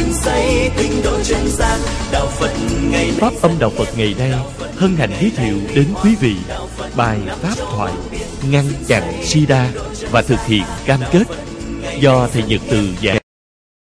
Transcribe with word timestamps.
dựng 0.00 0.12
xây 0.12 0.70
tinh 0.76 1.02
độ 1.04 1.22
chân 1.22 1.48
gian, 1.48 1.80
đạo 2.12 2.26
phật 2.26 2.50
ngày 2.82 2.90
nay 2.92 3.12
Pháp 3.18 3.32
âm 3.42 3.58
Đạo 3.58 3.70
Phật 3.70 3.88
ngày 3.96 4.14
nay 4.18 4.32
hân 4.76 4.96
hạnh 4.96 5.10
giới 5.20 5.30
thiệu 5.36 5.58
đến 5.74 5.86
quý 6.04 6.14
vị 6.20 6.36
bài 6.96 7.18
Pháp 7.42 7.54
thoại 7.56 7.92
ngăn 8.50 8.64
chặn 8.86 9.02
SIDA 9.24 9.70
và 10.10 10.22
thực 10.22 10.46
hiện 10.46 10.62
cam 10.84 11.00
kết 11.12 11.22
do 12.00 12.28
Thầy 12.32 12.42
Nhật 12.42 12.60
Từ 12.70 12.88
giảng 13.02 13.18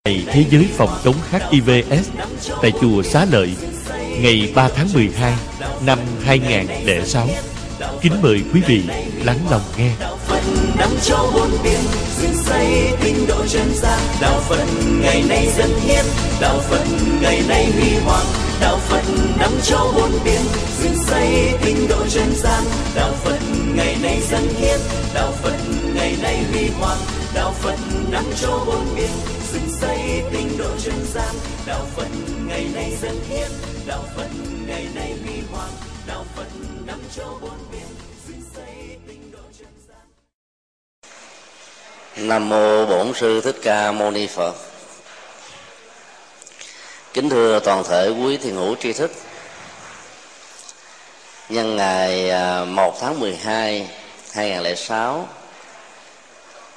ngày 0.05 0.25
Thế 0.27 0.45
giới 0.51 0.69
phòng 0.77 0.91
chống 1.05 1.15
hivs 1.51 2.09
tại 2.63 2.73
chùa 2.81 3.03
Xá 3.03 3.27
Lợi, 3.31 3.57
ngày 4.21 4.53
3 4.55 4.69
tháng 4.69 4.89
12 4.95 5.35
năm 5.87 5.99
2006. 6.25 7.29
Kính 8.01 8.13
mời 8.23 8.43
quý 8.55 8.61
vị 8.67 8.83
lắng 9.25 9.39
lòng 9.51 9.63
nghe. 9.79 9.91
Năm 10.79 10.89
châu 11.03 11.31
bốn 11.35 11.51
biển 11.65 11.81
dựng 12.21 12.35
xây 12.45 12.93
tinh 13.01 13.27
độ 13.29 13.47
chân 13.49 13.75
gian. 13.75 13.99
Đạo 14.21 14.41
Phật 14.49 14.65
ngày 15.01 15.25
nay 15.29 15.49
dân 15.57 15.71
hiến 15.81 16.05
đạo 16.41 16.59
Phật 16.71 16.85
ngày 17.23 17.43
nay 17.49 17.73
huy 17.73 17.97
hoàng. 18.05 18.27
Đạo 18.61 18.79
Phật 18.89 19.03
năm 19.39 19.51
châu 19.63 19.93
bốn 19.97 20.11
biển 20.25 20.41
dựng 20.83 21.05
xây 21.07 21.53
tinh 21.65 21.89
độ 21.89 22.07
chân 22.09 22.33
gian. 22.35 22.65
Đạo 22.95 23.13
Phật 23.25 23.39
ngày 23.75 23.97
nay 24.03 24.21
dân 24.31 24.49
hiến 24.59 24.81
đạo 25.15 25.33
Phật 25.43 25.57
ngày 25.95 26.17
nay 26.23 26.45
huy 26.53 26.69
hoàng. 26.81 26.99
Đạo 27.35 27.53
Phật 27.63 27.79
năm 28.11 28.25
châu 28.41 28.65
bốn 28.67 28.95
biển 28.97 29.11
dựng 29.53 29.69
xây 29.81 30.23
tinh 30.33 30.59
độ 30.59 30.71
chân 30.85 31.07
gian. 31.15 31.35
Đạo 31.67 31.87
Phật 31.97 32.09
ngày 32.47 32.67
nay 32.75 32.97
dân 33.03 33.19
hiến 33.29 33.51
đạo 33.87 34.05
Phật 34.17 34.29
ngày 34.67 34.87
nay 34.95 35.15
huy 35.25 35.41
hoàng. 35.53 35.73
Đạo 36.07 36.25
Phật 36.37 36.49
năm 36.87 36.99
châu 37.17 37.39
bốn 37.41 37.59
biển. 37.73 37.86
Nam 42.17 42.49
mô 42.49 42.87
Bổn 42.87 43.15
sư 43.15 43.41
Thích 43.41 43.57
Ca 43.63 43.93
Mâu 43.93 44.11
Ni 44.11 44.27
Phật. 44.27 44.55
Kính 47.13 47.31
thưa 47.31 47.61
toàn 47.61 47.85
thể 47.85 48.09
quý 48.09 48.37
thiền 48.37 48.55
hữu 48.55 48.77
tri 48.77 48.93
thức. 48.93 49.13
Nhân 51.49 51.77
ngày 51.77 52.31
à, 52.31 52.65
1 52.65 53.01
tháng 53.01 53.21
12 53.21 53.91
2006 54.33 55.29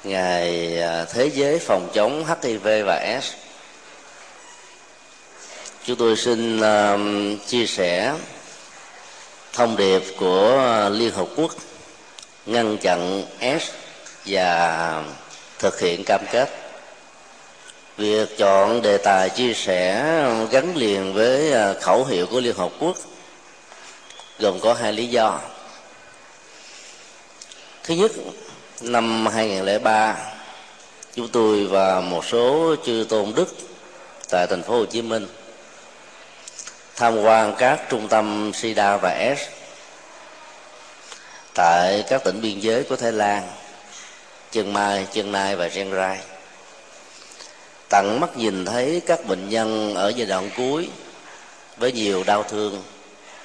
Ngày 0.04 0.78
à, 0.82 1.04
Thế 1.04 1.30
giới 1.34 1.58
phòng 1.58 1.88
chống 1.94 2.24
HIV 2.42 2.66
và 2.86 3.20
S 3.22 3.32
Chúng 5.84 5.96
tôi 5.96 6.16
xin 6.16 6.60
à, 6.60 6.98
chia 7.46 7.66
sẻ 7.66 8.14
thông 9.52 9.76
điệp 9.76 10.02
của 10.18 10.88
Liên 10.92 11.12
Hợp 11.12 11.26
Quốc 11.36 11.50
ngăn 12.46 12.78
chặn 12.78 13.24
S 13.40 13.70
và 14.26 15.02
thực 15.60 15.80
hiện 15.80 16.04
cam 16.04 16.20
kết. 16.32 16.48
Việc 17.96 18.38
chọn 18.38 18.82
đề 18.82 18.98
tài 18.98 19.30
chia 19.30 19.54
sẻ 19.54 20.04
gắn 20.50 20.76
liền 20.76 21.14
với 21.14 21.52
à, 21.52 21.72
khẩu 21.80 22.04
hiệu 22.04 22.26
của 22.26 22.40
liên 22.40 22.56
hợp 22.56 22.70
quốc 22.78 22.96
gồm 24.38 24.60
có 24.60 24.74
hai 24.74 24.92
lý 24.92 25.06
do. 25.06 25.40
Thứ 27.84 27.94
nhất, 27.94 28.10
năm 28.80 29.26
2003 29.26 30.16
chúng 31.14 31.28
tôi 31.28 31.66
và 31.66 32.00
một 32.00 32.24
số 32.24 32.74
chư 32.86 33.06
tôn 33.08 33.32
đức 33.36 33.56
tại 34.30 34.46
thành 34.46 34.62
phố 34.62 34.78
Hồ 34.78 34.84
Chí 34.84 35.02
Minh 35.02 35.26
tham 36.96 37.22
quan 37.22 37.54
các 37.58 37.80
trung 37.88 38.08
tâm 38.08 38.52
SIDA 38.54 38.96
và 38.96 39.34
S 39.38 39.40
tại 41.54 42.04
các 42.08 42.24
tỉnh 42.24 42.40
biên 42.40 42.60
giới 42.60 42.84
của 42.84 42.96
Thái 42.96 43.12
Lan 43.12 43.42
chân 44.52 44.72
mai, 44.72 45.06
chân 45.12 45.32
nai 45.32 45.56
và 45.56 45.68
chân 45.68 45.92
rai. 45.92 46.18
Tận 47.88 48.20
mắt 48.20 48.36
nhìn 48.36 48.64
thấy 48.64 49.02
các 49.06 49.26
bệnh 49.26 49.48
nhân 49.48 49.94
ở 49.94 50.08
giai 50.16 50.26
đoạn 50.26 50.50
cuối 50.56 50.88
với 51.76 51.92
nhiều 51.92 52.24
đau 52.26 52.42
thương 52.42 52.82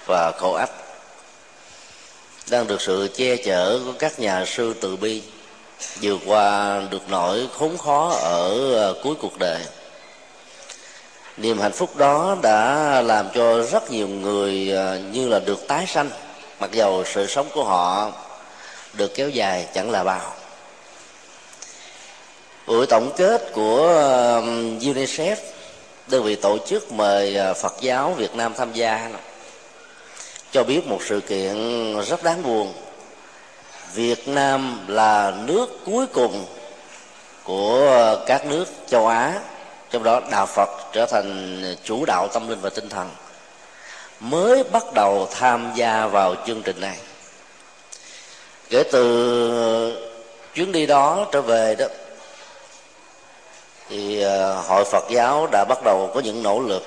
và 0.07 0.31
khổ 0.39 0.53
ách 0.53 0.71
đang 2.49 2.67
được 2.67 2.81
sự 2.81 3.09
che 3.15 3.35
chở 3.35 3.79
của 3.85 3.93
các 3.99 4.19
nhà 4.19 4.45
sư 4.45 4.73
từ 4.81 4.95
bi, 4.95 5.21
vượt 6.01 6.19
qua 6.25 6.81
được 6.89 7.09
nỗi 7.09 7.47
khốn 7.53 7.77
khó 7.77 8.09
ở 8.21 8.73
ờ, 8.73 8.95
cuối 9.03 9.15
cuộc 9.21 9.39
đời. 9.39 9.61
Niềm 11.37 11.59
hạnh 11.59 11.71
phúc 11.71 11.97
đó 11.97 12.37
đã 12.41 13.01
làm 13.01 13.27
cho 13.35 13.63
rất 13.63 13.91
nhiều 13.91 14.07
người 14.07 14.71
ờ, 14.71 14.99
như 15.11 15.27
là 15.27 15.39
được 15.39 15.67
tái 15.67 15.85
sanh, 15.87 16.09
mặc 16.59 16.71
dầu 16.71 17.03
sự 17.05 17.27
sống 17.27 17.47
của 17.53 17.63
họ 17.63 18.11
được 18.93 19.11
kéo 19.15 19.29
dài 19.29 19.67
chẳng 19.73 19.91
là 19.91 20.03
bao 20.03 20.33
buổi 22.67 22.85
tổng 22.85 23.11
kết 23.17 23.51
của 23.53 23.87
um, 24.35 24.79
unicef, 24.79 25.35
đơn 26.07 26.23
vị 26.23 26.35
tổ 26.35 26.57
chức 26.57 26.91
mời 26.91 27.37
à, 27.37 27.53
phật 27.53 27.73
giáo 27.81 28.13
việt 28.17 28.35
nam 28.35 28.53
tham 28.57 28.73
gia 28.73 29.11
cho 30.51 30.63
biết 30.63 30.87
một 30.87 30.99
sự 31.05 31.21
kiện 31.21 31.55
rất 32.01 32.23
đáng 32.23 32.43
buồn. 32.43 32.73
Việt 33.93 34.27
nam 34.27 34.85
là 34.87 35.33
nước 35.45 35.79
cuối 35.85 36.05
cùng 36.07 36.45
của 37.43 38.15
các 38.25 38.45
nước 38.45 38.65
châu 38.87 39.07
á, 39.07 39.39
trong 39.91 40.03
đó 40.03 40.21
đạo 40.31 40.45
phật 40.45 40.69
trở 40.93 41.05
thành 41.05 41.63
chủ 41.83 42.05
đạo 42.05 42.27
tâm 42.33 42.49
linh 42.49 42.61
và 42.61 42.69
tinh 42.69 42.89
thần, 42.89 43.09
mới 44.19 44.63
bắt 44.63 44.93
đầu 44.93 45.27
tham 45.31 45.71
gia 45.75 46.07
vào 46.07 46.35
chương 46.47 46.61
trình 46.61 46.81
này. 46.81 46.97
Kể 48.69 48.83
từ 48.91 50.11
chuyến 50.53 50.71
đi 50.71 50.85
đó 50.85 51.27
trở 51.31 51.41
về 51.41 51.75
đó 51.75 51.85
thì 53.89 54.21
ờ, 54.21 54.61
hội 54.61 54.85
phật 54.85 55.03
giáo 55.09 55.47
đã 55.51 55.65
bắt 55.69 55.83
đầu 55.83 56.11
có 56.13 56.19
những 56.19 56.43
nỗ 56.43 56.59
lực 56.59 56.83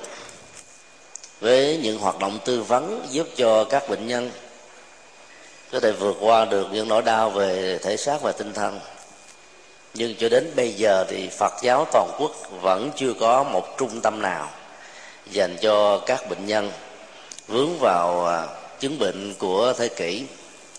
với 1.39 1.79
những 1.83 1.99
hoạt 1.99 2.19
động 2.19 2.39
tư 2.45 2.63
vấn 2.63 3.05
giúp 3.09 3.27
cho 3.35 3.63
các 3.63 3.89
bệnh 3.89 4.07
nhân 4.07 4.31
có 5.71 5.79
thể 5.79 5.91
vượt 5.91 6.17
qua 6.19 6.45
được 6.45 6.67
những 6.71 6.87
nỗi 6.87 7.01
đau 7.01 7.29
về 7.29 7.79
thể 7.83 7.97
xác 7.97 8.21
và 8.21 8.31
tinh 8.31 8.53
thần. 8.53 8.79
Nhưng 9.93 10.15
cho 10.19 10.29
đến 10.29 10.51
bây 10.55 10.73
giờ 10.73 11.05
thì 11.09 11.29
phật 11.29 11.53
giáo 11.61 11.85
toàn 11.91 12.11
quốc 12.19 12.31
vẫn 12.61 12.91
chưa 12.95 13.13
có 13.19 13.43
một 13.43 13.77
trung 13.77 14.01
tâm 14.01 14.21
nào 14.21 14.49
dành 15.31 15.57
cho 15.61 15.97
các 16.05 16.29
bệnh 16.29 16.45
nhân 16.45 16.71
vướng 17.47 17.79
vào 17.79 18.25
ờ, 18.25 18.47
chứng 18.79 18.99
bệnh 18.99 19.33
của 19.39 19.73
thế 19.77 19.87
kỷ 19.87 20.23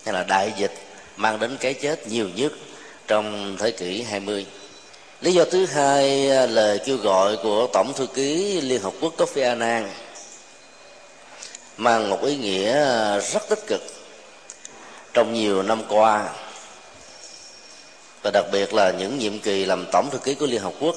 hay 0.05 0.13
là 0.13 0.23
đại 0.23 0.53
dịch 0.57 0.73
mang 1.15 1.39
đến 1.39 1.57
cái 1.59 1.73
chết 1.73 2.07
nhiều 2.07 2.29
nhất 2.35 2.51
trong 3.07 3.57
thế 3.59 3.71
kỷ 3.71 4.01
20 4.01 4.45
lý 5.21 5.33
do 5.33 5.45
thứ 5.51 5.65
hai 5.65 6.29
à, 6.31 6.45
lời 6.45 6.79
kêu 6.85 6.97
gọi 6.97 7.37
của 7.43 7.67
tổng 7.73 7.93
thư 7.93 8.07
ký 8.07 8.61
liên 8.61 8.81
hợp 8.81 8.93
quốc 9.01 9.13
kofi 9.17 9.49
annan, 9.49 9.89
mang 11.77 12.09
một 12.09 12.23
ý 12.23 12.37
nghĩa 12.37 12.71
à, 12.71 13.19
rất 13.19 13.49
tích 13.49 13.67
cực 13.67 13.81
trong 15.13 15.33
nhiều 15.33 15.63
năm 15.63 15.81
qua, 15.89 16.29
và 18.23 18.31
đặc 18.33 18.45
biệt 18.51 18.73
là 18.73 18.91
những 18.91 19.19
nhiệm 19.19 19.39
kỳ 19.39 19.65
làm 19.65 19.85
tổng 19.91 20.09
thư 20.11 20.17
ký 20.17 20.35
của 20.35 20.45
liên 20.45 20.61
hợp 20.61 20.73
quốc. 20.79 20.95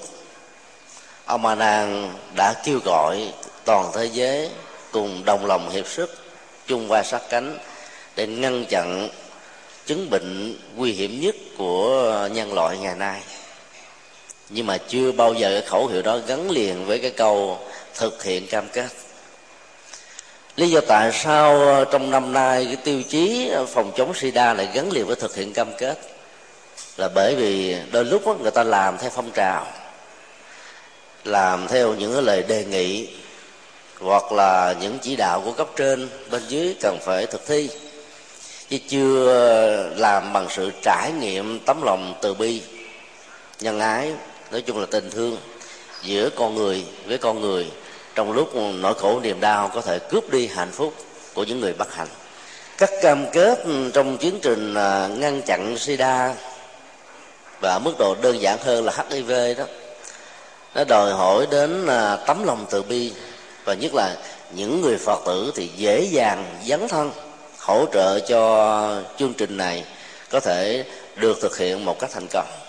Ông 1.24 1.46
annan 1.46 2.12
đã 2.36 2.54
kêu 2.64 2.78
gọi 2.84 3.32
toàn 3.64 3.90
thế 3.94 4.04
giới 4.04 4.50
cùng 4.92 5.24
đồng 5.24 5.46
lòng 5.46 5.70
hiệp 5.70 5.88
sức, 5.88 6.18
chung 6.66 6.88
vai 6.88 7.04
sát 7.04 7.22
cánh 7.30 7.58
để 8.16 8.26
ngăn 8.26 8.64
chặn 8.68 9.08
chứng 9.86 10.10
bệnh 10.10 10.56
nguy 10.76 10.92
hiểm 10.92 11.20
nhất 11.20 11.34
của 11.58 12.12
à, 12.24 12.28
nhân 12.28 12.52
loại 12.52 12.78
ngày 12.78 12.94
nay 12.94 13.20
nhưng 14.48 14.66
mà 14.66 14.78
chưa 14.78 15.12
bao 15.12 15.34
giờ 15.34 15.50
cái 15.50 15.68
khẩu 15.68 15.86
hiệu 15.86 16.02
đó 16.02 16.18
gắn 16.26 16.50
liền 16.50 16.86
với 16.86 16.98
cái 16.98 17.10
câu 17.10 17.58
thực 17.94 18.24
hiện 18.24 18.46
cam 18.46 18.68
kết. 18.72 18.88
Lý 20.56 20.70
do 20.70 20.80
tại 20.88 21.12
sao 21.12 21.60
ờ, 21.60 21.84
trong 21.84 22.10
năm 22.10 22.32
nay 22.32 22.64
cái 22.64 22.76
tiêu 22.76 23.02
chí 23.08 23.48
ờ, 23.48 23.66
phòng 23.66 23.92
chống 23.96 24.14
sida 24.14 24.54
lại 24.54 24.68
gắn 24.74 24.92
liền 24.92 25.06
với 25.06 25.16
thực 25.16 25.36
hiện 25.36 25.52
cam 25.52 25.68
kết 25.78 25.98
là 26.96 27.08
bởi 27.14 27.34
vì 27.34 27.76
đôi 27.92 28.04
lúc 28.04 28.26
đó, 28.26 28.36
người 28.42 28.50
ta 28.50 28.64
làm 28.64 28.98
theo 28.98 29.10
phong 29.10 29.30
trào 29.30 29.66
làm 31.24 31.68
theo 31.68 31.94
những 31.94 32.12
cái 32.12 32.22
lời 32.22 32.42
đề 32.42 32.64
nghị 32.64 33.08
hoặc 34.00 34.32
là 34.32 34.74
những 34.80 34.98
chỉ 35.02 35.16
đạo 35.16 35.42
của 35.44 35.52
cấp 35.52 35.68
trên 35.76 36.08
bên 36.30 36.42
dưới 36.48 36.74
cần 36.80 36.98
phải 37.02 37.26
thực 37.26 37.46
thi. 37.46 37.70
Chứ 38.68 38.78
chưa 38.88 39.28
ờ, 39.28 39.88
làm 39.96 40.32
bằng 40.32 40.46
sự 40.50 40.70
trải 40.82 41.12
nghiệm 41.12 41.60
tấm 41.66 41.82
lòng 41.82 42.14
từ 42.22 42.34
bi 42.34 42.62
nhân 43.60 43.80
ái 43.80 44.12
nói 44.54 44.62
chung 44.62 44.78
là 44.80 44.86
tình 44.90 45.10
thương 45.10 45.36
giữa 46.02 46.30
con 46.36 46.54
người 46.54 46.84
với 47.06 47.18
con 47.18 47.40
người 47.40 47.70
trong 48.14 48.32
lúc 48.32 48.54
nỗi 48.54 48.94
khổ 48.94 49.20
niềm 49.22 49.40
đau 49.40 49.70
có 49.74 49.80
thể 49.80 49.98
cướp 49.98 50.30
đi 50.30 50.46
hạnh 50.46 50.70
phúc 50.72 50.94
của 51.34 51.44
những 51.44 51.60
người 51.60 51.72
bất 51.72 51.94
hạnh. 51.94 52.08
Các 52.78 52.90
cam 53.02 53.26
kết 53.32 53.58
trong 53.94 54.16
chiến 54.16 54.38
trình 54.42 54.74
à, 54.74 55.08
ngăn 55.08 55.42
chặn 55.42 55.78
sida 55.78 56.34
và 57.60 57.78
mức 57.78 57.92
độ 57.98 58.14
đơn 58.22 58.40
giản 58.40 58.58
hơn 58.58 58.84
là 58.84 59.04
hiv 59.10 59.30
đó, 59.58 59.64
nó 60.74 60.84
đòi 60.84 61.12
hỏi 61.12 61.46
đến 61.50 61.86
à, 61.86 62.16
tấm 62.16 62.44
lòng 62.44 62.66
từ 62.70 62.82
bi 62.82 63.12
và 63.64 63.74
nhất 63.74 63.94
là 63.94 64.16
những 64.52 64.80
người 64.80 64.98
phật 64.98 65.20
tử 65.26 65.52
thì 65.54 65.70
dễ 65.76 66.00
dàng 66.00 66.60
dấn 66.66 66.88
thân 66.88 67.12
hỗ 67.58 67.86
trợ 67.92 68.20
cho 68.20 69.02
chương 69.18 69.34
trình 69.34 69.56
này 69.56 69.84
có 70.30 70.40
thể 70.40 70.84
được 71.16 71.38
thực 71.40 71.58
hiện 71.58 71.84
một 71.84 71.98
cách 71.98 72.10
thành 72.12 72.26
công 72.32 72.63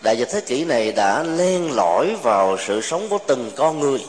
đại 0.00 0.18
dịch 0.18 0.28
thế 0.32 0.40
kỷ 0.40 0.64
này 0.64 0.92
đã 0.92 1.22
len 1.22 1.72
lỏi 1.72 2.16
vào 2.22 2.56
sự 2.66 2.80
sống 2.80 3.08
của 3.08 3.18
từng 3.26 3.50
con 3.56 3.80
người, 3.80 4.06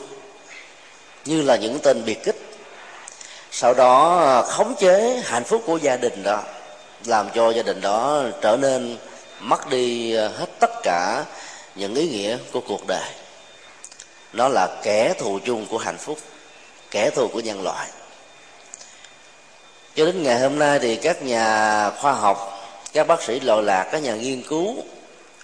như 1.24 1.42
là 1.42 1.56
những 1.56 1.78
tên 1.78 2.04
biệt 2.04 2.24
kích. 2.24 2.36
Sau 3.50 3.74
đó, 3.74 4.42
khống 4.48 4.74
chế 4.74 5.22
hạnh 5.24 5.44
phúc 5.44 5.62
của 5.66 5.76
gia 5.76 5.96
đình 5.96 6.22
đó, 6.22 6.42
làm 7.04 7.28
cho 7.34 7.50
gia 7.50 7.62
đình 7.62 7.80
đó 7.80 8.22
trở 8.40 8.56
nên 8.56 8.96
mất 9.40 9.70
đi 9.70 10.14
hết 10.14 10.46
tất 10.58 10.70
cả 10.82 11.24
những 11.74 11.94
ý 11.94 12.08
nghĩa 12.08 12.38
của 12.52 12.60
cuộc 12.60 12.86
đời. 12.86 13.08
Nó 14.32 14.48
là 14.48 14.68
kẻ 14.82 15.14
thù 15.18 15.38
chung 15.44 15.66
của 15.66 15.78
hạnh 15.78 15.98
phúc, 15.98 16.18
kẻ 16.90 17.10
thù 17.10 17.28
của 17.28 17.40
nhân 17.40 17.62
loại. 17.62 17.88
Cho 19.94 20.06
đến 20.06 20.22
ngày 20.22 20.40
hôm 20.40 20.58
nay 20.58 20.78
thì 20.78 20.96
các 20.96 21.22
nhà 21.22 21.90
khoa 21.90 22.12
học, 22.12 22.68
các 22.92 23.06
bác 23.06 23.22
sĩ 23.22 23.40
lội 23.40 23.62
lạc, 23.62 23.88
các 23.92 24.02
nhà 24.02 24.14
nghiên 24.14 24.42
cứu 24.42 24.76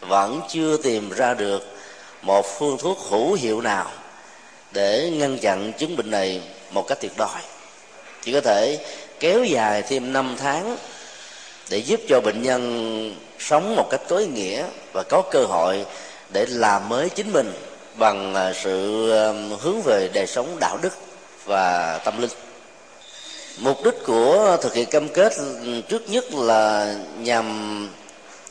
vẫn 0.01 0.41
chưa 0.49 0.77
tìm 0.77 1.11
ra 1.11 1.35
được 1.35 1.77
một 2.23 2.47
phương 2.59 2.79
thuốc 2.79 2.99
hữu 3.11 3.35
hiệu 3.35 3.61
nào 3.61 3.91
để 4.73 5.11
ngăn 5.15 5.39
chặn 5.39 5.73
chứng 5.79 5.97
bệnh 5.97 6.11
này 6.11 6.41
một 6.71 6.87
cách 6.89 6.99
tuyệt 7.01 7.13
đối. 7.17 7.29
Chỉ 8.23 8.33
có 8.33 8.41
thể 8.41 8.79
kéo 9.21 9.45
dài 9.45 9.83
thêm 9.83 10.13
5 10.13 10.37
tháng 10.39 10.77
để 11.71 11.79
giúp 11.79 12.01
cho 12.09 12.21
bệnh 12.21 12.43
nhân 12.43 13.15
sống 13.39 13.77
một 13.77 13.89
cách 13.91 14.01
tối 14.09 14.27
nghĩa 14.27 14.65
và 14.93 15.03
có 15.03 15.23
cơ 15.31 15.45
hội 15.45 15.87
để 16.33 16.47
làm 16.49 16.89
mới 16.89 17.09
chính 17.09 17.33
mình 17.33 17.53
bằng 17.95 18.35
à, 18.35 18.53
sự 18.63 19.07
hướng 19.61 19.83
về 19.85 20.09
đời 20.15 20.27
sống 20.27 20.57
đạo 20.61 20.79
đức 20.83 20.93
và 21.45 21.99
tâm 22.05 22.21
linh. 22.21 22.31
Mục 23.59 23.85
đích 23.85 23.95
của 24.07 24.57
thực 24.63 24.75
hiện 24.75 24.91
cam 24.91 25.09
kết 25.09 25.33
trước 25.89 26.11
nhất 26.11 26.25
là 26.35 26.95
nhằm 27.19 27.89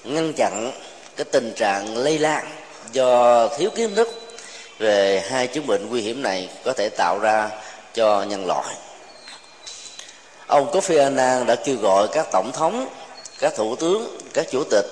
ngăn 0.03 0.33
chặn 0.33 0.71
cái 1.17 1.25
tình 1.31 1.53
trạng 1.55 1.97
lây 1.97 2.19
lan 2.19 2.45
do 2.91 3.47
thiếu 3.47 3.69
kiến 3.75 3.95
thức 3.95 4.21
về 4.79 5.23
hai 5.29 5.47
chứng 5.47 5.67
bệnh 5.67 5.89
nguy 5.89 6.01
hiểm 6.01 6.21
này 6.21 6.49
có 6.63 6.73
thể 6.73 6.89
tạo 6.89 7.19
ra 7.19 7.49
cho 7.93 8.23
nhân 8.23 8.45
loại. 8.45 8.75
Ông 10.47 10.71
Kofi 10.71 11.03
Annan 11.03 11.45
đã 11.45 11.55
kêu 11.55 11.75
gọi 11.75 12.07
các 12.13 12.27
tổng 12.31 12.51
thống, 12.53 12.87
các 13.39 13.53
thủ 13.55 13.75
tướng, 13.75 14.17
các 14.33 14.45
chủ 14.51 14.63
tịch, 14.63 14.85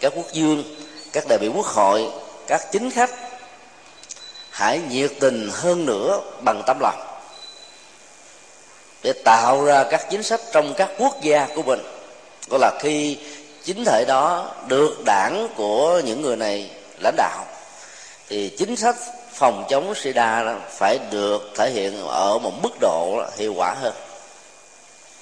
các 0.00 0.12
quốc 0.16 0.32
dương 0.32 0.64
các 1.12 1.24
đại 1.28 1.38
biểu 1.38 1.52
quốc 1.52 1.66
hội, 1.66 2.08
các 2.46 2.72
chính 2.72 2.90
khách 2.90 3.10
hãy 4.50 4.80
nhiệt 4.90 5.10
tình 5.20 5.50
hơn 5.52 5.86
nữa 5.86 6.20
bằng 6.40 6.62
tấm 6.66 6.78
lòng 6.80 7.06
để 9.02 9.12
tạo 9.24 9.64
ra 9.64 9.84
các 9.84 10.06
chính 10.10 10.22
sách 10.22 10.40
trong 10.52 10.74
các 10.74 10.88
quốc 10.98 11.22
gia 11.22 11.48
của 11.54 11.62
mình. 11.62 11.80
Gọi 12.48 12.60
là 12.60 12.78
khi 12.80 13.18
chính 13.64 13.84
thể 13.84 14.04
đó 14.08 14.54
được 14.68 15.04
đảng 15.04 15.48
của 15.56 16.00
những 16.04 16.22
người 16.22 16.36
này 16.36 16.70
lãnh 17.02 17.16
đạo. 17.16 17.44
Thì 18.28 18.48
chính 18.58 18.76
sách 18.76 18.96
phòng 19.32 19.64
chống 19.68 19.94
sida 19.94 20.56
phải 20.70 20.98
được 21.10 21.50
thể 21.56 21.70
hiện 21.70 22.06
ở 22.06 22.38
một 22.38 22.52
mức 22.62 22.72
độ 22.80 23.24
hiệu 23.36 23.54
quả 23.56 23.74
hơn. 23.80 23.94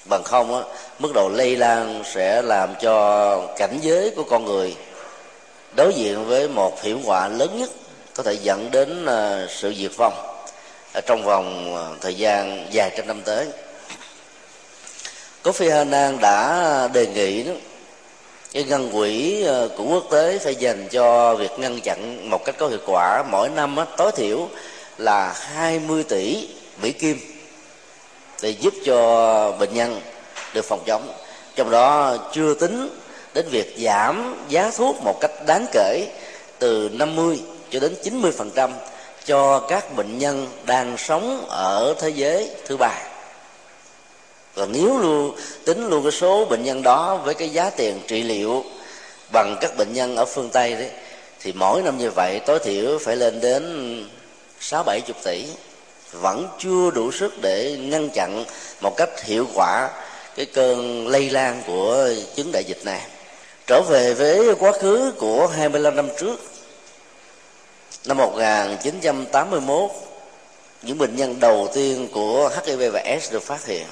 Bằng 0.05 0.23
không 0.23 0.55
á, 0.55 0.61
mức 0.99 1.11
độ 1.13 1.29
lây 1.33 1.55
lan 1.55 2.03
sẽ 2.13 2.41
làm 2.41 2.75
cho 2.81 3.47
cảnh 3.57 3.79
giới 3.81 4.13
của 4.15 4.23
con 4.23 4.45
người 4.45 4.75
đối 5.75 5.93
diện 5.93 6.25
với 6.25 6.47
một 6.47 6.81
hiểm 6.81 7.03
họa 7.03 7.27
lớn 7.27 7.59
nhất 7.59 7.69
có 8.15 8.23
thể 8.23 8.33
dẫn 8.33 8.71
đến 8.71 9.05
à, 9.05 9.45
sự 9.49 9.73
diệt 9.77 9.91
vong 9.97 10.13
trong 11.05 11.23
vòng 11.23 11.75
à, 11.75 11.83
thời 12.01 12.15
gian 12.15 12.67
dài 12.71 12.91
trăm 12.97 13.07
năm 13.07 13.21
tới. 13.25 13.47
Kofi 15.43 15.77
Annan 15.77 16.19
đã 16.21 16.87
đề 16.93 17.07
nghị 17.07 17.43
đó, 17.43 17.53
cái 18.53 18.63
ngân 18.63 18.89
quỹ 18.91 19.41
ờ, 19.41 19.69
của 19.77 19.83
quốc 19.83 20.03
tế 20.11 20.39
phải 20.39 20.55
dành 20.55 20.87
cho 20.91 21.35
việc 21.35 21.51
ngăn 21.57 21.79
chặn 21.81 22.29
một 22.29 22.45
cách 22.45 22.55
có 22.57 22.67
hiệu 22.67 22.79
quả 22.85 23.23
mỗi 23.31 23.49
năm 23.49 23.75
tối 23.97 24.11
thiểu 24.11 24.47
là 24.97 25.33
20 25.33 26.03
tỷ 26.03 26.47
Mỹ 26.81 26.91
Kim 26.91 27.17
để 28.41 28.49
giúp 28.49 28.73
cho 28.85 29.51
bệnh 29.59 29.73
nhân 29.73 30.01
được 30.53 30.65
phòng 30.65 30.83
chống. 30.85 31.13
Trong 31.55 31.71
đó 31.71 32.17
chưa 32.33 32.53
tính 32.53 32.89
đến 33.33 33.45
việc 33.49 33.75
giảm 33.77 34.45
giá 34.49 34.71
thuốc 34.77 34.95
một 35.03 35.17
cách 35.21 35.31
đáng 35.47 35.65
kể 35.71 36.07
từ 36.59 36.89
50 36.93 37.41
cho 37.71 37.79
đến 37.79 37.95
90 38.03 38.31
phần 38.37 38.51
trăm 38.55 38.71
cho 39.25 39.59
các 39.59 39.95
bệnh 39.95 40.17
nhân 40.17 40.47
đang 40.65 40.97
sống 40.97 41.45
ở 41.49 41.95
thế 41.99 42.09
giới 42.09 42.49
thứ 42.67 42.77
ba 42.77 43.08
và 44.59 44.65
nếu 44.65 44.97
luôn, 44.97 45.35
tính 45.65 45.87
luôn 45.87 46.03
cái 46.03 46.11
số 46.11 46.45
bệnh 46.45 46.63
nhân 46.63 46.83
đó 46.83 47.17
với 47.17 47.33
cái 47.33 47.49
giá 47.49 47.69
tiền 47.69 48.01
trị 48.07 48.23
liệu 48.23 48.63
bằng 49.31 49.57
các 49.61 49.77
bệnh 49.77 49.93
nhân 49.93 50.15
ở 50.15 50.25
phương 50.25 50.49
tây 50.49 50.73
đấy, 50.73 50.89
thì 51.39 51.53
mỗi 51.53 51.81
năm 51.81 51.97
như 51.97 52.11
vậy 52.11 52.39
tối 52.45 52.59
thiểu 52.59 52.99
phải 52.99 53.15
lên 53.15 53.41
đến 53.41 54.05
sáu 54.59 54.83
bảy 54.83 55.01
chục 55.01 55.17
tỷ. 55.23 55.45
Vẫn 56.11 56.47
chưa 56.59 56.91
đủ 56.91 57.11
sức 57.11 57.41
để 57.41 57.77
ngăn 57.79 58.09
chặn 58.09 58.45
một 58.81 58.97
cách 58.97 59.23
hiệu 59.23 59.47
quả 59.53 59.89
cái 60.35 60.45
cơn 60.45 61.07
lây 61.07 61.29
lan 61.29 61.61
của 61.67 62.09
chứng 62.35 62.51
đại 62.51 62.63
dịch 62.67 62.85
này. 62.85 63.01
Trở 63.67 63.81
về 63.81 64.13
với 64.13 64.55
quá 64.59 64.71
khứ 64.71 65.13
của 65.17 65.47
25 65.47 65.95
năm 65.95 66.09
trước, 66.19 66.39
năm 68.05 68.17
1981 68.17 69.91
những 70.81 70.97
bệnh 70.97 71.15
nhân 71.15 71.39
đầu 71.39 71.69
tiên 71.73 72.07
của 72.13 72.51
HIV 72.65 72.93
và 72.93 73.01
AIDS 73.05 73.31
được 73.31 73.43
phát 73.43 73.65
hiện 73.65 73.85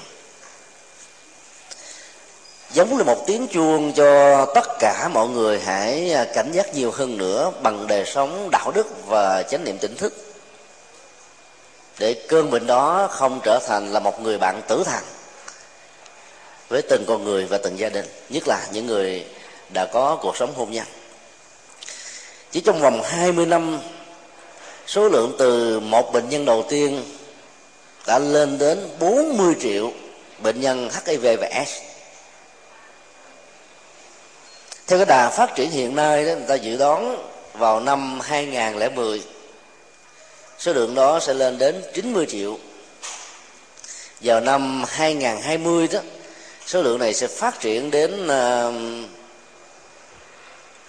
giống 2.70 2.96
như 2.96 3.04
một 3.04 3.26
tiếng 3.26 3.46
chuông 3.48 3.92
cho 3.92 4.44
tất 4.54 4.78
cả 4.78 5.08
mọi 5.12 5.28
người 5.28 5.60
hãy 5.60 6.12
à, 6.12 6.24
cảnh 6.34 6.50
giác 6.52 6.74
nhiều 6.74 6.90
hơn 6.90 7.18
nữa 7.18 7.52
bằng 7.62 7.86
đời 7.86 8.04
sống 8.06 8.48
đạo 8.50 8.72
đức 8.74 9.06
và 9.06 9.42
chánh 9.42 9.64
niệm 9.64 9.78
tỉnh 9.78 9.96
thức. 9.96 10.14
Để 11.98 12.14
cơn 12.28 12.50
bệnh 12.50 12.66
đó 12.66 13.08
không 13.10 13.40
trở 13.44 13.58
thành 13.66 13.92
là 13.92 14.00
một 14.00 14.22
người 14.22 14.38
bạn 14.38 14.62
tử 14.68 14.82
thần 14.86 15.04
với 16.68 16.82
từng 16.82 17.04
con 17.06 17.24
người 17.24 17.44
và 17.44 17.58
từng 17.58 17.78
gia 17.78 17.88
đình, 17.88 18.06
nhất 18.28 18.48
là 18.48 18.66
những 18.72 18.86
người 18.86 19.26
đã 19.74 19.86
có 19.92 20.18
cuộc 20.22 20.36
sống 20.36 20.54
hôn 20.54 20.70
nhân. 20.70 20.86
Chỉ 22.50 22.60
trong 22.60 22.80
vòng 22.80 23.02
20 23.02 23.46
năm, 23.46 23.78
số 24.86 25.08
lượng 25.08 25.34
từ 25.38 25.80
một 25.80 26.12
bệnh 26.12 26.28
nhân 26.28 26.44
đầu 26.44 26.64
tiên 26.68 27.04
đã 28.06 28.18
lên 28.18 28.58
đến 28.58 28.88
40 29.00 29.54
triệu 29.60 29.92
bệnh 30.38 30.60
nhân 30.60 30.88
HIV 31.06 31.26
và 31.40 31.64
S 31.66 31.87
theo 34.88 34.98
cái 34.98 35.06
đà 35.06 35.30
phát 35.30 35.54
triển 35.54 35.70
hiện 35.70 35.96
nay 35.96 36.24
đó 36.24 36.34
người 36.34 36.46
ta 36.48 36.54
dự 36.54 36.76
đoán 36.76 37.16
vào 37.52 37.80
năm 37.80 38.20
2010 38.20 39.22
số 40.58 40.72
lượng 40.72 40.94
đó 40.94 41.20
sẽ 41.20 41.34
lên 41.34 41.58
đến 41.58 41.82
90 41.94 42.26
triệu. 42.28 42.58
Vào 44.20 44.40
năm 44.40 44.84
2020 44.88 45.88
đó 45.92 46.00
số 46.66 46.82
lượng 46.82 46.98
này 46.98 47.14
sẽ 47.14 47.26
phát 47.26 47.60
triển 47.60 47.90
đến 47.90 48.26
uh, 48.26 48.74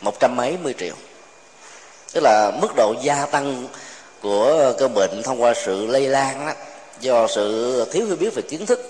một 0.02 0.20
trăm 0.20 0.36
mấy 0.36 0.58
mươi 0.64 0.74
triệu. 0.80 0.96
Tức 2.14 2.22
là 2.24 2.52
mức 2.62 2.76
độ 2.76 2.96
gia 3.02 3.26
tăng 3.26 3.68
của 4.22 4.74
cơn 4.80 4.94
bệnh 4.94 5.24
thông 5.24 5.42
qua 5.42 5.54
sự 5.66 5.86
lây 5.86 6.08
lan 6.08 6.46
đó, 6.46 6.54
do 7.02 7.28
sự 7.28 7.86
thiếu 7.92 8.06
hiểu 8.06 8.16
biết 8.16 8.36
về 8.36 8.42
kiến 8.42 8.66
thức 8.66 8.90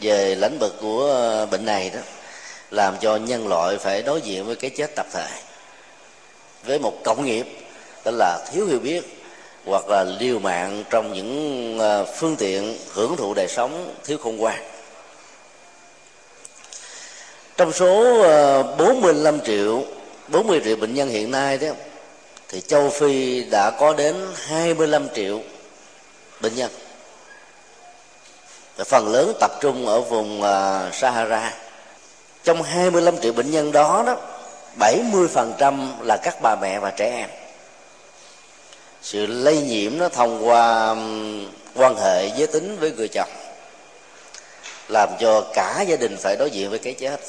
về 0.00 0.34
lĩnh 0.34 0.58
vực 0.58 0.74
của 0.80 1.06
ờ, 1.06 1.46
bệnh 1.46 1.64
này 1.64 1.90
đó 1.90 2.00
làm 2.70 2.96
cho 3.00 3.16
nhân 3.16 3.48
loại 3.48 3.78
phải 3.78 4.02
đối 4.02 4.20
diện 4.20 4.46
với 4.46 4.56
cái 4.56 4.70
chết 4.70 4.94
tập 4.96 5.06
thể. 5.12 5.28
Với 6.64 6.78
một 6.78 6.94
cộng 7.04 7.24
nghiệp 7.24 7.46
đó 8.04 8.10
là 8.14 8.38
thiếu 8.52 8.66
hiểu 8.66 8.78
biết, 8.78 9.02
hoặc 9.66 9.88
là 9.88 10.04
liều 10.04 10.38
mạng 10.38 10.84
trong 10.90 11.12
những 11.12 11.78
ờ, 11.78 12.04
phương 12.04 12.36
tiện 12.36 12.76
hưởng 12.92 13.16
thụ 13.16 13.34
đời 13.34 13.48
sống 13.48 13.94
thiếu 14.04 14.18
khôn 14.18 14.36
ngoan. 14.36 14.62
Trong 17.56 17.72
số 17.72 18.22
ờ, 18.22 18.62
45 18.62 19.40
triệu 19.40 19.84
40 20.28 20.60
triệu 20.64 20.76
bệnh 20.76 20.94
nhân 20.94 21.08
hiện 21.08 21.30
nay 21.30 21.58
đó, 21.58 21.68
thì 22.48 22.60
châu 22.60 22.90
Phi 22.90 23.44
đã 23.50 23.70
có 23.70 23.94
đến 23.94 24.16
25 24.34 25.08
triệu 25.14 25.40
bệnh 26.40 26.54
nhân. 26.54 26.70
Phần 28.86 29.08
lớn 29.08 29.32
tập 29.40 29.50
trung 29.60 29.86
ở 29.86 30.00
vùng 30.00 30.42
ờ, 30.42 30.90
Sahara 30.92 31.65
trong 32.46 32.62
25 32.62 33.18
triệu 33.22 33.32
bệnh 33.32 33.50
nhân 33.50 33.72
đó 33.72 34.02
đó 34.06 34.16
70% 34.78 35.88
là 36.02 36.16
các 36.16 36.36
bà 36.42 36.56
mẹ 36.60 36.78
và 36.78 36.90
trẻ 36.90 37.10
em. 37.10 37.28
Sự 39.02 39.26
lây 39.26 39.62
nhiễm 39.62 39.98
nó 39.98 40.08
thông 40.08 40.48
qua 40.48 40.96
quan 41.74 41.96
hệ 41.96 42.30
giới 42.36 42.46
tính 42.46 42.76
với 42.80 42.90
người 42.90 43.08
chồng, 43.08 43.28
làm 44.88 45.08
cho 45.20 45.44
cả 45.54 45.84
gia 45.88 45.96
đình 45.96 46.16
phải 46.16 46.36
đối 46.36 46.50
diện 46.50 46.70
với 46.70 46.78
cái 46.78 46.94
chết. 46.94 47.20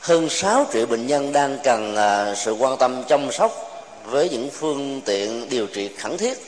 Hơn 0.00 0.28
6 0.28 0.66
triệu 0.72 0.86
bệnh 0.86 1.06
nhân 1.06 1.32
đang 1.32 1.58
cần 1.64 1.96
à, 1.96 2.34
sự 2.34 2.52
quan 2.52 2.76
tâm 2.78 3.04
chăm 3.08 3.32
sóc 3.32 3.82
với 4.04 4.28
những 4.28 4.50
phương 4.50 5.00
tiện 5.04 5.48
điều 5.48 5.66
trị 5.66 5.90
khẩn 5.98 6.16
thiết 6.16 6.38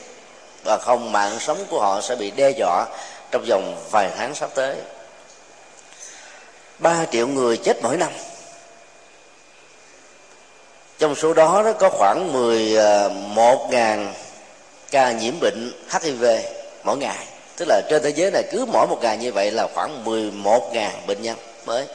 và 0.65 0.77
không 0.81 1.11
mạng 1.11 1.37
sống 1.39 1.65
của 1.69 1.79
họ 1.79 2.01
sẽ 2.01 2.15
bị 2.15 2.31
đe 2.31 2.49
dọa 2.49 2.85
trong 3.31 3.45
vòng 3.49 3.75
vài 3.91 4.11
tháng 4.17 4.35
sắp 4.35 4.49
tới. 4.55 4.75
3 6.79 7.05
triệu 7.11 7.27
người 7.27 7.57
chết 7.57 7.77
mỗi 7.81 7.97
năm. 7.97 8.11
Trong 10.99 11.15
số 11.15 11.33
đó 11.33 11.63
đó 11.63 11.73
có 11.73 11.89
khoảng 11.89 12.33
11.000 12.33 14.07
à, 14.07 14.13
ca 14.91 15.11
nhiễm 15.11 15.39
bệnh 15.39 15.71
HIV 15.91 16.25
mỗi 16.83 16.97
ngày. 16.97 17.25
Tức 17.57 17.65
là 17.67 17.81
trên 17.89 18.03
thế 18.03 18.09
giới 18.09 18.31
này 18.31 18.43
cứ 18.51 18.65
mỗi 18.65 18.87
một 18.87 18.99
ngày 19.01 19.17
như 19.17 19.31
vậy 19.31 19.51
là 19.51 19.67
khoảng 19.73 20.05
11.000 20.05 20.89
bệnh 21.07 21.21
nhân 21.21 21.37
mới. 21.65 21.85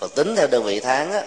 Còn 0.00 0.10
tính 0.10 0.36
theo 0.36 0.46
đơn 0.46 0.62
vị 0.62 0.80
tháng 0.80 1.12
á, 1.12 1.22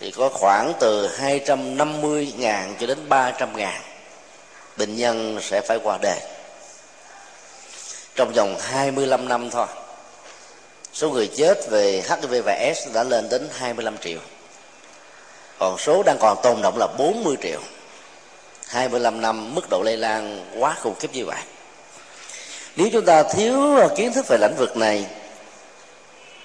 thì 0.00 0.10
có 0.10 0.28
khoảng 0.28 0.72
từ 0.80 1.08
250.000 1.08 2.74
cho 2.80 2.86
đến 2.86 2.98
300.000 3.08 3.68
bệnh 4.76 4.96
nhân 4.96 5.38
sẽ 5.42 5.60
phải 5.60 5.78
qua 5.82 5.98
đời 6.02 6.20
trong 8.14 8.32
vòng 8.32 8.56
25 8.60 9.28
năm 9.28 9.50
thôi 9.50 9.66
số 10.94 11.10
người 11.10 11.26
chết 11.36 11.70
về 11.70 12.02
HIV 12.08 12.44
và 12.44 12.72
S 12.74 12.94
đã 12.94 13.02
lên 13.04 13.28
đến 13.28 13.48
25 13.52 13.98
triệu. 13.98 14.18
Còn 15.58 15.78
số 15.78 16.02
đang 16.02 16.16
còn 16.20 16.38
tồn 16.42 16.62
động 16.62 16.78
là 16.78 16.86
40 16.98 17.36
triệu. 17.42 17.60
25 18.68 19.20
năm 19.20 19.54
mức 19.54 19.70
độ 19.70 19.82
lây 19.84 19.96
lan 19.96 20.46
quá 20.58 20.76
khủng 20.82 20.94
khiếp 21.00 21.08
như 21.12 21.24
vậy. 21.24 21.40
Nếu 22.76 22.88
chúng 22.92 23.04
ta 23.04 23.22
thiếu 23.22 23.76
ờ, 23.76 23.88
kiến 23.96 24.12
thức 24.12 24.26
về 24.28 24.38
lĩnh 24.40 24.54
vực 24.56 24.76
này 24.76 25.06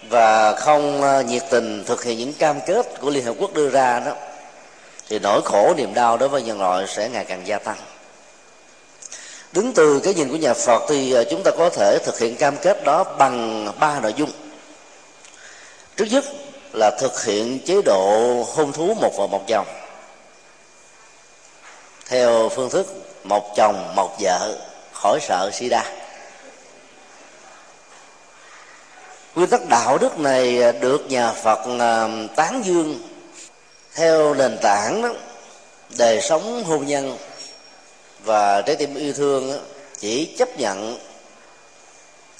và 0.09 0.55
không 0.55 1.01
ờ, 1.01 1.21
nhiệt 1.23 1.43
tình 1.49 1.83
thực 1.85 2.03
hiện 2.03 2.17
những 2.17 2.33
cam 2.33 2.59
kết 2.65 2.85
của 3.01 3.09
liên 3.09 3.25
hợp 3.25 3.33
quốc 3.39 3.53
đưa 3.53 3.69
ra 3.69 3.99
đó, 3.99 4.13
thì 5.09 5.19
nỗi 5.19 5.41
khổ 5.45 5.73
niềm 5.77 5.93
đau 5.93 6.17
đối 6.17 6.29
với 6.29 6.41
nhân 6.41 6.59
loại 6.59 6.87
sẽ 6.87 7.09
ngày 7.09 7.25
càng 7.25 7.47
gia 7.47 7.57
tăng 7.57 7.77
đứng 9.51 9.73
từ 9.73 9.99
cái 9.99 10.13
nhìn 10.13 10.29
của 10.29 10.35
nhà 10.35 10.53
phật 10.53 10.83
thì 10.89 11.11
ờ, 11.11 11.23
chúng 11.29 11.43
ta 11.43 11.51
có 11.57 11.69
thể 11.69 11.99
thực 12.05 12.19
hiện 12.19 12.35
cam 12.35 12.57
kết 12.57 12.83
đó 12.83 13.03
bằng 13.03 13.67
ba 13.79 13.99
nội 13.99 14.13
dung. 14.17 14.31
Trước 15.97 16.05
nhất 16.11 16.25
là 16.73 16.91
thực 16.99 17.23
hiện 17.23 17.59
chế 17.65 17.81
độ 17.85 18.43
hôn 18.53 18.71
thú 18.71 18.93
một 19.01 19.11
vợ 19.17 19.27
một 19.27 19.43
chồng. 19.47 19.65
Theo 22.07 22.49
phương 22.49 22.69
thức 22.69 22.87
một 23.23 23.53
chồng, 23.55 23.93
một 23.95 24.15
vợ, 24.19 24.57
khỏi 24.93 25.19
sợ 25.21 25.49
sida. 25.53 25.83
Nguyên 29.35 29.49
tắc 29.49 29.67
đạo 29.69 29.97
đức 29.97 30.19
này 30.19 30.73
được 30.81 31.05
nhà 31.09 31.31
phật 31.31 31.59
ờ, 31.79 32.09
tán 32.35 32.61
dương 32.65 32.99
theo 33.95 34.33
nền 34.33 34.57
tảng 34.61 35.01
đó, 35.01 35.09
đời 35.97 36.21
sống 36.21 36.63
hôn 36.63 36.85
nhân 36.85 37.17
và 38.29 38.61
trái 38.61 38.75
tim 38.75 38.95
yêu 38.95 39.13
thương 39.13 39.59
chỉ 39.99 40.35
chấp 40.37 40.57
nhận 40.57 40.99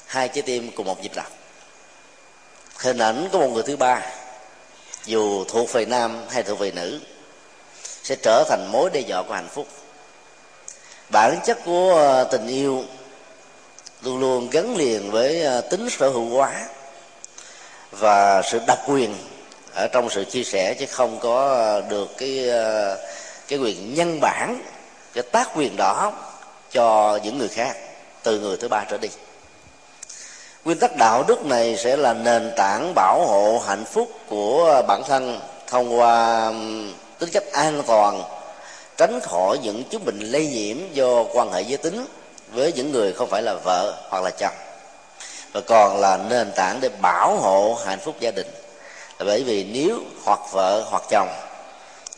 hai 0.05 0.27
trái 0.27 0.41
tim 0.41 0.71
cùng 0.71 0.85
một 0.85 1.01
nhịp 1.01 1.11
đập. 1.15 1.27
Hình 2.77 2.97
ảnh 2.97 3.29
của 3.31 3.39
một 3.39 3.47
người 3.47 3.63
thứ 3.63 3.77
ba, 3.77 4.01
dù 5.05 5.45
thuộc 5.45 5.73
về 5.73 5.85
nam 5.85 6.21
hay 6.29 6.43
thuộc 6.43 6.59
về 6.59 6.71
nữ, 6.71 6.99
sẽ 8.03 8.15
trở 8.23 8.43
thành 8.49 8.71
mối 8.71 8.89
đe 8.93 8.99
dọa 8.99 9.23
của 9.23 9.33
hạnh 9.33 9.49
phúc. 9.53 9.67
Bản 11.09 11.39
chất 11.45 11.57
của 11.65 11.93
ờ, 11.95 12.23
tình 12.23 12.47
yêu 12.47 12.83
luôn 14.01 14.19
luôn 14.19 14.49
gắn 14.49 14.77
liền 14.77 15.11
với 15.11 15.41
ờ, 15.41 15.61
tính 15.61 15.89
sở 15.89 16.09
hữu 16.09 16.29
hóa 16.29 16.67
và 17.91 18.41
sự 18.41 18.59
đặc 18.67 18.79
quyền 18.87 19.15
ở 19.73 19.87
trong 19.87 20.09
sự 20.09 20.23
chia 20.23 20.43
sẻ, 20.43 20.75
chứ 20.79 20.85
không 20.85 21.19
có 21.19 21.53
ờ, 21.55 21.81
được 21.81 22.17
cái 22.17 22.49
cái 23.47 23.59
quyền 23.59 23.93
nhân 23.93 24.19
bản 24.21 24.61
cái 25.13 25.23
tác 25.23 25.49
quyền 25.55 25.77
đó 25.77 26.11
cho 26.71 27.19
những 27.23 27.37
người 27.37 27.47
khác, 27.47 27.77
từ 28.23 28.39
người 28.39 28.57
thứ 28.57 28.67
ba 28.67 28.83
trở 28.89 28.97
đi. 28.97 29.09
Nguyên 30.65 30.79
tắc 30.79 30.95
đạo 30.95 31.23
đức 31.27 31.45
này 31.45 31.77
sẽ 31.77 31.97
là 31.97 32.13
nền 32.13 32.51
tảng 32.57 32.93
bảo 32.95 33.25
hộ 33.27 33.61
hạnh 33.67 33.85
phúc 33.85 34.09
của 34.27 34.83
bản 34.87 35.03
thân 35.07 35.39
thông 35.67 35.99
qua 35.99 36.51
tính 37.19 37.29
cách 37.33 37.43
an 37.51 37.83
toàn, 37.87 38.23
tránh 38.97 39.19
khỏi 39.19 39.57
những 39.57 39.83
chứng 39.83 40.05
bệnh 40.05 40.19
lây 40.19 40.47
nhiễm 40.47 40.77
do 40.93 41.23
quan 41.33 41.51
hệ 41.51 41.61
giới 41.61 41.77
tính 41.77 42.05
với 42.51 42.73
những 42.73 42.91
người 42.91 43.13
không 43.13 43.29
phải 43.29 43.41
là 43.41 43.55
vợ 43.63 43.93
hoặc 44.09 44.23
là 44.23 44.29
chồng. 44.29 44.53
Và 45.53 45.61
còn 45.61 45.99
là 45.99 46.17
nền 46.17 46.51
tảng 46.55 46.79
để 46.81 46.89
bảo 47.01 47.37
hộ 47.37 47.77
hạnh 47.85 47.99
phúc 47.99 48.15
gia 48.19 48.31
đình. 48.31 48.47
Là 49.19 49.25
bởi 49.25 49.43
vì 49.43 49.63
nếu 49.63 49.99
hoặc 50.25 50.39
vợ 50.51 50.83
hoặc 50.89 51.03
chồng 51.09 51.29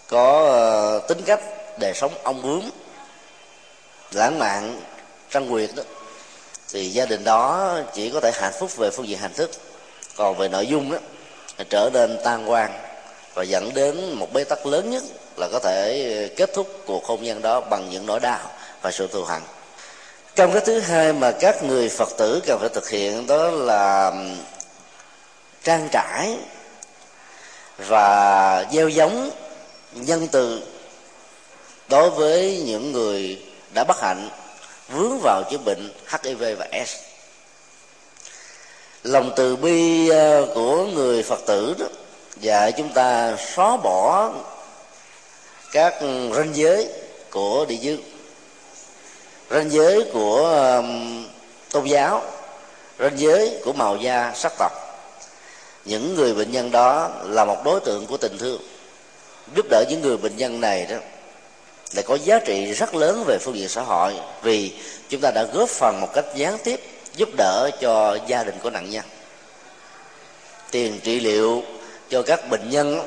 có 0.10 0.46
ờ, 0.46 1.00
tính 1.08 1.22
cách 1.26 1.40
đời 1.80 1.94
sống 1.94 2.12
ong 2.24 2.42
bướm 2.42 2.70
lãng 4.12 4.40
mạn, 4.40 4.82
trăng 5.30 5.50
quyệt 5.50 5.70
đó, 5.76 5.84
thì 6.74 6.90
gia 6.90 7.06
đình 7.06 7.24
đó 7.24 7.78
chỉ 7.94 8.10
có 8.10 8.20
thể 8.20 8.32
hạnh 8.36 8.54
phúc 8.60 8.78
về 8.78 8.90
phương 8.90 9.08
diện 9.08 9.18
hành 9.20 9.34
thức. 9.34 9.52
Còn 10.16 10.38
về 10.38 10.48
nội 10.48 10.68
dung 10.68 10.92
đó 10.92 10.98
trở 11.70 11.90
nên 11.94 12.18
tan 12.24 12.52
quan 12.52 12.72
và 13.34 13.44
dẫn 13.44 13.74
đến 13.74 14.14
một 14.14 14.34
bế 14.34 14.44
tắc 14.44 14.66
lớn 14.66 14.90
nhất 14.90 15.04
là 15.38 15.48
có 15.52 15.60
thể 15.60 16.30
kết 16.38 16.54
thúc 16.54 16.68
cuộc 16.86 17.06
hôn 17.06 17.24
nhân 17.24 17.42
đó 17.42 17.62
bằng 17.62 17.90
những 17.90 18.06
nỗi 18.06 18.20
đau 18.20 18.40
và 18.82 18.92
sự 18.92 19.08
thù 19.08 19.24
hận. 19.24 19.42
Trong 20.36 20.52
cái 20.52 20.62
thứ 20.66 20.80
hai 20.80 21.14
mà 21.14 21.32
các 21.32 21.64
người 21.64 21.90
phật 21.90 22.10
tử 22.18 22.42
cần 22.46 22.60
phải 22.60 22.70
thực 22.70 22.90
hiện 22.90 23.28
đó 23.28 23.50
là 23.52 24.14
trang 25.64 25.90
trải 25.92 26.38
và 27.78 28.66
gieo 28.72 28.90
giống 28.90 29.32
nhân 29.94 30.28
từ 30.32 30.62
đối 31.90 32.10
với 32.10 32.64
những 32.66 32.92
người 32.92 33.42
đã 33.74 33.84
bất 33.84 34.02
hạnh, 34.02 34.30
vướng 34.90 35.20
vào 35.24 35.44
chữa 35.52 35.58
bệnh 35.58 35.92
hiv 36.24 36.44
và 36.60 36.68
s. 36.86 36.96
Lòng 39.04 39.32
từ 39.36 39.56
bi 39.56 40.10
ờ, 40.10 40.48
của 40.56 40.86
người 40.86 41.24
phật 41.24 41.40
tử 41.46 41.76
đó, 41.80 41.86
và 42.36 42.72
chúng 42.72 42.90
ta 42.94 43.38
xóa 43.56 43.78
bỏ 43.78 44.32
các 45.72 45.94
ranh 46.36 46.50
giới 46.54 46.90
của 47.30 47.66
địa 47.66 47.76
dương, 47.76 48.02
ranh 49.50 49.72
giới 49.72 50.06
của 50.14 50.82
tôn 51.72 51.86
giáo, 51.86 52.22
ranh 53.00 53.20
giới 53.20 53.60
của 53.66 53.74
màu 53.74 53.98
da 53.98 54.32
sắc 54.36 54.54
tộc. 54.58 54.72
Những 55.86 56.16
người 56.16 56.34
bệnh 56.34 56.52
nhân 56.52 56.72
đó 56.72 57.10
là 57.24 57.46
một 57.46 57.64
đối 57.66 57.80
tượng 57.80 58.06
của 58.06 58.18
tình 58.18 58.38
thương, 58.38 58.62
giúp 59.56 59.66
đỡ 59.70 59.84
những 59.90 60.02
người 60.02 60.18
bệnh 60.18 60.38
nhân 60.38 60.62
này 60.62 60.86
đó 60.86 60.98
lại 61.94 62.04
có 62.08 62.16
giá 62.16 62.40
trị 62.40 62.74
rất 62.74 62.96
lớn 62.96 63.24
về 63.28 63.38
phương 63.42 63.58
diện 63.58 63.70
xã 63.70 63.82
hội 63.82 64.14
vì 64.42 64.74
chúng 65.10 65.22
ta 65.22 65.32
đã 65.32 65.44
góp 65.54 65.70
phần 65.70 66.02
một 66.02 66.08
cách 66.14 66.26
gián 66.36 66.58
tiếp 66.64 66.80
giúp 67.16 67.30
đỡ 67.38 67.70
cho 67.82 68.18
gia 68.28 68.44
đình 68.44 68.56
của 68.64 68.70
nạn 68.70 68.90
nhân. 68.90 69.06
Tiền 70.72 71.00
trị 71.04 71.20
liệu 71.20 71.64
cho 72.10 72.22
các 72.22 72.50
bệnh 72.50 72.70
nhân, 72.70 73.00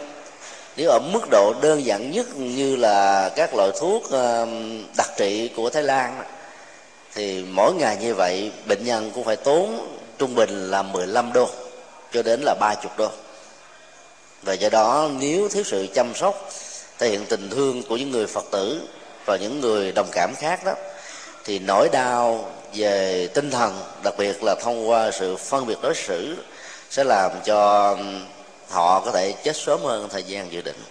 nếu 0.76 0.90
ở 0.90 0.98
mức 1.12 1.20
độ 1.30 1.54
đơn 1.60 1.84
giản 1.84 2.10
nhất 2.10 2.36
như 2.36 2.76
là 2.76 3.28
các 3.36 3.54
loại 3.54 3.70
thuốc 3.80 4.02
đặc 4.96 5.10
trị 5.16 5.50
của 5.56 5.70
thái 5.70 5.82
lan, 5.82 6.22
thì 7.14 7.42
mỗi 7.42 7.74
ngày 7.74 7.96
như 8.00 8.14
vậy 8.14 8.52
bệnh 8.66 8.84
nhân 8.84 9.10
cũng 9.14 9.24
phải 9.24 9.36
tốn 9.36 9.88
trung 10.18 10.34
bình 10.34 10.70
là 10.70 10.82
15 10.82 11.32
đô 11.32 11.48
cho 12.12 12.22
đến 12.22 12.40
là 12.42 12.54
30 12.60 12.92
đô. 12.96 13.08
Và 14.42 14.52
do 14.52 14.68
đó, 14.68 15.08
nếu 15.18 15.48
thiếu 15.48 15.62
sự 15.64 15.86
chăm 15.94 16.14
sóc 16.14 16.50
thể 16.98 17.08
hiện 17.08 17.26
tình 17.26 17.50
thương 17.50 17.82
của 17.82 17.96
những 17.96 18.10
người 18.10 18.26
phật 18.26 18.44
tử 18.50 18.80
và 19.26 19.36
những 19.36 19.60
người 19.60 19.92
đồng 19.92 20.08
cảm 20.12 20.34
khác 20.34 20.64
đó, 20.64 20.74
thì 21.44 21.58
nỗi 21.58 21.88
đau 21.92 22.50
về 22.74 23.28
tinh 23.34 23.50
thần, 23.50 23.80
đặc 24.04 24.14
biệt 24.18 24.42
là 24.42 24.54
thông 24.62 24.88
qua 24.88 25.10
sự 25.10 25.36
phân 25.36 25.66
biệt 25.66 25.78
đối 25.82 25.94
xử, 25.94 26.36
sẽ 26.90 27.04
làm 27.04 27.30
cho 27.44 27.96
họ 28.70 29.00
có 29.00 29.10
thể 29.10 29.32
chết 29.44 29.56
sớm 29.56 29.80
hơn 29.82 30.08
thời 30.12 30.22
gian 30.22 30.52
dự 30.52 30.62
định. 30.62 30.82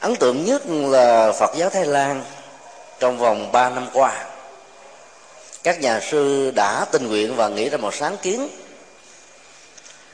Ấn 0.00 0.16
tượng 0.16 0.44
nhất 0.44 0.62
là 0.66 1.32
phật 1.32 1.50
giáo 1.56 1.70
thái 1.70 1.84
lan 1.84 2.24
trong 3.00 3.18
vòng 3.18 3.52
3 3.52 3.70
năm 3.70 3.88
qua. 3.92 4.24
Các 5.62 5.80
nhà 5.80 6.00
sư 6.10 6.50
đã 6.54 6.86
tình 6.92 7.08
nguyện 7.08 7.36
và 7.36 7.48
nghĩ 7.48 7.68
ra 7.68 7.78
một 7.78 7.94
sáng 7.94 8.16
kiến 8.22 8.48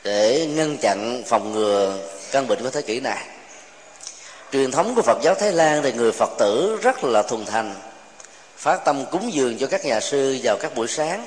để 0.05 0.47
ngăn 0.51 0.77
chặn 0.77 1.23
phòng 1.27 1.53
ngừa 1.53 1.99
căn 2.35 2.49
bệnh 2.49 2.63
của 2.63 2.71
thế 2.71 2.83
kỷ 2.83 3.01
này. 3.01 3.27
Truyền 4.53 4.71
thống 4.71 4.95
của 4.95 5.03
phật 5.03 5.19
giáo 5.23 5.35
thái 5.35 5.53
lan 5.53 5.83
thì 5.83 5.93
người 5.93 6.13
phật 6.13 6.31
tử 6.39 6.79
rất 6.83 7.05
là 7.05 7.23
thuần 7.23 7.47
thành 7.47 7.75
phát 8.57 8.85
tâm 8.85 9.05
cúng 9.11 9.33
dường 9.33 9.59
cho 9.59 9.67
các 9.67 9.85
nhà 9.85 10.01
sư 10.01 10.39
vào 10.43 10.57
các 10.57 10.75
buổi 10.75 10.89
sáng. 10.89 11.27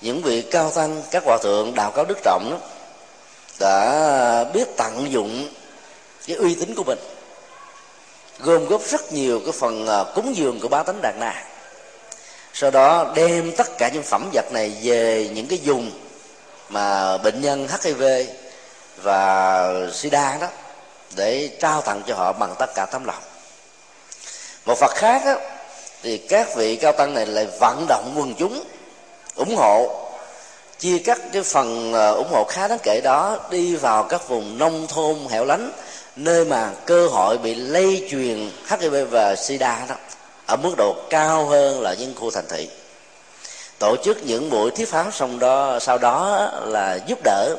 Những 0.00 0.22
vị 0.22 0.42
cao 0.42 0.70
tăng 0.70 1.02
các 1.10 1.22
hòa 1.26 1.38
thượng 1.42 1.74
đạo 1.74 1.90
cao 1.90 2.04
đức 2.04 2.18
trọng 2.24 2.50
đó, 2.50 2.58
đã 3.60 4.44
biết 4.54 4.68
tận 4.76 5.12
dụng 5.12 5.48
cái 6.26 6.36
uy 6.36 6.54
tín 6.54 6.74
của 6.74 6.84
mình 6.84 6.98
gồm 8.38 8.66
góp 8.66 8.82
rất 8.82 9.12
nhiều 9.12 9.40
cái 9.44 9.52
phần 9.52 9.86
à, 9.86 10.04
cúng 10.14 10.36
dường 10.36 10.60
của 10.60 10.68
ba 10.68 10.82
tánh 10.82 10.98
đạt 11.02 11.14
na 11.18 11.44
sau 12.54 12.70
đó 12.70 13.12
đem 13.14 13.52
tất 13.56 13.78
cả 13.78 13.90
những 13.94 14.02
phẩm 14.02 14.30
vật 14.32 14.52
này 14.52 14.72
về 14.82 15.30
những 15.34 15.46
cái 15.46 15.60
vùng 15.64 15.90
mà 16.68 17.18
bệnh 17.18 17.40
nhân 17.40 17.68
hiv 17.84 18.02
và 19.02 19.68
sida 19.92 20.38
đó 20.40 20.46
để 21.16 21.50
trao 21.60 21.80
tặng 21.80 22.02
cho 22.06 22.14
họ 22.14 22.32
bằng 22.32 22.54
tất 22.58 22.74
cả 22.74 22.86
tấm 22.86 23.04
lòng. 23.04 23.22
Một 24.66 24.78
phật 24.78 24.94
khác 24.94 25.22
đó, 25.24 25.34
thì 26.02 26.18
các 26.18 26.56
vị 26.56 26.76
cao 26.76 26.92
tăng 26.92 27.14
này 27.14 27.26
lại 27.26 27.46
vận 27.60 27.86
động 27.88 28.14
quần 28.16 28.34
chúng 28.34 28.64
ủng 29.34 29.56
hộ 29.56 30.02
chia 30.78 30.98
cắt 30.98 31.18
cái 31.32 31.42
phần 31.42 31.92
ờ, 31.92 32.14
ủng 32.14 32.28
hộ 32.30 32.44
khá 32.44 32.68
đáng 32.68 32.78
kể 32.82 33.00
đó 33.04 33.38
đi 33.50 33.76
vào 33.76 34.02
các 34.02 34.28
vùng 34.28 34.58
nông 34.58 34.86
thôn 34.86 35.16
hẻo 35.30 35.44
lánh 35.44 35.72
nơi 36.16 36.44
mà 36.44 36.70
cơ 36.86 37.08
hội 37.08 37.38
bị 37.38 37.54
lây 37.54 38.08
truyền 38.10 38.50
HIV 38.68 38.94
và 39.10 39.36
SIDA 39.36 39.86
đó 39.88 39.94
ở 40.46 40.56
mức 40.56 40.74
độ 40.76 40.96
cao 41.10 41.46
hơn 41.46 41.80
là 41.80 41.94
những 41.94 42.14
khu 42.14 42.30
thành 42.30 42.44
thị. 42.48 42.68
Tổ 43.78 43.96
chức 44.04 44.18
những 44.22 44.50
buổi 44.50 44.70
thuyết 44.70 44.88
pháp 44.88 45.14
xong 45.14 45.38
đó 45.38 45.78
sau 45.80 45.98
đó 45.98 46.48
là 46.64 46.98
giúp 47.06 47.18
đỡ 47.24 47.56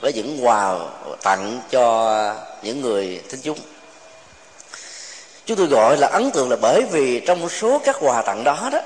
với 0.00 0.12
những 0.12 0.46
quà 0.46 0.78
tặng 1.22 1.60
cho 1.70 2.34
những 2.62 2.80
người 2.80 3.20
thính 3.28 3.40
chúng. 3.42 3.58
Chúng 5.46 5.56
tôi 5.56 5.66
gọi 5.66 5.96
là 5.96 6.06
ấn 6.06 6.30
tượng 6.30 6.50
là 6.50 6.56
bởi 6.56 6.82
vì 6.90 7.20
trong 7.20 7.48
số 7.48 7.80
các 7.84 7.96
quà 8.00 8.22
tặng 8.22 8.44
đó 8.44 8.68
đó, 8.72 8.80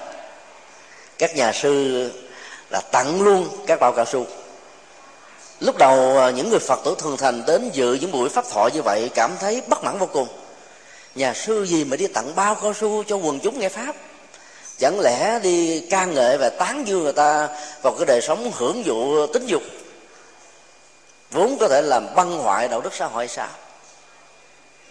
các 1.19 1.37
nhà 1.37 1.53
sư 1.53 2.11
là 2.71 2.81
tặng 2.81 3.23
luôn 3.23 3.49
các 3.67 3.81
bao 3.81 3.93
cao 3.93 4.05
su. 4.05 4.27
Lúc 5.61 5.77
đầu 5.79 6.19
à, 6.19 6.31
những 6.31 6.51
người 6.51 6.59
phật 6.59 6.81
tử 6.85 6.95
thường 6.99 7.17
thành 7.17 7.43
đến 7.47 7.71
dự 7.73 7.95
những 7.95 8.13
buổi 8.13 8.29
pháp 8.29 8.45
thoại 8.51 8.71
như 8.75 8.83
vậy 8.83 9.11
cảm 9.15 9.31
thấy 9.41 9.63
bất 9.67 9.85
mãn 9.85 9.99
vô 9.99 10.07
cùng. 10.07 10.29
Nhà 11.15 11.35
sư 11.35 11.67
gì 11.67 11.85
mà 11.85 11.97
đi 11.97 12.07
tặng 12.07 12.35
bao 12.35 12.55
cao 12.55 12.75
su 12.75 13.05
cho 13.07 13.17
quần 13.17 13.41
chúng 13.41 13.59
nghe 13.59 13.69
pháp? 13.69 13.97
Chẳng 14.79 15.01
lẽ 15.01 15.41
đi 15.43 15.81
ca 15.91 16.05
ngợi 16.05 16.39
và 16.39 16.51
tán 16.51 16.85
dương 16.87 17.03
người 17.03 17.13
ta 17.13 17.49
vào 17.83 17.93
cái 17.93 18.07
đời 18.07 18.21
sống 18.21 18.51
hưởng 18.55 18.85
dụ 18.87 19.27
tính 19.27 19.47
dục 19.47 19.63
vốn 21.31 21.59
có 21.59 21.69
thể 21.69 21.83
làm 21.83 22.15
băng 22.15 22.39
hoại 22.39 22.69
đạo 22.69 22.81
đức 22.81 22.95
xã 22.95 23.07
hội 23.07 23.29
sao? 23.29 23.49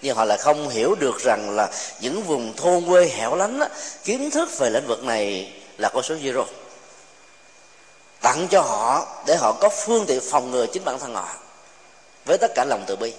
Nhưng 0.01 0.15
họ 0.15 0.25
lại 0.25 0.37
không 0.37 0.69
hiểu 0.69 0.95
được 0.95 1.19
rằng 1.19 1.49
là 1.49 1.69
những 2.01 2.23
vùng 2.23 2.55
thôn 2.55 2.85
quê 2.87 3.07
hẻo 3.07 3.35
lánh 3.35 3.59
á, 3.59 3.69
kiến 4.03 4.31
thức 4.31 4.49
về 4.59 4.69
lĩnh 4.69 4.87
vực 4.87 5.03
này 5.03 5.53
là 5.77 5.89
con 5.89 6.03
số 6.03 6.15
zero. 6.15 6.45
Tặng 8.21 8.47
cho 8.47 8.61
họ 8.61 9.07
để 9.25 9.35
họ 9.35 9.51
có 9.51 9.69
phương 9.69 10.05
tiện 10.05 10.21
phòng 10.21 10.51
ngừa 10.51 10.65
chính 10.65 10.85
bản 10.85 10.99
thân 10.99 11.15
họ 11.15 11.27
với 12.25 12.37
tất 12.37 12.51
cả 12.55 12.65
lòng 12.65 12.83
từ 12.87 12.95
bi. 12.95 13.13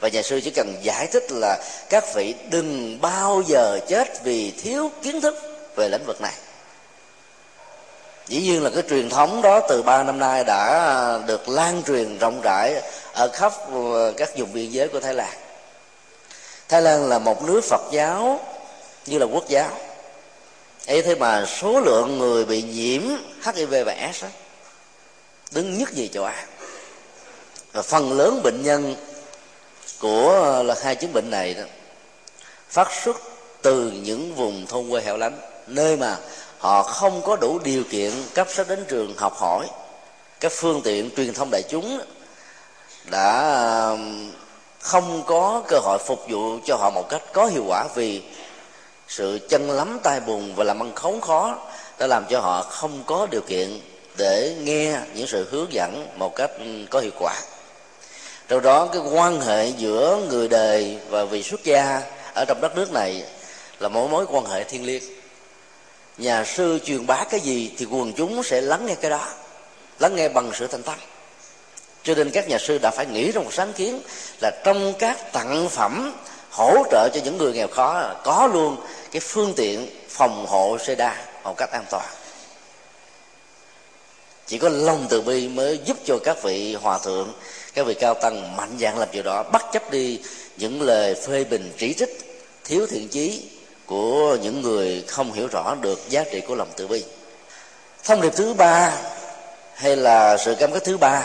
Và 0.00 0.08
nhà 0.08 0.22
sư 0.22 0.40
chỉ 0.44 0.50
cần 0.50 0.74
giải 0.82 1.06
thích 1.06 1.24
là 1.30 1.58
các 1.90 2.04
vị 2.14 2.34
đừng 2.50 3.00
bao 3.00 3.42
giờ 3.46 3.78
chết 3.88 4.24
vì 4.24 4.50
thiếu 4.50 4.90
kiến 5.02 5.20
thức 5.20 5.36
về 5.76 5.88
lĩnh 5.88 6.04
vực 6.06 6.20
này 6.20 6.32
dĩ 8.28 8.40
nhiên 8.40 8.62
là 8.62 8.70
cái 8.70 8.82
truyền 8.90 9.08
thống 9.08 9.42
đó 9.42 9.60
từ 9.68 9.82
ba 9.82 10.02
năm 10.02 10.18
nay 10.18 10.44
đã 10.44 11.18
được 11.26 11.48
lan 11.48 11.82
truyền 11.86 12.18
rộng 12.18 12.40
rãi 12.42 12.82
ở 13.12 13.28
khắp 13.32 13.52
ờ, 13.72 14.12
các 14.16 14.38
vùng 14.38 14.52
biên 14.52 14.70
giới 14.70 14.88
của 14.88 15.00
thái 15.00 15.14
lan. 15.14 15.34
Thái 16.68 16.82
lan 16.82 17.08
là 17.08 17.18
một 17.18 17.42
nước 17.42 17.60
phật 17.64 17.82
giáo 17.92 18.40
như 19.06 19.18
là 19.18 19.26
quốc 19.26 19.48
giáo. 19.48 19.70
Ấy 20.86 21.02
thế 21.02 21.14
mà 21.14 21.46
số 21.46 21.80
lượng 21.80 22.18
người 22.18 22.44
bị 22.44 22.62
nhiễm 22.62 23.02
hiv 23.54 23.74
và 23.86 24.12
s 24.14 24.22
đó, 24.22 24.28
đứng 25.50 25.78
nhất 25.78 25.92
gì 25.92 26.08
châu 26.08 26.24
á. 26.24 26.46
Và 27.72 27.82
phần 27.82 28.12
lớn 28.18 28.40
bệnh 28.42 28.62
nhân 28.62 28.96
của 30.00 30.62
là 30.66 30.74
hai 30.82 30.94
chứng 30.94 31.12
bệnh 31.12 31.30
này 31.30 31.54
đó 31.54 31.62
phát 32.68 32.88
xuất 33.04 33.16
từ 33.62 33.90
những 33.90 34.34
vùng 34.34 34.66
thôn 34.66 34.90
quê 34.90 35.02
hẻo 35.02 35.16
lánh 35.16 35.38
nơi 35.66 35.96
mà 35.96 36.16
họ 36.58 36.82
không 36.82 37.22
có 37.22 37.36
đủ 37.36 37.58
điều 37.58 37.84
kiện 37.90 38.12
cấp 38.34 38.48
sách 38.50 38.68
đến 38.68 38.84
trường 38.88 39.14
học 39.16 39.36
hỏi. 39.36 39.66
Các 40.40 40.52
phương 40.54 40.80
tiện 40.84 41.10
truyền 41.16 41.34
thông 41.34 41.48
đại 41.50 41.62
chúng 41.68 42.00
đã 43.10 43.58
um, 43.90 44.32
không 44.80 45.22
có 45.26 45.62
cơ 45.68 45.78
hội 45.78 45.98
phục 46.06 46.24
vụ 46.28 46.58
cho 46.64 46.76
họ 46.76 46.90
một 46.90 47.08
cách 47.08 47.22
có 47.32 47.46
hiệu 47.46 47.64
quả 47.68 47.86
vì 47.94 48.22
sự 49.08 49.38
chân 49.48 49.70
lắm 49.70 49.98
tay 50.02 50.20
bùn 50.20 50.54
và 50.54 50.64
làm 50.64 50.82
ăn 50.82 50.92
khốn 50.94 51.20
khó 51.20 51.58
đã 51.98 52.06
làm 52.06 52.24
cho 52.28 52.40
họ 52.40 52.62
không 52.62 53.02
có 53.06 53.26
điều 53.30 53.40
kiện 53.40 53.80
để 54.16 54.54
nghe 54.60 54.98
những 55.14 55.26
sự 55.26 55.48
hướng 55.50 55.72
dẫn 55.72 56.06
một 56.16 56.36
cách 56.36 56.50
um, 56.58 56.86
có 56.86 57.00
hiệu 57.00 57.12
quả. 57.18 57.34
Trong 58.48 58.62
đó, 58.62 58.86
cái 58.92 59.02
quan 59.12 59.40
hệ 59.40 59.68
giữa 59.68 60.20
người 60.28 60.48
đời 60.48 60.98
và 61.08 61.24
vị 61.24 61.42
xuất 61.42 61.64
gia 61.64 62.02
ở 62.34 62.44
trong 62.48 62.60
đất 62.60 62.76
nước 62.76 62.92
này 62.92 63.22
là 63.80 63.88
một 63.88 64.10
mối 64.10 64.26
quan 64.28 64.44
hệ 64.44 64.64
thiên 64.64 64.84
liêng 64.86 65.02
nhà 66.18 66.44
sư 66.44 66.78
truyền 66.84 67.06
bá 67.06 67.24
cái 67.30 67.40
gì 67.40 67.70
thì 67.78 67.84
quần 67.84 68.12
chúng 68.12 68.42
sẽ 68.42 68.60
lắng 68.60 68.86
nghe 68.86 68.94
cái 68.94 69.10
đó, 69.10 69.28
lắng 69.98 70.16
nghe 70.16 70.28
bằng 70.28 70.50
sự 70.54 70.66
thanh 70.66 70.82
tâm. 70.82 70.98
Cho 72.02 72.14
nên 72.14 72.30
các 72.30 72.48
nhà 72.48 72.58
sư 72.58 72.78
đã 72.78 72.90
phải 72.90 73.06
nghĩ 73.06 73.32
ra 73.32 73.40
một 73.40 73.52
sáng 73.52 73.72
kiến 73.72 74.00
là 74.42 74.50
trong 74.64 74.92
các 74.98 75.32
tặng 75.32 75.68
phẩm 75.68 76.14
hỗ 76.50 76.84
trợ 76.90 77.08
cho 77.14 77.20
những 77.24 77.38
người 77.38 77.52
nghèo 77.52 77.68
khó, 77.68 78.14
có 78.24 78.46
luôn 78.52 78.76
cái 79.10 79.20
phương 79.20 79.54
tiện 79.56 79.90
phòng 80.08 80.46
hộ 80.46 80.78
xe 80.86 80.94
đa 80.94 81.24
một 81.44 81.54
cách 81.56 81.70
an 81.72 81.84
toàn. 81.90 82.06
Chỉ 84.46 84.58
có 84.58 84.68
lòng 84.68 85.06
từ 85.10 85.22
bi 85.22 85.48
mới 85.48 85.80
giúp 85.84 85.96
cho 86.04 86.18
các 86.24 86.42
vị 86.42 86.74
hòa 86.74 86.98
thượng, 86.98 87.32
các 87.74 87.86
vị 87.86 87.94
cao 87.94 88.14
tăng 88.14 88.56
mạnh 88.56 88.76
dạng 88.80 88.98
làm 88.98 89.08
điều 89.12 89.22
đó 89.22 89.42
bất 89.52 89.62
chấp 89.72 89.90
đi 89.90 90.20
những 90.56 90.82
lời 90.82 91.14
phê 91.26 91.44
bình 91.44 91.72
chỉ 91.78 91.94
trích, 91.94 92.40
thiếu 92.64 92.86
thiện 92.86 93.08
chí 93.08 93.42
của 93.86 94.36
những 94.42 94.62
người 94.62 95.04
không 95.08 95.32
hiểu 95.32 95.48
rõ 95.48 95.74
được 95.80 96.00
giá 96.08 96.24
trị 96.32 96.40
của 96.40 96.54
lòng 96.54 96.68
từ 96.76 96.86
bi. 96.86 97.04
Thông 98.04 98.20
điệp 98.20 98.32
thứ 98.36 98.54
ba 98.54 98.92
hay 99.74 99.96
là 99.96 100.36
sự 100.36 100.54
cam 100.54 100.72
kết 100.72 100.84
thứ 100.84 100.96
ba, 100.96 101.22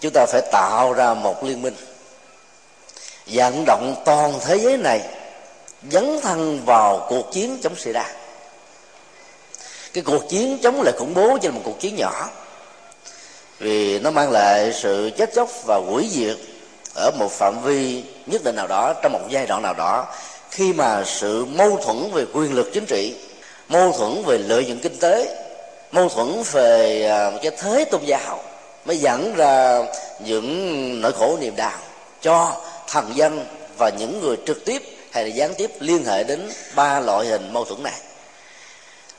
chúng 0.00 0.12
ta 0.12 0.26
phải 0.26 0.42
tạo 0.52 0.92
ra 0.92 1.14
một 1.14 1.44
liên 1.44 1.62
minh, 1.62 1.74
vận 3.26 3.64
động 3.66 4.02
toàn 4.04 4.32
thế 4.44 4.58
giới 4.58 4.76
này 4.76 5.00
dấn 5.90 6.20
thân 6.22 6.64
vào 6.64 7.06
cuộc 7.08 7.32
chiến 7.32 7.58
chống 7.62 7.76
sida 7.76 8.14
cái 9.92 10.04
cuộc 10.04 10.28
chiến 10.28 10.58
chống 10.62 10.82
lại 10.82 10.94
khủng 10.98 11.14
bố 11.14 11.38
chỉ 11.42 11.48
là 11.48 11.54
một 11.54 11.60
cuộc 11.64 11.80
chiến 11.80 11.96
nhỏ, 11.96 12.28
vì 13.58 13.98
nó 13.98 14.10
mang 14.10 14.30
lại 14.30 14.72
sự 14.72 15.10
chết 15.18 15.34
chóc 15.34 15.48
và 15.66 15.76
hủy 15.76 16.08
diệt 16.12 16.36
ở 16.94 17.10
một 17.18 17.32
phạm 17.32 17.62
vi 17.62 18.04
nhất 18.26 18.44
định 18.44 18.56
nào 18.56 18.66
đó, 18.66 18.94
trong 19.02 19.12
một 19.12 19.20
giai 19.28 19.46
đoạn 19.46 19.62
nào 19.62 19.74
đó 19.74 20.06
khi 20.52 20.72
mà 20.72 21.04
sự 21.06 21.44
mâu 21.44 21.76
thuẫn 21.76 22.10
về 22.12 22.24
quyền 22.32 22.54
lực 22.54 22.70
chính 22.72 22.86
trị 22.86 23.14
mâu 23.68 23.92
thuẫn 23.92 24.22
về 24.26 24.38
lợi 24.38 24.64
nhuận 24.64 24.78
kinh 24.78 24.98
tế 25.00 25.44
mâu 25.92 26.08
thuẫn 26.08 26.42
về 26.52 27.06
à, 27.06 27.30
cái 27.42 27.52
thế 27.58 27.84
tôn 27.84 28.00
giáo 28.04 28.42
mới 28.84 28.96
dẫn 28.98 29.34
ra 29.36 29.82
những 30.24 31.00
nỗi 31.00 31.12
khổ 31.12 31.38
niềm 31.40 31.56
đau 31.56 31.78
cho 32.20 32.60
thần 32.88 33.16
dân 33.16 33.46
và 33.78 33.90
những 33.98 34.20
người 34.20 34.36
trực 34.46 34.64
tiếp 34.64 34.82
hay 35.12 35.24
là 35.24 35.30
gián 35.30 35.54
tiếp 35.54 35.70
liên 35.80 36.04
hệ 36.04 36.24
đến 36.24 36.50
ba 36.74 37.00
loại 37.00 37.26
hình 37.26 37.52
mâu 37.52 37.64
thuẫn 37.64 37.82
này. 37.82 38.00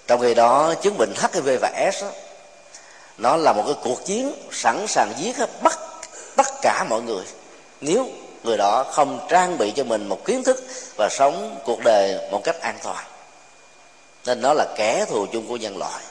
Trong 0.07 0.21
khi 0.21 0.33
đó 0.33 0.73
chứng 0.81 0.97
bệnh 0.97 1.13
hiv 1.33 1.49
và 1.61 1.91
s 1.93 2.03
đó, 2.03 2.09
nó 3.17 3.37
là 3.37 3.53
một 3.53 3.63
cái 3.65 3.75
cuộc 3.83 4.05
chiến 4.05 4.33
sẵn 4.51 4.85
sàng 4.87 5.13
giết 5.17 5.35
bắt 5.61 5.79
tất 6.35 6.47
cả 6.61 6.85
mọi 6.89 7.01
người. 7.01 7.23
Nếu 7.81 8.07
người 8.43 8.57
đó 8.57 8.85
không 8.91 9.19
trang 9.29 9.57
bị 9.57 9.71
cho 9.71 9.83
mình 9.83 10.09
một 10.09 10.25
kiến 10.25 10.43
thức 10.43 10.63
và 10.95 11.09
sống 11.09 11.59
cuộc 11.65 11.83
đời 11.83 12.19
một 12.31 12.43
cách 12.43 12.61
an 12.61 12.75
toàn. 12.83 13.05
Nên 14.25 14.41
nó 14.41 14.53
là 14.53 14.65
kẻ 14.75 15.05
thù 15.09 15.25
chung 15.25 15.47
của 15.47 15.57
nhân 15.57 15.77
loại. 15.77 16.03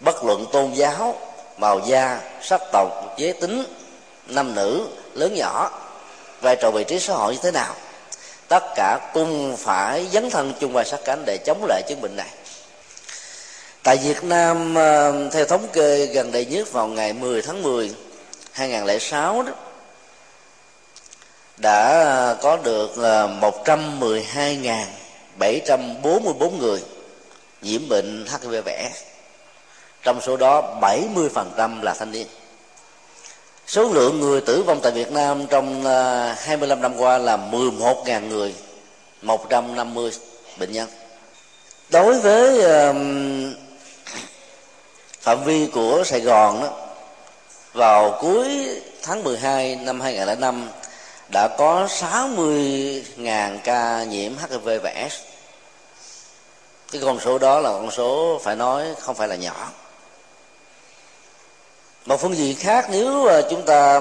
Bất 0.00 0.24
luận 0.24 0.46
tôn 0.52 0.72
giáo, 0.72 1.14
màu 1.56 1.80
da, 1.86 2.20
sắc 2.42 2.60
tộc, 2.72 3.14
giới 3.16 3.32
tính, 3.32 3.64
nam 4.26 4.54
nữ, 4.54 4.86
lớn 5.14 5.34
nhỏ, 5.34 5.70
vai 6.40 6.56
trò 6.56 6.70
vị 6.70 6.84
trí 6.84 7.00
xã 7.00 7.14
hội 7.14 7.34
như 7.34 7.40
thế 7.42 7.50
nào, 7.50 7.74
tất 8.48 8.64
cả 8.76 9.10
cùng 9.14 9.56
phải 9.56 10.06
dấn 10.12 10.30
thân 10.30 10.52
chung 10.60 10.72
vai 10.72 10.84
sát 10.84 11.00
cánh 11.04 11.22
để 11.26 11.38
chống 11.44 11.64
lại 11.68 11.82
chứng 11.88 12.00
bệnh 12.00 12.16
này. 12.16 12.30
Tại 13.82 13.96
Việt 13.96 14.24
Nam 14.24 14.74
ờ, 14.74 15.28
theo 15.32 15.44
thống 15.46 15.68
kê 15.72 16.06
gần 16.06 16.32
đây 16.32 16.44
nhất 16.44 16.72
vào 16.72 16.86
ngày 16.86 17.12
10 17.12 17.42
tháng 17.42 17.62
10 17.62 17.94
2006 18.52 19.42
đó 19.42 19.52
đã 21.60 22.04
ờ, 22.04 22.36
có 22.42 22.56
được 22.56 22.96
ờ, 22.96 23.28
112.744 23.64 26.58
người 26.58 26.82
nhiễm 27.62 27.88
bệnh 27.88 28.26
HIV 28.26 28.54
vẽ 28.64 28.90
trong 30.02 30.20
số 30.20 30.36
đó 30.36 30.78
70% 30.80 31.82
là 31.82 31.94
thanh 31.98 32.12
niên. 32.12 32.26
Số 33.66 33.92
lượng 33.92 34.20
người 34.20 34.40
tử 34.40 34.62
vong 34.62 34.80
tại 34.82 34.92
Việt 34.92 35.12
Nam 35.12 35.46
trong 35.46 35.84
ờ, 35.84 36.32
25 36.38 36.82
năm 36.82 36.96
qua 36.96 37.18
là 37.18 37.36
11.000 37.36 38.28
người 38.28 38.54
150 39.22 40.10
bệnh 40.58 40.72
nhân. 40.72 40.88
Đối 41.90 42.20
với 42.20 42.62
phạm 45.20 45.44
vi 45.44 45.66
của 45.66 46.02
Sài 46.04 46.20
Gòn 46.20 46.62
đó, 46.62 46.68
vào 47.72 48.18
cuối 48.20 48.68
tháng 49.02 49.24
12 49.24 49.76
năm 49.76 50.00
2005 50.00 50.68
đã 51.32 51.48
có 51.48 51.88
60.000 51.90 53.58
ca 53.64 54.04
nhiễm 54.04 54.32
HIV 54.36 54.68
và 54.82 55.08
S. 55.10 55.14
Cái 56.92 57.00
con 57.04 57.20
số 57.20 57.38
đó 57.38 57.60
là 57.60 57.70
con 57.70 57.90
số 57.90 58.40
phải 58.44 58.56
nói 58.56 58.94
không 59.00 59.14
phải 59.14 59.28
là 59.28 59.36
nhỏ. 59.36 59.70
Một 62.06 62.20
phương 62.20 62.36
diện 62.36 62.56
khác, 62.56 62.86
nếu 62.90 63.28
chúng 63.50 63.62
ta 63.62 64.00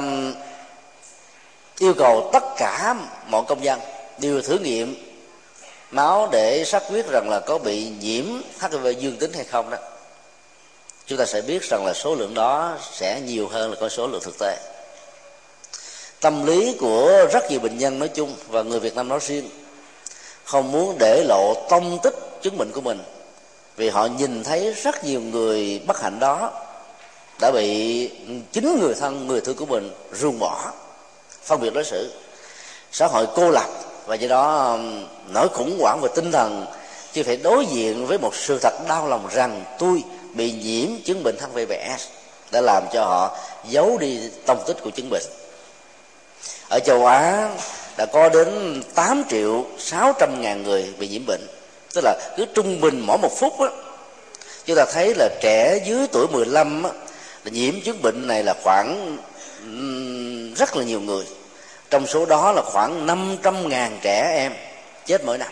yêu 1.78 1.94
cầu 1.94 2.30
tất 2.34 2.44
cả 2.58 2.96
mọi 3.28 3.44
công 3.48 3.64
dân 3.64 3.80
đều 4.18 4.42
thử 4.42 4.58
nghiệm 4.60 4.96
máu 5.92 6.30
để 6.32 6.64
xác 6.66 6.84
quyết 6.90 7.06
rằng 7.08 7.30
là 7.30 7.40
có 7.40 7.58
bị 7.58 7.90
nhiễm 8.00 8.26
HIV 8.62 8.88
dương 9.00 9.18
tính 9.18 9.34
hay 9.34 9.44
không 9.44 9.70
đó, 9.70 9.78
chúng 11.06 11.18
ta 11.18 11.26
sẽ 11.26 11.42
biết 11.42 11.64
rằng 11.64 11.86
là 11.86 11.94
số 11.94 12.16
lượng 12.16 12.34
đó 12.34 12.78
sẽ 12.92 13.22
nhiều 13.22 13.48
hơn 13.48 13.72
là 13.72 13.78
con 13.80 13.90
số 13.90 14.08
lượng 14.08 14.22
thực 14.24 14.40
tế 14.40 14.58
tâm 16.22 16.46
lý 16.46 16.76
của 16.80 17.28
rất 17.32 17.52
nhiều 17.52 17.60
bệnh 17.60 17.78
nhân 17.78 18.00
nói 18.00 18.08
chung 18.08 18.36
và 18.48 18.62
người 18.62 18.80
việt 18.80 18.96
nam 18.96 19.08
nói 19.08 19.20
riêng, 19.22 19.50
không 20.44 20.72
muốn 20.72 20.96
để 21.00 21.24
lộ 21.28 21.54
tông 21.70 22.00
tích 22.04 22.16
chứng 22.42 22.58
bệnh 22.58 22.72
của 22.72 22.82
mình, 22.82 23.00
vì 23.78 23.90
họ 23.90 24.06
nhìn 24.06 24.44
thấy 24.44 24.74
rất 24.74 25.04
nhiều 25.06 25.22
người 25.22 25.82
bất 25.88 26.02
hạnh 26.02 26.20
đó 26.20 26.52
đã 27.40 27.52
bị 27.52 28.10
chính 28.52 28.80
người 28.80 28.94
thân, 28.94 29.28
người 29.28 29.42
thương 29.42 29.56
của 29.56 29.66
mình 29.66 29.92
ruồng 30.14 30.40
bỏ. 30.40 30.72
Phân 31.44 31.62
biệt 31.62 31.74
đối 31.74 31.84
xử, 31.84 32.12
xã 32.92 33.08
hội 33.08 33.28
cô 33.36 33.50
lập 33.50 33.70
và 34.06 34.16
do 34.16 34.28
đó 34.28 34.72
um, 34.72 35.06
nỗi 35.34 35.48
khủng 35.54 35.80
hoảng 35.80 36.00
về 36.02 36.10
tinh 36.16 36.32
thần 36.32 36.66
khi 37.14 37.24
phải 37.24 37.38
đối 37.38 37.66
diện 37.66 38.08
với 38.08 38.18
một 38.18 38.36
sự 38.36 38.60
thật 38.62 38.74
đau 38.88 39.08
lòng 39.08 39.28
rằng 39.32 39.64
tôi 39.80 40.04
bị 40.34 40.52
nhiễm 40.52 40.90
chứng 41.06 41.24
bệnh 41.24 41.36
HIV 41.56 41.72
s 42.00 42.08
đã 42.52 42.62
làm 42.62 42.84
cho 42.94 43.06
họ 43.06 43.38
giấu 43.70 43.98
đi 43.98 44.20
tông 44.46 44.64
tích 44.68 44.78
của 44.84 44.90
chứng 44.90 45.10
bệnh 45.10 45.24
ở 46.70 46.80
châu 46.80 47.06
Á 47.06 47.50
đã 47.98 48.06
có 48.06 48.30
đến 48.30 48.82
8 48.96 49.24
triệu 49.30 49.66
600 49.78 50.42
ngàn 50.42 50.64
người 50.64 50.94
bị 51.00 51.08
nhiễm 51.08 51.26
bệnh. 51.26 51.48
Tức 51.94 52.02
là 52.04 52.34
cứ 52.38 52.46
trung 52.54 52.82
bình 52.82 53.00
mỗi 53.00 53.18
một 53.18 53.32
phút 53.38 53.60
đó, 53.60 53.70
chúng 54.66 54.78
ta 54.78 54.86
thấy 54.94 55.14
là 55.18 55.30
trẻ 55.42 55.80
dưới 55.86 56.08
tuổi 56.12 56.28
15 56.28 56.84
á, 56.84 56.90
là 57.44 57.52
nhiễm 57.52 57.82
chứng 57.82 58.02
bệnh 58.02 58.28
này 58.28 58.44
là 58.44 58.54
khoảng 58.64 59.18
rất 60.56 60.76
là 60.76 60.84
nhiều 60.84 61.02
người. 61.02 61.26
Trong 61.90 62.08
số 62.08 62.26
đó 62.26 62.52
là 62.52 62.62
khoảng 62.62 63.06
500 63.06 63.70
ngàn 63.70 64.00
trẻ 64.02 64.34
em 64.36 64.54
chết 65.06 65.26
mỗi 65.26 65.38
năm 65.38 65.52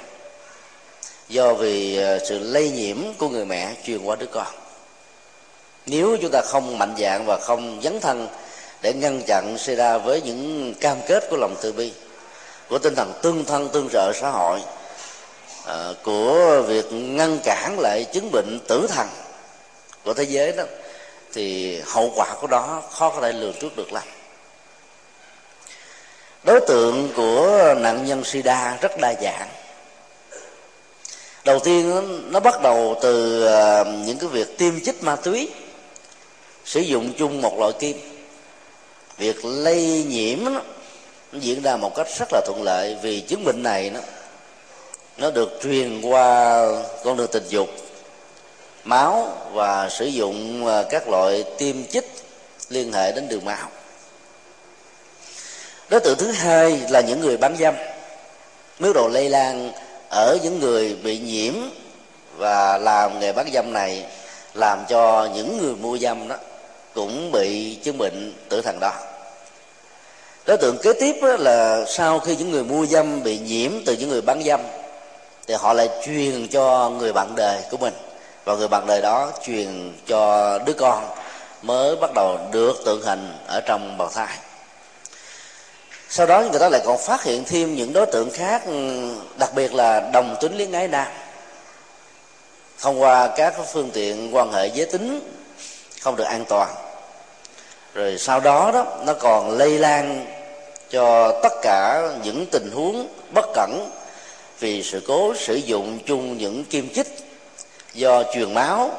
do 1.30 1.54
vì 1.54 1.98
ờ, 1.98 2.20
sự 2.26 2.40
lây 2.40 2.72
nhiễm 2.72 2.98
của 3.18 3.30
người 3.30 3.46
mẹ 3.46 3.74
truyền 3.86 4.04
qua 4.04 4.16
đứa 4.16 4.26
con. 4.26 4.48
Nếu 5.86 6.18
chúng 6.22 6.32
ta 6.32 6.42
không 6.42 6.78
mạnh 6.78 6.96
dạng 6.98 7.26
và 7.26 7.38
không 7.42 7.80
dấn 7.84 8.00
thân 8.00 8.28
để 8.82 8.94
ngăn 8.94 9.22
chặn 9.28 9.58
xảy 9.58 9.76
ra 9.76 9.98
với 9.98 10.22
những 10.22 10.74
cam 10.80 10.98
kết 11.08 11.24
của 11.30 11.38
lòng 11.38 11.56
từ 11.62 11.74
bi 11.74 11.94
của 12.70 12.80
tinh 12.80 12.96
thần 12.96 13.14
tương 13.22 13.46
thân 13.46 13.70
tương 13.70 13.90
trợ 13.90 14.14
xã 14.22 14.30
hội 14.30 14.60
à, 15.66 15.90
của 16.04 16.64
việc 16.68 16.86
ngăn 16.92 17.40
cản 17.44 17.80
lại 17.80 18.06
chứng 18.14 18.32
bệnh 18.32 18.60
tử 18.68 18.88
thần 18.90 19.08
của 20.04 20.14
thế 20.14 20.24
giới 20.24 20.52
đó 20.52 20.64
thì 21.34 21.80
hậu 21.86 22.12
quả 22.16 22.36
của 22.42 22.48
đó 22.48 22.84
khó 22.92 23.10
có 23.10 23.22
thể 23.22 23.32
lường 23.32 23.54
trước 23.60 23.78
được 23.78 23.94
lắm. 23.94 24.04
Đối 26.44 26.60
tượng 26.60 27.10
của 27.16 27.76
nạn 27.78 28.06
nhân 28.06 28.24
sida 28.24 28.78
rất 28.82 28.92
đa 29.02 29.14
dạng. 29.22 29.50
Đầu 31.46 31.60
tiên 31.60 31.94
nó 32.32 32.40
bắt 32.40 32.62
đầu 32.62 33.00
từ 33.02 33.46
à, 33.46 33.84
những 34.06 34.18
cái 34.18 34.30
việc 34.30 34.58
tiêm 34.58 34.80
chích 34.86 35.04
ma 35.04 35.16
túy 35.16 35.50
sử 36.66 36.80
dụng 36.80 37.14
chung 37.18 37.42
một 37.42 37.60
loại 37.60 37.72
kim 37.80 38.17
việc 39.18 39.46
lây 39.46 40.06
nhiễm 40.08 40.44
nó, 40.44 40.52
nó 41.32 41.40
diễn 41.40 41.62
ra 41.62 41.78
một 41.78 41.96
cách 41.96 42.08
rất 42.20 42.28
là 42.32 42.42
thuận 42.46 42.64
lợi 42.64 42.98
vì 43.02 43.20
chứng 43.20 43.44
bệnh 43.44 43.64
này 43.64 43.90
nó 43.90 44.00
nó 45.18 45.32
được 45.32 45.60
truyền 45.64 46.02
qua 46.02 46.62
con 47.04 47.18
đường 47.18 47.28
tình 47.32 47.48
dục 47.50 47.70
máu 48.84 49.38
và 49.54 49.90
sử 49.90 50.06
dụng 50.06 50.68
à, 50.68 50.84
các 50.90 51.10
loại 51.10 51.44
tiêm 51.58 51.76
chích 51.86 52.12
liên 52.70 52.94
hệ 52.94 53.12
đến 53.12 53.28
đường 53.30 53.46
máu. 53.46 53.70
Đối 55.90 56.00
tượng 56.00 56.18
thứ 56.18 56.32
hai 56.32 56.82
là 56.90 57.02
những 57.02 57.20
người 57.20 57.38
bán 57.38 57.58
dâm. 57.60 57.76
Mức 58.80 58.94
độ 58.96 59.08
lây 59.08 59.30
lan 59.30 59.72
ở 60.10 60.38
những 60.44 60.60
người 60.60 60.96
bị 61.04 61.20
nhiễm 61.20 61.54
và 62.38 62.78
làm 62.78 63.20
nghề 63.20 63.34
bán 63.34 63.50
dâm 63.54 63.74
này 63.74 64.06
làm 64.54 64.86
cho 64.90 65.30
những 65.36 65.58
người 65.58 65.76
mua 65.76 65.98
dâm 65.98 66.28
đó 66.28 66.36
cũng 66.98 67.32
bị 67.32 67.76
chứng 67.84 67.98
bệnh 67.98 68.34
tử 68.50 68.62
thần 68.62 68.80
đó. 68.80 68.92
Đối 70.46 70.58
tượng 70.58 70.78
kế 70.78 70.94
tiếp 70.94 71.16
là 71.22 71.86
sau 71.88 72.20
khi 72.20 72.36
những 72.36 72.52
người 72.52 72.64
mua 72.64 72.86
dâm 72.86 73.24
bị 73.24 73.40
nhiễm 73.40 73.72
từ 73.86 73.94
những 73.94 74.10
người 74.10 74.22
bán 74.22 74.44
dâm, 74.44 74.62
thì 75.48 75.54
họ 75.54 75.74
lại 75.74 75.90
truyền 76.06 76.48
cho 76.48 76.90
người 76.90 77.14
bạn 77.14 77.34
đời 77.36 77.62
của 77.72 77.78
mình. 77.78 77.94
Và 78.46 78.56
người 78.56 78.68
bạn 78.68 78.88
đời 78.88 79.02
đó 79.02 79.32
truyền 79.46 79.94
cho 80.08 80.60
đứa 80.66 80.74
con 80.74 81.04
mới 81.62 81.96
bắt 81.96 82.10
đầu 82.16 82.40
được 82.52 82.76
tượng 82.86 83.02
hình 83.02 83.34
ở 83.48 83.62
trong 83.62 83.98
bào 83.98 84.10
thai. 84.10 84.38
Sau 86.10 86.26
đó 86.26 86.42
người 86.42 86.60
ta 86.60 86.70
lại 86.70 86.82
còn 86.86 86.98
phát 86.98 87.24
hiện 87.24 87.44
thêm 87.44 87.76
những 87.76 87.94
đối 87.94 88.06
tượng 88.06 88.30
khác 88.32 88.66
ừ, 88.66 89.10
đặc 89.40 89.50
biệt 89.56 89.74
là 89.74 90.10
đồng 90.14 90.36
tính 90.42 90.58
luyến 90.58 90.72
ái 90.72 90.88
nam. 90.88 91.08
Thông 92.80 93.02
qua 93.02 93.28
các 93.38 93.54
phương 93.74 93.90
tiện 93.94 94.36
quan 94.36 94.52
hệ 94.52 94.68
giới 94.68 94.86
tính 94.86 95.20
không 96.02 96.16
được 96.16 96.24
an 96.24 96.46
toàn 96.50 96.87
rồi 97.98 98.18
sau 98.18 98.40
đó 98.40 98.72
đó, 98.74 98.86
nó 99.06 99.14
còn 99.14 99.58
lây 99.58 99.80
lan 99.80 100.26
cho 100.90 101.40
tất 101.44 101.54
cả 101.62 102.10
những 102.24 102.46
tình 102.52 102.72
huống 102.72 103.08
bất 103.34 103.46
cẩn 103.54 103.90
vì 104.60 104.84
sự 104.84 105.02
cố 105.08 105.34
sử 105.36 105.56
dụng 105.56 106.00
chung 106.06 106.38
những 106.38 106.66
kim 106.66 106.90
chích 106.94 107.08
do 107.94 108.24
truyền 108.34 108.54
máu 108.54 108.92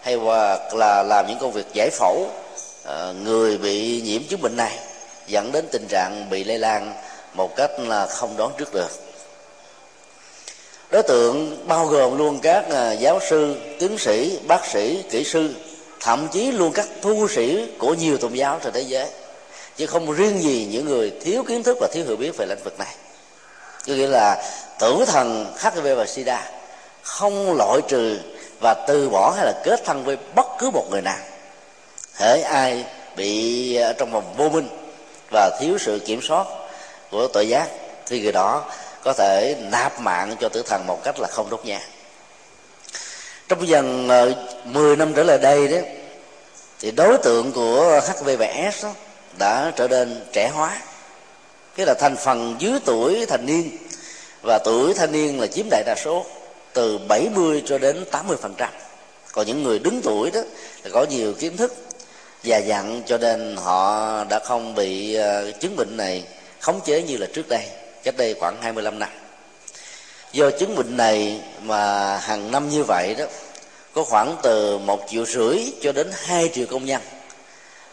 hay 0.00 0.14
hoặc 0.14 0.74
là 0.74 1.02
làm 1.02 1.26
những 1.28 1.38
công 1.38 1.52
việc 1.52 1.66
giải 1.72 1.90
phẫu 1.90 2.30
ờ, 2.84 3.14
người 3.24 3.58
bị 3.58 4.02
nhiễm 4.04 4.22
chứng 4.24 4.42
bệnh 4.42 4.56
này 4.56 4.78
dẫn 5.26 5.52
đến 5.52 5.64
tình 5.72 5.86
trạng 5.88 6.30
bị 6.30 6.44
lây 6.44 6.58
lan 6.58 6.94
một 7.34 7.56
cách 7.56 7.70
là 7.78 8.06
không 8.06 8.36
đoán 8.36 8.50
trước 8.58 8.74
được. 8.74 8.90
Đối 10.90 11.02
tượng 11.02 11.66
bao 11.68 11.86
gồm 11.86 12.18
luôn 12.18 12.38
các 12.42 12.64
ờ, 12.70 12.92
giáo 12.92 13.20
sư, 13.30 13.56
tiến 13.78 13.98
sĩ, 13.98 14.38
bác 14.46 14.66
sĩ, 14.66 15.02
kỹ 15.10 15.24
sư 15.24 15.54
thậm 16.06 16.28
chí 16.28 16.52
luôn 16.52 16.72
các 16.72 16.86
tu 17.02 17.28
sĩ 17.28 17.66
của 17.78 17.94
nhiều 17.94 18.18
tôn 18.18 18.32
giáo 18.32 18.60
trên 18.62 18.72
thế 18.72 18.80
giới. 18.80 19.06
Chứ 19.76 19.86
không 19.86 20.12
riêng 20.12 20.42
gì 20.42 20.68
những 20.70 20.84
người 20.84 21.12
thiếu 21.20 21.44
kiến 21.48 21.62
thức 21.62 21.78
và 21.80 21.88
thiếu 21.92 22.04
hiểu 22.04 22.16
biết 22.16 22.36
về 22.36 22.46
lĩnh 22.46 22.64
vực 22.64 22.78
này. 22.78 22.94
Có 23.86 23.92
nghĩa 23.92 24.06
là 24.06 24.42
tử 24.78 25.04
thần 25.06 25.54
hiv 25.62 25.96
và 25.96 26.06
sida 26.06 26.50
không 27.02 27.56
loại 27.56 27.80
trừ 27.88 28.18
và 28.60 28.74
từ 28.88 29.08
bỏ 29.08 29.34
hay 29.36 29.46
là 29.46 29.52
kết 29.64 29.80
thân 29.84 30.04
với 30.04 30.16
bất 30.34 30.46
cứ 30.58 30.70
một 30.70 30.86
người 30.90 31.02
nào. 31.02 31.18
Hễ 32.14 32.40
ai 32.40 32.84
bị 33.16 33.78
trong 33.98 34.12
vòng 34.12 34.34
vô 34.36 34.48
minh 34.48 34.68
và 35.32 35.58
thiếu 35.60 35.78
sự 35.78 35.98
kiểm 36.06 36.20
soát 36.22 36.46
của 37.10 37.28
tội 37.28 37.48
giác, 37.48 37.68
thì 38.06 38.20
người 38.20 38.32
đó 38.32 38.64
có 39.04 39.12
thể 39.12 39.56
nạp 39.70 40.00
mạng 40.00 40.36
cho 40.40 40.48
tử 40.48 40.62
thần 40.62 40.86
một 40.86 41.00
cách 41.04 41.20
là 41.20 41.28
không 41.28 41.50
đốt 41.50 41.64
nhang 41.64 41.82
trong 43.48 43.68
dần 43.68 44.08
ờ, 44.08 44.34
10 44.64 44.96
năm 44.96 45.12
trở 45.14 45.22
lại 45.22 45.38
đây 45.38 45.68
đấy 45.68 45.95
thì 46.80 46.90
đối 46.90 47.18
tượng 47.18 47.52
của 47.52 48.00
HIV 48.06 48.38
và 48.38 48.70
S 48.72 48.84
đó, 48.84 48.92
đã 49.38 49.72
trở 49.76 49.88
nên 49.88 50.24
trẻ 50.32 50.50
hóa. 50.54 50.80
Cái 51.76 51.86
là 51.86 51.94
thành 51.94 52.16
phần 52.16 52.56
dưới 52.58 52.72
tuổi 52.84 53.26
thành 53.26 53.46
niên. 53.46 53.70
Và 54.42 54.58
tuổi 54.64 54.94
thanh 54.94 55.12
niên 55.12 55.40
là 55.40 55.46
chiếm 55.46 55.66
đại 55.70 55.82
đa 55.86 55.94
số 55.94 56.26
từ 56.72 56.98
70 56.98 57.62
cho 57.66 57.78
đến 57.78 58.04
80 58.10 58.36
phần 58.40 58.54
trăm. 58.58 58.70
Còn 59.32 59.46
những 59.46 59.62
người 59.62 59.78
đứng 59.78 60.00
tuổi 60.02 60.30
đó 60.30 60.40
là 60.84 60.90
có 60.92 61.06
nhiều 61.10 61.34
kiến 61.34 61.56
thức 61.56 61.74
già 62.42 62.58
dặn 62.58 63.02
cho 63.06 63.18
nên 63.18 63.56
họ 63.56 64.24
đã 64.24 64.38
không 64.38 64.74
bị 64.74 65.18
uh, 65.18 65.60
chứng 65.60 65.76
bệnh 65.76 65.96
này 65.96 66.24
khống 66.60 66.80
chế 66.84 67.02
như 67.02 67.16
là 67.16 67.26
trước 67.34 67.48
đây 67.48 67.66
cách 68.02 68.16
đây 68.16 68.34
khoảng 68.40 68.62
25 68.62 68.98
năm. 68.98 69.08
Do 70.32 70.50
chứng 70.50 70.76
bệnh 70.76 70.96
này 70.96 71.40
mà 71.62 72.16
hàng 72.18 72.50
năm 72.50 72.68
như 72.68 72.84
vậy 72.84 73.14
đó 73.18 73.24
có 73.96 74.04
khoảng 74.04 74.36
từ 74.42 74.78
một 74.78 75.00
triệu 75.08 75.26
rưỡi 75.26 75.58
cho 75.82 75.92
đến 75.92 76.10
hai 76.12 76.50
triệu 76.54 76.66
công 76.70 76.84
nhân 76.84 77.02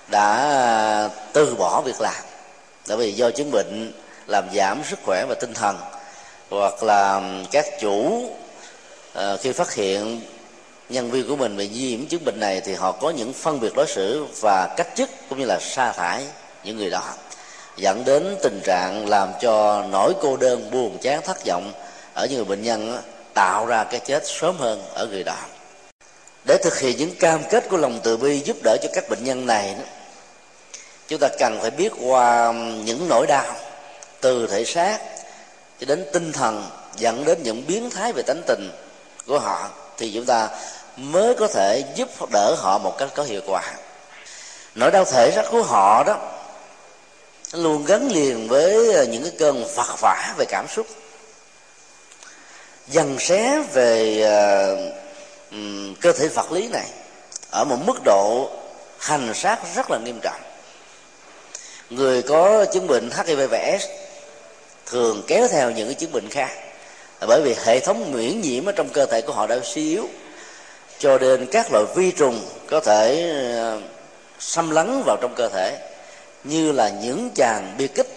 đã 0.08 0.38
à, 0.38 1.10
từ 1.34 1.56
bỏ 1.56 1.82
việc 1.82 2.02
làm. 2.02 2.24
Bởi 2.88 2.98
vì 2.98 3.12
do 3.12 3.32
chứng 3.32 3.52
bệnh 3.52 3.92
làm 4.28 4.46
giảm 4.56 4.82
sức 4.90 5.00
khỏe 5.06 5.26
và 5.30 5.36
tinh 5.36 5.54
thần 5.54 5.78
hoặc 6.50 6.84
là 6.84 7.22
các 7.52 7.66
chủ 7.80 8.30
uh, 9.18 9.42
khi 9.42 9.52
phát 9.52 9.74
hiện 9.74 10.22
nhân 10.90 11.12
viên 11.12 11.28
của 11.28 11.36
mình 11.36 11.58
bị 11.58 11.70
nhiễm 11.70 12.06
chứng 12.06 12.26
bệnh 12.26 12.40
này 12.40 12.62
thì 12.62 12.74
họ 12.74 12.92
có 12.92 13.10
những 13.10 13.34
phân 13.34 13.60
biệt 13.60 13.74
đối 13.76 13.88
xử 13.88 14.26
và 14.42 14.74
cách 14.78 14.88
chức 14.96 15.10
cũng 15.30 15.40
như 15.40 15.46
là 15.46 15.60
sa 15.62 15.92
thải 15.92 16.26
những 16.64 16.78
người 16.78 16.90
đó 16.90 17.14
dẫn 17.78 18.06
đến 18.06 18.36
tình 18.44 18.62
trạng 18.64 19.10
làm 19.10 19.30
cho 19.42 19.86
nỗi 19.92 20.14
cô 20.22 20.38
đơn 20.38 20.72
buồn 20.72 20.98
chán 21.02 21.22
thất 21.26 21.46
vọng 21.46 21.72
ở 22.14 22.26
những 22.26 22.36
người 22.36 22.46
bệnh 22.46 22.64
nhân 22.64 22.98
tạo 23.34 23.66
ra 23.66 23.84
cái 23.84 24.00
chết 24.00 24.24
sớm 24.28 24.58
hơn 24.58 24.84
ở 24.94 25.08
người 25.08 25.24
đó 25.24 25.38
để 26.46 26.58
thực 26.58 26.80
hiện 26.80 26.98
những 26.98 27.16
cam 27.16 27.44
kết 27.50 27.70
của 27.70 27.78
lòng 27.78 28.00
từ 28.04 28.18
bi 28.18 28.40
giúp 28.40 28.58
đỡ 28.64 28.78
cho 28.84 28.90
các 28.94 29.10
bệnh 29.10 29.24
nhân 29.24 29.46
này 29.46 29.76
chúng 31.08 31.20
ta 31.20 31.28
cần 31.40 31.60
phải 31.62 31.72
biết 31.72 31.92
qua 32.02 32.54
những 32.86 33.10
nỗi 33.10 33.28
đau 33.28 33.56
từ 34.22 34.48
thể 34.48 34.66
xác 34.66 35.00
cho 35.80 35.86
đến 35.86 36.06
tinh 36.14 36.32
thần, 36.32 36.70
dẫn 36.96 37.26
đến 37.26 37.44
những 37.44 37.64
biến 37.68 37.90
thái 37.90 38.14
về 38.14 38.24
tánh 38.24 38.42
tình 38.48 38.72
của 39.28 39.40
họ, 39.40 39.70
thì 39.98 40.12
chúng 40.16 40.26
ta 40.26 40.50
mới 40.98 41.36
có 41.36 41.48
thể 41.48 41.84
giúp 41.96 42.10
đỡ 42.32 42.56
họ 42.58 42.78
một 42.78 42.96
cách 42.98 43.10
có 43.16 43.24
hiệu 43.24 43.42
quả. 43.48 43.74
Nỗi 44.76 44.92
đau 44.92 45.06
thể 45.06 45.32
xác 45.36 45.44
của 45.52 45.64
họ 45.64 46.04
đó 46.04 46.18
luôn 47.54 47.86
gắn 47.86 48.12
liền 48.12 48.48
với 48.48 49.08
những 49.08 49.24
cái 49.24 49.32
cơn 49.40 49.66
phật 49.76 50.00
vả 50.02 50.34
về 50.38 50.46
cảm 50.50 50.68
xúc 50.68 50.88
dần 52.88 53.20
xé 53.20 53.64
về 53.74 54.22
à, 54.24 54.76
Ừ, 55.54 55.60
cơ 56.02 56.12
thể 56.12 56.28
vật 56.28 56.52
lý 56.52 56.68
này 56.68 56.86
ở 57.52 57.64
một 57.64 57.78
mức 57.86 58.04
độ 58.06 58.50
hành 59.00 59.34
xác 59.34 59.60
rất 59.76 59.92
là 59.92 59.98
nghiêm 59.98 60.20
trọng. 60.24 60.42
Người 61.90 62.22
có 62.22 62.66
chứng 62.66 62.88
bệnh 62.88 63.10
hiv 63.28 63.40
và 63.52 63.78
s 63.80 63.86
thường 64.86 65.24
kéo 65.28 65.48
theo 65.48 65.72
những 65.72 65.88
cái 65.88 65.96
chứng 65.96 66.12
bệnh 66.12 66.30
khác, 66.30 66.50
bởi 67.28 67.42
vì 67.42 67.56
hệ 67.66 67.80
thống 67.80 68.12
miễn 68.12 68.42
nhiễm 68.42 68.66
ở 68.66 68.72
trong 68.72 68.90
cơ 68.90 69.06
thể 69.06 69.22
của 69.22 69.34
họ 69.34 69.48
đã 69.48 69.60
suy 69.64 69.90
yếu, 69.90 70.08
cho 71.00 71.18
nên 71.18 71.46
các 71.46 71.72
loại 71.72 71.86
vi 71.96 72.12
trùng 72.12 72.40
có 72.68 72.80
thể 72.80 73.32
ờ, 73.56 73.82
xâm 74.40 74.70
lấn 74.70 75.04
vào 75.06 75.18
trong 75.22 75.34
cơ 75.36 75.50
thể, 75.50 75.78
như 76.44 76.72
là 76.72 76.90
những 76.90 77.30
chàng 77.36 77.76
bi 77.78 77.88
kích 77.88 78.16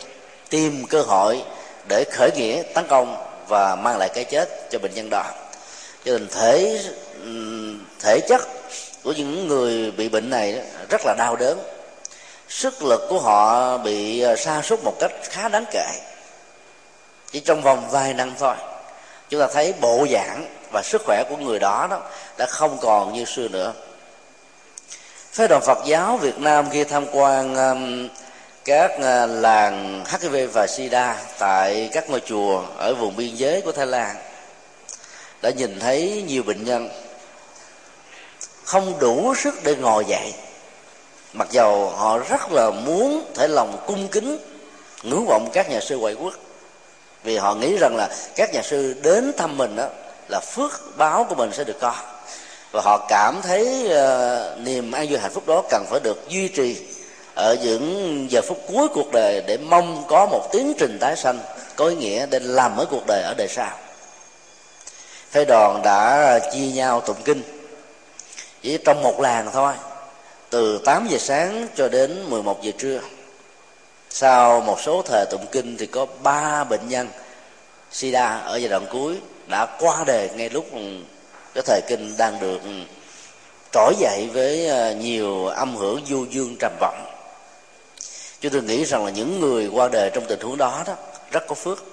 tìm 0.51 0.87
cơ 0.87 1.03
hội 1.03 1.43
để 1.89 2.05
khởi 2.13 2.31
nghĩa, 2.37 2.63
tấn 2.75 2.87
công 2.89 3.27
và 3.49 3.77
mang 3.77 3.99
lại 3.99 4.09
cái 4.15 4.25
chết 4.25 4.71
cho 4.71 4.79
bệnh 4.79 4.95
nhân 4.95 5.09
đó. 5.11 5.25
Cho 6.05 6.13
nên 6.13 6.29
thể 6.29 6.81
thể 8.01 8.21
chất 8.29 8.41
của 9.05 9.13
những 9.13 9.49
người 9.49 9.91
bị 9.91 10.09
bệnh 10.09 10.31
này 10.31 10.63
rất 10.91 11.01
là 11.05 11.15
đau 11.19 11.37
đớn. 11.37 11.59
Sức 12.49 12.83
lực 12.83 13.07
của 13.09 13.21
họ 13.21 13.79
bị 13.79 14.21
ờ, 14.21 14.37
sa 14.37 14.63
sút 14.63 14.81
một 14.85 14.95
cách 15.01 15.13
khá 15.23 15.49
đáng 15.49 15.65
kể. 15.71 15.87
Chỉ 17.33 17.41
trong 17.41 17.63
vòng 17.63 17.89
vài 17.91 18.15
năm 18.15 18.35
thôi 18.39 18.55
chúng 19.29 19.41
ta 19.41 19.47
thấy 19.53 19.75
bộ 19.81 20.07
dạng 20.11 20.47
và 20.73 20.83
sức 20.83 21.03
khỏe 21.05 21.25
của 21.29 21.37
người 21.37 21.59
đó 21.59 21.87
đó 21.91 22.03
đã 22.39 22.47
không 22.47 22.79
còn 22.81 23.13
như 23.13 23.25
xưa 23.25 23.49
nữa. 23.49 23.73
Phái 25.33 25.49
đoàn 25.49 25.63
Phật 25.67 25.79
giáo 25.87 26.17
Việt 26.17 26.39
Nam 26.39 26.71
khi 26.71 26.85
tham 26.85 27.05
quan 27.13 27.55
um, 27.55 28.09
các 28.65 28.91
uh, 28.95 29.31
làng 29.31 30.05
HIV 30.09 30.37
và 30.53 30.67
SIDA 30.67 31.17
tại 31.39 31.89
các 31.93 32.11
ngôi 32.11 32.21
chùa 32.21 32.63
ở 32.79 32.95
vùng 32.95 33.17
biên 33.17 33.35
giới 33.35 33.61
của 33.61 33.73
Thái 33.73 33.87
Lan 33.87 34.17
đã 35.43 35.51
nhìn 35.51 35.81
thấy 35.81 36.25
nhiều 36.27 36.43
bệnh 36.43 36.65
nhân 36.65 36.89
không 38.67 38.99
đủ 38.99 39.35
sức 39.35 39.55
để 39.65 39.75
ngồi 39.77 40.05
dậy. 40.05 40.35
Mặc 41.33 41.49
dầu 41.51 41.91
họ 41.91 42.19
rất 42.19 42.53
là 42.53 42.71
muốn 42.71 43.25
thể 43.35 43.49
lòng 43.49 43.79
cung 43.87 44.09
kính 44.09 44.39
ngưỡng 45.03 45.27
vọng 45.27 45.49
các 45.53 45.71
nhà 45.71 45.81
sư 45.81 45.99
ngoại 45.99 46.15
quốc. 46.15 46.35
Vì 47.25 47.37
họ 47.37 47.55
nghĩ 47.55 47.77
rằng 47.81 47.97
là 47.97 48.09
các 48.37 48.55
nhà 48.55 48.63
sư 48.63 48.95
đến 49.03 49.33
thăm 49.37 49.57
mình 49.57 49.77
đó 49.77 49.89
là 50.29 50.41
phước 50.41 50.97
báo 50.97 51.27
của 51.29 51.35
mình 51.35 51.51
sẽ 51.53 51.65
được 51.65 51.81
có. 51.81 51.95
Và 52.73 52.81
họ 52.85 53.07
cảm 53.09 53.43
thấy 53.43 53.85
uh, 53.85 54.61
niềm 54.61 54.93
an 54.93 55.07
vui 55.11 55.19
hạnh 55.19 55.33
phúc 55.35 55.47
đó 55.47 55.63
cần 55.71 55.85
phải 55.91 56.01
được 56.01 56.29
duy 56.29 56.49
trì 56.49 56.77
ở 57.35 57.57
những 57.63 58.27
giờ 58.31 58.41
phút 58.43 58.59
cuối 58.69 58.89
cuộc 58.95 59.13
đời 59.13 59.43
để 59.47 59.57
mong 59.57 60.05
có 60.09 60.27
một 60.27 60.49
tiến 60.53 60.75
trình 60.79 60.99
tái 61.01 61.17
sanh 61.17 61.39
có 61.77 61.87
ý 61.87 61.95
nghĩa 61.95 62.27
để 62.27 62.39
làm 62.43 62.77
mới 62.77 62.87
cuộc 62.87 63.07
đời 63.07 63.23
ở 63.23 63.35
đời 63.39 63.49
sau. 63.49 63.71
Phái 65.31 65.45
đoàn 65.45 65.83
đã 65.83 66.39
chia 66.53 66.67
nhau 66.67 67.01
tụng 67.01 67.23
kinh 67.25 67.56
chỉ 68.67 68.79
trong 68.85 69.03
một 69.03 69.21
làng 69.21 69.51
thôi, 69.53 69.73
từ 70.51 70.81
8 70.85 71.07
giờ 71.11 71.19
sáng 71.19 71.67
cho 71.77 71.89
đến 71.89 72.31
11 72.31 72.63
giờ 72.63 72.73
trưa. 72.79 73.01
Sau 74.11 74.61
một 74.61 74.81
số 74.81 75.03
thời 75.03 75.27
tụng 75.31 75.47
kinh 75.53 75.77
thì 75.77 75.87
có 75.87 76.07
ba 76.23 76.65
bệnh 76.65 76.89
nhân 76.89 77.09
sida 77.91 78.39
ở 78.39 78.57
giai 78.57 78.69
đoạn 78.69 78.87
cuối 78.91 79.17
đã 79.47 79.67
qua 79.79 80.05
đời 80.07 80.31
ngay 80.35 80.51
lúc 80.51 80.67
cái 81.55 81.63
thời 81.67 81.81
kinh 81.89 82.15
đang 82.19 82.41
được 82.41 82.61
trỗi 83.73 83.95
dậy 83.99 84.29
với 84.33 84.69
ờ, 84.69 84.95
nhiều 84.95 85.47
âm 85.47 85.77
hưởng 85.77 86.01
du 86.07 86.25
dương 86.25 86.57
trầm 86.61 86.73
vọng. 86.81 87.07
Chúng 88.41 88.53
tôi 88.53 88.63
nghĩ 88.63 88.85
rằng 88.85 89.05
là 89.05 89.11
những 89.11 89.41
người 89.41 89.69
qua 89.73 89.89
đời 89.89 90.11
trong 90.15 90.25
tình 90.29 90.41
huống 90.41 90.57
đó 90.57 90.83
đó, 90.87 90.95
rất 91.31 91.47
có 91.49 91.55
phước 91.55 91.85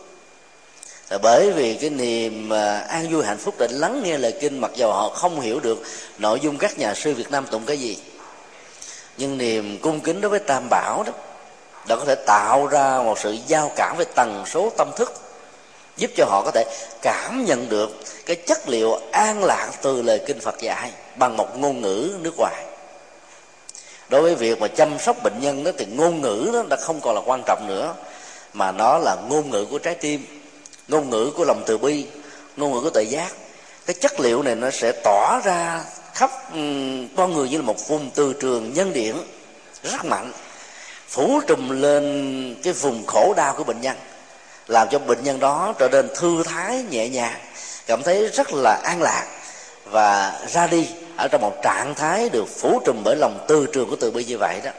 là 1.14 1.20
bởi 1.20 1.52
vì 1.52 1.74
cái 1.74 1.90
niềm 1.90 2.50
ờ, 2.50 2.80
an 2.90 3.08
vui, 3.12 3.26
hạnh 3.26 3.38
phúc 3.38 3.56
để 3.60 3.68
lắng 3.72 4.02
nghe 4.04 4.18
lời 4.18 4.34
kinh, 4.42 4.62
mặc 4.62 4.72
dầu 4.76 4.94
họ 4.94 5.10
không 5.10 5.40
hiểu 5.40 5.60
được 5.60 5.84
nội 6.18 6.40
dung 6.40 6.58
các 6.58 6.78
nhà 6.78 6.94
sư 6.94 7.14
Việt 7.14 7.32
Nam 7.32 7.46
tụng 7.52 7.66
cái 7.66 7.78
gì, 7.78 7.98
nhưng 9.18 9.38
niềm 9.38 9.78
cung 9.82 10.00
kính 10.00 10.22
đối 10.22 10.30
với 10.30 10.40
Tam 10.40 10.70
Bảo 10.70 11.04
đó, 11.04 11.14
đã 11.88 11.96
có 11.96 12.06
thể 12.06 12.16
tạo 12.16 12.68
ra 12.68 13.02
một 13.02 13.20
sự 13.20 13.38
giao 13.48 13.72
cảm 13.76 13.96
về 13.98 14.06
tần 14.16 14.44
số 14.48 14.72
tâm 14.78 14.92
thức, 14.96 15.14
giúp 15.98 16.12
cho 16.16 16.26
họ 16.26 16.42
có 16.46 16.52
thể 16.52 16.66
cảm 17.02 17.46
nhận 17.46 17.70
được 17.70 18.00
cái 18.26 18.36
chất 18.36 18.70
liệu 18.70 19.00
an 19.12 19.44
lạc 19.44 19.72
từ 19.82 20.02
lời 20.02 20.22
kinh 20.28 20.40
Phật 20.40 20.56
dạy 20.60 20.92
bằng 21.16 21.38
một 21.38 21.58
ngôn 21.58 21.82
ngữ 21.82 22.18
nước 22.22 22.34
ngoài. 22.38 22.66
Đối 24.10 24.22
với 24.22 24.36
việc 24.36 24.62
mà 24.62 24.68
chăm 24.68 25.00
sóc 25.00 25.24
bệnh 25.24 25.40
nhân 25.40 25.64
đó, 25.64 25.72
thì 25.78 25.86
ngôn 25.86 26.22
ngữ 26.22 26.50
đó 26.54 26.64
đã 26.70 26.78
không 26.82 27.00
còn 27.02 27.16
là 27.16 27.22
quan 27.26 27.44
trọng 27.46 27.66
nữa, 27.68 27.94
mà 28.54 28.72
nó 28.72 28.98
là 28.98 29.16
ngôn 29.30 29.50
ngữ 29.50 29.66
của 29.66 29.80
trái 29.80 29.96
tim 29.96 30.43
ngôn 30.88 31.10
ngữ 31.10 31.32
của 31.38 31.46
lòng 31.46 31.64
từ 31.66 31.78
bi, 31.78 32.06
ngôn 32.58 32.72
ngữ 32.72 32.82
của 32.82 32.90
tự 32.90 33.02
giác. 33.02 33.32
Cái 33.86 33.96
chất 34.02 34.20
liệu 34.20 34.44
này 34.44 34.56
nó 34.56 34.72
sẽ 34.72 34.92
tỏ 35.04 35.40
ra 35.46 35.84
khắp 36.14 36.32
con 37.18 37.34
người 37.34 37.50
như 37.50 37.58
là 37.58 37.64
một 37.64 37.88
vùng 37.88 38.10
từ 38.16 38.34
trường 38.34 38.74
nhân 38.74 38.94
điện 38.94 39.16
rất 39.84 40.06
mạnh. 40.06 40.32
Phủ 41.08 41.42
trùm 41.48 41.82
lên 41.82 42.56
cái 42.64 42.74
vùng 42.74 43.06
khổ 43.06 43.34
đau 43.38 43.54
của 43.58 43.64
bệnh 43.64 43.82
nhân, 43.82 43.96
làm 44.68 44.88
cho 44.92 45.00
bệnh 45.00 45.24
nhân 45.24 45.40
đó 45.40 45.74
trở 45.80 45.90
nên 45.90 46.10
thư 46.16 46.44
thái, 46.44 46.84
nhẹ 46.90 47.10
nhàng, 47.10 47.40
cảm 47.86 48.04
thấy 48.04 48.28
rất 48.28 48.54
là 48.54 48.82
an 48.84 49.02
lạc 49.02 49.28
và 49.86 50.40
ra 50.48 50.68
đi 50.68 50.88
ở 51.18 51.28
trong 51.28 51.42
một 51.42 51.54
trạng 51.64 51.96
thái 51.96 52.30
được 52.30 52.46
phủ 52.60 52.82
trùm 52.86 53.02
bởi 53.04 53.16
lòng 53.16 53.46
từ 53.48 53.68
trường 53.74 53.90
của 53.90 53.96
từ 53.96 54.12
bi 54.12 54.26
như 54.26 54.38
vậy 54.38 54.62
đó. 54.64 54.72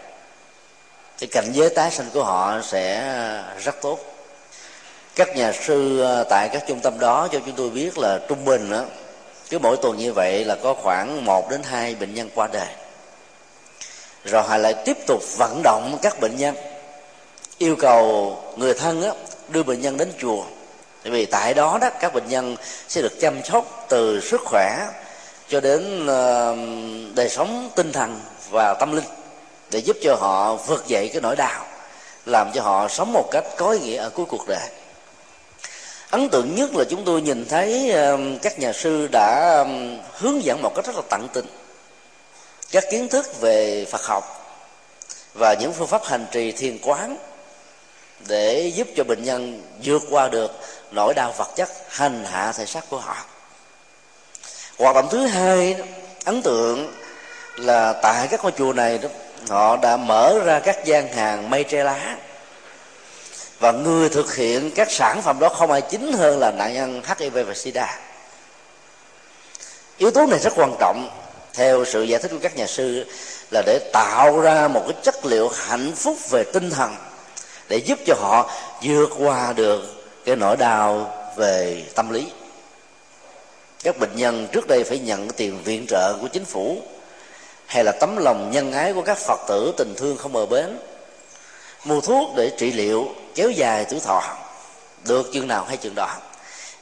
Thì 1.18 1.26
cảnh 1.26 1.52
giới 1.52 1.68
tái 1.70 1.90
sanh 1.90 2.06
của 2.12 2.24
họ 2.24 2.60
sẽ 2.62 3.14
rất 3.64 3.80
tốt 3.82 4.13
các 5.16 5.37
nhà 5.37 5.53
sư 5.53 6.00
ờ, 6.00 6.24
tại 6.31 6.48
các 6.53 6.64
trung 6.66 6.81
tâm 6.81 6.98
đó 6.98 7.29
cho 7.33 7.40
chúng 7.46 7.55
tôi 7.57 7.70
biết 7.70 7.98
là 7.98 8.20
trung 8.29 8.44
bình 8.44 8.70
đó, 8.70 8.85
cứ 9.50 9.59
mỗi 9.59 9.77
tuần 9.77 9.98
như 9.98 10.12
vậy 10.12 10.44
là 10.44 10.57
có 10.62 10.74
khoảng 10.74 11.24
1 11.24 11.50
đến 11.50 11.62
2 11.62 11.94
bệnh 11.94 12.14
nhân 12.14 12.31
qua 12.35 12.48
đời. 12.53 12.68
Rồi 14.24 14.42
họ 14.42 14.57
lại 14.57 14.74
tiếp 14.85 14.96
tục 15.07 15.22
vận 15.38 15.61
động 15.62 15.98
các 16.03 16.20
bệnh 16.20 16.37
nhân 16.37 16.55
yêu 17.59 17.77
cầu 17.77 18.37
người 18.57 18.74
thân 18.74 19.03
á, 19.03 19.11
đưa 19.48 19.62
bệnh 19.62 19.81
nhân 19.81 19.96
đến 19.96 20.12
chùa. 20.18 20.44
Tại 21.03 21.12
vì 21.12 21.27
tại 21.27 21.55
đó 21.55 21.79
đó 21.81 21.90
các 22.00 22.14
bệnh 22.14 22.29
nhân 22.29 22.57
sẽ 22.88 23.03
được 23.03 23.20
chăm 23.20 23.44
sóc 23.44 23.87
từ 23.88 24.20
sức 24.20 24.40
khỏe 24.44 24.87
cho 25.48 25.61
đến 25.61 26.03
uh, 26.05 27.16
đời 27.16 27.29
sống 27.29 27.70
tinh 27.77 27.92
thần 27.92 28.20
và 28.50 28.74
tâm 28.74 28.92
linh 28.92 29.05
để 29.70 29.79
giúp 29.79 29.96
cho 30.03 30.16
họ 30.20 30.55
vượt 30.55 30.85
dậy 30.87 31.11
cái 31.12 31.22
nỗi 31.22 31.37
đau 31.37 31.66
làm 32.27 32.53
cho 32.53 32.62
họ 32.62 32.88
sống 32.88 33.12
một 33.12 33.29
cách 33.31 33.44
có 33.57 33.70
ý 33.70 33.79
nghĩa 33.79 33.96
ở 33.96 34.11
cuối 34.11 34.27
cuộc 34.29 34.48
đời 34.48 34.68
ấn 36.14 36.29
tượng 36.29 36.55
nhất 36.55 36.74
là 36.74 36.85
chúng 36.90 37.05
tôi 37.05 37.22
nhìn 37.22 37.46
thấy 37.48 37.92
các 38.42 38.59
nhà 38.59 38.72
sư 38.72 39.09
đã 39.12 39.64
hướng 40.12 40.44
dẫn 40.44 40.62
một 40.62 40.72
cách 40.74 40.87
rất 40.87 40.96
là 40.96 41.03
tận 41.11 41.29
tình 41.33 41.46
các 42.70 42.85
kiến 42.90 43.09
thức 43.09 43.40
về 43.40 43.87
phật 43.90 44.03
học 44.03 44.24
và 45.35 45.55
những 45.55 45.72
phương 45.72 45.88
pháp 45.88 46.05
hành 46.05 46.27
trì 46.31 46.53
thiền 46.53 46.79
quán 46.83 47.16
để 48.29 48.72
giúp 48.74 48.88
cho 48.96 49.05
bệnh 49.05 49.24
nhân 49.24 49.62
vượt 49.85 50.03
qua 50.11 50.29
được 50.29 50.50
nỗi 50.90 51.14
đau 51.14 51.33
vật 51.37 51.48
chất 51.57 51.68
hành 51.88 52.24
hạ 52.24 52.53
thể 52.53 52.66
xác 52.66 52.90
của 52.90 52.98
họ. 52.98 53.16
Hoạt 54.79 54.94
động 54.94 55.09
thứ 55.11 55.27
hai, 55.27 55.77
ấn 56.24 56.42
tượng 56.42 56.94
là 57.57 57.92
tại 57.92 58.29
các 58.31 58.42
ngôi 58.42 58.53
chùa 58.53 58.72
này 58.72 58.98
đó, 58.98 59.09
họ 59.48 59.77
đã 59.77 59.96
mở 59.96 60.38
ra 60.44 60.61
các 60.61 60.85
gian 60.85 61.09
hàng 61.09 61.50
mây 61.50 61.64
tre 61.64 61.85
lá 61.85 62.16
và 63.64 63.72
người 63.72 64.09
thực 64.09 64.35
hiện 64.35 64.70
các 64.74 64.90
sản 64.90 65.22
phẩm 65.22 65.38
đó 65.40 65.48
không 65.48 65.70
ai 65.70 65.81
chính 65.81 66.12
hơn 66.12 66.38
là 66.38 66.50
nạn 66.50 66.74
nhân 66.74 67.03
hiv 67.18 67.35
và 67.46 67.55
sida. 67.55 67.98
Yếu 69.96 70.11
tố 70.11 70.27
này 70.27 70.38
rất 70.38 70.53
quan 70.57 70.74
trọng. 70.81 71.11
Theo 71.55 71.85
sự 71.85 72.03
giải 72.03 72.20
thích 72.22 72.31
của 72.31 72.38
các 72.42 72.57
nhà 72.57 72.66
sư 72.66 73.07
là 73.50 73.62
để 73.66 73.90
tạo 73.92 74.40
ra 74.40 74.68
một 74.68 74.83
cái 74.88 74.96
chất 75.03 75.24
liệu 75.27 75.48
hạnh 75.48 75.92
phúc 75.96 76.16
về 76.31 76.44
tinh 76.44 76.70
thần, 76.70 76.96
để 77.68 77.77
giúp 77.77 77.98
cho 78.07 78.14
họ 78.18 78.50
vượt 78.83 79.11
qua 79.18 79.53
được 79.53 79.83
cái 80.24 80.37
nỗi 80.37 80.57
đau 80.57 81.14
về 81.37 81.85
tâm 81.94 82.11
lý. 82.11 82.27
Các 83.85 83.98
bệnh 83.98 84.16
nhân 84.16 84.48
trước 84.53 84.68
đây 84.68 84.85
phải 84.85 84.98
nhận 84.98 85.29
tiền 85.29 85.62
viện 85.64 85.87
trợ 85.88 86.16
của 86.20 86.29
chính 86.29 86.44
phủ 86.44 86.83
hay 87.66 87.85
là 87.85 87.92
tấm 87.92 88.16
lòng 88.16 88.50
nhân 88.50 88.72
ái 88.72 88.92
của 88.92 89.03
các 89.03 89.18
phật 89.18 89.40
tử 89.48 89.74
tình 89.77 89.94
thương 89.96 90.16
không 90.16 90.33
bờ 90.33 90.46
bến 90.46 90.79
mua 91.85 92.01
thuốc 92.01 92.31
để 92.37 92.51
trị 92.59 92.73
liệu, 92.73 93.09
kéo 93.35 93.51
dài 93.51 93.85
tuổi 93.90 94.01
thọ. 94.01 94.23
Được 95.05 95.31
chừng 95.33 95.49
nào 95.49 95.64
hay 95.68 95.77
chừng 95.77 95.94
đó. 95.94 96.09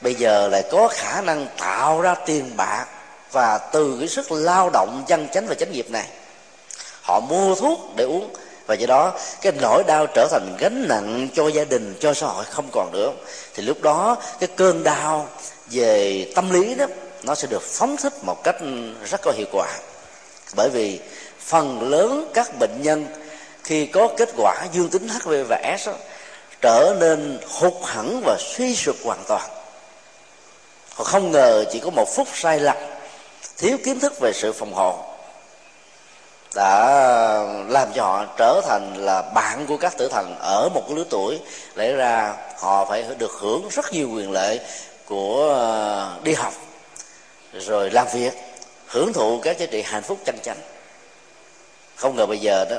Bây 0.00 0.14
giờ 0.14 0.48
lại 0.48 0.64
có 0.70 0.88
khả 0.88 1.20
năng 1.20 1.46
tạo 1.58 2.00
ra 2.00 2.14
tiền 2.14 2.56
bạc 2.56 2.86
và 3.32 3.58
từ 3.58 3.96
cái 3.98 4.08
sức 4.08 4.32
lao 4.32 4.70
động 4.70 5.04
chân 5.06 5.28
chánh 5.34 5.46
và 5.46 5.54
chánh 5.54 5.72
nghiệp 5.72 5.90
này. 5.90 6.06
Họ 7.02 7.20
mua 7.20 7.54
thuốc 7.54 7.80
để 7.96 8.04
uống 8.04 8.34
và 8.66 8.74
do 8.74 8.86
đó 8.86 9.12
cái 9.40 9.52
nỗi 9.60 9.84
đau 9.86 10.06
trở 10.14 10.28
thành 10.30 10.56
gánh 10.58 10.88
nặng 10.88 11.28
cho 11.34 11.48
gia 11.48 11.64
đình, 11.64 11.94
cho 12.00 12.14
xã 12.14 12.26
hội 12.26 12.44
không 12.44 12.68
còn 12.72 12.90
nữa. 12.92 13.12
Thì 13.54 13.62
lúc 13.62 13.82
đó 13.82 14.16
cái 14.40 14.48
cơn 14.56 14.82
đau 14.82 15.28
về 15.70 16.26
tâm 16.34 16.50
lý 16.50 16.74
đó, 16.74 16.86
nó 17.22 17.34
sẽ 17.34 17.48
được 17.50 17.62
phóng 17.62 17.96
thích 17.96 18.12
một 18.24 18.44
cách 18.44 18.56
rất 19.10 19.20
có 19.22 19.32
hiệu 19.36 19.46
quả. 19.52 19.68
Bởi 20.56 20.70
vì 20.72 21.00
phần 21.40 21.90
lớn 21.90 22.30
các 22.34 22.58
bệnh 22.58 22.82
nhân 22.82 23.06
khi 23.64 23.86
có 23.86 24.08
kết 24.16 24.28
quả 24.36 24.66
dương 24.72 24.88
tính 24.88 25.08
HIV 25.08 25.46
và 25.48 25.76
S 25.78 25.88
đó, 25.88 25.94
trở 26.60 26.96
nên 27.00 27.40
hụt 27.48 27.72
hẳn 27.84 28.20
và 28.24 28.36
suy 28.40 28.76
sụp 28.76 28.96
hoàn 29.04 29.24
toàn. 29.28 29.50
Họ 30.94 31.04
không 31.04 31.30
ngờ 31.30 31.64
chỉ 31.72 31.80
có 31.80 31.90
một 31.90 32.08
phút 32.14 32.28
sai 32.34 32.60
lầm 32.60 32.76
thiếu 33.58 33.78
kiến 33.84 34.00
thức 34.00 34.12
về 34.20 34.32
sự 34.34 34.52
phòng 34.52 34.72
hộ 34.74 35.04
đã 36.54 36.78
làm 37.68 37.88
cho 37.94 38.02
họ 38.02 38.26
trở 38.36 38.60
thành 38.64 38.94
là 38.96 39.22
bạn 39.22 39.66
của 39.66 39.76
các 39.76 39.98
tử 39.98 40.08
thần 40.08 40.36
ở 40.40 40.68
một 40.74 40.82
cái 40.86 40.96
lứa 40.96 41.04
tuổi. 41.10 41.38
Lẽ 41.74 41.92
ra 41.92 42.34
họ 42.58 42.84
phải 42.84 43.04
được 43.18 43.32
hưởng 43.40 43.68
rất 43.70 43.92
nhiều 43.92 44.10
quyền 44.10 44.32
lợi 44.32 44.60
của 45.06 45.54
ờ, 45.54 46.18
đi 46.22 46.34
học 46.34 46.52
rồi 47.52 47.90
làm 47.90 48.06
việc 48.14 48.32
hưởng 48.86 49.12
thụ 49.12 49.40
các 49.42 49.58
giá 49.58 49.66
trị 49.66 49.82
hạnh 49.82 50.02
phúc 50.02 50.18
chân 50.24 50.38
chánh. 50.42 50.58
Không 51.96 52.16
ngờ 52.16 52.26
bây 52.26 52.38
giờ 52.38 52.64
đó 52.70 52.76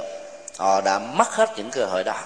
họ 0.58 0.82
đã 0.82 1.00
mất 1.00 1.28
hết 1.32 1.50
những 1.58 1.72
cơ 1.72 1.86
hội 1.86 2.04
đó. 2.04 2.20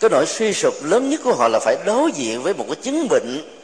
Cái 0.00 0.10
nỗi 0.10 0.26
suy 0.26 0.54
sụp 0.54 0.74
lớn 0.82 1.10
nhất 1.10 1.20
của 1.24 1.34
họ 1.34 1.48
là 1.48 1.58
phải 1.58 1.76
đối 1.84 2.12
diện 2.12 2.42
với 2.42 2.54
một 2.54 2.64
cái 2.66 2.76
chứng 2.82 3.08
bệnh 3.08 3.60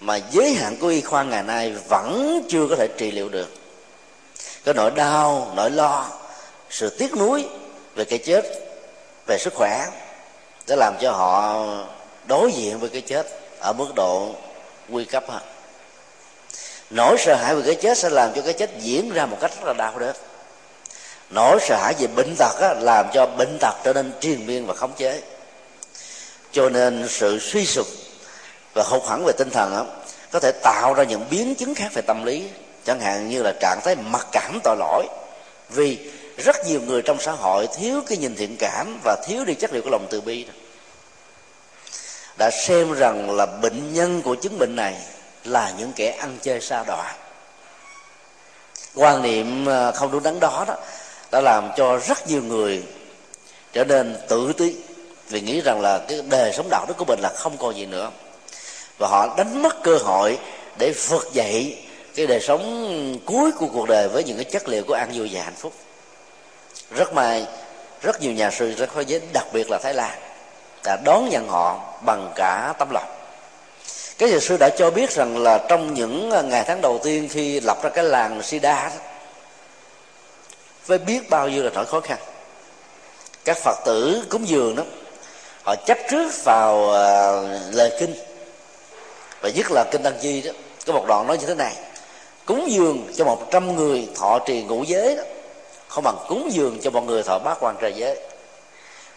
mà 0.00 0.20
giới 0.30 0.54
hạn 0.54 0.76
của 0.76 0.88
y 0.88 1.00
khoa 1.00 1.22
ngày 1.22 1.42
nay 1.42 1.74
vẫn 1.88 2.42
chưa 2.48 2.66
có 2.70 2.76
thể 2.76 2.88
trị 2.98 3.10
liệu 3.10 3.28
được. 3.28 3.48
Cái 4.64 4.74
nỗi 4.74 4.90
đau, 4.90 5.52
nỗi 5.56 5.70
lo, 5.70 6.06
sự 6.70 6.90
tiếc 6.90 7.16
nuối 7.16 7.48
về 7.94 8.04
cái 8.04 8.18
chết, 8.18 8.44
về 9.26 9.38
sức 9.38 9.54
khỏe 9.54 9.86
để 10.66 10.76
làm 10.76 10.94
cho 11.00 11.12
họ 11.12 11.64
đối 12.26 12.52
diện 12.52 12.78
với 12.78 12.88
cái 12.88 13.00
chết 13.00 13.26
ở 13.60 13.72
mức 13.72 13.94
độ 13.96 14.34
nguy 14.88 15.04
cấp 15.04 15.24
hơn. 15.28 15.42
Nỗi 16.90 17.16
sợ 17.18 17.34
hãi 17.34 17.54
về 17.54 17.62
cái 17.66 17.74
chết 17.74 17.98
sẽ 17.98 18.10
làm 18.10 18.32
cho 18.34 18.42
cái 18.42 18.52
chết 18.52 18.70
diễn 18.80 19.10
ra 19.12 19.26
một 19.26 19.36
cách 19.40 19.50
rất 19.56 19.66
là 19.66 19.72
đau 19.72 19.98
đớn 19.98 20.16
nỗi 21.30 21.58
sợ 21.60 21.76
hãi 21.76 21.94
về 21.98 22.06
bệnh 22.06 22.36
tật 22.38 22.60
á, 22.60 22.74
làm 22.74 23.06
cho 23.12 23.26
bệnh 23.26 23.58
tật 23.60 23.74
trở 23.84 23.92
nên 23.92 24.12
triền 24.20 24.46
miên 24.46 24.66
và 24.66 24.74
khống 24.74 24.92
chế. 24.96 25.20
Cho 26.52 26.68
nên 26.68 27.06
sự 27.08 27.38
suy 27.38 27.66
sụp 27.66 27.86
và 28.74 28.82
hụt 28.82 29.02
hẳn 29.08 29.24
về 29.24 29.32
tinh 29.38 29.50
thần 29.50 29.74
á, 29.76 29.82
có 30.30 30.40
thể 30.40 30.52
tạo 30.62 30.94
ra 30.94 31.04
những 31.04 31.24
biến 31.30 31.54
chứng 31.54 31.74
khác 31.74 31.88
về 31.94 32.02
tâm 32.02 32.24
lý. 32.24 32.44
Chẳng 32.84 33.00
hạn 33.00 33.28
như 33.28 33.42
là 33.42 33.52
trạng 33.60 33.80
thái 33.84 33.96
mặc 33.96 34.26
cảm 34.32 34.58
tội 34.64 34.76
lỗi. 34.78 35.06
Vì 35.68 36.10
rất 36.36 36.56
nhiều 36.66 36.80
người 36.80 37.02
trong 37.02 37.20
xã 37.20 37.32
hội 37.32 37.68
thiếu 37.76 38.00
cái 38.06 38.18
nhìn 38.18 38.36
thiện 38.36 38.56
cảm 38.58 39.00
và 39.04 39.16
thiếu 39.26 39.44
đi 39.44 39.54
chất 39.54 39.72
liệu 39.72 39.82
của 39.82 39.90
lòng 39.90 40.06
từ 40.10 40.20
bi 40.20 40.44
đó. 40.44 40.52
đã 42.38 42.50
xem 42.50 42.92
rằng 42.92 43.30
là 43.30 43.46
bệnh 43.46 43.94
nhân 43.94 44.22
của 44.22 44.34
chứng 44.34 44.58
bệnh 44.58 44.76
này 44.76 44.94
là 45.44 45.72
những 45.78 45.92
kẻ 45.96 46.10
ăn 46.10 46.38
chơi 46.42 46.60
xa 46.60 46.84
đọa. 46.84 47.14
Quan 48.94 49.22
niệm 49.22 49.68
à, 49.68 49.92
không 49.92 50.10
đúng 50.10 50.22
đắn 50.22 50.40
đó 50.40 50.64
đó 50.68 50.74
đã 51.32 51.40
làm 51.40 51.70
cho 51.76 52.00
rất 52.08 52.28
nhiều 52.28 52.42
người 52.42 52.82
trở 53.72 53.84
nên 53.84 54.16
tự 54.28 54.52
ti 54.52 54.74
vì 55.28 55.40
nghĩ 55.40 55.60
rằng 55.60 55.80
là 55.80 55.98
cái 56.08 56.22
đời 56.30 56.52
sống 56.52 56.66
đạo 56.70 56.84
đức 56.88 56.94
của 56.96 57.04
mình 57.04 57.20
là 57.20 57.28
không 57.28 57.56
còn 57.56 57.76
gì 57.76 57.86
nữa. 57.86 58.10
Và 58.98 59.08
họ 59.08 59.34
đánh 59.36 59.62
mất 59.62 59.82
cơ 59.82 59.96
hội 59.96 60.38
để 60.78 60.92
vượt 61.08 61.28
dậy 61.32 61.76
cái 62.14 62.26
đời 62.26 62.40
sống 62.40 63.18
cuối 63.26 63.52
của 63.52 63.66
cuộc 63.72 63.88
đời 63.88 64.08
với 64.08 64.24
những 64.24 64.36
cái 64.36 64.44
chất 64.44 64.68
liệu 64.68 64.84
của 64.84 64.94
an 64.94 65.10
vui 65.14 65.30
và 65.32 65.42
hạnh 65.42 65.54
phúc. 65.56 65.72
Rất 66.90 67.14
may, 67.14 67.46
rất 68.02 68.20
nhiều 68.20 68.32
nhà 68.32 68.50
sư 68.50 68.74
rất 68.78 68.90
khó 68.94 69.00
giới, 69.00 69.20
đặc 69.32 69.46
biệt 69.52 69.70
là 69.70 69.78
thái 69.78 69.94
lan, 69.94 70.18
đã 70.84 70.96
đón 71.04 71.28
nhận 71.28 71.48
họ 71.48 71.80
bằng 72.04 72.32
cả 72.36 72.74
tâm 72.78 72.88
lòng. 72.90 73.08
Cái 74.18 74.30
nhà 74.30 74.38
sư 74.40 74.56
đã 74.60 74.70
cho 74.78 74.90
biết 74.90 75.10
rằng 75.10 75.38
là 75.38 75.66
trong 75.68 75.94
những 75.94 76.28
ngày 76.48 76.64
tháng 76.66 76.80
đầu 76.80 77.00
tiên 77.02 77.28
khi 77.28 77.60
lập 77.60 77.78
ra 77.82 77.90
cái 77.90 78.04
làng 78.04 78.42
sida 78.42 78.88
đó 78.88 78.94
với 80.88 80.98
biết 80.98 81.30
bao 81.30 81.48
nhiêu 81.48 81.64
là 81.64 81.70
nỗi 81.74 81.86
khó 81.86 82.00
khăn. 82.00 82.18
Các 83.44 83.56
phật 83.56 83.76
tử 83.84 84.24
cúng 84.30 84.48
dường 84.48 84.76
đó, 84.76 84.82
họ 85.62 85.74
chấp 85.76 85.98
trước 86.10 86.32
vào 86.44 86.94
à, 86.94 87.32
lời 87.72 87.96
kinh. 88.00 88.14
Và 89.40 89.48
nhất 89.48 89.66
là 89.70 89.84
kinh 89.90 90.02
tăng 90.02 90.18
chi 90.22 90.42
đó, 90.42 90.52
có 90.86 90.92
một 90.92 91.04
đoạn 91.06 91.26
nói 91.26 91.38
như 91.38 91.46
thế 91.46 91.54
này. 91.54 91.74
Cúng 92.46 92.70
dường 92.70 93.12
cho 93.16 93.24
một 93.24 93.50
trăm 93.50 93.76
người 93.76 94.08
thọ 94.14 94.38
trì 94.38 94.62
ngũ 94.62 94.82
giới 94.82 95.16
đó, 95.16 95.22
không 95.88 96.04
bằng 96.04 96.16
cúng 96.28 96.48
dường 96.52 96.78
cho 96.82 96.90
một 96.90 97.04
người 97.06 97.22
thọ 97.22 97.38
bát 97.38 97.56
quan 97.60 97.76
trời 97.80 97.92
giới. 97.96 98.16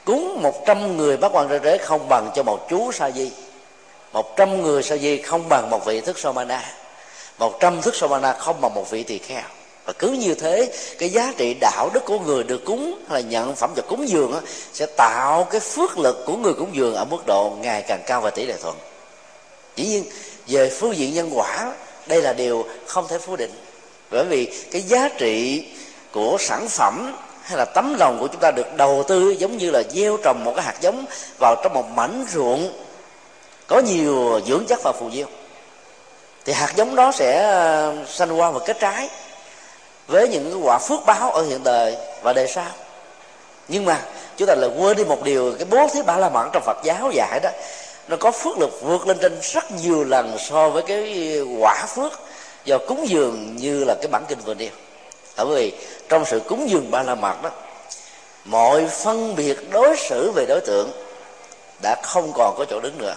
Cúng 0.05 0.41
một 0.41 0.65
trăm 0.65 0.97
người 0.97 1.17
bát 1.17 1.31
quan 1.34 1.49
trời 1.49 1.60
giới 1.63 1.77
không 1.77 2.10
bằng 2.10 2.31
cho 2.36 2.43
một 2.43 2.67
chú 2.69 2.91
sa 2.91 3.12
di. 3.12 3.31
Một 4.13 4.38
trăm 4.38 4.62
người 4.62 4.84
sa 4.84 4.97
di 4.97 5.21
không 5.21 5.49
bằng 5.49 5.69
một 5.69 5.86
vị 5.86 6.01
thức 6.01 6.19
somana 6.19 6.63
một 7.41 7.60
trăm 7.60 7.81
thức 7.81 7.95
somana 7.95 8.34
không 8.34 8.62
bằng 8.62 8.73
một 8.73 8.89
vị 8.89 9.03
tỳ 9.03 9.17
kheo 9.17 9.43
và 9.86 9.94
cứ 9.94 10.12
như 10.12 10.36
thế 10.36 10.72
cái 11.00 11.10
giá 11.10 11.34
trị 11.38 11.54
đạo 11.54 11.89
đức 11.94 12.06
của 12.06 12.20
người 12.20 12.44
được 12.44 12.65
cúng 12.65 13.00
hay 13.10 13.22
là 13.22 13.30
nhận 13.30 13.56
phẩm 13.56 13.74
vật 13.76 13.86
cúng 13.88 14.10
dường 14.10 14.32
đó, 14.32 14.39
sẽ 14.74 14.86
tạo 14.86 15.44
cái 15.44 15.60
phước 15.60 15.98
lực 15.98 16.24
của 16.26 16.38
người 16.38 16.54
cúng 16.54 16.70
dường 16.74 16.96
ở 16.96 17.06
mức 17.06 17.26
độ 17.28 17.58
ngày 17.62 17.84
càng 17.88 18.02
cao 18.08 18.22
và 18.22 18.30
tỷ 18.30 18.46
lệ 18.46 18.56
thuận. 18.62 18.76
Dĩ 19.76 19.86
nhiên 19.86 20.04
về 20.48 20.70
phương 20.70 20.96
diện 20.96 21.13
nhân 21.13 21.30
quả 21.34 21.74
đây 22.08 22.22
là 22.22 22.34
điều 22.34 22.65
không 22.86 23.08
thể 23.08 23.17
phủ 23.20 23.36
định. 23.36 23.52
Bởi 24.12 24.26
vì 24.26 24.46
cái 24.72 24.82
giá 24.82 25.10
trị 25.17 25.65
của 26.12 26.38
sản 26.39 26.67
phẩm 26.70 27.15
hay 27.41 27.58
là 27.58 27.65
tấm 27.65 27.96
lòng 28.00 28.17
của 28.20 28.28
chúng 28.28 28.41
ta 28.41 28.52
được 28.52 28.76
đầu 28.78 29.04
tư 29.08 29.36
giống 29.39 29.58
như 29.58 29.72
là 29.72 29.84
gieo 29.94 30.17
trồng 30.24 30.44
một 30.44 30.54
cái 30.56 30.65
hạt 30.65 30.76
giống 30.82 31.06
vào 31.39 31.56
trong 31.63 31.74
một 31.74 31.86
mảnh 31.96 32.26
ruộng 32.34 32.74
có 33.67 33.80
nhiều 33.80 34.39
dưỡng 34.48 34.65
chất 34.65 34.80
và 34.84 34.91
phù 35.00 35.10
diêu. 35.12 35.28
Thì 36.46 36.54
hạt 36.54 36.74
giống 36.76 36.96
đó 36.96 37.12
sẽ 37.12 37.44
ờ, 37.44 37.96
sanh 38.08 38.30
hoa 38.30 38.52
và 38.52 38.60
kết 38.65 38.78
trái 38.80 39.10
với 40.12 40.28
những 40.28 40.52
cái 40.52 40.62
quả 40.63 40.78
phước 40.78 41.00
báo 41.06 41.32
ở 41.32 41.43
hiện 41.43 41.63
đời 41.63 41.97
và 42.21 42.34
đời 42.34 42.47
sau. 42.47 42.71
Nhưng 43.67 43.86
mà, 43.86 44.02
chúng 44.38 44.47
ta 44.47 44.56
lại 44.56 44.69
quên 44.78 44.97
đi 44.97 45.04
một 45.04 45.24
điều, 45.24 45.54
cái 45.60 45.65
bố 45.69 45.88
thí 45.93 46.02
ba 46.02 46.17
la 46.17 46.30
mật 46.30 46.50
trong 46.54 46.63
phật 46.65 46.78
giáo 46.84 47.12
dạy 47.12 47.39
đó, 47.43 47.50
nó 48.08 48.17
có 48.19 48.32
phước 48.32 48.58
lực 48.58 48.82
vượt 48.82 49.08
lên 49.08 49.17
trên 49.21 49.39
rất 49.41 49.71
nhiều 49.71 50.04
lần 50.04 50.38
so 50.39 50.69
với 50.69 50.84
cái 50.84 51.39
quả 51.60 51.86
phước 51.86 52.19
do 52.65 52.78
cúng 52.88 53.08
dường 53.08 53.56
như 53.56 53.84
là 53.84 53.95
cái 54.02 54.08
bản 54.12 54.26
kinh 54.28 54.39
vừa 54.45 54.54
nêu. 54.54 54.69
Bởi 55.38 55.45
vì 55.45 55.74
trong 56.10 56.26
sự 56.26 56.39
cúng 56.39 56.69
dường 56.69 56.91
ba 56.91 57.04
la 57.04 57.15
mật 57.15 57.43
đó, 57.43 57.50
mọi 58.45 58.88
phân 58.88 59.36
biệt 59.36 59.71
đối 59.71 59.97
xử 59.97 60.32
về 60.32 60.45
đối 60.45 60.60
tượng 60.62 60.91
đã 61.82 61.95
không 62.04 62.32
còn 62.36 62.56
có 62.58 62.65
chỗ 62.69 62.80
đứng 62.80 62.97
nữa. 62.97 63.15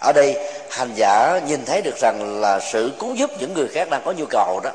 Ở 0.00 0.12
đây 0.12 0.36
hành 0.70 0.90
giả 0.94 1.40
nhìn 1.46 1.64
thấy 1.64 1.82
được 1.82 1.96
rằng 2.00 2.40
là 2.40 2.60
sự 2.60 2.92
cứu 2.98 3.14
giúp 3.14 3.30
những 3.40 3.54
người 3.54 3.68
khác 3.68 3.90
đang 3.90 4.02
có 4.04 4.12
nhu 4.12 4.24
cầu 4.30 4.60
đó 4.64 4.70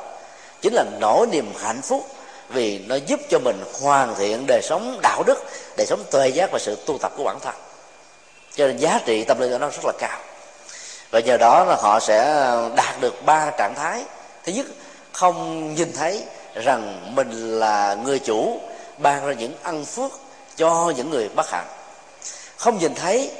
chính 0.62 0.74
là 0.74 0.84
nỗi 1.00 1.28
niềm 1.28 1.54
hạnh 1.60 1.82
phúc, 1.82 2.08
vì 2.50 2.80
nó 2.88 2.95
giúp 2.95 3.19
cho 3.30 3.39
mình 3.39 3.63
hoàn 3.82 4.15
thiện 4.15 4.45
đời 4.48 4.62
sống 4.63 5.00
đạo 5.02 5.24
đức, 5.24 5.45
đời 5.78 5.88
sống 5.88 6.04
tuệ 6.12 6.28
giác 6.28 6.52
và 6.52 6.60
sự 6.60 6.78
tu 6.86 6.98
tập 6.98 7.12
của 7.17 7.24
bản 7.24 7.39
thân. 7.39 7.56
Cho 8.56 8.67
nên 8.67 8.78
giá 8.78 9.00
trị 9.06 9.24
tâm 9.24 9.39
linh 9.39 9.52
của 9.52 9.58
nó 9.58 9.69
rất 9.69 9.86
là 9.86 9.93
cao. 10.00 10.19
Và 11.12 11.19
nhờ 11.19 11.38
đó 11.38 11.63
là 11.63 11.76
họ 11.76 12.00
sẽ 12.00 12.45
đạt 12.76 13.02
được 13.02 13.26
ba 13.26 13.52
trạng 13.58 13.74
thái. 13.76 14.04
Thứ 14.45 14.52
nhất, 14.52 14.65
không 15.12 15.76
nhìn 15.76 15.93
thấy 15.93 16.24
rằng 16.56 17.12
mình 17.15 17.60
là 17.60 17.93
người 17.93 18.19
chủ, 18.19 18.60
ban 18.98 19.26
ra 19.26 19.34
những 19.34 19.54
ân 19.63 19.86
phước 19.86 20.12
cho 20.58 20.93
những 20.95 21.10
người 21.10 21.30
bất 21.30 21.50
hạnh. 21.50 21.67
Không 22.58 22.78
nhìn 22.78 22.95
thấy 22.95 23.32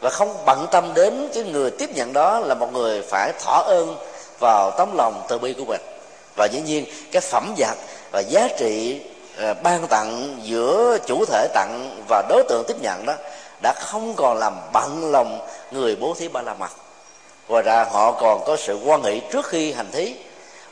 và 0.00 0.10
không 0.10 0.44
bận 0.46 0.66
tâm 0.70 0.94
đến 0.94 1.30
cái 1.34 1.44
người 1.44 1.70
tiếp 1.70 1.90
nhận 1.94 2.12
đó 2.12 2.38
là 2.38 2.54
một 2.54 2.72
người 2.72 3.02
phải 3.02 3.32
thọ 3.44 3.62
ơn 3.66 3.96
vào 4.38 4.70
tấm 4.70 4.96
lòng 4.96 5.26
từ 5.28 5.38
bi 5.38 5.52
của 5.52 5.64
mình 5.64 5.80
và 6.38 6.46
dĩ 6.46 6.60
nhiên, 6.60 6.84
cái 7.12 7.20
phẩm 7.20 7.54
vật 7.58 7.76
và 8.10 8.20
giá 8.20 8.48
trị 8.58 9.00
ờ, 9.36 9.54
ban 9.54 9.86
tặng 9.86 10.38
giữa 10.42 10.98
chủ 11.06 11.24
thể 11.24 11.48
tặng 11.54 12.04
và 12.08 12.22
đối 12.28 12.42
tượng 12.48 12.64
tiếp 12.68 12.76
nhận 12.80 13.06
đó 13.06 13.14
đã 13.62 13.72
không 13.72 14.14
còn 14.16 14.38
làm 14.38 14.56
bận 14.72 15.10
lòng 15.10 15.48
người 15.70 15.96
bố 15.96 16.14
thí 16.18 16.28
ba 16.28 16.42
la 16.42 16.54
mật. 16.54 16.70
Ngoài 17.48 17.62
ra, 17.62 17.84
họ 17.84 18.12
còn 18.12 18.44
có 18.46 18.56
sự 18.56 18.78
quan 18.84 19.02
hệ 19.02 19.20
trước 19.32 19.46
khi 19.46 19.72
hành 19.72 19.90
thí, 19.92 20.14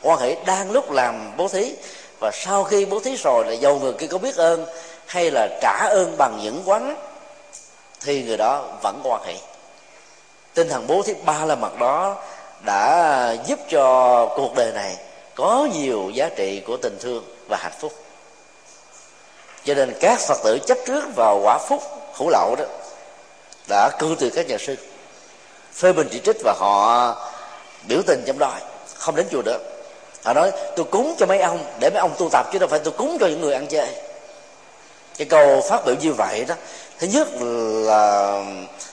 quan 0.01 0.19
hệ 0.19 0.35
đang 0.45 0.71
lúc 0.71 0.91
làm 0.91 1.31
bố 1.37 1.47
thí. 1.47 1.73
Và 2.19 2.31
sau 2.33 2.63
khi 2.63 2.85
bố 2.85 2.99
thí 2.99 3.15
rồi 3.15 3.45
là 3.45 3.53
dầu 3.53 3.79
người 3.79 3.93
kia 3.93 4.07
có 4.07 4.17
biết 4.17 4.35
ơn 4.35 4.65
hay 5.05 5.31
là 5.31 5.47
trả 5.61 5.87
ơn 5.89 6.17
bằng 6.17 6.39
những 6.43 6.61
quán, 6.65 6.95
thì 8.01 8.23
người 8.23 8.37
đó 8.37 8.63
vẫn 8.81 9.01
quan 9.03 9.21
hệ. 9.25 9.33
Tinh 10.53 10.69
thần 10.69 10.87
bố 10.87 11.01
thí 11.01 11.13
ba 11.25 11.45
la 11.45 11.55
mật 11.55 11.79
đó 11.79 12.15
đã 12.65 13.35
giúp 13.45 13.59
cho 13.69 14.25
cuộc 14.35 14.55
đời 14.55 14.71
này 14.71 14.95
có 15.37 15.67
nhiều 15.73 16.09
giá 16.13 16.29
trị 16.29 16.61
của 16.67 16.77
tình 16.77 16.97
thương 17.01 17.23
và 17.47 17.57
hạnh 17.57 17.73
phúc. 17.79 17.93
Cho 19.65 19.73
nên 19.73 19.93
các 19.99 20.19
phật 20.19 20.37
tử 20.43 20.59
chấp 20.67 20.77
trước 20.85 21.03
vào 21.15 21.39
quả 21.43 21.57
phúc 21.69 21.83
hữu 22.13 22.29
lậu 22.29 22.55
đó 22.59 22.65
đã 23.67 23.89
cư 23.99 24.15
từ 24.19 24.29
các 24.29 24.47
nhà 24.47 24.57
sư, 24.59 24.75
phê 25.73 25.93
bình 25.93 26.07
chỉ 26.11 26.19
trích 26.25 26.35
và 26.43 26.53
họ 26.59 27.15
biểu 27.87 28.01
tình 28.07 28.23
trong 28.27 28.39
đó, 28.39 28.53
không 28.95 29.15
đến 29.15 29.27
chùa 29.31 29.41
được. 29.41 29.61
Họ 30.23 30.33
nói, 30.33 30.51
tôi 30.75 30.85
cúng 30.85 31.15
cho 31.17 31.25
mấy 31.25 31.39
ông, 31.39 31.65
để 31.79 31.89
mấy 31.89 31.99
ông 31.99 32.15
tu 32.17 32.29
tập 32.31 32.49
chứ 32.53 32.59
đâu 32.59 32.69
phải 32.69 32.79
tôi 32.79 32.93
cúng 32.97 33.17
cho 33.19 33.27
những 33.27 33.41
người 33.41 33.53
ăn 33.53 33.67
chơi. 33.67 33.87
Cái 35.17 35.27
câu 35.27 35.61
phát 35.69 35.85
biểu 35.85 35.95
như 36.01 36.13
vậy 36.13 36.45
đó, 36.47 36.55
thứ 36.99 37.07
nhất 37.07 37.27
là 37.85 38.43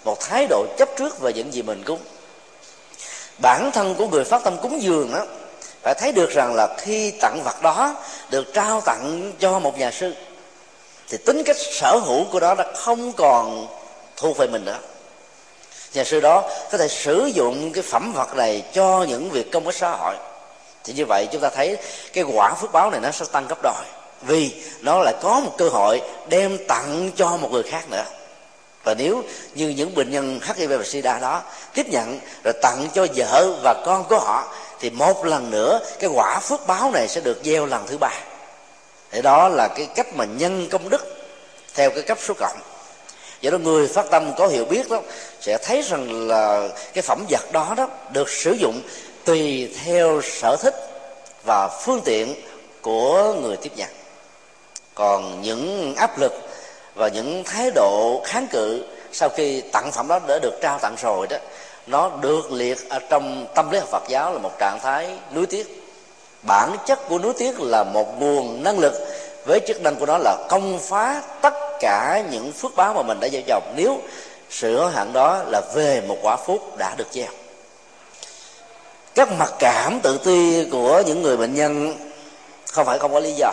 một 0.04 0.20
thái 0.20 0.46
độ 0.46 0.66
chấp 0.78 0.88
trước 0.96 1.20
về 1.20 1.32
những 1.32 1.54
gì 1.54 1.62
mình 1.62 1.82
cúng. 1.86 2.00
Bản 3.38 3.70
thân 3.74 3.94
của 3.94 4.06
người 4.06 4.24
phát 4.24 4.44
tâm 4.44 4.56
cúng 4.62 4.82
dường 4.82 5.12
đó 5.12 5.26
phải 5.84 5.94
thấy 5.94 6.12
được 6.12 6.30
rằng 6.30 6.54
là 6.54 6.68
khi 6.78 7.10
tặng 7.10 7.42
vật 7.44 7.62
đó 7.62 7.96
được 8.30 8.54
trao 8.54 8.80
tặng 8.80 9.32
cho 9.38 9.58
một 9.58 9.78
nhà 9.78 9.90
sư, 9.90 10.14
thì 11.08 11.16
tính 11.16 11.42
cách 11.44 11.56
sở 11.56 11.96
hữu 11.96 12.24
của 12.24 12.40
đó 12.40 12.54
đã 12.54 12.64
không 12.76 13.12
còn 13.12 13.66
thuộc 14.16 14.36
về 14.36 14.46
mình 14.46 14.64
nữa. 14.64 14.78
Nhà 15.94 16.04
sư 16.04 16.20
đó 16.20 16.50
có 16.72 16.78
thể 16.78 16.88
sử 16.88 17.30
dụng 17.34 17.72
cái 17.72 17.82
phẩm 17.82 18.12
vật 18.12 18.36
này 18.36 18.62
cho 18.72 19.06
những 19.08 19.30
việc 19.30 19.52
công 19.52 19.66
ích 19.66 19.74
xã 19.74 19.90
hội. 19.90 20.14
Thì 20.84 20.92
như 20.92 21.06
vậy 21.06 21.28
chúng 21.32 21.40
ta 21.40 21.50
thấy 21.50 21.76
cái 22.12 22.24
quả 22.24 22.54
phước 22.54 22.72
báo 22.72 22.90
này 22.90 23.00
nó 23.00 23.10
sẽ 23.10 23.24
tăng 23.32 23.46
gấp 23.48 23.58
đôi, 23.62 23.84
vì 24.22 24.62
nó 24.80 24.98
lại 24.98 25.14
có 25.22 25.40
một 25.40 25.52
cơ 25.58 25.68
hội 25.68 26.02
đem 26.28 26.58
tặng 26.68 27.10
cho 27.16 27.36
một 27.36 27.52
người 27.52 27.62
khác 27.62 27.90
nữa. 27.90 28.04
Và 28.84 28.94
nếu 28.94 29.22
như 29.54 29.68
những 29.68 29.94
bệnh 29.94 30.10
nhân 30.10 30.40
HIV 30.44 30.70
và 30.70 30.84
SIDA 30.84 31.18
đó 31.18 31.42
tiếp 31.74 31.86
nhận 31.88 32.20
rồi 32.44 32.54
tặng 32.62 32.88
cho 32.94 33.06
vợ 33.16 33.54
và 33.62 33.82
con 33.86 34.04
của 34.04 34.18
họ 34.18 34.54
thì 34.84 34.90
một 34.90 35.24
lần 35.24 35.50
nữa, 35.50 35.80
cái 35.98 36.10
quả 36.14 36.38
phước 36.38 36.66
báo 36.66 36.90
này 36.90 37.08
sẽ 37.08 37.20
được 37.20 37.40
gieo 37.44 37.66
lần 37.66 37.86
thứ 37.86 37.98
ba. 37.98 38.10
Thì 39.10 39.22
đó 39.22 39.48
là 39.48 39.68
cái 39.68 39.86
cách 39.94 40.06
mà 40.14 40.24
nhân 40.24 40.68
công 40.70 40.88
đức 40.88 41.26
theo 41.74 41.90
cái 41.90 42.02
cấp 42.02 42.18
số 42.20 42.34
cộng. 42.34 42.56
Do 43.40 43.50
đó 43.50 43.58
người 43.58 43.88
phát 43.88 44.06
tâm 44.10 44.32
có 44.38 44.46
hiểu 44.46 44.64
biết 44.64 44.90
đó, 44.90 45.00
sẽ 45.40 45.58
thấy 45.58 45.82
rằng 45.82 46.28
là 46.28 46.68
cái 46.94 47.02
phẩm 47.02 47.24
vật 47.30 47.52
đó 47.52 47.74
đó 47.76 47.88
được 48.12 48.28
sử 48.30 48.52
dụng 48.52 48.82
tùy 49.24 49.74
theo 49.84 50.20
sở 50.22 50.56
thích 50.56 50.74
và 51.44 51.68
phương 51.68 52.00
tiện 52.04 52.34
của 52.80 53.34
người 53.42 53.56
tiếp 53.56 53.72
nhận. 53.76 53.90
Còn 54.94 55.42
những 55.42 55.94
áp 55.96 56.18
lực 56.18 56.32
và 56.94 57.08
những 57.08 57.44
thái 57.44 57.70
độ 57.74 58.22
kháng 58.24 58.46
cự 58.46 58.84
sau 59.12 59.28
khi 59.28 59.60
tặng 59.60 59.92
phẩm 59.92 60.08
đó 60.08 60.18
đã 60.28 60.38
được 60.42 60.58
trao 60.62 60.78
tặng 60.78 60.96
rồi 61.02 61.26
đó 61.26 61.36
nó 61.86 62.10
được 62.20 62.52
liệt 62.52 62.88
ở 62.88 62.98
trong 62.98 63.46
tâm 63.54 63.70
lý 63.70 63.78
học 63.78 63.88
Phật 63.88 64.02
giáo 64.08 64.32
là 64.32 64.38
một 64.38 64.58
trạng 64.58 64.78
thái 64.82 65.08
núi 65.34 65.46
tiếc. 65.46 65.84
Bản 66.42 66.76
chất 66.86 67.08
của 67.08 67.18
núi 67.18 67.32
tiếc 67.38 67.60
là 67.60 67.84
một 67.84 68.20
nguồn 68.20 68.62
năng 68.62 68.78
lực. 68.78 68.92
Với 69.46 69.60
chức 69.66 69.82
năng 69.82 69.96
của 69.96 70.06
nó 70.06 70.18
là 70.18 70.36
công 70.48 70.78
phá 70.78 71.22
tất 71.40 71.54
cả 71.80 72.22
những 72.30 72.52
phước 72.52 72.76
báo 72.76 72.94
mà 72.94 73.02
mình 73.02 73.20
đã 73.20 73.28
gieo 73.28 73.42
trồng. 73.46 73.74
Nếu 73.76 74.00
sự 74.50 74.78
hối 74.78 74.92
hận 74.92 75.12
đó 75.12 75.42
là 75.46 75.60
về 75.74 76.02
một 76.08 76.16
quả 76.22 76.36
phúc 76.36 76.76
đã 76.78 76.94
được 76.96 77.08
gieo. 77.10 77.28
Các 79.14 79.32
mặc 79.32 79.52
cảm 79.58 80.00
tự 80.00 80.18
ti 80.18 80.64
của 80.70 81.02
những 81.06 81.22
người 81.22 81.36
bệnh 81.36 81.54
nhân 81.54 81.94
không 82.72 82.86
phải 82.86 82.98
không 82.98 83.12
có 83.12 83.20
lý 83.20 83.32
do. 83.32 83.50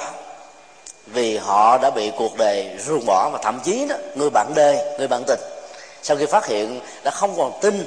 Vì 1.08 1.38
họ 1.38 1.78
đã 1.78 1.90
bị 1.90 2.12
cuộc 2.18 2.38
đời 2.38 2.70
ruồng 2.86 3.06
bỏ 3.06 3.30
và 3.34 3.40
thậm 3.44 3.60
chí 3.64 3.86
đó, 3.90 3.96
người 4.16 4.30
bạn 4.30 4.52
đời, 4.56 4.78
người 4.98 5.08
bạn 5.08 5.24
tình 5.28 5.40
sau 6.04 6.18
khi 6.18 6.26
phát 6.26 6.46
hiện 6.46 6.80
đã 7.04 7.12
không 7.12 7.38
còn 7.38 7.60
tin 7.62 7.86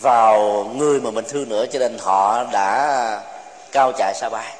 vào 0.00 0.64
người 0.76 1.00
mà 1.00 1.10
mình 1.10 1.24
thương 1.28 1.48
nữa, 1.48 1.66
cho 1.72 1.78
nên 1.78 1.98
họ 2.00 2.44
đã 2.52 3.20
cao 3.72 3.92
chạy 3.98 4.14
xa 4.14 4.28
bay. 4.28 4.54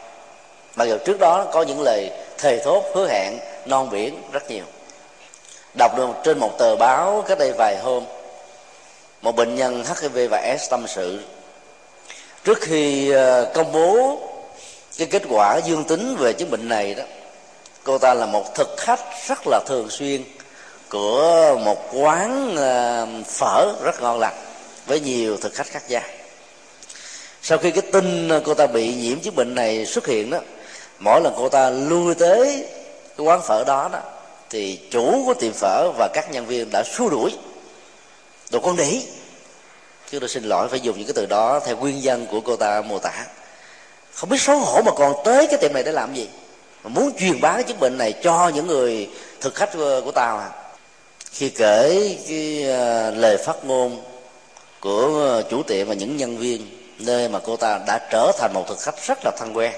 Mặc 0.76 0.84
dù 0.84 0.97
trước 1.05 1.18
đó 1.18 1.47
có 1.53 1.62
những 1.62 1.82
lời 1.82 2.11
thề 2.39 2.62
thốt, 2.64 2.82
hứa 2.95 3.09
hẹn, 3.09 3.39
non 3.66 3.91
biển 3.91 4.22
rất 4.32 4.51
nhiều. 4.51 4.64
Đọc 5.78 5.97
được 5.97 6.09
trên 6.24 6.39
một 6.39 6.59
tờ 6.59 6.76
báo 6.76 7.24
cách 7.28 7.39
đây 7.39 7.53
vài 7.59 7.76
hôm, 7.82 8.05
một 9.22 9.37
bệnh 9.37 9.55
nhân 9.57 9.84
hiv 10.01 10.30
và 10.30 10.57
s 10.61 10.70
tâm 10.70 10.87
sự. 10.87 11.20
Trước 12.45 12.59
khi 12.61 13.11
ờ, 13.11 13.53
công 13.55 13.72
bố 13.72 14.18
cái 14.99 15.09
kết 15.11 15.22
quả 15.28 15.61
dương 15.64 15.84
tính 15.84 16.16
về 16.18 16.32
chứng 16.32 16.51
bệnh 16.51 16.68
này 16.68 16.95
đó, 16.95 17.05
cô 17.84 17.99
ta 17.99 18.14
là 18.14 18.26
một 18.26 18.55
thực 18.55 18.74
khách 18.76 19.01
rất 19.26 19.39
là 19.47 19.61
thường 19.66 19.91
xuyên 19.91 20.24
của 20.91 21.59
một 21.64 21.78
quán 21.93 22.57
ờ, 22.57 23.07
phở 23.26 23.72
rất 23.82 24.03
ngon 24.03 24.18
lành 24.18 24.45
với 24.87 25.01
nhiều 25.01 25.37
thực 25.37 25.55
khách 25.55 25.66
khác 25.66 25.82
gia 25.89 26.03
sau 27.43 27.59
khi 27.59 27.70
cái 27.70 27.82
tin 27.93 28.30
cô 28.45 28.55
ta 28.55 28.66
bị 28.66 28.95
nhiễm 28.95 29.20
chứng 29.20 29.34
bệnh 29.34 29.55
này 29.55 29.87
xuất 29.87 30.07
hiện 30.07 30.30
đó 30.30 30.39
mỗi 30.99 31.20
lần 31.20 31.34
cô 31.37 31.49
ta 31.49 31.70
lui 31.70 32.14
tới 32.14 32.66
cái 33.16 33.26
quán 33.26 33.43
phở 33.43 33.64
đó 33.64 33.89
đó 33.93 34.01
thì 34.51 34.78
chủ 34.91 35.22
của 35.26 35.34
tiệm 35.34 35.53
phở 35.53 35.91
và 35.99 36.09
các 36.14 36.30
nhân 36.30 36.47
viên 36.47 36.70
đã 36.70 36.82
xua 36.82 37.09
đuổi. 37.09 37.30
Đồ 38.51 38.61
con 38.61 38.76
đĩ, 38.76 39.03
chứ 40.11 40.18
tôi 40.20 40.28
xin 40.28 40.45
lỗi 40.45 40.68
phải 40.68 40.80
dùng 40.80 40.99
những 40.99 41.07
cái 41.07 41.14
từ 41.14 41.26
đó 41.26 41.61
theo 41.66 41.76
nguyên 41.76 42.03
dân 42.03 42.26
của 42.26 42.41
cô 42.41 42.57
ta 42.57 42.82
mô 42.82 42.99
tả. 42.99 43.26
Không 44.12 44.30
biết 44.30 44.41
xấu 44.41 44.59
hổ 44.59 44.82
mà 44.82 44.93
còn 44.93 45.14
tới 45.24 45.47
cái 45.47 45.59
tiệm 45.61 45.72
này 45.72 45.82
để 45.82 45.93
làm 45.93 46.14
gì? 46.14 46.28
Mà 46.84 46.89
muốn 46.89 47.12
truyền 47.18 47.41
bá 47.41 47.53
cái 47.53 47.62
chứng 47.62 47.80
bệnh 47.80 47.99
này 47.99 48.12
cho 48.12 48.49
những 48.55 48.66
người 48.66 49.11
thực 49.41 49.55
khách 49.55 49.72
của, 49.72 50.01
của 50.05 50.12
tao 50.12 50.39
à? 50.39 50.51
Khi 51.30 51.49
kể 51.49 52.16
cái 52.28 52.64
uh, 52.64 53.18
lời 53.18 53.37
phát 53.47 53.64
ngôn 53.64 54.03
của 54.87 55.18
ờ, 55.20 55.43
chủ 55.51 55.62
tiệm 55.62 55.89
và 55.89 55.95
những 55.95 56.16
nhân 56.16 56.39
viên 56.39 56.66
nơi 56.99 57.28
mà 57.28 57.39
cô 57.45 57.57
ta 57.57 57.78
đã 57.87 58.09
trở 58.11 58.32
thành 58.39 58.51
một 58.55 58.64
thực 58.68 58.80
khách 58.80 59.07
rất 59.07 59.18
là 59.24 59.30
thân 59.39 59.57
quen. 59.57 59.72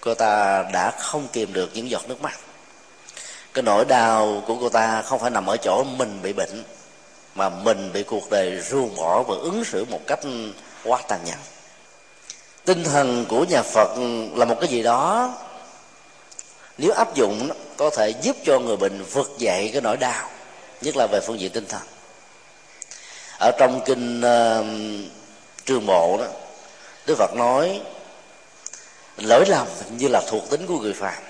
Cô 0.00 0.14
ta 0.14 0.62
đã 0.72 0.90
không 0.90 1.28
kìm 1.32 1.52
được 1.52 1.70
những 1.74 1.90
giọt 1.90 2.08
nước 2.08 2.22
mắt. 2.22 2.40
Cái 3.54 3.62
nỗi 3.62 3.84
đau 3.84 4.42
của 4.46 4.56
cô 4.60 4.68
ta 4.68 5.02
không 5.02 5.18
phải 5.18 5.30
nằm 5.30 5.46
ở 5.46 5.56
chỗ 5.56 5.84
mình 5.84 6.18
bị 6.22 6.32
bệnh, 6.32 6.64
mà 7.34 7.48
mình 7.48 7.92
bị 7.92 8.02
cuộc 8.02 8.30
đời 8.30 8.60
ruồng 8.60 8.96
bỏ 8.96 9.22
và 9.22 9.34
ứng 9.34 9.64
xử 9.64 9.84
một 9.84 10.00
cách 10.06 10.20
quá 10.84 11.02
tàn 11.08 11.20
nhẫn. 11.24 11.38
Tinh 12.64 12.84
thần 12.84 13.24
của 13.28 13.44
nhà 13.44 13.62
phật 13.62 13.90
là 14.34 14.44
một 14.44 14.56
cái 14.60 14.68
gì 14.68 14.82
đó, 14.82 15.34
nếu 16.78 16.92
áp 16.92 17.14
dụng 17.14 17.50
có 17.76 17.90
thể 17.90 18.14
giúp 18.22 18.36
cho 18.44 18.58
người 18.58 18.76
bệnh 18.76 19.02
vượt 19.02 19.30
dậy 19.38 19.70
cái 19.72 19.82
nỗi 19.82 19.96
đau, 19.96 20.28
nhất 20.80 20.96
là 20.96 21.06
về 21.06 21.20
phương 21.20 21.40
diện 21.40 21.52
tinh 21.52 21.66
thần 21.68 21.82
ở 23.40 23.50
trong 23.58 23.80
kinh 23.84 24.20
uh, 24.20 24.66
trường 25.66 25.86
bộ 25.86 26.16
đó 26.20 26.26
đức 27.06 27.14
phật 27.18 27.34
nói 27.34 27.80
lỗi 29.16 29.44
lầm 29.46 29.66
như 29.90 30.08
là 30.08 30.22
thuộc 30.28 30.50
tính 30.50 30.66
của 30.66 30.78
người 30.78 30.92
phàm. 30.92 31.22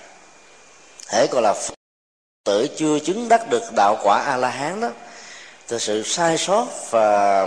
Hễ 1.08 1.26
còn 1.26 1.42
là 1.42 1.52
phật 1.52 1.74
tử 2.44 2.66
chưa 2.76 2.98
chứng 2.98 3.28
đắc 3.28 3.50
được 3.50 3.62
đạo 3.76 3.98
quả 4.02 4.22
a 4.26 4.36
la 4.36 4.48
hán 4.48 4.80
đó 4.80 4.88
thì 5.68 5.78
sự 5.78 6.02
sai 6.02 6.38
sót 6.38 6.66
và 6.90 7.46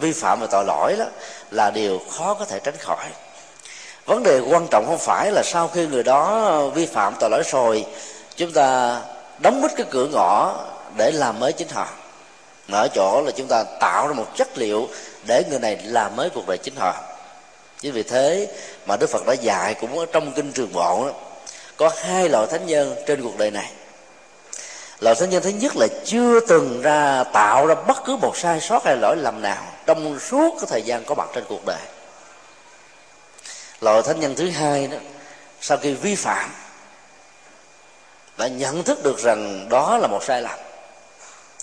vi 0.00 0.12
phạm 0.12 0.40
và 0.40 0.46
tội 0.46 0.64
lỗi 0.64 0.96
đó 0.98 1.04
là 1.50 1.70
điều 1.70 2.00
khó 2.10 2.34
có 2.34 2.44
thể 2.44 2.60
tránh 2.64 2.76
khỏi. 2.78 3.06
Vấn 4.06 4.22
đề 4.22 4.40
quan 4.40 4.66
trọng 4.70 4.86
không 4.86 4.98
phải 4.98 5.30
là 5.32 5.42
sau 5.42 5.68
khi 5.68 5.86
người 5.86 6.02
đó 6.02 6.60
vi 6.74 6.86
phạm 6.86 7.14
tội 7.20 7.30
lỗi 7.30 7.42
rồi 7.52 7.86
chúng 8.36 8.52
ta 8.52 9.00
đóng 9.38 9.62
bít 9.62 9.70
cái 9.76 9.86
cửa 9.90 10.06
ngõ 10.12 10.54
để 10.96 11.10
làm 11.10 11.40
mới 11.40 11.52
chính 11.52 11.68
họ 11.68 11.88
ở 12.68 12.88
chỗ 12.88 13.22
là 13.26 13.30
chúng 13.36 13.46
ta 13.48 13.64
tạo 13.80 14.08
ra 14.08 14.14
một 14.14 14.36
chất 14.36 14.58
liệu 14.58 14.88
để 15.26 15.42
người 15.50 15.58
này 15.58 15.76
làm 15.84 16.16
mới 16.16 16.30
cuộc 16.30 16.48
đời 16.48 16.58
chính 16.58 16.74
họ. 16.76 16.94
Chính 17.80 17.92
vì 17.92 18.02
thế 18.02 18.48
mà 18.86 18.96
đức 18.96 19.10
phật 19.10 19.26
đã 19.26 19.32
dạy 19.32 19.74
cũng 19.74 19.98
ở 19.98 20.06
trong 20.12 20.32
kinh 20.32 20.52
trường 20.52 20.72
bộ 20.72 21.06
đó, 21.06 21.12
có 21.76 21.90
hai 21.96 22.28
loại 22.28 22.46
thánh 22.46 22.66
nhân 22.66 22.94
trên 23.06 23.22
cuộc 23.22 23.38
đời 23.38 23.50
này. 23.50 23.70
Loại 25.00 25.14
thánh 25.14 25.30
nhân 25.30 25.42
thứ 25.42 25.50
nhất 25.50 25.72
là 25.76 25.86
chưa 26.04 26.40
từng 26.40 26.82
ra 26.82 27.24
tạo 27.24 27.66
ra 27.66 27.74
bất 27.74 28.04
cứ 28.04 28.16
một 28.16 28.36
sai 28.36 28.60
sót 28.60 28.84
hay 28.84 28.96
lỗi 28.96 29.16
lầm 29.16 29.42
nào 29.42 29.64
trong 29.86 30.18
suốt 30.20 30.54
cái 30.60 30.66
thời 30.68 30.82
gian 30.82 31.04
có 31.04 31.14
mặt 31.14 31.28
trên 31.34 31.44
cuộc 31.48 31.66
đời. 31.66 31.80
Loại 33.80 34.02
thánh 34.02 34.20
nhân 34.20 34.34
thứ 34.36 34.50
hai 34.50 34.86
đó 34.86 34.98
sau 35.60 35.78
khi 35.78 35.94
vi 35.94 36.14
phạm 36.14 36.50
đã 38.38 38.48
nhận 38.48 38.82
thức 38.82 39.02
được 39.02 39.18
rằng 39.18 39.68
đó 39.68 39.98
là 39.98 40.06
một 40.06 40.24
sai 40.24 40.42
lầm 40.42 40.58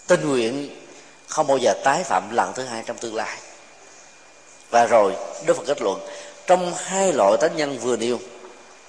tình 0.08 0.30
nguyện 0.30 0.80
không 1.32 1.47
bao 1.47 1.57
giờ 1.57 1.73
tái 1.84 2.03
phạm 2.03 2.36
lần 2.36 2.53
thứ 2.53 2.63
hai 2.63 2.84
trong 2.86 2.97
tương 2.97 3.15
lai. 3.15 3.38
Và 4.69 4.86
rồi, 4.86 5.15
đức 5.45 5.57
phật 5.57 5.63
kết 5.67 5.82
luận, 5.82 6.07
trong 6.47 6.73
hai 6.86 7.13
loại 7.13 7.38
tánh 7.41 7.55
nhân 7.55 7.77
vừa 7.77 7.97
nêu, 7.97 8.19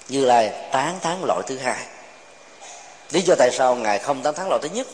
như 0.09 0.25
lai 0.25 0.53
tán 0.71 0.99
thán 1.01 1.17
loại 1.25 1.41
thứ 1.47 1.57
hai. 1.57 1.85
Lý 3.11 3.21
do 3.21 3.35
tại 3.35 3.51
sao 3.51 3.75
ngài 3.75 3.99
không 3.99 4.21
tán 4.21 4.35
thán 4.35 4.47
loại 4.49 4.59
thứ 4.63 4.69
nhất? 4.73 4.87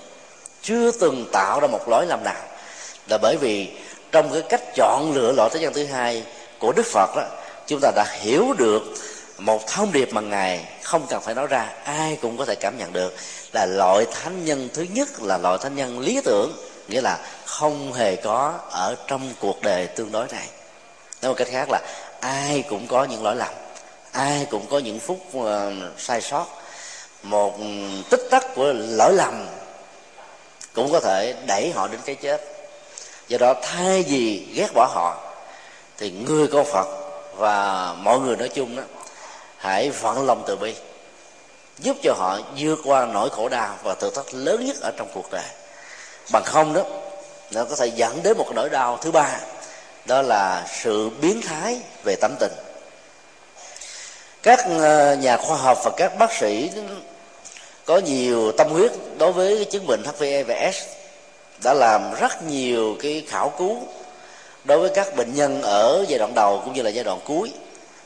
Chưa 0.62 0.92
từng 0.92 1.26
tạo 1.32 1.60
ra 1.60 1.68
một 1.68 1.90
lỗi 1.90 2.06
lầm 2.06 2.24
nào. 2.24 2.44
Là 3.10 3.18
bởi 3.22 3.38
vì 3.38 3.70
trong 4.12 4.32
cái 4.34 4.42
cách 4.42 4.62
chọn 4.76 5.12
lựa 5.16 5.32
loại 5.32 5.50
tánh 5.50 5.62
nhân 5.62 5.74
thứ 5.74 5.86
hai 5.86 6.24
của 6.60 6.72
đức 6.72 6.86
phật 6.86 7.16
đó, 7.16 7.24
chúng 7.68 7.80
ta 7.82 7.92
đã 7.96 8.06
hiểu 8.20 8.54
được 8.58 8.82
một 9.38 9.68
thông 9.68 9.92
điệp 9.92 10.14
mà 10.14 10.22
ngài 10.22 10.66
không 10.84 11.08
cần 11.10 11.22
phải 11.22 11.36
nói 11.36 11.48
ra, 11.48 11.70
ai 11.84 12.18
cũng 12.22 12.38
có 12.38 12.46
thể 12.46 12.56
cảm 12.56 12.78
nhận 12.78 12.94
được 12.94 13.16
là 13.54 13.66
loại 13.66 14.06
thánh 14.12 14.46
nhân 14.46 14.70
thứ 14.74 14.86
nhất 14.94 15.22
là 15.22 15.38
loại 15.38 15.58
thánh 15.62 15.76
nhân 15.76 16.00
lý 16.00 16.22
tưởng 16.24 16.69
nghĩa 16.90 17.02
là 17.02 17.18
không 17.46 17.94
hề 17.94 18.16
có 18.16 18.60
ở 18.72 18.96
trong 19.08 19.34
cuộc 19.40 19.62
đời 19.62 19.88
tương 19.88 20.12
đối 20.12 20.28
này. 20.28 20.48
Nói 21.22 21.32
một 21.32 21.36
cách 21.38 21.48
khác 21.52 21.68
là 21.70 21.82
ai 22.22 22.64
cũng 22.70 22.88
có 22.88 23.04
những 23.04 23.24
lỗi 23.24 23.36
lầm 23.36 23.54
ai 24.12 24.48
cũng 24.52 24.66
có 24.70 24.80
những 24.80 25.00
phút 25.00 25.20
uh, 25.38 25.48
sai 25.98 26.22
sót. 26.22 26.46
Một 27.24 27.58
tích 28.10 28.28
tắc 28.32 28.56
của 28.56 28.74
lỗi 28.74 29.14
lầm 29.14 29.48
cũng 30.74 30.92
có 30.92 31.00
thể 31.00 31.36
đẩy 31.48 31.72
họ 31.72 31.88
đến 31.88 32.00
cái 32.06 32.16
chết. 32.16 32.42
Do 33.28 33.38
đó 33.38 33.54
thay 33.62 34.04
vì 34.04 34.48
ghét 34.54 34.68
bỏ 34.74 34.86
họ 34.94 35.34
thì 35.98 36.12
người 36.12 36.48
con 36.48 36.66
phật 36.66 36.88
và 37.36 37.94
mọi 37.94 38.20
người 38.20 38.36
nói 38.36 38.50
chung 38.50 38.76
đó 38.76 38.84
hãy 39.58 39.90
vận 39.90 40.26
lòng 40.26 40.44
từ 40.48 40.56
bi 40.56 40.76
giúp 41.80 41.98
cho 42.04 42.14
họ 42.18 42.40
vượt 42.58 42.80
qua 42.84 43.06
nỗi 43.06 43.30
khổ 43.30 43.50
đau 43.50 43.76
và 43.84 43.96
thử 43.96 44.10
thách 44.10 44.34
lớn 44.34 44.66
nhất 44.66 44.76
ở 44.82 44.92
trong 44.98 45.08
cuộc 45.14 45.32
đời 45.32 45.46
bằng 46.32 46.44
không 46.44 46.74
đó, 46.74 46.84
nó 47.52 47.66
có 47.66 47.76
thể 47.76 47.88
dẫn 47.96 48.24
đến 48.24 48.38
một 48.38 48.52
nỗi 48.56 48.70
đau 48.70 48.98
thứ 49.02 49.12
ba, 49.12 49.40
đó 50.06 50.22
là 50.22 50.68
sự 50.82 51.10
biến 51.22 51.42
thái 51.42 51.78
về 52.04 52.16
tâm 52.22 52.36
tình. 52.40 52.52
Các 54.44 54.60
ờ, 54.80 55.16
nhà 55.16 55.38
khoa 55.38 55.58
học 55.58 55.78
và 55.84 55.92
các 55.98 56.18
bác 56.20 56.34
sĩ 56.34 56.72
có 57.86 57.98
nhiều 57.98 58.52
tâm 58.52 58.70
huyết 58.70 58.92
đối 59.18 59.32
với 59.32 59.66
chứng 59.66 59.88
bệnh 59.88 60.04
HIV 60.04 60.48
và 60.48 60.72
S, 60.72 60.84
đã 61.64 61.74
làm 61.74 62.14
rất 62.20 62.44
nhiều 62.44 62.98
cái 63.02 63.24
khảo 63.28 63.54
cứu 63.58 63.78
đối 64.64 64.80
với 64.80 64.90
các 64.96 65.16
bệnh 65.16 65.36
nhân 65.36 65.62
ở 65.62 66.06
giai 66.08 66.20
đoạn 66.20 66.36
đầu 66.36 66.62
cũng 66.66 66.74
như 66.74 66.82
là 66.82 66.90
giai 66.90 67.04
đoạn 67.04 67.20
cuối 67.26 67.52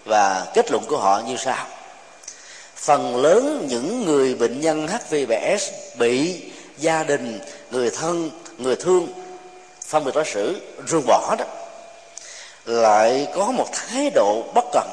và 0.05 0.45
kết 0.53 0.71
luận 0.71 0.83
của 0.87 0.97
họ 0.97 1.21
như 1.27 1.35
sau. 1.37 1.67
Phần 2.75 3.15
lớn 3.15 3.65
những 3.69 4.05
người 4.05 4.35
bệnh 4.35 4.61
nhân 4.61 4.87
HIV/AIDS 4.87 5.71
bị 5.97 6.41
gia 6.77 7.03
đình 7.03 7.39
người 7.73 7.89
thân, 7.89 8.31
người 8.57 8.75
thương. 8.75 9.07
Phân 9.87 10.05
biệt 10.05 10.11
đối 10.15 10.25
xử, 10.25 10.61
ruồng 10.87 11.05
bỏ 11.07 11.35
đó. 11.39 11.45
Lại 12.65 13.27
có 13.35 13.51
một 13.51 13.67
thái 13.71 14.09
độ 14.09 14.43
bất 14.53 14.65
cần. 14.71 14.89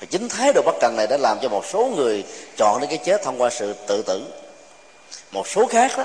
Và 0.00 0.06
chính 0.10 0.28
thái 0.28 0.52
độ 0.52 0.62
bất 0.62 0.74
cần 0.80 0.96
này 0.96 1.06
đã 1.06 1.16
làm 1.16 1.38
cho 1.42 1.48
một 1.48 1.66
số 1.66 1.92
người 1.96 2.24
chọn 2.56 2.80
đến 2.80 2.90
cái 2.90 2.98
chết 2.98 3.22
thông 3.22 3.40
qua 3.42 3.50
sự 3.50 3.74
tự 3.86 4.02
tử. 4.02 4.22
Một 5.32 5.48
số 5.48 5.66
khác 5.66 5.92
đó, 5.98 6.04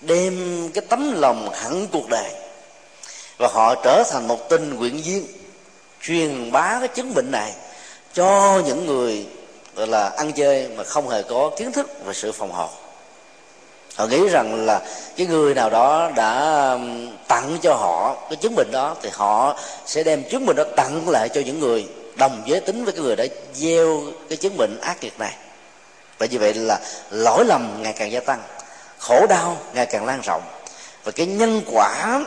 đem 0.00 0.70
cái 0.74 0.84
tấm 0.88 1.20
lòng 1.20 1.50
hẳn 1.52 1.86
cuộc 1.92 2.08
đời. 2.08 2.30
Và 3.38 3.48
họ 3.48 3.74
trở 3.74 4.02
thành 4.10 4.28
một 4.28 4.48
tình 4.48 4.74
nguyện 4.74 5.02
viên, 5.04 5.26
truyền 6.02 6.52
bá 6.52 6.76
cái 6.78 6.88
chứng 6.88 7.14
bệnh 7.14 7.30
này 7.30 7.52
cho 8.14 8.62
những 8.66 8.86
người, 8.86 9.26
gọi 9.74 9.86
là, 9.86 10.08
ăn 10.08 10.32
chơi 10.32 10.68
mà 10.68 10.84
không 10.84 11.08
hề 11.08 11.22
có 11.22 11.50
kiến 11.58 11.72
thức 11.72 12.04
về 12.04 12.14
sự 12.14 12.32
phòng 12.32 12.52
hộ 12.52 12.68
họ 13.94 14.06
nghĩ 14.06 14.28
rằng 14.28 14.66
là 14.66 14.80
cái 15.16 15.26
người 15.26 15.54
nào 15.54 15.70
đó 15.70 16.10
đã 16.16 16.68
tặng 17.28 17.58
cho 17.62 17.74
họ 17.74 18.16
cái 18.28 18.36
chứng 18.36 18.54
bệnh 18.54 18.70
đó 18.72 18.96
thì 19.02 19.08
họ 19.12 19.58
sẽ 19.86 20.02
đem 20.02 20.22
chứng 20.30 20.46
bệnh 20.46 20.56
đó 20.56 20.64
tặng 20.76 21.08
lại 21.08 21.28
cho 21.28 21.40
những 21.40 21.60
người 21.60 21.88
đồng 22.16 22.42
giới 22.46 22.60
tính 22.60 22.84
với 22.84 22.92
cái 22.92 23.02
người 23.02 23.16
đã 23.16 23.24
gieo 23.54 24.02
cái 24.28 24.36
chứng 24.36 24.56
bệnh 24.56 24.80
ác 24.80 25.04
liệt 25.04 25.18
này. 25.18 25.34
Và 26.18 26.26
như 26.26 26.38
vậy 26.38 26.54
là 26.54 26.80
lỗi 27.10 27.44
lầm 27.44 27.82
ngày 27.82 27.92
càng 27.92 28.12
gia 28.12 28.20
tăng, 28.20 28.42
khổ 28.98 29.26
đau 29.26 29.56
ngày 29.74 29.86
càng 29.86 30.06
lan 30.06 30.20
rộng. 30.20 30.42
Và 31.04 31.12
cái 31.12 31.26
nhân 31.26 31.62
quả 31.72 32.20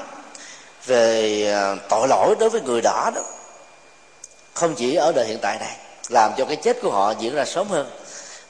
về 0.85 1.43
ờ, 1.51 1.77
tội 1.89 2.07
lỗi 2.07 2.35
đối 2.39 2.49
với 2.49 2.61
người 2.61 2.81
đó 2.81 3.11
đó 3.15 3.21
không 4.53 4.75
chỉ 4.75 4.95
ở 4.95 5.11
đời 5.15 5.25
hiện 5.25 5.39
tại 5.41 5.57
này, 5.59 5.75
làm 6.09 6.31
cho 6.37 6.45
cái 6.45 6.55
chết 6.55 6.77
của 6.81 6.91
họ 6.91 7.13
diễn 7.19 7.35
ra 7.35 7.45
sớm 7.45 7.67
hơn, 7.67 7.89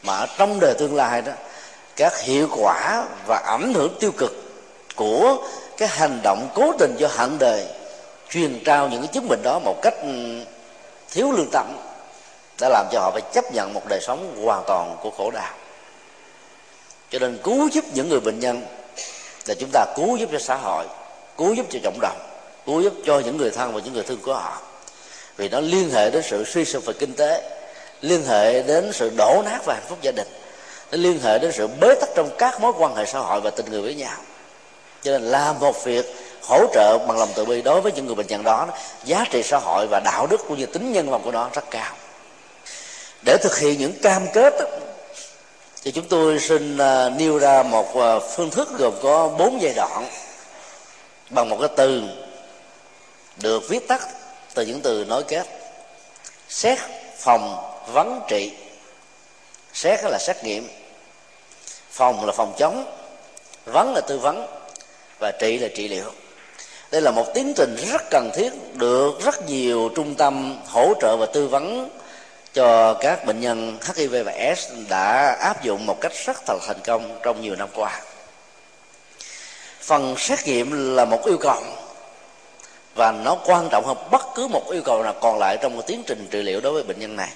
mà 0.03 0.17
ở 0.17 0.27
trong 0.37 0.59
đời 0.59 0.73
tương 0.79 0.95
lai 0.95 1.21
đó 1.21 1.31
các 1.97 2.21
hiệu 2.21 2.47
quả 2.57 3.03
và 3.27 3.37
ảnh 3.37 3.73
hưởng 3.73 3.95
tiêu 3.99 4.11
cực 4.17 4.31
của 4.95 5.47
cái 5.77 5.87
hành 5.87 6.19
động 6.23 6.49
cố 6.55 6.73
tình 6.79 6.95
do 6.97 7.07
hạng 7.07 7.37
đời 7.39 7.65
truyền 8.29 8.63
trao 8.65 8.89
những 8.89 9.01
cái 9.01 9.09
chứng 9.13 9.27
bệnh 9.27 9.41
đó 9.43 9.59
một 9.59 9.81
cách 9.81 9.93
ừ, 10.01 10.39
thiếu 11.11 11.31
lương 11.31 11.49
tâm 11.51 11.65
đã 12.61 12.69
làm 12.69 12.85
cho 12.91 12.99
họ 12.99 13.11
phải 13.11 13.21
chấp 13.33 13.53
nhận 13.53 13.73
một 13.73 13.81
đời 13.89 13.99
sống 14.01 14.41
hoàn 14.43 14.63
toàn 14.67 14.97
của 15.01 15.11
khổ 15.11 15.31
đau. 15.31 15.53
Cho 17.09 17.19
nên 17.19 17.37
cứu 17.43 17.69
giúp 17.71 17.85
những 17.93 18.09
người 18.09 18.19
bệnh 18.19 18.39
nhân 18.39 18.61
là 19.47 19.55
chúng 19.59 19.69
ta 19.73 19.85
cứu 19.95 20.17
giúp 20.17 20.29
cho 20.31 20.39
xã 20.39 20.55
hội, 20.55 20.85
cứu 21.37 21.53
giúp 21.53 21.65
cho 21.69 21.79
cộng 21.83 21.99
đồng, 22.01 22.17
cứu 22.65 22.81
giúp 22.81 22.93
cho 23.05 23.19
những 23.19 23.37
người 23.37 23.51
thân 23.51 23.73
và 23.73 23.81
những 23.85 23.93
người 23.93 24.03
thương 24.03 24.19
của 24.21 24.33
họ. 24.33 24.61
Vì 25.37 25.49
nó 25.49 25.59
liên 25.59 25.89
hệ 25.89 26.09
đến 26.09 26.23
sự 26.23 26.43
suy 26.43 26.65
sụp 26.65 26.85
về 26.85 26.93
kinh 26.99 27.13
tế, 27.13 27.49
liên 28.01 28.25
hệ 28.25 28.63
đến 28.63 28.91
sự 28.93 29.11
đổ 29.17 29.41
nát 29.45 29.59
và 29.65 29.73
hạnh 29.73 29.85
phúc 29.89 29.97
gia 30.01 30.11
đình 30.11 30.27
nó 30.91 30.97
liên 30.97 31.19
hệ 31.19 31.39
đến 31.39 31.51
sự 31.51 31.67
bế 31.67 31.95
tắc 31.95 32.09
trong 32.15 32.29
các 32.37 32.61
mối 32.61 32.73
quan 32.77 32.95
hệ 32.95 33.05
xã 33.05 33.19
hội 33.19 33.41
và 33.41 33.49
tình 33.49 33.65
người 33.69 33.81
với 33.81 33.95
nhau. 33.95 34.17
Cho 35.01 35.11
nên 35.11 35.21
làm 35.21 35.59
một 35.59 35.83
việc 35.83 36.05
hỗ 36.43 36.65
trợ 36.73 36.97
bằng 36.97 37.17
lòng 37.17 37.29
từ 37.35 37.45
bi 37.45 37.61
đối 37.61 37.81
với 37.81 37.91
những 37.91 38.05
người 38.05 38.15
bệnh 38.15 38.27
nhân 38.27 38.43
đó, 38.43 38.67
giá 39.03 39.25
trị 39.31 39.43
xã 39.43 39.57
hội 39.57 39.87
và 39.87 39.99
đạo 39.99 40.27
đức 40.27 40.41
cũng 40.47 40.57
như 40.57 40.65
tính 40.65 40.91
nhân 40.91 41.09
văn 41.09 41.21
của 41.23 41.31
nó 41.31 41.49
rất 41.53 41.71
cao. 41.71 41.95
Để 43.25 43.37
thực 43.37 43.57
hiện 43.57 43.79
những 43.79 43.93
cam 44.01 44.27
kết 44.33 44.53
thì 45.83 45.91
chúng 45.91 46.07
tôi 46.07 46.39
xin 46.39 46.77
à, 46.77 47.09
nêu 47.09 47.39
ra 47.39 47.63
một 47.63 47.95
à, 47.95 48.19
phương 48.35 48.49
thức 48.49 48.69
gồm 48.77 48.93
có 49.03 49.27
bốn 49.27 49.61
giai 49.61 49.73
đoạn 49.73 50.07
bằng 51.29 51.49
một 51.49 51.57
cái 51.59 51.69
từ 51.75 52.01
được 53.41 53.69
viết 53.69 53.87
tắt 53.87 54.07
từ 54.53 54.65
những 54.65 54.81
từ 54.81 55.05
nối 55.05 55.23
kết. 55.23 55.45
Xét, 56.49 56.79
phòng, 57.17 57.73
vấn 57.93 58.21
trị 58.27 58.51
xét 59.77 59.99
là 60.03 60.17
xét 60.19 60.43
nghiệm 60.43 60.69
phòng 61.91 62.25
là 62.25 62.33
phòng 62.33 62.53
chống 62.57 62.85
vấn 63.65 63.93
là 63.93 64.01
tư 64.07 64.19
vấn, 64.19 64.47
và 65.19 65.31
trị 65.31 65.57
là 65.57 65.67
trị 65.75 65.87
liệu 65.87 66.11
đây 66.91 67.01
là 67.01 67.11
một 67.11 67.33
tiến 67.33 67.53
trình 67.57 67.75
rất 67.91 68.01
cần 68.09 68.31
thiết, 68.35 68.53
được 68.73 69.21
rất 69.23 69.47
nhiều 69.47 69.89
trung 69.95 70.15
tâm 70.15 70.59
hỗ 70.67 70.93
trợ 71.01 71.17
và 71.17 71.25
tư 71.25 71.47
vấn 71.47 71.89
cho 72.53 72.93
các 72.93 73.25
bệnh 73.25 73.39
nhân 73.39 73.77
HIV 73.95 74.15
và 74.25 74.55
S 74.55 74.71
đã 74.89 75.37
áp 75.41 75.63
dụng 75.63 75.85
một 75.85 76.01
cách 76.01 76.11
rất 76.25 76.37
là 76.47 76.57
thành 76.67 76.79
công 76.83 77.19
trong 77.23 77.41
nhiều 77.41 77.55
năm 77.55 77.69
qua. 77.75 78.01
Phần 79.81 80.15
xét 80.17 80.45
nghiệm 80.45 80.95
là 80.95 81.05
một 81.05 81.25
yêu 81.25 81.37
cầu, 81.37 81.61
và 82.95 83.11
nó 83.11 83.37
quan 83.45 83.69
trọng 83.71 83.85
hơn 83.85 83.97
bất 84.11 84.25
cứ 84.35 84.47
một 84.47 84.71
yêu 84.71 84.81
cầu 84.85 85.03
nào 85.03 85.15
còn 85.21 85.39
lại 85.39 85.57
trong 85.61 85.75
một 85.75 85.87
tiến 85.87 86.03
trình 86.07 86.27
trị 86.31 86.41
liệu 86.41 86.61
đối 86.61 86.73
với 86.73 86.83
bệnh 86.83 86.99
nhân 86.99 87.15
này. 87.15 87.29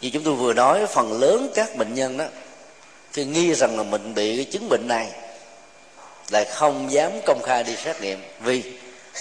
Như 0.00 0.10
chúng 0.12 0.22
tôi 0.22 0.34
vừa 0.34 0.52
nói, 0.52 0.86
phần 0.86 1.20
lớn 1.20 1.50
các 1.54 1.76
bệnh 1.76 1.94
nhân 1.94 2.16
đó 2.16 2.24
khi 3.12 3.24
nghi 3.24 3.54
rằng 3.54 3.76
là 3.76 3.82
mình 3.82 4.14
bị 4.14 4.36
cái 4.36 4.44
chứng 4.44 4.68
bệnh 4.68 4.88
này 4.88 5.10
lại 6.30 6.44
không 6.44 6.92
dám 6.92 7.12
công 7.26 7.42
khai 7.42 7.64
đi 7.64 7.76
xét 7.76 8.00
nghiệm 8.00 8.22
vì 8.40 8.62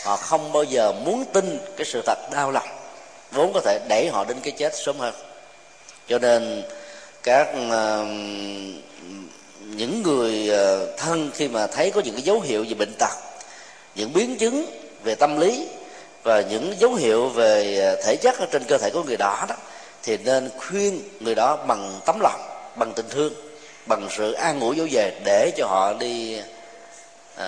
họ 0.03 0.17
không 0.17 0.53
bao 0.53 0.63
giờ 0.63 0.91
muốn 0.91 1.25
tin 1.33 1.59
cái 1.77 1.85
sự 1.85 2.01
thật 2.05 2.17
đau 2.33 2.51
lòng 2.51 2.67
vốn 3.31 3.53
có 3.53 3.61
thể 3.65 3.79
đẩy 3.89 4.09
họ 4.09 4.25
đến 4.25 4.37
cái 4.43 4.51
chết 4.51 4.73
sớm 4.75 4.99
hơn. 4.99 5.13
Cho 6.07 6.19
nên 6.19 6.63
các 7.23 7.47
uh, 7.49 8.07
những 9.61 10.03
người 10.03 10.51
uh, 10.51 10.97
thân 10.97 11.31
khi 11.33 11.47
mà 11.47 11.67
thấy 11.67 11.91
có 11.91 12.01
những 12.01 12.13
cái 12.13 12.23
dấu 12.23 12.39
hiệu 12.39 12.65
về 12.69 12.73
bệnh 12.73 12.93
tật 12.99 13.27
những 13.97 14.13
biến 14.13 14.37
chứng 14.37 14.65
về 15.03 15.15
tâm 15.15 15.39
lý 15.39 15.67
và 16.23 16.41
những 16.41 16.73
dấu 16.79 16.93
hiệu 16.93 17.29
về 17.29 17.79
ờ, 17.79 18.01
thể 18.05 18.15
chất 18.15 18.39
ở 18.39 18.45
trên 18.51 18.63
cơ 18.63 18.77
thể 18.77 18.89
của 18.89 19.03
người 19.03 19.17
đó 19.17 19.45
đó 19.49 19.55
thì 20.07 20.17
nên 20.17 20.49
khuyên 20.57 21.01
người 21.19 21.35
đó 21.35 21.55
bằng 21.55 21.99
tấm 22.05 22.19
lòng 22.19 22.41
bằng 22.75 22.93
tình 22.93 23.09
thương 23.09 23.33
bằng 23.85 24.07
sự 24.17 24.31
an 24.31 24.59
ủi 24.59 24.75
dỗ 24.75 24.87
về 24.91 25.13
để 25.25 25.51
cho 25.57 25.67
họ 25.67 25.93
đi 25.93 26.39
uh, 27.39 27.43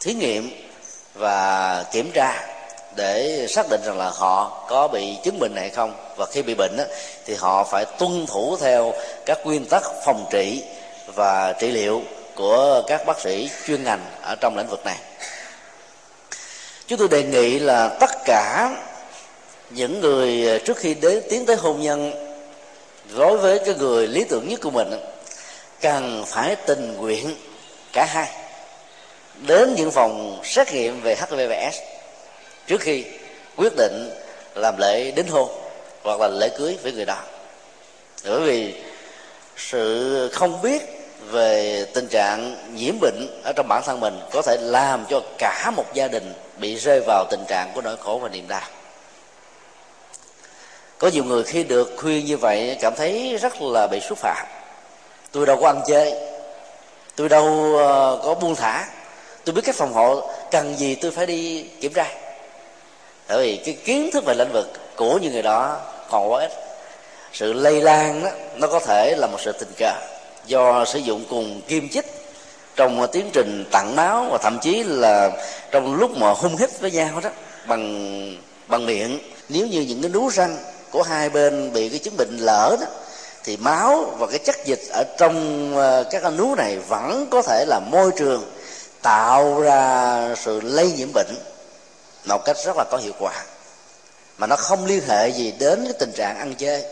thí 0.00 0.14
nghiệm 0.14 0.50
và 1.14 1.84
kiểm 1.92 2.10
tra 2.14 2.48
để 2.96 3.46
xác 3.48 3.66
định 3.70 3.80
rằng 3.84 3.98
là 3.98 4.10
họ 4.14 4.64
có 4.68 4.88
bị 4.88 5.16
chứng 5.24 5.38
bệnh 5.38 5.54
này 5.54 5.70
không. 5.70 5.94
Và 6.16 6.26
khi 6.26 6.42
bị 6.42 6.54
bệnh 6.54 6.76
đó, 6.76 6.84
thì 7.26 7.34
họ 7.34 7.64
phải 7.64 7.84
tuân 7.98 8.26
thủ 8.26 8.56
theo 8.60 8.94
các 9.26 9.38
nguyên 9.44 9.64
tắc 9.64 9.82
phòng 10.04 10.26
trị 10.30 10.64
và 11.14 11.52
trị 11.52 11.70
liệu 11.70 12.02
của 12.34 12.82
các 12.86 13.06
bác 13.06 13.20
sĩ 13.20 13.50
chuyên 13.66 13.84
ngành 13.84 14.00
ở 14.22 14.36
trong 14.40 14.56
lĩnh 14.56 14.68
vực 14.68 14.84
này. 14.84 14.96
Chúng 16.86 16.98
tôi 16.98 17.08
đề 17.08 17.22
nghị 17.22 17.58
là 17.58 17.88
tất 17.88 18.10
cả 18.24 18.70
những 19.74 20.00
người 20.00 20.48
à, 20.48 20.58
trước 20.64 20.76
khi 20.76 20.94
đến, 20.94 21.22
tiến 21.30 21.46
tới 21.46 21.56
hôn 21.56 21.80
nhân, 21.80 22.12
đối 23.16 23.38
với 23.38 23.58
cái 23.58 23.74
người 23.74 24.08
lý 24.08 24.24
tưởng 24.24 24.48
nhất 24.48 24.60
của 24.60 24.70
mình 24.70 24.90
cần 25.80 26.24
phải 26.26 26.56
tình 26.56 26.96
nguyện 26.96 27.36
cả 27.92 28.06
hai 28.10 28.28
đến 29.46 29.74
những 29.74 29.90
phòng 29.90 30.40
xét 30.44 30.72
nghiệm 30.72 31.00
về 31.00 31.16
Hivs 31.16 31.78
trước 32.66 32.80
khi 32.80 33.04
quyết 33.56 33.72
định 33.76 34.10
làm 34.54 34.74
lễ 34.78 35.10
đính 35.10 35.28
hôn 35.28 35.48
hoặc 36.02 36.20
là 36.20 36.28
lễ 36.28 36.48
cưới 36.58 36.78
với 36.82 36.92
người 36.92 37.04
đó. 37.04 37.18
Bởi 38.24 38.40
vì 38.40 38.74
sự 39.56 40.28
không 40.32 40.62
biết 40.62 40.82
về 41.30 41.84
tình 41.94 42.08
trạng 42.08 42.56
nhiễm 42.74 42.94
bệnh 43.00 43.42
ở 43.44 43.52
trong 43.56 43.66
bản 43.68 43.82
thân 43.86 44.00
mình 44.00 44.20
có 44.32 44.42
thể 44.42 44.56
làm 44.60 45.04
cho 45.10 45.20
cả 45.38 45.72
một 45.76 45.94
gia 45.94 46.08
đình 46.08 46.32
bị 46.58 46.74
rơi 46.74 47.00
vào 47.06 47.24
tình 47.30 47.44
trạng 47.48 47.72
của 47.74 47.80
nỗi 47.82 47.96
khổ 47.96 48.18
và 48.22 48.28
niềm 48.28 48.48
đau 48.48 48.62
có 51.02 51.08
nhiều 51.08 51.24
người 51.24 51.42
khi 51.42 51.64
được 51.64 51.92
khuyên 51.96 52.24
như 52.24 52.36
vậy 52.36 52.76
cảm 52.80 52.94
thấy 52.96 53.36
rất 53.36 53.62
là 53.62 53.86
bị 53.86 54.00
xúc 54.00 54.18
phạm. 54.18 54.46
Tôi 55.32 55.46
đâu 55.46 55.56
có 55.60 55.66
ăn 55.66 55.80
chơi, 55.86 56.14
tôi 57.16 57.28
đâu 57.28 57.76
ờ, 57.78 58.20
có 58.24 58.34
buông 58.34 58.54
thả. 58.54 58.88
Tôi 59.44 59.54
biết 59.54 59.62
các 59.64 59.74
phòng 59.74 59.92
hộ 59.92 60.30
cần 60.50 60.76
gì 60.76 60.94
tôi 60.94 61.10
phải 61.10 61.26
đi 61.26 61.62
kiểm 61.80 61.92
tra. 61.92 62.06
Bởi 63.28 63.46
vì 63.46 63.56
cái 63.64 63.74
kiến 63.84 64.10
thức 64.12 64.24
về 64.24 64.34
lĩnh 64.34 64.52
vực 64.52 64.72
của 64.96 65.18
những 65.18 65.32
người 65.32 65.42
đó 65.42 65.80
còn 66.10 66.32
quá 66.32 66.40
ít. 66.40 66.50
Sự 67.32 67.52
lây 67.52 67.80
lan 67.80 68.24
đó 68.24 68.30
nó 68.56 68.68
có 68.68 68.80
thể 68.80 69.16
là 69.18 69.26
một 69.26 69.38
sự 69.40 69.52
tình 69.52 69.72
cờ 69.78 69.92
do 70.46 70.84
sử 70.84 70.98
dụng 70.98 71.24
cùng 71.30 71.60
kim 71.68 71.88
chích 71.88 72.06
trong 72.76 73.06
tiến 73.12 73.30
trình 73.32 73.64
tặng 73.72 73.96
máu 73.96 74.26
và 74.30 74.38
thậm 74.42 74.58
chí 74.62 74.82
là 74.82 75.30
trong 75.70 75.94
lúc 75.94 76.16
mà 76.16 76.30
hung 76.30 76.56
hít 76.56 76.80
với 76.80 76.90
nhau 76.90 77.20
đó, 77.22 77.30
bằng 77.66 78.36
bằng 78.66 78.86
miệng. 78.86 79.18
Nếu 79.48 79.66
như 79.66 79.80
những 79.80 80.02
cái 80.02 80.10
nú 80.10 80.28
răng 80.28 80.56
của 80.92 81.02
hai 81.02 81.30
bên 81.30 81.72
bị 81.72 81.88
cái 81.88 81.98
chứng 81.98 82.16
bệnh 82.16 82.36
lỡ 82.36 82.76
đó, 82.80 82.86
thì 83.44 83.56
máu 83.56 84.14
và 84.18 84.26
cái 84.26 84.38
chất 84.38 84.56
dịch 84.64 84.82
ở 84.90 85.04
trong 85.18 85.76
ờ, 85.76 86.04
các 86.10 86.22
cái 86.22 86.30
núi 86.30 86.56
này 86.56 86.78
vẫn 86.78 87.26
có 87.30 87.42
thể 87.42 87.64
là 87.68 87.80
môi 87.80 88.10
trường 88.16 88.52
tạo 89.02 89.60
ra 89.60 90.34
sự 90.44 90.60
lây 90.60 90.92
nhiễm 90.92 91.08
bệnh 91.14 91.34
một 92.24 92.44
cách 92.44 92.56
rất 92.64 92.76
là 92.76 92.84
có 92.90 92.98
hiệu 92.98 93.12
quả. 93.18 93.32
Mà 94.38 94.46
nó 94.46 94.56
không 94.56 94.86
liên 94.86 95.02
hệ 95.08 95.28
gì 95.28 95.52
đến 95.58 95.84
cái 95.84 95.92
tình 95.98 96.12
trạng 96.12 96.38
ăn 96.38 96.54
chơi, 96.54 96.84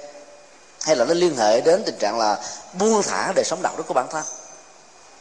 hay 0.82 0.96
là 0.96 1.04
nó 1.04 1.14
liên 1.14 1.36
hệ 1.36 1.60
đến 1.60 1.82
tình 1.86 1.98
trạng 1.98 2.18
là 2.18 2.38
buông 2.78 3.02
thả 3.02 3.32
đời 3.36 3.44
sống 3.44 3.62
đạo 3.62 3.74
đức 3.76 3.84
của 3.86 3.94
bản 3.94 4.06
thân. 4.10 4.24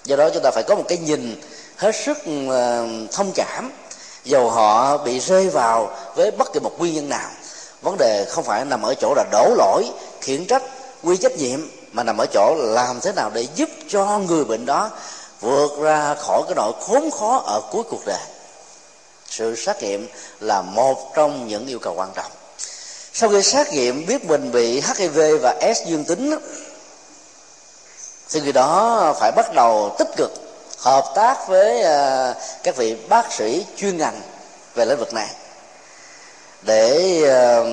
Do 0.03 0.15
đó 0.15 0.30
chúng 0.34 0.43
ta 0.43 0.51
phải 0.51 0.63
có 0.63 0.75
một 0.75 0.86
cái 0.88 0.97
nhìn 0.97 1.41
hết 1.77 1.95
sức 1.95 2.17
ờ, 2.49 2.88
thông 3.11 3.32
cảm, 3.36 3.71
dầu 4.23 4.49
họ 4.49 4.97
bị 4.97 5.19
rơi 5.19 5.49
vào 5.49 5.97
với 6.15 6.32
bất 6.32 6.53
kỳ 6.53 6.59
một 6.59 6.75
nguyên 6.80 6.93
nhân 6.93 7.09
nào 7.09 7.30
vấn 7.82 7.97
đề 7.97 8.25
không 8.25 8.43
phải 8.43 8.65
nằm 8.65 8.82
ở 8.82 8.93
chỗ 8.93 9.13
là 9.15 9.25
đổ 9.32 9.55
lỗi, 9.57 9.91
khiển 10.21 10.45
trách, 10.45 10.63
quy 11.03 11.17
trách 11.17 11.38
nhiệm, 11.38 11.59
mà 11.91 12.03
nằm 12.03 12.17
ở 12.17 12.25
chỗ 12.34 12.55
làm 12.57 12.99
thế 13.01 13.11
nào 13.11 13.32
để 13.34 13.47
giúp 13.55 13.69
cho 13.89 14.19
người 14.19 14.45
bệnh 14.45 14.65
đó 14.65 14.89
vượt 15.41 15.71
ra 15.82 16.15
khỏi 16.15 16.41
cái 16.45 16.55
nỗi 16.55 16.73
khốn 16.82 17.11
khó 17.11 17.43
ở 17.45 17.61
cuối 17.71 17.84
cuộc 17.89 18.05
đời. 18.05 18.19
Sự 19.30 19.55
xét 19.55 19.82
nghiệm 19.82 20.07
là 20.39 20.61
một 20.61 21.15
trong 21.15 21.47
những 21.47 21.67
yêu 21.67 21.80
cầu 21.80 21.93
quan 21.93 22.09
trọng. 22.15 22.32
Sau 23.13 23.30
khi 23.30 23.43
xét 23.43 23.67
nghiệm 23.73 24.05
biết 24.05 24.25
mình 24.25 24.51
bị 24.51 24.82
hiv 24.97 25.19
và 25.41 25.73
s 25.75 25.88
dương 25.88 26.03
tính, 26.03 26.39
thì 28.30 28.41
người 28.41 28.53
đó 28.53 29.13
phải 29.19 29.32
bắt 29.32 29.53
đầu 29.53 29.95
tích 29.99 30.07
cực 30.17 30.32
hợp 30.80 31.11
tác 31.15 31.47
với 31.47 31.82
à, 31.82 32.34
các 32.63 32.75
vị 32.75 32.95
bác 33.09 33.34
sĩ 33.34 33.65
chuyên 33.77 33.97
ngành 33.97 34.21
về 34.75 34.86
lĩnh 34.86 34.99
vực 34.99 35.13
này 35.13 35.30
để 36.62 37.22
uh, 37.24 37.68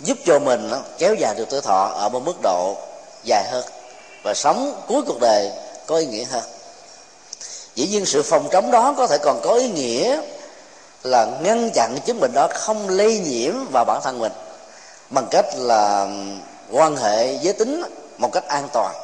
giúp 0.00 0.18
cho 0.26 0.38
mình 0.38 0.70
kéo 0.98 1.14
dài 1.14 1.34
được 1.34 1.44
tuổi 1.50 1.60
thọ 1.60 1.92
ở 1.94 2.08
một 2.08 2.20
mức 2.24 2.36
độ 2.42 2.76
dài 3.24 3.44
hơn. 3.50 3.64
Và 4.22 4.34
sống 4.34 4.82
cuối 4.88 5.02
cuộc 5.06 5.20
đời 5.20 5.50
có 5.86 5.96
ý 5.96 6.06
nghĩa 6.06 6.24
hơn. 6.24 6.42
Dĩ 7.74 7.86
nhiên 7.86 8.06
sự 8.06 8.22
phòng 8.22 8.48
chống 8.52 8.70
đó 8.70 8.94
có 8.96 9.06
thể 9.06 9.18
còn 9.18 9.40
có 9.42 9.54
ý 9.54 9.68
nghĩa 9.68 10.20
là 11.02 11.26
ngăn 11.42 11.70
chặn 11.74 11.98
chứng 12.06 12.20
bệnh 12.20 12.32
đó 12.34 12.48
không 12.54 12.88
lây 12.88 13.18
nhiễm 13.18 13.54
vào 13.72 13.84
bản 13.84 14.00
thân 14.04 14.18
mình 14.18 14.32
bằng 15.10 15.26
cách 15.30 15.46
là 15.56 16.08
quan 16.70 16.96
hệ 16.96 17.38
giới 17.42 17.52
tính 17.52 17.82
một 18.18 18.32
cách 18.32 18.48
an 18.48 18.68
toàn 18.72 18.94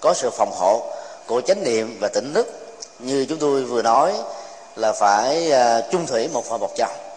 có 0.00 0.14
sự 0.14 0.30
phòng 0.30 0.52
hộ 0.52 0.82
của 1.26 1.40
chánh 1.40 1.64
niệm 1.64 1.98
và 2.00 2.08
tỉnh 2.08 2.34
thức. 2.34 2.76
Như 2.98 3.26
chúng 3.28 3.38
tôi 3.38 3.62
vừa 3.62 3.82
nói 3.82 4.14
là 4.76 4.92
phải 4.92 5.50
ờ, 5.50 5.82
chung 5.92 6.06
thủy 6.06 6.28
một 6.28 6.44
phần 6.44 6.60
một 6.60 6.70
chồng 6.76 7.11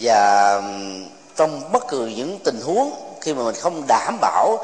và 0.00 0.62
trong 1.36 1.72
bất 1.72 1.88
cứ 1.88 2.06
những 2.06 2.38
tình 2.44 2.60
huống 2.60 2.90
khi 3.20 3.34
mà 3.34 3.42
mình 3.42 3.54
không 3.54 3.86
đảm 3.86 4.18
bảo 4.20 4.58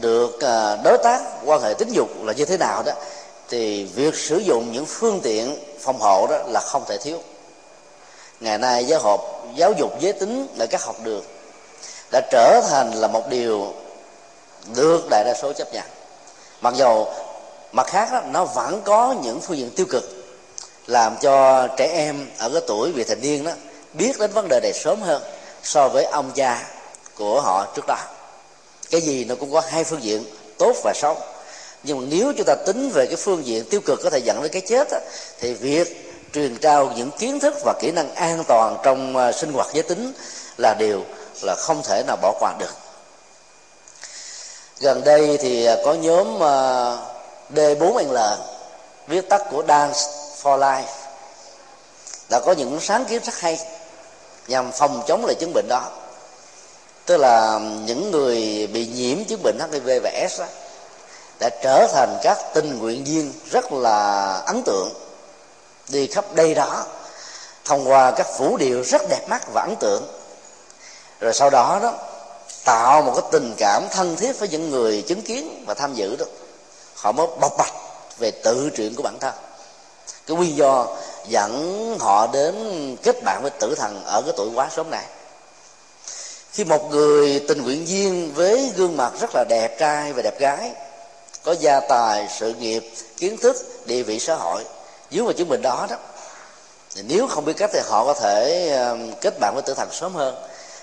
được 0.00 0.40
ờ, 0.40 0.78
đối 0.84 0.98
tác 0.98 1.22
quan 1.44 1.62
hệ 1.62 1.74
tính 1.74 1.92
dục 1.92 2.08
là 2.24 2.32
như 2.32 2.44
thế 2.44 2.56
nào 2.56 2.82
đó 2.82 2.92
thì 3.48 3.84
việc 3.84 4.14
sử 4.14 4.38
dụng 4.38 4.72
những 4.72 4.86
phương 4.86 5.20
tiện 5.22 5.56
phòng 5.80 5.98
hộ 6.00 6.26
đó 6.30 6.38
là 6.46 6.60
không 6.60 6.84
thể 6.88 6.98
thiếu. 6.98 7.18
Ngày 8.40 8.58
nay 8.58 8.84
giáo 8.84 9.00
hộp 9.00 9.20
giáo 9.54 9.72
dục 9.72 10.00
giới 10.00 10.12
tính 10.12 10.46
ở 10.58 10.66
các 10.66 10.84
học 10.84 10.96
đường 11.04 11.24
đã 12.12 12.20
trở 12.30 12.60
thành 12.68 12.92
là 12.94 13.08
một 13.08 13.28
điều 13.28 13.74
được 14.76 15.06
đại 15.10 15.24
đa 15.24 15.34
số 15.42 15.52
chấp 15.52 15.72
nhận. 15.72 15.84
Mặc 16.60 16.74
dù 16.76 17.06
mặt 17.72 17.86
khác 17.86 18.08
đó, 18.12 18.20
nó 18.30 18.44
vẫn 18.44 18.82
có 18.84 19.14
những 19.22 19.40
phương 19.40 19.56
diện 19.56 19.70
tiêu 19.76 19.86
cực 19.90 20.04
làm 20.86 21.16
cho 21.20 21.66
trẻ 21.76 21.86
em 21.86 22.26
ở 22.38 22.50
cái 22.50 22.62
tuổi 22.66 22.92
vị 22.92 23.04
thành 23.04 23.20
niên 23.20 23.44
đó 23.44 23.52
biết 23.92 24.18
đến 24.18 24.32
vấn 24.32 24.48
đề 24.48 24.60
này 24.62 24.72
sớm 24.72 25.02
hơn 25.02 25.22
so 25.62 25.88
với 25.88 26.04
ông 26.04 26.32
cha 26.34 26.66
của 27.14 27.40
họ 27.40 27.66
trước 27.76 27.84
đó. 27.86 27.96
Cái 28.90 29.00
gì 29.00 29.24
nó 29.24 29.34
cũng 29.34 29.52
có 29.52 29.60
hai 29.60 29.84
phương 29.84 30.02
diện 30.02 30.24
tốt 30.58 30.76
và 30.84 30.92
xấu. 30.94 31.16
Nhưng 31.82 31.98
mà 31.98 32.06
nếu 32.10 32.32
chúng 32.36 32.46
ta 32.46 32.54
tính 32.66 32.90
về 32.90 33.06
cái 33.06 33.16
phương 33.16 33.46
diện 33.46 33.64
tiêu 33.70 33.80
cực 33.80 34.00
có 34.02 34.10
thể 34.10 34.18
dẫn 34.18 34.42
đến 34.42 34.52
cái 34.52 34.62
chết 34.68 34.88
đó, 34.90 34.98
thì 35.40 35.54
việc 35.54 36.10
truyền 36.34 36.56
trao 36.56 36.92
những 36.96 37.10
kiến 37.10 37.40
thức 37.40 37.54
và 37.64 37.74
kỹ 37.80 37.90
năng 37.90 38.14
an 38.14 38.44
toàn 38.48 38.76
trong 38.82 39.16
à, 39.16 39.32
sinh 39.32 39.52
hoạt 39.52 39.66
giới 39.72 39.82
tính 39.82 40.12
là 40.56 40.74
điều 40.74 41.04
là 41.42 41.54
không 41.54 41.82
thể 41.82 42.02
nào 42.06 42.16
bỏ 42.22 42.34
qua 42.40 42.54
được. 42.58 42.74
Gần 44.80 45.04
đây 45.04 45.38
thì 45.40 45.64
à, 45.64 45.76
có 45.84 45.94
nhóm 45.94 46.42
à, 46.42 46.96
D4L 47.54 48.36
viết 49.06 49.28
tắt 49.28 49.42
của 49.50 49.62
Dance 49.68 49.98
for 50.42 50.58
Life 50.58 50.82
đã 52.30 52.40
có 52.40 52.52
những 52.52 52.80
sáng 52.80 53.04
kiến 53.04 53.22
rất 53.24 53.40
hay 53.40 53.58
nhằm 54.50 54.72
phòng 54.72 55.02
chống 55.06 55.24
lại 55.24 55.34
chứng 55.40 55.52
bệnh 55.54 55.68
đó. 55.68 55.82
Tức 57.06 57.16
là 57.16 57.60
những 57.86 58.10
người 58.10 58.66
bị 58.66 58.86
nhiễm 58.86 59.24
chứng 59.24 59.42
bệnh 59.42 59.58
HIV 59.72 59.88
và 60.02 60.28
S 60.30 60.40
đó, 60.40 60.46
đã 61.40 61.50
trở 61.62 61.86
thành 61.92 62.18
các 62.22 62.38
tình 62.54 62.78
nguyện 62.78 63.04
viên 63.04 63.32
rất 63.50 63.72
là 63.72 64.32
ấn 64.46 64.62
tượng 64.62 64.92
đi 65.88 66.06
khắp 66.06 66.24
đây 66.34 66.54
đó 66.54 66.84
thông 67.64 67.88
qua 67.88 68.10
các 68.10 68.26
vũ 68.38 68.56
điệu 68.56 68.82
rất 68.82 69.02
đẹp 69.08 69.28
mắt 69.28 69.42
và 69.52 69.62
ấn 69.62 69.76
tượng. 69.76 70.02
Rồi 71.20 71.34
sau 71.34 71.50
đó 71.50 71.78
đó 71.82 71.92
tạo 72.64 73.02
một 73.02 73.12
cái 73.16 73.24
tình 73.32 73.54
cảm 73.58 73.82
thân 73.90 74.16
thiết 74.16 74.38
với 74.38 74.48
những 74.48 74.70
người 74.70 75.02
chứng 75.02 75.22
kiến 75.22 75.64
và 75.66 75.74
tham 75.74 75.94
dự 75.94 76.16
đó. 76.16 76.24
Họ 76.94 77.12
mới 77.12 77.26
bộc 77.40 77.56
bạch 77.58 77.72
về 78.18 78.30
tự 78.30 78.70
truyện 78.76 78.94
của 78.94 79.02
bản 79.02 79.18
thân. 79.20 79.34
Cái 80.26 80.36
nguyên 80.36 80.56
do 80.56 80.86
dẫn 81.30 81.96
họ 82.00 82.26
đến 82.26 82.54
kết 83.02 83.22
bạn 83.24 83.42
với 83.42 83.50
tử 83.50 83.74
thần 83.74 84.04
ở 84.04 84.22
cái 84.22 84.34
tuổi 84.36 84.48
quá 84.54 84.68
sớm 84.76 84.90
này. 84.90 85.04
Khi 86.52 86.64
một 86.64 86.90
người 86.90 87.44
tình 87.48 87.62
nguyện 87.62 87.84
viên 87.86 88.34
với 88.34 88.72
gương 88.76 88.96
mặt 88.96 89.12
rất 89.20 89.30
là 89.34 89.44
đẹp 89.48 89.78
trai 89.78 90.12
và 90.12 90.22
đẹp 90.22 90.38
gái, 90.38 90.72
có 91.42 91.54
gia 91.60 91.80
tài, 91.80 92.28
sự 92.38 92.54
nghiệp, 92.54 92.90
kiến 93.16 93.36
thức, 93.36 93.56
địa 93.86 94.02
vị 94.02 94.18
xã 94.18 94.34
hội, 94.34 94.64
dưới 95.10 95.24
vào 95.24 95.32
chứng 95.32 95.48
mình 95.48 95.62
đó 95.62 95.86
đó, 95.90 95.96
thì 96.94 97.02
nếu 97.08 97.26
không 97.26 97.44
biết 97.44 97.52
cách 97.56 97.70
thì 97.72 97.80
họ 97.84 98.04
có 98.04 98.14
thể 98.14 98.68
um, 98.90 99.12
kết 99.20 99.40
bạn 99.40 99.54
với 99.54 99.62
tử 99.62 99.74
thần 99.74 99.88
sớm 99.92 100.14
hơn. 100.14 100.34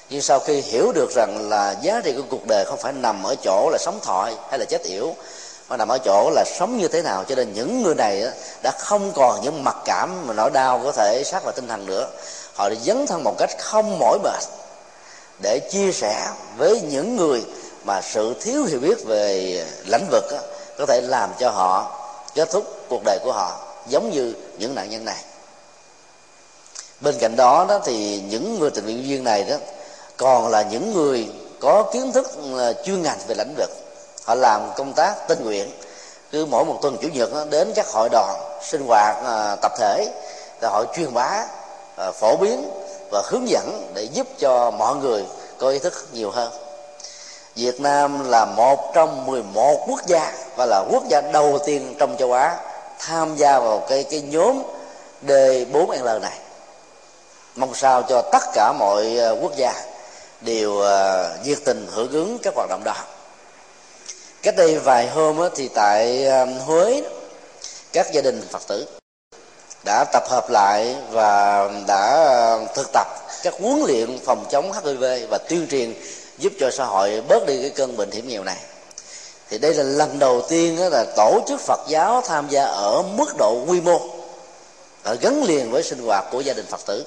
Nhưng 0.09 0.21
sau 0.21 0.39
khi 0.39 0.61
hiểu 0.61 0.91
được 0.91 1.11
rằng 1.15 1.49
là 1.49 1.75
giá 1.81 2.01
trị 2.03 2.13
của 2.17 2.23
cuộc 2.29 2.47
đời 2.47 2.65
không 2.65 2.79
phải 2.79 2.93
nằm 2.93 3.23
ở 3.23 3.35
chỗ 3.43 3.69
là 3.71 3.77
sống 3.79 3.99
thọ 4.03 4.29
hay 4.49 4.59
là 4.59 4.65
chết 4.69 4.83
yểu 4.83 5.15
mà 5.69 5.77
nằm 5.77 5.87
ở 5.87 5.97
chỗ 5.97 6.29
là 6.29 6.43
sống 6.59 6.77
như 6.77 6.87
thế 6.87 7.01
nào, 7.01 7.23
cho 7.23 7.35
nên 7.35 7.53
những 7.53 7.83
người 7.83 7.95
này 7.95 8.23
đã 8.63 8.71
không 8.79 9.11
còn 9.15 9.41
những 9.41 9.63
mặc 9.63 9.75
cảm 9.85 10.27
mà 10.27 10.33
nỗi 10.33 10.49
đau 10.49 10.81
có 10.83 10.91
thể 10.91 11.23
sát 11.25 11.43
vào 11.43 11.53
tinh 11.53 11.67
thần 11.67 11.85
nữa. 11.85 12.09
Họ 12.53 12.69
đã 12.69 12.75
dấn 12.83 13.07
thân 13.07 13.23
một 13.23 13.35
cách 13.37 13.49
không 13.59 13.99
mỏi 13.99 14.19
mệt 14.23 14.43
để 15.41 15.59
chia 15.71 15.91
sẻ 15.91 16.27
với 16.57 16.81
những 16.81 17.15
người 17.15 17.45
mà 17.83 18.01
sự 18.01 18.35
thiếu 18.41 18.63
hiểu 18.63 18.79
biết 18.79 19.05
về 19.05 19.65
lãnh 19.85 20.07
vực 20.11 20.23
có 20.77 20.85
thể 20.85 21.01
làm 21.01 21.29
cho 21.39 21.49
họ 21.49 21.99
kết 22.35 22.51
thúc 22.51 22.85
cuộc 22.89 23.01
đời 23.05 23.19
của 23.23 23.31
họ 23.31 23.59
giống 23.89 24.11
như 24.11 24.33
những 24.57 24.75
nạn 24.75 24.89
nhân 24.89 25.05
này. 25.05 25.23
Bên 27.01 27.15
cạnh 27.19 27.35
đó 27.35 27.65
đó 27.69 27.79
thì 27.85 28.21
những 28.29 28.59
người 28.59 28.69
tình 28.69 28.83
nguyện 28.83 29.03
viên 29.03 29.23
này 29.23 29.43
đó, 29.43 29.55
còn 30.17 30.47
là 30.47 30.61
những 30.61 30.93
người 30.93 31.29
có 31.59 31.83
kiến 31.93 32.11
thức 32.11 32.27
ờ, 32.57 32.73
chuyên 32.85 33.01
ngành 33.01 33.19
về 33.27 33.35
lĩnh 33.35 33.53
vực 33.57 33.69
họ 34.27 34.35
làm 34.35 34.71
công 34.75 34.93
tác 34.93 35.27
tình 35.27 35.45
nguyện. 35.45 35.71
Cứ 36.31 36.45
mỗi 36.45 36.65
một 36.65 36.79
tuần 36.81 36.97
chủ 37.01 37.07
nhật 37.07 37.29
đến 37.49 37.71
các 37.75 37.87
hội 37.87 38.09
đoàn 38.11 38.59
sinh 38.61 38.87
hoạt 38.87 39.15
à, 39.25 39.55
tập 39.61 39.71
thể, 39.77 40.07
là 40.61 40.69
họ 40.69 40.83
truyền 40.95 41.13
bá 41.13 41.45
à, 41.97 42.11
phổ 42.11 42.37
biến 42.37 42.69
và 43.11 43.23
hướng 43.25 43.49
dẫn 43.49 43.91
để 43.93 44.03
giúp 44.03 44.27
cho 44.39 44.71
mọi 44.71 44.95
người 44.95 45.25
có 45.57 45.69
ý 45.69 45.79
thức 45.79 46.07
nhiều 46.11 46.31
hơn. 46.31 46.51
Việt 47.55 47.81
Nam 47.81 48.29
là 48.29 48.45
một 48.45 48.93
trong 48.93 49.25
11 49.25 49.85
quốc 49.87 50.01
gia 50.07 50.33
và 50.57 50.65
là 50.65 50.83
quốc 50.91 51.03
gia 51.09 51.21
đầu 51.21 51.59
tiên 51.65 51.95
trong 51.99 52.15
châu 52.19 52.33
Á 52.33 52.57
tham 52.99 53.35
gia 53.35 53.59
vào 53.59 53.79
cái 53.89 54.03
cái 54.03 54.21
nhóm 54.21 54.63
D4L 55.27 56.21
này. 56.21 56.39
Mong 57.55 57.73
sao 57.73 58.03
cho 58.09 58.21
tất 58.21 58.43
cả 58.53 58.73
mọi 58.79 59.19
à, 59.19 59.29
quốc 59.41 59.55
gia 59.55 59.73
đều 60.41 60.73
nhiệt 61.43 61.57
tình 61.65 61.87
hưởng 61.91 62.11
ứng 62.11 62.37
các 62.43 62.53
hoạt 62.55 62.69
động 62.69 62.81
đó 62.83 62.95
cách 64.47 64.55
đây 64.55 64.79
vài 64.79 65.07
hôm 65.07 65.37
thì 65.55 65.67
tại 65.67 66.25
um, 66.25 66.59
Huế, 66.59 67.03
các 67.93 68.13
gia 68.13 68.21
đình 68.21 68.41
Phật 68.51 68.67
tử 68.67 68.87
đã 69.85 70.05
tập 70.13 70.23
hợp 70.29 70.49
lại 70.49 70.95
và 71.11 71.69
đã 71.87 72.33
um, 72.53 72.67
thực 72.75 72.87
tập 72.93 73.07
các 73.43 73.53
huấn 73.61 73.83
luyện 73.87 74.19
phòng 74.25 74.45
chống 74.51 74.71
HIV 74.71 75.03
và 75.29 75.37
tuyên 75.49 75.67
truyền 75.67 75.93
giúp 76.37 76.53
cho 76.59 76.71
xã 76.71 76.85
hội 76.85 77.23
bớt 77.27 77.45
đi 77.47 77.61
cái 77.61 77.69
cơn 77.69 77.97
bệnh 77.97 78.11
hiểm 78.11 78.27
nghèo 78.27 78.43
này. 78.43 78.57
Thì 79.49 79.57
đây 79.57 79.73
là 79.73 79.83
lần 79.83 80.19
đầu 80.19 80.41
tiên 80.49 80.77
đó 80.79 80.89
là 80.89 81.05
tổ 81.15 81.39
chức 81.47 81.61
Phật 81.61 81.79
giáo 81.89 82.21
tham 82.25 82.47
gia 82.49 82.65
ở 82.65 83.03
mức 83.15 83.37
độ 83.37 83.65
quy 83.67 83.81
mô, 83.81 84.01
ở 85.03 85.17
gắn 85.21 85.43
liền 85.43 85.71
với 85.71 85.83
sinh 85.83 85.99
hoạt 85.99 86.25
của 86.31 86.41
gia 86.41 86.53
đình 86.53 86.65
Phật 86.69 86.85
tử. 86.85 87.05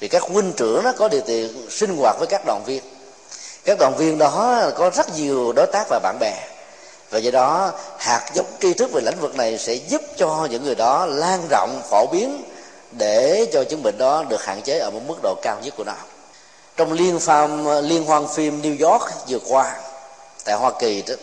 Vì 0.00 0.08
các 0.08 0.22
huynh 0.22 0.52
trưởng 0.52 0.82
nó 0.84 0.92
có 0.92 1.08
điều 1.08 1.20
kiện 1.20 1.70
sinh 1.70 1.96
hoạt 1.96 2.16
với 2.18 2.26
các 2.26 2.42
đoàn 2.46 2.62
viên. 2.66 2.82
Các 3.64 3.78
đoàn 3.78 3.96
viên 3.96 4.18
đó 4.18 4.62
có 4.76 4.90
rất 4.90 5.16
nhiều 5.16 5.52
đối 5.52 5.66
tác 5.66 5.86
và 5.90 6.00
bạn 6.02 6.16
bè 6.20 6.57
và 7.10 7.18
do 7.18 7.30
đó, 7.30 7.72
hạt 7.98 8.30
giống 8.34 8.46
tri 8.60 8.74
thức 8.74 8.92
về 8.92 9.00
lĩnh 9.04 9.20
vực 9.20 9.36
này 9.36 9.58
sẽ 9.58 9.74
giúp 9.74 10.02
cho 10.16 10.48
những 10.50 10.64
người 10.64 10.74
đó 10.74 11.06
lan 11.06 11.46
rộng, 11.50 11.82
phổ 11.90 12.06
biến 12.06 12.42
để 12.92 13.46
cho 13.52 13.64
chứng 13.64 13.82
bệnh 13.82 13.98
đó 13.98 14.24
được 14.28 14.44
hạn 14.44 14.62
chế 14.62 14.78
ở 14.78 14.90
một 14.90 15.00
mức 15.06 15.16
độ 15.22 15.34
cao 15.42 15.58
nhất 15.62 15.74
của 15.76 15.84
nó. 15.84 15.94
Trong 16.76 16.92
liên 16.92 17.20
phim 17.20 17.66
liên 17.82 18.04
hoan 18.04 18.26
phim 18.34 18.62
New 18.62 18.90
York 18.90 19.02
vừa 19.28 19.38
qua, 19.48 19.80
tại 20.44 20.54
Hoa 20.54 20.72
Kỳ 20.80 21.02
đó, 21.02 21.14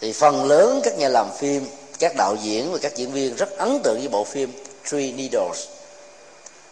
thì 0.00 0.12
phần 0.12 0.44
lớn 0.44 0.80
các 0.84 0.98
nhà 0.98 1.08
làm 1.08 1.26
phim, 1.38 1.66
các 1.98 2.12
đạo 2.16 2.36
diễn 2.42 2.72
và 2.72 2.78
các 2.82 2.96
diễn 2.96 3.12
viên 3.12 3.36
rất 3.36 3.58
ấn 3.58 3.80
tượng 3.82 3.98
với 3.98 4.08
bộ 4.08 4.24
phim 4.24 4.52
Three 4.90 5.12
Needles, 5.12 5.66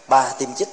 ba 0.09 0.33
tiêm 0.39 0.55
chích. 0.55 0.69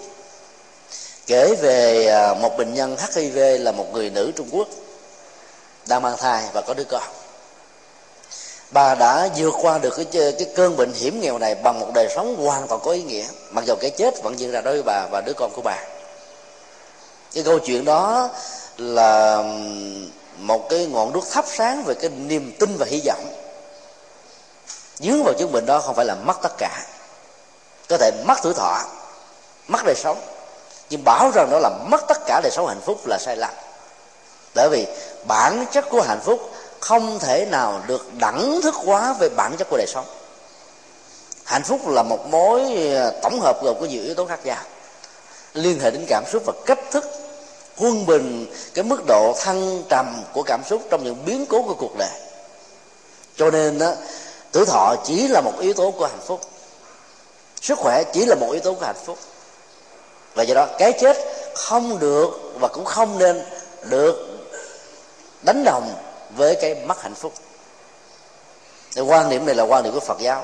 Kể 1.27 1.55
về 1.61 2.07
à, 2.07 2.33
một 2.33 2.57
bệnh 2.57 2.73
nhân 2.73 2.97
HIV 3.15 3.37
là 3.59 3.71
một 3.71 3.93
người 3.93 4.09
nữ 4.09 4.31
Trung 4.35 4.47
Quốc 4.51 4.67
đang 5.87 6.01
mang 6.01 6.17
thai 6.17 6.43
và 6.53 6.61
có 6.61 6.73
đứa 6.73 6.83
con. 6.83 7.03
Bà 8.71 8.95
đã 8.95 9.29
vượt 9.35 9.53
qua 9.61 9.77
được 9.77 9.93
cái 9.95 10.33
cái 10.39 10.47
cơn 10.55 10.77
bệnh 10.77 10.93
hiểm 10.93 11.21
nghèo 11.21 11.37
này 11.37 11.55
bằng 11.55 11.79
một 11.79 11.87
đời 11.93 12.07
sống 12.15 12.35
hoàn 12.45 12.67
toàn 12.67 12.81
có 12.83 12.91
ý 12.91 13.03
nghĩa, 13.03 13.25
mặc 13.51 13.65
dù 13.65 13.75
cái 13.81 13.89
chết 13.89 14.23
vẫn 14.23 14.39
diễn 14.39 14.51
ra 14.51 14.61
đối 14.61 14.73
với 14.73 14.83
bà 14.83 15.07
và 15.11 15.21
đứa 15.21 15.33
con 15.33 15.51
của 15.55 15.61
bà. 15.61 15.77
Cái 17.33 17.43
câu 17.43 17.59
chuyện 17.59 17.85
đó 17.85 18.29
là 18.77 19.43
một 20.37 20.69
cái 20.69 20.85
ngọn 20.85 21.13
đuốc 21.13 21.23
thắp 21.31 21.45
sáng 21.47 21.83
về 21.83 21.93
cái 21.93 22.09
niềm 22.09 22.53
tin 22.59 22.77
và 22.77 22.85
hy 22.89 23.01
vọng. 23.05 23.27
Dướng 24.99 25.23
vào 25.23 25.33
chứng 25.33 25.51
bệnh 25.51 25.65
đó 25.65 25.79
không 25.79 25.95
phải 25.95 26.05
là 26.05 26.15
mất 26.15 26.37
tất 26.41 26.51
cả, 26.57 26.85
có 27.89 27.97
thể 27.97 28.11
mất 28.25 28.35
tuổi 28.43 28.53
thọ 28.53 28.81
mất 29.67 29.79
đời 29.85 29.95
sống, 29.95 30.21
nhưng 30.89 31.03
bảo 31.03 31.31
rằng 31.35 31.49
đó 31.51 31.59
là 31.59 31.69
mất 31.69 32.07
tất 32.07 32.17
cả 32.25 32.41
đời 32.43 32.51
sống 32.51 32.67
hạnh 32.67 32.81
phúc 32.85 33.07
là 33.07 33.17
sai 33.17 33.37
lầm 33.37 33.53
bởi 34.55 34.69
vì 34.69 34.87
bản 35.27 35.65
chất 35.71 35.85
của 35.89 36.01
hạnh 36.01 36.19
phúc 36.23 36.51
không 36.79 37.19
thể 37.19 37.45
nào 37.45 37.81
được 37.87 38.07
đẳng 38.19 38.61
thức 38.61 38.75
hóa 38.75 39.13
về 39.19 39.29
bản 39.29 39.55
chất 39.57 39.67
của 39.69 39.77
đời 39.77 39.87
sống. 39.87 40.05
Hạnh 41.43 41.63
phúc 41.63 41.87
là 41.87 42.03
một 42.03 42.29
mối 42.29 42.61
ờ, 42.95 43.11
tổng 43.21 43.39
hợp 43.39 43.63
gồm 43.63 43.75
có 43.79 43.85
nhiều 43.85 44.03
yếu 44.03 44.13
tố 44.13 44.25
khác 44.25 44.45
nhau, 44.45 44.63
liên 45.53 45.79
hệ 45.79 45.91
đến 45.91 46.05
cảm 46.07 46.23
xúc 46.31 46.43
và 46.45 46.53
cách 46.65 46.79
thức 46.91 47.05
quân 47.77 48.05
bình, 48.05 48.53
cái 48.73 48.83
mức 48.83 49.03
độ 49.07 49.35
thăng 49.39 49.83
trầm 49.89 50.23
của 50.33 50.43
cảm 50.43 50.61
xúc 50.63 50.81
trong 50.89 51.03
những 51.03 51.25
biến 51.25 51.45
cố 51.45 51.61
của 51.61 51.73
cuộc 51.73 51.97
đời. 51.97 52.09
Cho 53.37 53.51
nên 53.51 53.79
đó 53.79 53.93
tuổi 54.51 54.65
thọ 54.65 54.95
chỉ 55.03 55.27
là 55.27 55.41
một 55.41 55.53
yếu 55.59 55.73
tố 55.73 55.91
của 55.91 56.05
hạnh 56.05 56.21
phúc. 56.25 56.41
Sức 57.61 57.77
khỏe 57.77 58.03
chỉ 58.13 58.25
là 58.25 58.35
một 58.35 58.49
yếu 58.51 58.61
tố 58.61 58.73
của 58.73 58.85
hạnh 58.85 59.03
phúc. 59.05 59.17
Và 60.33 60.43
do 60.43 60.55
đó 60.55 60.67
cái 60.77 60.93
chết 60.93 61.17
không 61.55 61.99
được 61.99 62.29
và 62.59 62.67
cũng 62.67 62.85
không 62.85 63.17
nên 63.17 63.45
được 63.89 64.34
đánh 65.45 65.63
đồng 65.63 65.93
với 66.35 66.55
cái 66.55 66.75
mất 66.75 67.01
hạnh 67.01 67.15
phúc. 67.15 67.33
Thì 68.95 69.01
quan 69.01 69.29
điểm 69.29 69.45
này 69.45 69.55
là 69.55 69.63
quan 69.63 69.83
điểm 69.83 69.93
của 69.93 69.99
phật 69.99 70.19
giáo. 70.19 70.43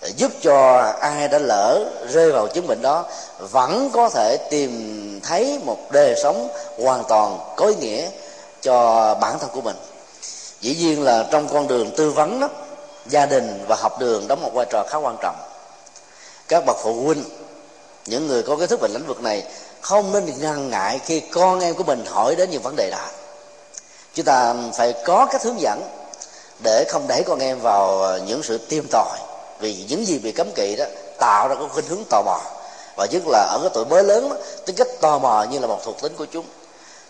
Để 0.00 0.08
giúp 0.16 0.32
cho 0.40 0.78
ai 1.00 1.28
đã 1.28 1.38
lỡ 1.38 1.84
rơi 2.08 2.32
vào 2.32 2.48
chứng 2.48 2.66
bệnh 2.66 2.82
đó, 2.82 3.04
vẫn 3.38 3.90
có 3.92 4.08
thể 4.08 4.36
tìm 4.50 5.20
thấy 5.22 5.60
một 5.64 5.78
đời 5.92 6.14
sống 6.22 6.48
hoàn 6.78 7.04
toàn 7.08 7.38
có 7.56 7.66
ý 7.66 7.74
nghĩa 7.74 8.08
cho 8.62 9.14
bản 9.14 9.38
thân 9.38 9.50
của 9.52 9.60
mình. 9.60 9.76
Dĩ 10.60 10.76
nhiên 10.76 11.02
là 11.02 11.26
trong 11.30 11.48
con 11.48 11.68
đường 11.68 11.90
tư 11.96 12.10
vấn 12.10 12.40
đó, 12.40 12.48
gia 13.06 13.26
đình 13.26 13.64
và 13.68 13.76
học 13.76 13.98
đường 14.00 14.28
đóng 14.28 14.42
một 14.42 14.50
vai 14.54 14.66
trò 14.70 14.84
khá 14.88 14.98
quan 14.98 15.16
trọng. 15.22 15.36
Các 16.48 16.64
bậc 16.66 16.76
phụ 16.82 16.94
huynh, 17.04 17.24
những 18.06 18.26
người 18.26 18.42
có 18.42 18.56
kiến 18.56 18.68
thức 18.68 18.80
về 18.80 18.88
lĩnh 18.88 19.06
vực 19.06 19.22
này, 19.22 19.42
không 19.80 20.12
nên 20.12 20.40
ngần 20.40 20.70
ngại 20.70 21.00
khi 21.04 21.20
con 21.20 21.60
em 21.60 21.74
của 21.74 21.84
mình 21.84 22.04
hỏi 22.06 22.36
đến 22.36 22.50
những 22.50 22.62
vấn 22.62 22.76
đề 22.76 22.90
đó 22.90 23.06
chúng 24.18 24.24
ta 24.24 24.54
phải 24.76 24.92
có 24.92 25.26
cách 25.26 25.42
hướng 25.44 25.60
dẫn 25.60 25.82
để 26.64 26.84
không 26.88 27.06
đẩy 27.08 27.22
con 27.22 27.38
em 27.38 27.60
vào 27.60 28.02
những 28.26 28.42
sự 28.42 28.58
tiêm 28.58 28.84
tòi 28.90 29.18
vì 29.60 29.84
những 29.88 30.06
gì 30.06 30.18
bị 30.18 30.32
cấm 30.32 30.50
kỵ 30.54 30.76
đó 30.76 30.84
tạo 31.18 31.48
ra 31.48 31.54
cái 31.54 31.64
khuynh 31.72 31.86
hướng 31.86 32.04
tò 32.10 32.22
mò. 32.22 32.40
Và 32.96 33.06
nhất 33.10 33.22
là 33.26 33.38
ở 33.38 33.58
cái 33.62 33.70
tuổi 33.74 33.84
mới 33.84 34.04
lớn 34.04 34.28
đó, 34.28 34.36
tính 34.66 34.76
cách 34.76 34.86
tò 35.00 35.18
mò 35.18 35.46
như 35.50 35.58
là 35.58 35.66
một 35.66 35.84
thuộc 35.84 36.02
tính 36.02 36.12
của 36.16 36.26
chúng. 36.32 36.44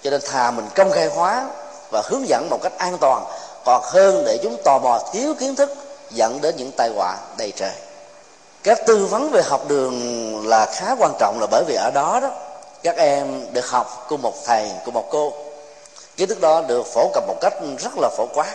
Cho 0.03 0.11
nên 0.11 0.21
thà 0.21 0.51
mình 0.51 0.67
công 0.75 0.93
khai 0.93 1.07
hóa 1.07 1.47
và 1.91 2.03
hướng 2.05 2.29
dẫn 2.29 2.51
một 2.51 2.59
cách 2.63 2.73
an 2.79 2.99
toàn 3.01 3.25
còn 3.65 3.83
hơn 3.85 4.23
để 4.27 4.39
chúng 4.43 4.57
tò 4.65 4.79
mò 4.79 5.01
thiếu 5.13 5.35
kiến 5.41 5.57
thức 5.57 5.75
dẫn 6.11 6.41
đến 6.41 6.57
những 6.57 6.71
tai 6.73 6.91
họa 6.97 7.17
đầy 7.39 7.53
trời 7.57 7.73
các 8.63 8.87
tư 8.87 9.07
vấn 9.07 9.31
về 9.31 9.43
học 9.43 9.69
đường 9.69 10.47
là 10.49 10.67
khá 10.67 10.97
quan 10.99 11.13
trọng 11.19 11.41
là 11.41 11.47
bởi 11.51 11.65
vì 11.67 11.75
ở 11.75 11.91
đó 11.95 12.21
đó 12.23 12.31
các 12.83 12.97
em 12.97 13.53
được 13.53 13.71
học 13.71 14.07
cùng 14.09 14.23
một 14.23 14.35
thầy 14.45 14.71
cùng 14.85 14.95
một 14.95 15.09
cô 15.11 15.33
kiến 16.19 16.29
thức 16.29 16.41
đó 16.41 16.65
được 16.69 16.87
phổ 16.87 17.11
cập 17.15 17.25
một 17.27 17.37
cách 17.41 17.55
rất 17.79 17.93
là 17.97 18.11
phổ 18.17 18.27
quát. 18.35 18.55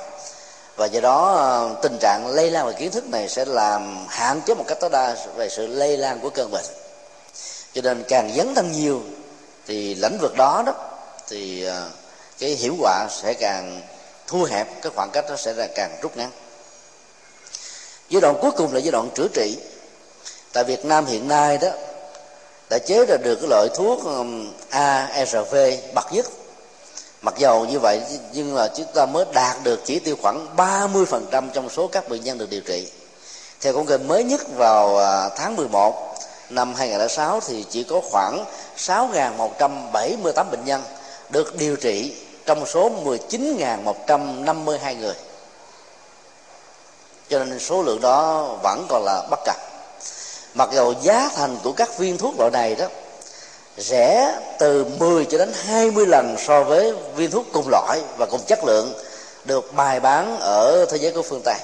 Và 0.75 0.85
do 0.85 1.01
đó 1.01 1.33
ờ, 1.33 1.75
tình 1.81 1.97
trạng 1.99 2.27
lây 2.27 2.51
lan 2.51 2.67
về 2.67 2.73
kiến 2.73 2.91
thức 2.91 3.05
này 3.09 3.29
sẽ 3.29 3.45
làm 3.45 4.05
hạn 4.09 4.41
chế 4.45 4.53
một 4.53 4.63
cách 4.67 4.77
tối 4.81 4.89
đa 4.89 5.15
về 5.35 5.49
sự 5.49 5.67
lây 5.67 5.97
lan 5.97 6.19
của 6.19 6.29
cơn 6.29 6.51
bệnh. 6.51 6.65
Cho 7.73 7.81
nên 7.81 8.03
càng 8.07 8.31
dấn 8.35 8.55
thân 8.55 8.71
nhiều, 8.71 9.01
thì 9.67 9.95
lĩnh 9.95 10.17
vực 10.21 10.33
đó 10.37 10.63
đó, 10.65 10.73
thì 11.29 11.63
ờ, 11.63 11.89
cái 12.39 12.49
hiệu 12.49 12.75
quả 12.79 13.07
sẽ 13.09 13.33
càng 13.33 13.81
thu 14.27 14.43
hẹp, 14.43 14.81
cái 14.81 14.91
khoảng 14.95 15.09
cách 15.13 15.25
nó 15.29 15.35
sẽ 15.35 15.53
là 15.53 15.67
càng 15.75 15.97
rút 16.01 16.17
ngắn. 16.17 16.31
Giai 18.09 18.21
đoạn 18.21 18.35
cuối 18.41 18.51
cùng 18.51 18.73
là 18.73 18.79
giai 18.79 18.91
đoạn 18.91 19.09
chữa 19.15 19.27
trị. 19.33 19.57
Tại 20.53 20.63
Việt 20.63 20.85
Nam 20.85 21.05
hiện 21.05 21.27
nay 21.27 21.57
đó, 21.57 21.69
đã 22.69 22.77
chế 22.79 23.05
ra 23.05 23.17
được 23.17 23.35
cái 23.41 23.49
loại 23.49 23.67
thuốc 23.75 23.99
ARV 24.69 25.55
bậc 25.93 26.13
nhất 26.13 26.25
mặc 27.23 27.33
dầu 27.37 27.65
như 27.65 27.79
vậy, 27.79 28.01
nhưng 28.33 28.55
mà 28.55 28.67
chúng 28.67 28.85
ta 28.95 29.05
mới 29.05 29.25
đạt 29.33 29.63
được 29.63 29.81
chỉ 29.85 29.99
tiêu 29.99 30.15
khoảng 30.21 30.47
30% 30.57 31.49
trong 31.53 31.69
số 31.69 31.87
các 31.87 32.09
bệnh 32.09 32.23
nhân 32.23 32.37
được 32.37 32.49
điều 32.49 32.61
trị. 32.61 32.87
Theo 33.61 33.73
thống 33.73 33.85
kê 33.85 33.97
mới 33.97 34.23
nhất 34.23 34.41
vào 34.55 34.97
à, 34.97 35.29
tháng 35.29 35.55
11 35.55 36.15
năm 36.49 36.73
2006 36.73 37.39
thì 37.47 37.65
chỉ 37.69 37.83
có 37.83 38.01
khoảng 38.11 38.45
6.178 38.77 40.45
bệnh 40.51 40.65
nhân 40.65 40.81
được 41.29 41.55
điều 41.57 41.75
trị 41.75 42.13
trong 42.45 42.65
số 42.65 42.91
19.152 43.03 44.97
người. 44.99 45.15
Cho 47.29 47.43
nên 47.43 47.59
số 47.59 47.81
lượng 47.81 48.01
đó 48.01 48.43
vẫn 48.63 48.85
còn 48.89 49.03
là 49.05 49.27
bất 49.29 49.39
cập. 49.45 49.55
Mặc 50.53 50.69
dù 50.73 50.93
giá 51.01 51.29
thành 51.35 51.57
của 51.63 51.71
các 51.71 51.97
viên 51.97 52.17
thuốc 52.17 52.35
loại 52.39 52.51
này 52.51 52.75
đó 52.75 52.87
rẻ 53.77 54.39
từ 54.59 54.85
10 54.99 55.25
cho 55.25 55.37
đến 55.37 55.51
20 55.65 56.05
lần 56.05 56.35
so 56.47 56.63
với 56.63 56.93
viên 57.15 57.31
thuốc 57.31 57.45
cùng 57.53 57.69
loại 57.69 58.01
và 58.17 58.25
cùng 58.25 58.41
chất 58.47 58.63
lượng 58.63 58.93
được 59.45 59.73
bày 59.73 59.99
bán 59.99 60.39
ở 60.39 60.85
thế 60.85 60.97
giới 60.97 61.11
của 61.11 61.21
phương 61.21 61.41
Tây. 61.45 61.57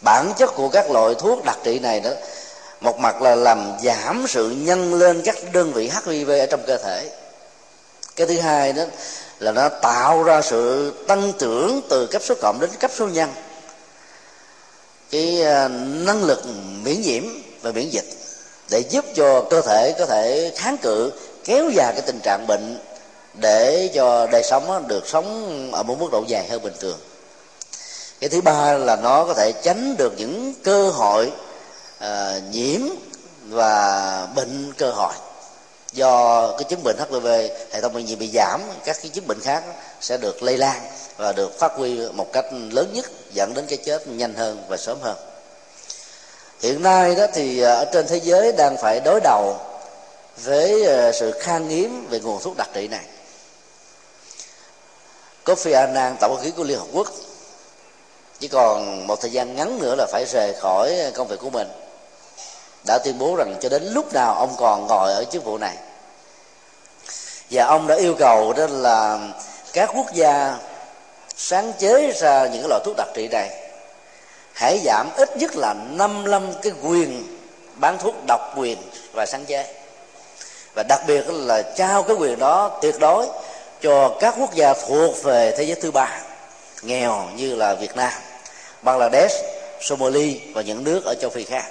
Bản 0.00 0.32
chất 0.38 0.50
của 0.54 0.68
các 0.68 0.90
loại 0.90 1.14
thuốc 1.14 1.44
đặc 1.44 1.58
trị 1.64 1.78
này 1.78 2.00
đó, 2.00 2.10
một 2.80 2.98
mặt 2.98 3.22
là 3.22 3.34
làm 3.34 3.72
giảm 3.82 4.24
sự 4.28 4.50
nhân 4.50 4.94
lên 4.94 5.22
các 5.24 5.36
đơn 5.52 5.72
vị 5.72 5.90
HIV 6.06 6.30
ở 6.30 6.46
trong 6.46 6.60
cơ 6.66 6.76
thể. 6.76 7.10
Cái 8.16 8.26
thứ 8.26 8.40
hai 8.40 8.72
đó 8.72 8.82
là 9.38 9.52
nó 9.52 9.68
tạo 9.68 10.22
ra 10.22 10.42
sự 10.42 10.92
tăng 11.08 11.32
trưởng 11.38 11.80
từ 11.88 12.06
cấp 12.06 12.22
số 12.24 12.34
cộng 12.40 12.60
đến 12.60 12.70
cấp 12.80 12.90
số 12.94 13.06
nhân. 13.06 13.30
Cái 15.10 15.42
à, 15.42 15.68
năng 15.68 16.24
lực 16.24 16.42
miễn 16.82 17.00
nhiễm 17.00 17.24
và 17.62 17.72
miễn 17.72 17.88
dịch 17.88 18.04
để 18.70 18.80
giúp 18.90 19.04
cho 19.14 19.42
cơ 19.50 19.62
thể 19.62 19.94
có 19.98 20.06
thể 20.06 20.52
kháng 20.56 20.76
cự 20.76 21.12
kéo 21.44 21.70
dài 21.70 21.92
cái 21.92 22.02
tình 22.06 22.20
trạng 22.22 22.46
bệnh 22.46 22.78
để 23.34 23.90
cho 23.94 24.26
đời 24.26 24.42
sống 24.42 24.88
được 24.88 25.08
sống 25.08 25.68
ở 25.72 25.82
một 25.82 25.96
mức 26.00 26.08
độ 26.12 26.24
dài 26.26 26.48
hơn 26.48 26.62
bình 26.62 26.74
thường. 26.80 26.98
Cái 28.20 28.30
thứ 28.30 28.40
ba 28.40 28.72
là 28.72 28.96
nó 28.96 29.24
có 29.24 29.34
thể 29.34 29.52
tránh 29.52 29.96
được 29.96 30.12
những 30.16 30.54
cơ 30.64 30.90
hội 30.90 31.32
uh, 32.04 32.08
nhiễm 32.52 32.80
và 33.48 34.28
bệnh 34.36 34.72
cơ 34.78 34.90
hội. 34.90 35.14
Do 35.92 36.46
cái 36.52 36.64
chứng 36.64 36.82
bệnh 36.84 36.96
HIV 36.98 37.26
hệ 37.72 37.80
thống 37.80 37.92
miễn 37.94 38.06
dịch 38.06 38.18
bị 38.18 38.30
giảm 38.34 38.60
các 38.84 38.96
cái 39.02 39.08
chứng 39.08 39.26
bệnh 39.26 39.40
khác 39.40 39.64
sẽ 40.00 40.16
được 40.16 40.42
lây 40.42 40.58
lan 40.58 40.80
và 41.16 41.32
được 41.32 41.58
phát 41.58 41.72
huy 41.76 42.08
một 42.14 42.32
cách 42.32 42.44
lớn 42.70 42.90
nhất 42.94 43.10
dẫn 43.32 43.54
đến 43.54 43.66
cái 43.68 43.78
chết 43.84 44.08
nhanh 44.08 44.34
hơn 44.34 44.64
và 44.68 44.76
sớm 44.76 44.98
hơn 45.02 45.16
hiện 46.62 46.82
nay 46.82 47.14
đó 47.14 47.26
thì 47.34 47.62
à, 47.62 47.72
ở 47.72 47.84
trên 47.92 48.06
thế 48.06 48.20
giới 48.22 48.52
đang 48.52 48.76
phải 48.76 49.00
đối 49.00 49.20
đầu 49.20 49.56
với 50.36 50.86
à, 50.86 51.12
sự 51.12 51.30
khan 51.40 51.68
hiếm 51.68 52.06
về 52.10 52.20
nguồn 52.20 52.42
thuốc 52.42 52.56
đặc 52.56 52.68
trị 52.74 52.88
này. 52.88 53.04
Kofi 55.44 55.74
Annan, 55.74 56.16
tổng 56.20 56.36
thư 56.36 56.44
ký 56.44 56.50
của 56.50 56.64
Liên 56.64 56.78
Hợp 56.78 56.86
Quốc, 56.92 57.06
chỉ 58.40 58.48
còn 58.48 59.06
một 59.06 59.20
thời 59.20 59.30
gian 59.30 59.56
ngắn 59.56 59.78
nữa 59.78 59.94
là 59.98 60.06
phải 60.12 60.24
rời 60.24 60.54
khỏi 60.60 61.12
công 61.14 61.28
việc 61.28 61.40
của 61.40 61.50
mình, 61.50 61.68
đã 62.86 62.98
tuyên 63.04 63.18
bố 63.18 63.36
rằng 63.36 63.56
cho 63.60 63.68
đến 63.68 63.82
lúc 63.92 64.12
nào 64.12 64.34
ông 64.34 64.54
còn 64.58 64.86
ngồi 64.86 65.12
ở 65.12 65.24
chức 65.24 65.44
vụ 65.44 65.58
này. 65.58 65.76
Và 67.50 67.64
ông 67.64 67.86
đã 67.86 67.94
yêu 67.94 68.14
cầu 68.18 68.52
đó 68.52 68.66
là 68.70 69.18
các 69.72 69.90
quốc 69.94 70.14
gia 70.14 70.58
sáng 71.36 71.72
chế 71.78 72.12
ra 72.12 72.46
những 72.46 72.66
loại 72.68 72.80
thuốc 72.84 72.94
đặc 72.96 73.08
trị 73.14 73.28
này 73.28 73.59
hãy 74.52 74.80
giảm 74.84 75.08
ít 75.16 75.36
nhất 75.36 75.56
là 75.56 75.74
55 75.74 76.42
cái 76.62 76.72
quyền 76.82 77.36
bán 77.74 77.98
thuốc 77.98 78.14
độc 78.26 78.58
quyền 78.58 78.78
và 79.12 79.26
sáng 79.26 79.44
chế. 79.44 79.66
Và 80.74 80.82
đặc 80.82 81.00
biệt 81.06 81.24
là 81.28 81.62
trao 81.62 82.02
cái 82.02 82.16
quyền 82.16 82.38
đó 82.38 82.78
tuyệt 82.82 82.94
đối 83.00 83.26
cho 83.80 84.16
các 84.20 84.34
quốc 84.38 84.54
gia 84.54 84.74
thuộc 84.74 85.22
về 85.22 85.54
thế 85.58 85.64
giới 85.64 85.80
thứ 85.80 85.90
ba 85.90 86.20
nghèo 86.82 87.28
như 87.36 87.54
là 87.54 87.74
Việt 87.74 87.96
Nam, 87.96 88.12
Bangladesh, 88.82 89.34
Somalia 89.80 90.38
và 90.54 90.62
những 90.62 90.84
nước 90.84 91.04
ở 91.04 91.14
châu 91.20 91.30
Phi 91.30 91.44
khác 91.44 91.64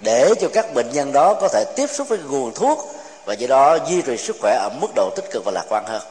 để 0.00 0.34
cho 0.40 0.48
các 0.52 0.74
bệnh 0.74 0.92
nhân 0.92 1.12
đó 1.12 1.34
có 1.34 1.48
thể 1.48 1.64
tiếp 1.76 1.86
xúc 1.92 2.08
với 2.08 2.18
nguồn 2.18 2.54
thuốc 2.54 2.94
và 3.24 3.34
do 3.34 3.46
đó 3.46 3.78
duy 3.88 4.02
trì 4.02 4.16
sức 4.16 4.36
khỏe 4.40 4.54
ở 4.54 4.70
mức 4.80 4.88
độ 4.94 5.10
tích 5.16 5.30
cực 5.30 5.44
và 5.44 5.52
lạc 5.52 5.64
quan 5.68 5.84
hơn. 5.86 6.02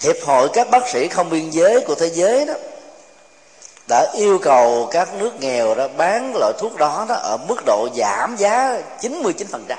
Hiệp 0.00 0.16
hội 0.24 0.48
các 0.52 0.70
bác 0.70 0.88
sĩ 0.88 1.08
không 1.08 1.30
biên 1.30 1.50
giới 1.50 1.80
của 1.80 1.94
thế 1.94 2.06
giới 2.06 2.46
đó 2.46 2.54
đã 3.88 4.10
yêu 4.14 4.38
cầu 4.42 4.88
các 4.90 5.14
nước 5.14 5.40
nghèo 5.40 5.74
đó 5.74 5.88
bán 5.96 6.32
loại 6.34 6.52
thuốc 6.58 6.76
đó, 6.76 7.06
đó 7.08 7.14
ở 7.14 7.36
mức 7.48 7.64
độ 7.66 7.88
giảm 7.96 8.36
giá 8.36 8.80
99% 9.00 9.76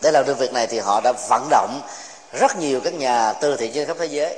để 0.00 0.10
làm 0.10 0.24
được 0.26 0.38
việc 0.38 0.52
này 0.52 0.66
thì 0.66 0.78
họ 0.78 1.00
đã 1.00 1.12
vận 1.28 1.46
động 1.50 1.80
rất 2.32 2.56
nhiều 2.56 2.80
các 2.84 2.94
nhà 2.94 3.32
từ 3.32 3.56
thiện 3.56 3.72
trên 3.72 3.86
khắp 3.86 3.96
thế 4.00 4.06
giới 4.06 4.36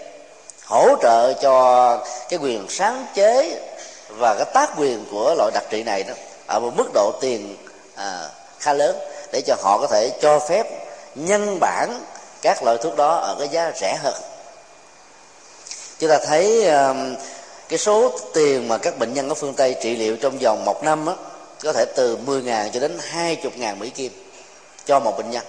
hỗ 0.65 0.97
trợ 1.03 1.33
cho 1.33 1.99
cái 2.29 2.39
quyền 2.43 2.67
sáng 2.69 3.07
chế 3.15 3.61
và 4.09 4.35
cái 4.35 4.45
tác 4.55 4.71
quyền 4.77 5.05
của 5.11 5.35
loại 5.39 5.51
đặc 5.55 5.65
trị 5.71 5.83
này 5.83 6.03
đó 6.03 6.15
ở 6.47 6.61
một 6.61 6.71
mức 6.77 6.91
độ 6.95 7.13
tiền 7.21 7.57
à, 7.97 8.29
khá 8.59 8.73
lớn 8.73 8.97
để 9.33 9.43
cho 9.47 9.57
họ 9.63 9.79
có 9.79 9.87
thể 9.87 10.11
cho 10.21 10.39
phép 10.39 10.67
nhân 11.15 11.59
bản 11.61 12.01
các 12.43 12.63
loại 12.63 12.79
thuốc 12.83 12.97
đó 12.97 13.17
ở 13.17 13.37
cái 13.39 13.49
giá 13.49 13.73
rẻ 13.81 13.99
hơn. 14.03 14.15
Chúng 15.99 16.11
ta 16.11 16.19
thấy 16.27 16.71
cái 17.73 17.79
số 17.79 18.13
tiền 18.35 18.69
mà 18.69 18.79
các 18.79 18.99
bệnh 18.99 19.15
nhân 19.15 19.29
ở 19.29 19.35
phương 19.35 19.55
tây 19.55 19.77
trị 19.83 19.97
liệu 19.97 20.17
trong 20.17 20.39
vòng 20.39 20.65
một 20.65 20.85
năm 20.85 21.07
á, 21.07 21.15
có 21.63 21.73
thể 21.73 21.85
từ 21.97 22.19
10.000 22.27 22.69
cho 22.73 22.81
đến 22.81 22.99
20.000 23.13 23.77
Mỹ 23.77 23.91
Kim 23.91 24.13
cho 24.87 25.01
một 25.01 25.17
bệnh 25.17 25.31
nhân. 25.31 25.43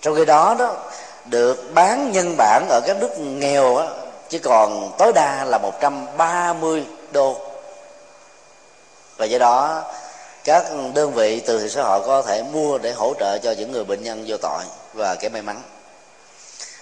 Trong 0.00 0.16
khi 0.16 0.24
đó 0.24 0.56
đó 0.58 0.76
được 1.24 1.74
bán 1.74 2.12
nhân 2.12 2.34
bản 2.36 2.66
ở 2.68 2.80
các 2.86 2.96
nước 3.00 3.18
nghèo 3.18 3.76
á, 3.76 3.86
chỉ 4.28 4.38
còn 4.38 4.92
tối 4.98 5.12
đa 5.12 5.44
là 5.44 5.58
130 5.58 6.84
đô. 7.12 7.36
Và 9.16 9.24
do 9.26 9.38
đó 9.38 9.82
các 10.44 10.64
đơn 10.94 11.12
vị 11.12 11.40
từ 11.40 11.58
thiện 11.58 11.70
xã 11.70 11.82
hội 11.82 12.00
có 12.06 12.22
thể 12.22 12.42
mua 12.42 12.78
để 12.78 12.92
hỗ 12.92 13.14
trợ 13.20 13.38
cho 13.38 13.52
những 13.52 13.72
người 13.72 13.84
bệnh 13.84 14.02
nhân 14.02 14.24
vô 14.26 14.36
tội 14.42 14.62
và 14.94 15.14
cái 15.14 15.30
may 15.30 15.42
mắn. 15.42 15.62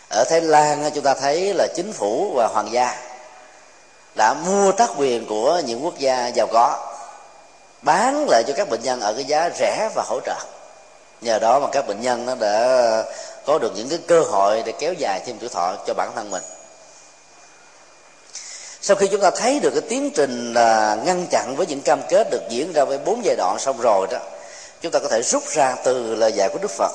Ở 0.09 0.25
thái 0.25 0.41
lan 0.41 0.91
chúng 0.95 1.05
ta 1.05 1.14
thấy 1.14 1.55
là 1.55 1.66
chính 1.75 1.93
phủ 1.93 2.33
và 2.37 2.47
hoàng 2.47 2.72
gia 2.72 3.14
đã 4.15 4.35
mua 4.35 4.73
tác 4.73 4.91
quyền 4.97 5.27
của 5.27 5.62
những 5.67 5.85
quốc 5.85 5.99
gia 5.99 6.27
giàu 6.27 6.47
có, 6.53 6.97
bán 7.83 8.27
lại 8.29 8.43
cho 8.47 8.55
các 8.57 8.69
bệnh 8.69 8.83
nhân 8.83 9.01
ở 9.01 9.12
cái 9.15 9.25
giá 9.25 9.51
rẻ 9.59 9.91
và 9.95 10.05
hỗ 10.07 10.21
trợ. 10.27 10.37
Nhờ 11.21 11.39
đó 11.39 11.61
mà 11.61 11.67
các 11.73 11.87
bệnh 11.87 12.01
nhân 12.01 12.27
nó 12.27 12.35
đã 12.35 13.05
có 13.47 13.59
được 13.59 13.73
những 13.77 13.89
cái 13.89 13.99
cơ 14.07 14.21
hội 14.21 14.62
để 14.67 14.73
kéo 14.73 14.93
dài 14.93 15.21
thêm 15.27 15.37
tuổi 15.39 15.49
thọ 15.49 15.77
cho 15.87 15.95
bản 15.95 16.11
thân 16.15 16.31
mình. 16.31 16.43
Sau 18.81 18.97
khi 18.97 19.07
chúng 19.07 19.21
ta 19.21 19.31
thấy 19.31 19.61
được 19.61 19.71
cái 19.71 19.83
tiến 19.89 20.11
trình 20.11 20.55
là 20.55 20.97
ngăn 21.05 21.27
chặn 21.31 21.55
với 21.57 21.67
những 21.67 21.81
cam 21.81 22.01
kết 22.09 22.31
được 22.31 22.43
diễn 22.49 22.73
ra 22.73 22.85
với 22.85 22.99
bốn 22.99 23.25
giai 23.25 23.37
đoạn 23.37 23.57
xong 23.59 23.81
rồi 23.81 24.07
đó, 24.11 24.19
chúng 24.81 24.93
ta 24.93 24.99
có 24.99 25.09
thể 25.09 25.23
rút 25.23 25.43
ra 25.49 25.77
từ 25.85 26.15
lời 26.15 26.33
dạy 26.33 26.49
của 26.49 26.59
đức 26.59 26.71
phật 26.71 26.93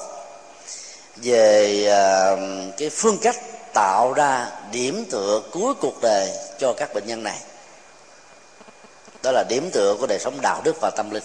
về 1.16 1.86
à, 1.90 2.36
cái 2.78 2.90
phương 2.90 3.18
cách 3.22 3.36
tạo 3.74 4.14
ra 4.14 4.52
điểm 4.72 5.06
tựa 5.12 5.42
cuối 5.52 5.74
cuộc 5.82 6.02
đời 6.02 6.30
cho 6.60 6.74
các 6.74 6.94
bệnh 6.94 7.08
nhân 7.08 7.24
này. 7.24 7.40
Đó 9.24 9.32
là 9.32 9.44
điểm 9.50 9.70
tựa 9.74 9.96
của 10.00 10.08
đời 10.08 10.20
sống 10.20 10.42
đạo 10.42 10.62
đức 10.64 10.76
và 10.82 10.92
tâm 10.96 11.10
linh. 11.10 11.24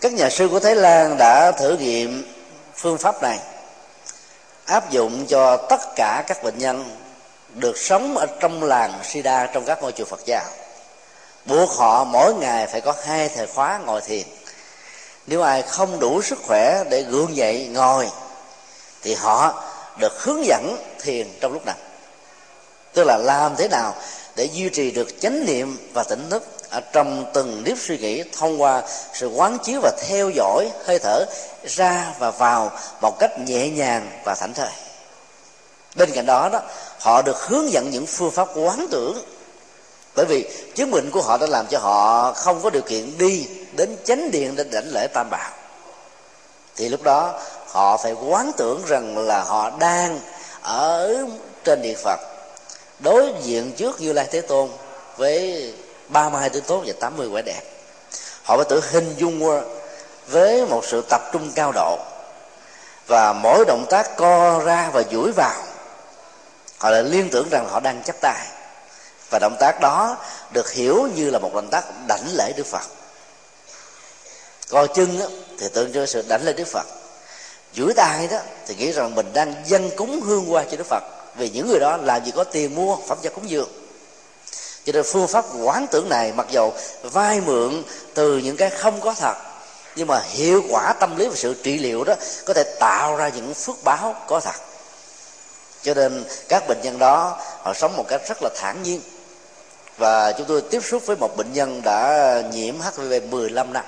Các 0.00 0.12
nhà 0.12 0.30
sư 0.30 0.48
của 0.48 0.60
thái 0.60 0.74
lan 0.74 1.16
đã 1.18 1.52
thử 1.52 1.76
nghiệm 1.76 2.32
phương 2.74 2.98
pháp 2.98 3.22
này, 3.22 3.38
áp 4.64 4.90
dụng 4.90 5.26
cho 5.26 5.56
tất 5.56 5.80
cả 5.96 6.24
các 6.26 6.42
bệnh 6.42 6.58
nhân 6.58 6.96
được 7.54 7.78
sống 7.78 8.16
ở 8.16 8.26
trong 8.40 8.62
làng 8.62 8.92
sida 9.04 9.46
trong 9.46 9.64
các 9.64 9.82
ngôi 9.82 9.92
chùa 9.92 10.04
phật 10.04 10.20
giáo. 10.26 10.44
Buộc 11.44 11.70
họ 11.70 12.04
mỗi 12.04 12.34
ngày 12.34 12.66
phải 12.66 12.80
có 12.80 12.94
hai 13.04 13.28
thời 13.28 13.46
khóa 13.46 13.80
ngồi 13.86 14.00
thiền. 14.00 14.26
Nếu 15.26 15.42
ai 15.42 15.62
không 15.62 16.00
đủ 16.00 16.22
sức 16.22 16.38
khỏe 16.42 16.84
để 16.90 17.02
gượng 17.02 17.36
dậy 17.36 17.68
ngồi, 17.72 18.08
thì 19.02 19.14
họ 19.14 19.64
được 19.98 20.22
hướng 20.22 20.44
dẫn 20.46 20.76
thiền 21.00 21.28
trong 21.40 21.52
lúc 21.52 21.66
nào 21.66 21.76
tức 22.94 23.04
là 23.04 23.16
làm 23.16 23.56
thế 23.56 23.68
nào 23.68 23.94
để 24.36 24.44
duy 24.44 24.68
trì 24.68 24.90
được 24.90 25.20
chánh 25.20 25.46
niệm 25.46 25.78
và 25.92 26.04
tỉnh 26.04 26.30
thức 26.30 26.42
ở 26.70 26.80
trong 26.80 27.24
từng 27.34 27.62
nếp 27.64 27.78
suy 27.78 27.98
nghĩ 27.98 28.22
thông 28.38 28.62
qua 28.62 28.82
sự 29.12 29.28
quán 29.28 29.58
chiếu 29.58 29.80
và 29.82 29.92
theo 30.08 30.30
dõi 30.30 30.70
hơi 30.84 30.98
thở 30.98 31.24
ra 31.66 32.14
và 32.18 32.30
vào 32.30 32.70
một 33.00 33.18
cách 33.18 33.38
nhẹ 33.38 33.68
nhàng 33.68 34.10
và 34.24 34.34
thảnh 34.34 34.54
thơi. 34.54 34.70
Bên 35.94 36.10
cạnh 36.12 36.26
đó 36.26 36.48
đó, 36.52 36.60
họ 36.98 37.22
được 37.22 37.36
hướng 37.36 37.72
dẫn 37.72 37.90
những 37.90 38.06
phương 38.06 38.30
pháp 38.30 38.48
quán 38.54 38.86
tưởng. 38.90 39.24
Bởi 40.14 40.26
vì 40.26 40.44
chứng 40.74 40.90
bệnh 40.90 41.10
của 41.10 41.22
họ 41.22 41.38
đã 41.38 41.46
làm 41.46 41.66
cho 41.66 41.78
họ 41.78 42.32
không 42.32 42.60
có 42.62 42.70
điều 42.70 42.82
kiện 42.82 43.18
đi 43.18 43.46
đến 43.76 43.96
chánh 44.04 44.30
điện 44.30 44.56
để 44.56 44.64
đảnh 44.64 44.88
lễ 44.92 45.06
tam 45.06 45.30
bảo. 45.30 45.50
Thì 46.76 46.88
lúc 46.88 47.02
đó, 47.02 47.40
họ 47.66 47.96
phải 47.96 48.12
quán 48.12 48.50
tưởng 48.56 48.82
rằng 48.86 49.18
là 49.18 49.42
họ 49.42 49.70
đang 49.78 50.20
ở 50.62 51.16
trên 51.64 51.82
điện 51.82 51.96
phật 52.04 52.20
đối 53.00 53.32
diện 53.42 53.72
trước 53.72 54.00
như 54.00 54.12
lai 54.12 54.28
thế 54.30 54.40
tôn 54.40 54.70
với 55.16 55.74
ba 56.08 56.28
mươi 56.28 56.40
hai 56.40 56.50
tướng 56.50 56.64
tốt 56.64 56.82
và 56.86 56.92
tám 57.00 57.16
mươi 57.16 57.42
đẹp. 57.42 57.62
Họ 58.42 58.56
phải 58.56 58.66
tự 58.68 58.82
hình 58.90 59.14
dung 59.18 59.62
với 60.26 60.66
một 60.66 60.84
sự 60.84 61.04
tập 61.08 61.20
trung 61.32 61.52
cao 61.54 61.72
độ 61.72 61.98
và 63.06 63.32
mỗi 63.32 63.64
động 63.64 63.86
tác 63.90 64.16
co 64.16 64.60
ra 64.64 64.90
và 64.92 65.02
duỗi 65.12 65.32
vào, 65.32 65.62
họ 66.78 66.90
lại 66.90 67.02
liên 67.02 67.28
tưởng 67.30 67.48
rằng 67.50 67.68
họ 67.70 67.80
đang 67.80 68.02
chấp 68.02 68.16
tay. 68.20 68.46
Và 69.30 69.38
động 69.38 69.56
tác 69.60 69.80
đó 69.80 70.16
được 70.52 70.72
hiểu 70.72 71.08
như 71.14 71.30
là 71.30 71.38
một 71.38 71.54
động 71.54 71.68
tác 71.70 71.84
đảnh 72.06 72.26
lễ 72.34 72.52
đức 72.56 72.66
phật. 72.66 72.86
Co 74.70 74.86
chân 74.86 75.20
thì 75.58 75.68
tượng 75.68 75.92
cho 75.92 76.06
sự 76.06 76.24
đảnh 76.28 76.44
lễ 76.44 76.52
đức 76.52 76.68
phật. 76.68 76.86
Duỗi 77.74 77.94
tay 77.94 78.28
đó 78.30 78.38
thì 78.66 78.74
nghĩ 78.74 78.92
rằng 78.92 79.14
mình 79.14 79.32
đang 79.32 79.54
dân 79.66 79.90
cúng 79.96 80.20
hương 80.20 80.52
qua 80.52 80.64
cho 80.70 80.76
đức 80.76 80.86
phật 80.86 81.02
vì 81.36 81.50
những 81.50 81.68
người 81.68 81.80
đó 81.80 81.96
làm 81.96 82.24
gì 82.24 82.32
có 82.36 82.44
tiền 82.44 82.74
mua 82.74 82.96
phẩm 82.96 83.18
vật 83.22 83.32
cúng 83.34 83.50
dường. 83.50 83.68
Cho 84.84 84.92
nên 84.92 85.04
phương 85.04 85.26
pháp 85.26 85.44
quán 85.62 85.86
tưởng 85.90 86.08
này 86.08 86.32
mặc 86.32 86.46
dầu 86.50 86.74
vay 87.02 87.40
mượn 87.40 87.82
từ 88.14 88.38
những 88.38 88.56
cái 88.56 88.70
không 88.70 89.00
có 89.00 89.14
thật, 89.14 89.34
nhưng 89.96 90.06
mà 90.06 90.20
hiệu 90.20 90.62
quả 90.70 90.92
tâm 90.92 91.16
lý 91.16 91.26
và 91.26 91.36
sự 91.36 91.54
trị 91.62 91.78
liệu 91.78 92.04
đó 92.04 92.14
có 92.44 92.54
thể 92.54 92.62
tạo 92.80 93.16
ra 93.16 93.28
những 93.28 93.54
phước 93.54 93.84
báo 93.84 94.14
có 94.26 94.40
thật. 94.40 94.56
Cho 95.82 95.94
nên 95.94 96.24
các 96.48 96.68
bệnh 96.68 96.78
nhân 96.82 96.98
đó, 96.98 97.38
họ 97.62 97.74
sống 97.74 97.96
một 97.96 98.04
cách 98.08 98.20
rất 98.28 98.42
là 98.42 98.50
thản 98.56 98.82
nhiên. 98.82 99.00
Và 99.98 100.32
chúng 100.32 100.46
tôi 100.46 100.60
tiếp 100.60 100.84
xúc 100.84 101.02
với 101.06 101.16
một 101.16 101.36
bệnh 101.36 101.52
nhân 101.52 101.82
đã 101.84 102.42
nhiễm 102.52 102.74
HIV 102.80 103.22
15 103.30 103.72
năm 103.72 103.84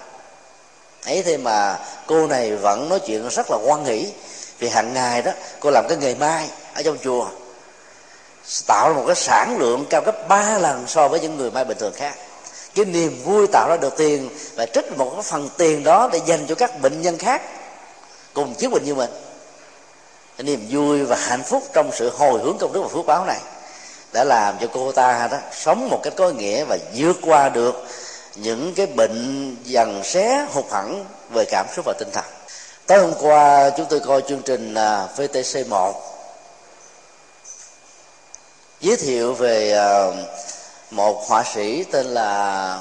ấy 1.07 1.23
thế 1.23 1.37
mà 1.37 1.79
cô 2.07 2.27
này 2.27 2.57
vẫn 2.57 2.89
nói 2.89 3.01
chuyện 3.07 3.29
rất 3.29 3.51
là 3.51 3.57
quan 3.65 3.85
hỷ, 3.85 4.13
vì 4.59 4.69
hàng 4.69 4.95
ngày 4.95 5.23
đó 5.23 5.33
cô 5.61 5.71
làm 5.71 5.87
cái 5.89 5.99
nghề 5.99 6.15
mai 6.15 6.49
ở 6.75 6.83
trong 6.83 6.99
chùa, 7.05 7.27
tạo 8.67 8.89
ra 8.89 8.95
một 8.97 9.05
cái 9.07 9.17
sản 9.17 9.57
lượng 9.59 9.85
cao 9.91 10.03
gấp 10.07 10.29
ba 10.29 10.59
lần 10.59 10.85
so 10.87 11.09
với 11.09 11.21
những 11.21 11.37
người 11.37 11.51
may 11.51 11.65
bình 11.65 11.79
thường 11.79 11.93
khác. 11.97 12.15
Cái 12.75 12.85
niềm 12.85 13.23
vui 13.25 13.47
tạo 13.53 13.69
ra 13.69 13.77
được 13.77 13.97
tiền 13.97 14.31
và 14.55 14.67
trích 14.67 14.99
một 14.99 15.11
cái 15.15 15.23
phần 15.23 15.49
tiền 15.57 15.85
đó 15.85 16.09
để 16.13 16.21
dành 16.27 16.47
cho 16.47 16.55
các 16.55 16.81
bệnh 16.81 17.03
nhân 17.03 17.19
khác 17.19 17.43
cùng 18.35 18.55
chứng 18.55 18.71
bệnh 18.71 18.85
như 18.85 18.95
mình. 18.95 19.11
Cái 20.37 20.45
niềm 20.45 20.67
vui 20.71 21.05
và 21.05 21.17
hạnh 21.17 21.43
phúc 21.43 21.63
trong 21.73 21.91
sự 21.93 22.11
hồi 22.11 22.41
hướng 22.43 22.59
công 22.59 22.73
đức 22.73 22.81
và 22.83 22.89
phước 22.89 23.07
báo 23.07 23.25
này 23.25 23.41
đã 24.13 24.25
làm 24.25 24.55
cho 24.61 24.67
cô 24.73 24.93
ta 24.93 25.29
đó 25.31 25.39
sống 25.53 25.89
một 25.91 26.01
cách 26.03 26.13
có 26.17 26.31
nghĩa 26.31 26.65
và 26.65 26.79
vượt 26.97 27.17
qua 27.23 27.49
được 27.49 27.87
những 28.37 28.75
cái 28.75 28.87
bệnh 28.87 29.57
dần 29.65 30.05
xé, 30.05 30.47
hụt 30.53 30.65
hẳn 30.71 31.05
về 31.31 31.45
cảm 31.45 31.67
xúc 31.77 31.85
và 31.85 31.93
tinh 31.99 32.09
thần. 32.13 32.25
Tối 32.87 32.99
hôm 32.99 33.13
qua, 33.21 33.71
chúng 33.71 33.87
tôi 33.91 34.01
coi 34.01 34.23
chương 34.29 34.43
trình 34.43 34.75
à, 34.75 35.07
VTC 35.17 35.69
1 35.69 36.12
giới 38.83 38.97
thiệu 38.97 39.35
về 39.35 39.73
ờ, 39.73 40.15
một 40.91 41.29
họa 41.29 41.45
sĩ 41.55 41.85
tên 41.85 42.07
là 42.07 42.79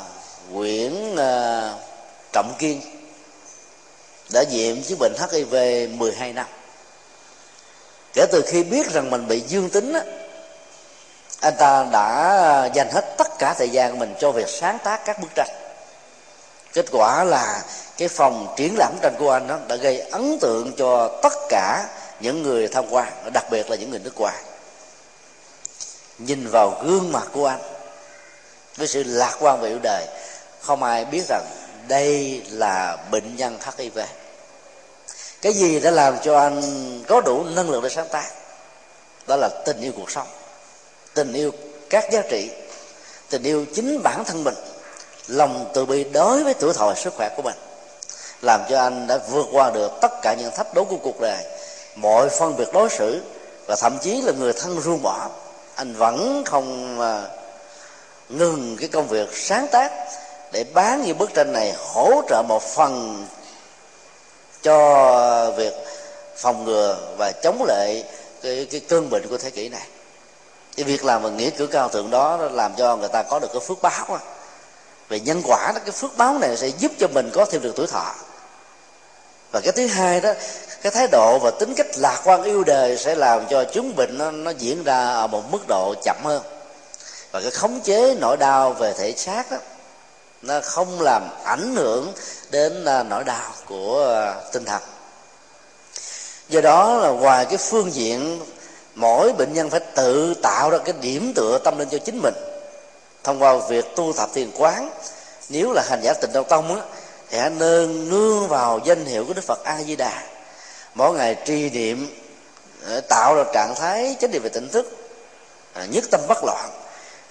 Nguyễn 0.51 1.15
ờ, 1.15 1.73
Trọng 2.33 2.53
Kiên 2.59 2.81
đã 4.33 4.43
nhiễm 4.51 4.81
chứng 4.83 4.99
bệnh 4.99 5.13
HIV 5.31 5.55
12 5.99 6.33
năm. 6.33 6.45
Kể 8.13 8.25
từ 8.31 8.43
khi 8.47 8.63
biết 8.63 8.91
rằng 8.91 9.09
mình 9.09 9.27
bị 9.27 9.39
dương 9.39 9.69
tính 9.69 9.93
á, 9.93 10.01
anh 11.41 11.53
ta 11.57 11.85
đã 11.91 12.69
dành 12.73 12.89
hết 12.91 13.15
tất 13.17 13.27
cả 13.39 13.53
thời 13.57 13.69
gian 13.69 13.91
của 13.91 13.97
mình 13.97 14.13
cho 14.19 14.31
việc 14.31 14.49
sáng 14.49 14.77
tác 14.83 15.05
các 15.05 15.19
bức 15.21 15.29
tranh. 15.35 15.49
Kết 16.73 16.85
quả 16.91 17.23
là 17.23 17.63
cái 17.97 18.07
phòng 18.07 18.53
triển 18.57 18.75
lãm 18.77 18.93
tranh 19.01 19.15
của 19.19 19.31
anh 19.31 19.47
đó 19.47 19.57
đã 19.67 19.75
gây 19.75 19.99
ấn 19.99 20.39
tượng 20.39 20.71
cho 20.77 21.19
tất 21.23 21.33
cả 21.49 21.85
những 22.19 22.43
người 22.43 22.67
tham 22.67 22.85
quan 22.89 23.07
đặc 23.33 23.45
biệt 23.51 23.69
là 23.69 23.75
những 23.75 23.89
người 23.89 23.99
nước 23.99 24.19
ngoài 24.19 24.35
nhìn 26.25 26.47
vào 26.47 26.81
gương 26.85 27.11
mặt 27.11 27.27
của 27.33 27.47
anh. 27.47 27.61
Với 28.77 28.87
sự 28.87 29.03
lạc 29.03 29.37
quan 29.39 29.61
về 29.61 29.69
yêu 29.69 29.79
đời, 29.83 30.05
không 30.61 30.83
ai 30.83 31.05
biết 31.05 31.23
rằng 31.27 31.45
đây 31.87 32.41
là 32.49 32.97
bệnh 33.11 33.35
nhân 33.35 33.57
hiv 33.77 33.99
cái 35.41 35.53
gì 35.53 35.79
đã 35.79 35.91
làm 35.91 36.15
cho 36.23 36.39
anh 36.39 36.61
có 37.07 37.21
đủ 37.21 37.43
năng 37.43 37.69
lượng 37.69 37.83
để 37.83 37.89
sáng 37.89 38.07
tác? 38.11 38.31
Đó 39.27 39.35
là 39.35 39.49
tình 39.65 39.81
yêu 39.81 39.91
cuộc 39.95 40.11
sống, 40.11 40.27
tình 41.13 41.33
yêu 41.33 41.51
các 41.89 42.11
giá 42.11 42.21
trị, 42.29 42.49
tình 43.29 43.43
yêu 43.43 43.65
chính 43.75 44.03
bản 44.03 44.23
thân 44.25 44.43
mình, 44.43 44.55
lòng 45.27 45.71
từ 45.73 45.85
bi 45.85 46.03
đối 46.03 46.43
với 46.43 46.53
tuổi 46.53 46.73
thọ 46.73 46.93
sức 46.95 47.13
khỏe 47.13 47.29
của 47.35 47.41
mình, 47.41 47.55
làm 48.41 48.61
cho 48.69 48.81
anh 48.81 49.07
đã 49.07 49.19
vượt 49.29 49.45
qua 49.51 49.71
được 49.71 49.91
tất 50.01 50.11
cả 50.21 50.33
những 50.33 50.51
thách 50.55 50.73
đố 50.73 50.83
của 50.83 50.97
cuộc 51.03 51.19
đời, 51.21 51.43
mọi 51.95 52.29
phân 52.29 52.57
biệt 52.57 52.67
đối 52.73 52.89
xử 52.89 53.21
và 53.67 53.75
thậm 53.75 53.97
chí 54.01 54.21
là 54.21 54.31
người 54.31 54.53
thân 54.53 54.81
ruông 54.81 55.01
bỏ 55.01 55.29
anh 55.75 55.93
vẫn 55.93 56.43
không 56.45 56.97
mà 56.97 57.27
ngừng 58.29 58.77
cái 58.79 58.89
công 58.89 59.07
việc 59.07 59.29
sáng 59.33 59.67
tác 59.71 59.91
để 60.51 60.63
bán 60.73 61.01
những 61.01 61.17
bức 61.17 61.33
tranh 61.33 61.53
này 61.53 61.73
hỗ 61.77 62.21
trợ 62.29 62.43
một 62.47 62.63
phần 62.63 63.25
cho 64.61 65.51
việc 65.51 65.73
phòng 66.37 66.65
ngừa 66.65 66.97
và 67.17 67.31
chống 67.43 67.63
lại 67.67 68.03
cái, 68.41 68.67
cái 68.71 68.81
cơn 68.89 69.09
bệnh 69.09 69.27
của 69.29 69.37
thế 69.37 69.49
kỷ 69.49 69.69
này 69.69 69.87
cái 70.77 70.83
việc 70.83 71.05
làm 71.05 71.23
và 71.23 71.29
nghĩa 71.29 71.49
cử 71.49 71.67
cao 71.67 71.89
thượng 71.89 72.09
đó 72.09 72.37
làm 72.37 72.73
cho 72.77 72.95
người 72.95 73.09
ta 73.09 73.23
có 73.23 73.39
được 73.39 73.47
cái 73.53 73.61
phước 73.67 73.81
báo 73.81 74.05
đó. 74.09 74.19
về 75.09 75.19
nhân 75.19 75.41
quả 75.45 75.71
đó 75.75 75.79
cái 75.85 75.91
phước 75.91 76.17
báo 76.17 76.37
này 76.39 76.57
sẽ 76.57 76.67
giúp 76.67 76.91
cho 76.99 77.07
mình 77.07 77.29
có 77.33 77.45
thêm 77.45 77.61
được 77.61 77.73
tuổi 77.75 77.87
thọ 77.87 78.15
và 79.51 79.59
cái 79.59 79.71
thứ 79.71 79.87
hai 79.87 80.21
đó 80.21 80.33
cái 80.81 80.91
thái 80.91 81.07
độ 81.07 81.39
và 81.39 81.51
tính 81.51 81.73
cách 81.75 81.87
lạc 81.97 82.21
quan 82.23 82.43
yêu 82.43 82.63
đời 82.63 82.97
sẽ 82.97 83.15
làm 83.15 83.45
cho 83.49 83.63
chứng 83.63 83.95
bệnh 83.95 84.17
nó, 84.17 84.31
nó 84.31 84.51
diễn 84.51 84.83
ra 84.83 85.13
ở 85.13 85.27
một 85.27 85.51
mức 85.51 85.67
độ 85.67 85.93
chậm 86.03 86.17
hơn. 86.23 86.43
Và 87.31 87.41
cái 87.41 87.51
khống 87.51 87.79
chế 87.81 88.15
nỗi 88.19 88.37
đau 88.37 88.73
về 88.73 88.93
thể 88.93 89.13
xác 89.17 89.51
đó 89.51 89.57
nó 90.41 90.59
không 90.63 91.01
làm 91.01 91.29
ảnh 91.43 91.75
hưởng 91.75 92.13
đến 92.51 92.85
à, 92.85 93.03
nỗi 93.03 93.23
đau 93.23 93.51
của 93.65 94.15
à, 94.15 94.35
tinh 94.51 94.65
thần. 94.65 94.81
Do 96.49 96.61
đó 96.61 96.97
là 96.97 97.09
ngoài 97.09 97.45
cái 97.45 97.57
phương 97.57 97.93
diện 97.93 98.39
mỗi 98.95 99.33
bệnh 99.33 99.53
nhân 99.53 99.69
phải 99.69 99.79
tự 99.79 100.33
tạo 100.33 100.69
ra 100.69 100.77
cái 100.77 100.93
điểm 101.01 101.33
tựa 101.35 101.59
tâm 101.63 101.77
linh 101.77 101.89
cho 101.89 101.97
chính 101.97 102.21
mình. 102.23 102.33
Thông 103.23 103.41
qua 103.41 103.57
việc 103.69 103.95
tu 103.95 104.13
tập 104.17 104.29
thiền 104.33 104.51
quán 104.57 104.89
nếu 105.49 105.71
là 105.71 105.83
hành 105.89 106.01
giả 106.03 106.13
tịnh 106.13 106.33
độ 106.33 106.43
tông 106.43 106.75
á 106.75 106.81
thì 107.31 107.37
hãy 107.37 107.49
nên 107.49 108.09
nương 108.09 108.47
vào 108.47 108.79
danh 108.85 109.05
hiệu 109.05 109.25
của 109.25 109.33
đức 109.33 109.43
phật 109.43 109.63
a 109.63 109.83
di 109.83 109.95
đà 109.95 110.23
mỗi 110.93 111.13
ngày 111.13 111.35
trì 111.45 111.69
niệm 111.69 112.15
ờ, 112.85 113.01
tạo 113.01 113.35
ra 113.35 113.43
trạng 113.53 113.75
thái 113.75 114.15
chánh 114.19 114.31
niệm 114.31 114.41
về 114.43 114.49
tỉnh 114.49 114.69
thức 114.69 114.97
à, 115.73 115.85
nhất 115.85 116.03
tâm 116.11 116.21
bất 116.27 116.43
loạn 116.43 116.69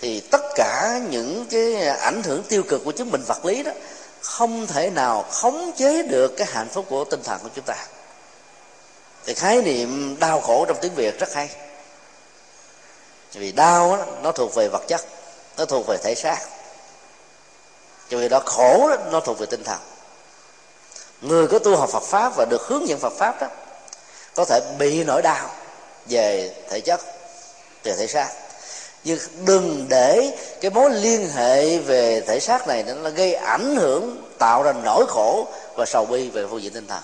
thì 0.01 0.20
tất 0.20 0.42
cả 0.55 1.01
những 1.11 1.46
cái 1.51 1.86
ảnh 1.86 2.22
hưởng 2.22 2.42
tiêu 2.42 2.62
cực 2.68 2.84
của 2.84 2.92
chứng 2.92 3.11
bệnh 3.11 3.22
vật 3.22 3.44
lý 3.44 3.62
đó 3.62 3.72
không 4.20 4.66
thể 4.66 4.90
nào 4.90 5.24
khống 5.30 5.72
chế 5.76 6.03
được 6.03 6.36
cái 6.36 6.46
hạnh 6.51 6.68
phúc 6.68 6.86
của 6.88 7.05
tinh 7.05 7.22
thần 7.24 7.40
của 7.42 7.48
chúng 7.55 7.64
ta. 7.64 7.86
Thì 9.26 9.34
khái 9.34 9.62
niệm 9.62 10.16
đau 10.20 10.40
khổ 10.40 10.64
trong 10.68 10.76
tiếng 10.80 10.94
việt 10.94 11.18
rất 11.18 11.34
hay. 11.34 11.51
Vì 13.32 13.53
đau 13.53 13.96
đó, 13.96 14.05
nó 14.22 14.32
thuộc 14.32 14.55
về 14.55 14.68
vật 14.68 14.82
chất 14.88 15.01
nó 15.59 15.64
thuộc 15.64 15.86
về 15.86 15.96
thể 16.03 16.14
xác 16.14 16.38
cho 18.11 18.18
vì 18.18 18.28
đó 18.28 18.40
khổ 18.46 18.88
đó, 18.88 18.96
nó 19.12 19.20
thuộc 19.20 19.38
về 19.38 19.46
tinh 19.46 19.64
thần. 19.64 19.78
Người 21.20 21.46
có 21.46 21.58
tu 21.58 21.76
học 21.76 21.90
phật 21.90 22.02
pháp 22.02 22.32
và 22.36 22.44
được 22.50 22.62
hướng 22.62 22.88
dẫn 22.88 22.98
phật 22.98 23.12
pháp 23.18 23.40
đó 23.40 23.46
có 24.34 24.44
thể 24.44 24.61
bị 24.78 25.04
nỗi 25.04 25.22
đau 25.22 25.50
về 26.06 26.54
thể 26.70 26.80
chất 26.80 27.00
về 27.84 27.96
thể 27.96 28.06
xác. 28.06 28.28
Nhưng 29.04 29.18
đừng 29.44 29.86
để 29.88 30.38
cái 30.61 30.70
mối 30.70 30.90
liên 30.90 31.28
hệ 31.28 31.78
về 31.78 32.20
thể 32.20 32.40
xác 32.40 32.68
này 32.68 32.82
nó 32.82 33.11
gây 33.11 33.34
ảnh 33.34 33.76
hưởng 33.76 34.22
tạo 34.38 34.62
ra 34.62 34.72
nỗi 34.72 35.04
khổ 35.08 35.48
và 35.74 35.86
sầu 35.86 36.06
bi 36.06 36.28
về 36.28 36.46
phương 36.50 36.62
diện 36.62 36.72
tinh 36.72 36.86
thần. 36.86 37.02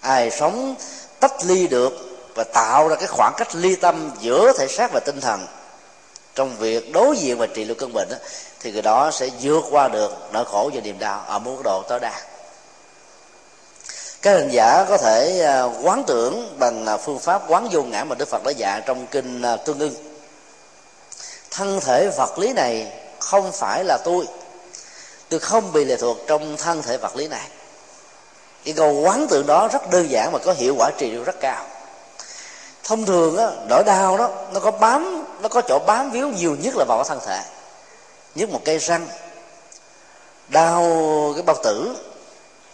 Ai 0.00 0.30
sống 0.30 0.74
tách 1.20 1.44
ly 1.44 1.66
được 1.66 1.92
và 2.34 2.44
tạo 2.44 2.88
ra 2.88 2.96
cái 2.96 3.06
khoảng 3.06 3.34
cách 3.36 3.54
ly 3.54 3.76
tâm 3.76 4.10
giữa 4.20 4.52
thể 4.58 4.68
xác 4.68 4.92
và 4.92 5.00
tinh 5.00 5.20
thần 5.20 5.46
trong 6.34 6.56
việc 6.56 6.92
đối 6.92 7.16
diện 7.16 7.38
và 7.38 7.46
trị 7.46 7.64
liệu 7.64 7.74
căn 7.74 7.92
bệnh 7.92 8.08
đó, 8.10 8.16
thì 8.60 8.72
người 8.72 8.82
đó 8.82 9.10
sẽ 9.10 9.28
vượt 9.40 9.64
qua 9.70 9.88
được 9.88 10.12
nỗi 10.32 10.44
khổ 10.44 10.70
và 10.74 10.80
niềm 10.80 10.98
đau 10.98 11.24
ở 11.26 11.38
mức 11.38 11.56
độ 11.64 11.82
tối 11.88 12.00
đa. 12.00 12.20
Các 14.22 14.32
hành 14.32 14.48
giả 14.48 14.84
có 14.88 14.96
thể 14.98 15.40
à, 15.40 15.62
quán 15.62 16.04
tưởng 16.06 16.56
bằng 16.58 16.86
à, 16.86 16.96
phương 16.96 17.18
pháp 17.18 17.42
quán 17.48 17.68
vô 17.72 17.82
ngã 17.82 18.04
mà 18.04 18.14
đức 18.14 18.28
phật 18.28 18.44
đã 18.44 18.50
dạy 18.50 18.82
trong 18.86 19.06
kinh 19.06 19.42
à, 19.42 19.56
tương 19.56 19.78
ưng. 19.78 19.94
Thân 21.50 21.80
thể 21.80 22.08
vật 22.16 22.38
lý 22.38 22.52
này 22.52 22.92
không 23.18 23.52
phải 23.52 23.84
là 23.84 23.98
tôi. 24.04 24.26
Tôi 25.28 25.40
không 25.40 25.72
bị 25.72 25.84
lệ 25.84 25.96
thuộc 25.96 26.18
trong 26.26 26.56
thân 26.56 26.82
thể 26.82 26.96
vật 26.96 27.16
lý 27.16 27.28
này. 27.28 27.48
Cái 28.64 28.74
câu 28.74 28.92
quán 28.92 29.26
tưởng 29.30 29.46
đó 29.46 29.68
rất 29.72 29.90
đơn 29.90 30.10
giản 30.10 30.32
mà 30.32 30.38
có 30.38 30.52
hiệu 30.52 30.74
quả 30.78 30.90
trị 30.98 31.10
liệu 31.10 31.24
rất 31.24 31.40
cao 31.40 31.66
thông 32.84 33.06
thường 33.06 33.36
á, 33.36 33.50
nỗi 33.68 33.84
đau 33.84 34.18
đó, 34.18 34.30
nó 34.54 34.60
có 34.60 34.70
bám, 34.70 35.24
nó 35.42 35.48
có 35.48 35.60
chỗ 35.60 35.78
bám 35.86 36.10
víu 36.10 36.28
nhiều 36.28 36.56
nhất 36.60 36.74
là 36.76 36.84
vào 36.88 36.98
cái 36.98 37.08
thân 37.08 37.18
thể. 37.26 37.42
Nhất 38.34 38.50
một 38.50 38.60
cây 38.64 38.78
răng. 38.78 39.08
Đau 40.48 40.82
cái 41.34 41.42
bao 41.42 41.56
tử 41.62 41.96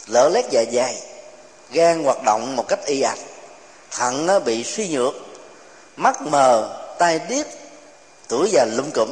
lỡ 0.06 0.28
lét 0.28 0.44
dạ 0.50 0.64
dày 0.72 1.02
gan 1.70 2.04
hoạt 2.04 2.22
động 2.24 2.56
một 2.56 2.68
cách 2.68 2.84
y 2.86 3.00
ạch. 3.00 3.18
Thận 3.90 4.26
nó 4.26 4.38
bị 4.38 4.64
suy 4.64 4.88
nhược, 4.88 5.14
mắt 5.96 6.22
mờ, 6.22 6.78
tai 6.98 7.20
điếc 7.28 7.46
tuổi 8.28 8.50
già 8.50 8.64
lum 8.64 8.90
cụm. 8.90 9.08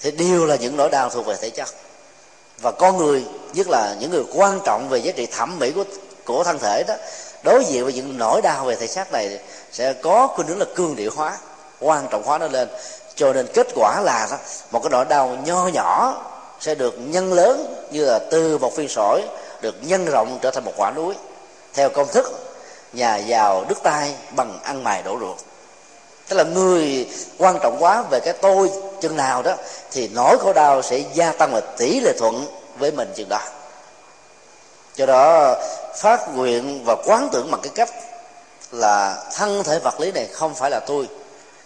Thì 0.00 0.10
đều 0.10 0.46
là 0.46 0.56
những 0.56 0.76
nỗi 0.76 0.90
đau 0.90 1.10
thuộc 1.10 1.26
về 1.26 1.36
thể 1.36 1.50
chất. 1.50 1.68
Và 2.60 2.72
con 2.72 2.96
người, 2.96 3.24
nhất 3.52 3.68
là 3.68 3.96
những 4.00 4.10
người 4.10 4.24
quan 4.32 4.60
trọng 4.64 4.88
về 4.88 4.98
giá 4.98 5.12
trị 5.12 5.26
thẩm 5.26 5.58
mỹ 5.58 5.72
của 5.72 5.84
của 6.24 6.44
thân 6.44 6.58
thể 6.58 6.84
đó 6.88 6.94
đối 7.42 7.64
diện 7.64 7.84
với 7.84 7.92
những 7.92 8.18
nỗi 8.18 8.42
đau 8.42 8.64
về 8.64 8.76
thể 8.76 8.86
xác 8.86 9.12
này 9.12 9.38
sẽ 9.72 9.92
có 9.92 10.26
khuynh 10.26 10.46
hướng 10.46 10.58
là 10.58 10.66
cương 10.74 10.96
điệu 10.96 11.10
hóa 11.16 11.36
quan 11.80 12.08
trọng 12.10 12.22
hóa 12.22 12.38
nó 12.38 12.48
lên. 12.48 12.68
Cho 13.14 13.32
nên 13.32 13.46
kết 13.54 13.66
quả 13.74 14.00
là 14.00 14.28
đó, 14.30 14.36
một 14.70 14.80
cái 14.82 14.90
nỗi 14.90 15.04
đau 15.04 15.38
nho 15.44 15.66
nhỏ 15.66 16.22
sẽ 16.60 16.74
được 16.74 16.94
nhân 16.98 17.32
lớn 17.32 17.86
như 17.90 18.04
là 18.04 18.18
từ 18.30 18.58
một 18.58 18.76
viên 18.76 18.88
sỏi 18.88 19.22
được 19.60 19.74
nhân 19.82 20.04
rộng 20.04 20.38
trở 20.42 20.50
thành 20.50 20.64
một 20.64 20.72
quả 20.76 20.90
núi. 20.90 21.14
Theo 21.74 21.88
công 21.88 22.08
thức 22.08 22.32
nhà 22.92 23.16
giàu 23.16 23.64
đứt 23.68 23.78
tay 23.82 24.14
bằng 24.36 24.58
ăn 24.62 24.84
mài 24.84 25.02
đổ 25.02 25.18
ruột. 25.20 25.38
Tức 26.28 26.36
là 26.36 26.44
người 26.44 27.08
quan 27.38 27.58
trọng 27.62 27.76
quá 27.80 28.02
về 28.10 28.20
cái 28.20 28.34
tôi 28.42 28.70
chừng 29.00 29.16
nào 29.16 29.42
đó 29.42 29.54
thì 29.90 30.08
nỗi 30.14 30.38
khổ 30.38 30.52
đau 30.52 30.82
sẽ 30.82 31.02
gia 31.14 31.32
tăng 31.32 31.52
và 31.52 31.60
tỷ 31.60 32.00
lệ 32.00 32.12
thuận 32.18 32.46
với 32.78 32.92
mình 32.92 33.12
chừng 33.14 33.28
đó. 33.28 33.40
Do 34.96 35.06
đó 35.06 35.54
phát 35.96 36.34
nguyện 36.34 36.84
và 36.84 36.96
quán 37.04 37.28
tưởng 37.32 37.50
bằng 37.50 37.60
cái 37.60 37.72
cách 37.74 37.90
là 38.72 39.24
thân 39.34 39.62
thể 39.64 39.78
vật 39.78 40.00
lý 40.00 40.12
này 40.12 40.26
không 40.32 40.54
phải 40.54 40.70
là 40.70 40.80
tôi. 40.80 41.08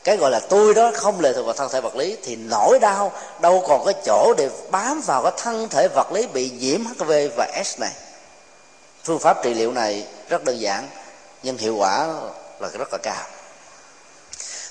Cái 0.05 0.17
gọi 0.17 0.31
là 0.31 0.41
tôi 0.49 0.75
đó 0.75 0.91
không 0.95 1.21
lệ 1.21 1.33
thuộc 1.33 1.47
vào 1.47 1.55
thân 1.55 1.69
thể 1.73 1.81
vật 1.81 1.97
lý 1.97 2.17
thì 2.23 2.37
nỗi 2.37 2.79
đau 2.79 3.13
đâu 3.41 3.65
còn 3.69 3.85
cái 3.85 3.95
chỗ 4.05 4.35
để 4.37 4.51
bám 4.71 5.01
vào 5.01 5.23
cái 5.23 5.33
thân 5.37 5.69
thể 5.69 5.89
vật 5.89 6.13
lý 6.13 6.27
bị 6.27 6.51
nhiễm 6.51 6.81
hiv 6.81 7.33
và 7.37 7.63
s 7.65 7.79
này. 7.81 7.93
Phương 9.05 9.19
pháp 9.19 9.43
trị 9.43 9.55
liệu 9.55 9.73
này 9.73 10.07
rất 10.29 10.45
đơn 10.45 10.61
giản, 10.61 10.89
nhưng 11.43 11.59
hiệu 11.59 11.77
quả 11.77 12.07
là 12.61 12.69
rất 12.69 12.93
là 12.93 12.99
cao. 13.03 13.25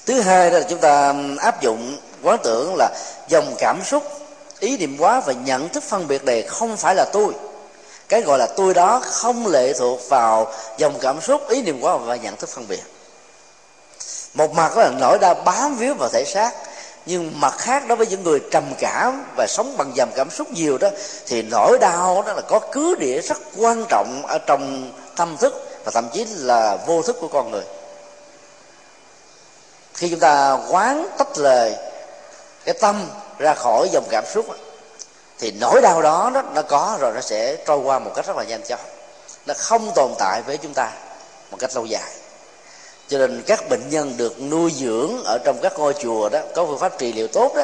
Thứ 0.06 0.22
hai 0.22 0.52
là 0.52 0.62
chúng 0.70 0.80
ta 0.80 1.14
áp 1.40 1.62
dụng 1.62 1.98
quán 2.24 2.38
tưởng 2.44 2.76
là 2.78 2.90
dòng 3.28 3.56
cảm 3.58 3.84
xúc, 3.84 4.04
ý 4.60 4.78
niệm 4.78 4.98
quá 5.00 5.22
và 5.26 5.34
nhận 5.34 5.70
thức 5.70 5.84
phân 5.84 6.08
biệt 6.08 6.24
này 6.24 6.42
không 6.42 6.78
phải 6.78 6.96
là 6.96 7.06
tôi 7.14 7.34
cái 8.14 8.22
gọi 8.22 8.40
là 8.40 8.48
tôi 8.48 8.74
đó 8.74 9.02
không 9.06 9.48
lệ 9.48 9.74
thuộc 9.74 10.10
vào 10.10 10.54
dòng 10.78 11.00
cảm 11.02 11.22
xúc, 11.22 11.50
ý 11.50 11.62
niệm 11.62 11.82
quá 11.82 11.98
và 11.98 12.16
nhận 12.16 12.36
thức 12.36 12.50
phân 12.50 12.68
biệt. 12.68 12.84
Một 14.34 14.54
mặt 14.54 14.78
là 14.78 14.92
nỗi 15.00 15.18
đau 15.20 15.34
bám 15.34 15.76
víu 15.76 15.94
vào 15.94 16.10
thể 16.10 16.26
xác, 16.26 16.52
nhưng 17.06 17.40
mặt 17.40 17.54
khác 17.58 17.84
đối 17.88 17.96
với 17.96 18.08
những 18.08 18.24
người 18.24 18.42
trầm 18.52 18.64
cảm 18.80 19.26
và 19.38 19.48
sống 19.48 19.78
bằng 19.78 19.92
dòng 19.96 20.12
cảm 20.16 20.30
xúc 20.30 20.48
nhiều 20.52 20.78
đó, 20.78 20.90
thì 21.28 21.42
nỗi 21.42 21.78
đau 21.82 22.24
đó 22.28 22.34
là 22.34 22.42
có 22.42 22.60
cứ 22.72 22.96
địa 22.96 23.22
rất 23.22 23.38
quan 23.58 23.86
trọng 23.90 24.24
ở 24.28 24.38
trong 24.38 24.92
tâm 25.16 25.38
thức 25.38 25.54
và 25.86 25.92
thậm 25.92 26.10
chí 26.14 26.26
là 26.26 26.78
vô 26.88 27.02
thức 27.02 27.18
của 27.22 27.28
con 27.28 27.52
người. 27.52 27.64
Khi 29.94 30.10
chúng 30.10 30.20
ta 30.20 30.58
quán 30.70 31.08
tách 31.18 31.38
lời 31.38 31.76
cái 32.66 32.76
tâm 32.82 33.10
ra 33.40 33.54
khỏi 33.54 33.90
dòng 33.92 34.06
cảm 34.10 34.24
xúc 34.34 34.46
thì 35.40 35.52
nỗi 35.52 35.82
đau 35.82 36.02
đó, 36.02 36.32
nó 36.34 36.42
nó 36.42 36.62
có 36.62 36.98
rồi 37.00 37.12
nó 37.16 37.22
sẽ 37.22 37.56
trôi 37.56 37.78
qua 37.78 38.00
một 38.00 38.12
cách 38.16 38.26
rất 38.26 38.38
là 38.38 38.44
nhanh 38.44 38.64
chóng. 38.64 38.80
Nó 39.46 39.54
không 39.58 39.92
tồn 39.96 40.12
tại 40.20 40.42
với 40.42 40.58
chúng 40.58 40.74
ta 40.74 40.92
một 41.52 41.58
cách 41.60 41.76
lâu 41.76 41.86
dài. 41.86 42.12
Cho 43.08 43.18
nên 43.18 43.44
các 43.48 43.70
bệnh 43.70 43.90
nhân 43.90 44.18
được 44.18 44.42
nuôi 44.42 44.72
dưỡng 44.76 45.24
ở 45.26 45.38
trong 45.46 45.58
các 45.62 45.80
ngôi 45.80 45.94
chùa 45.94 46.30
đó 46.30 46.40
có 46.56 46.66
phương 46.66 46.80
pháp 46.80 46.98
trị 46.98 47.14
liệu 47.14 47.28
tốt 47.28 47.52
đó 47.56 47.64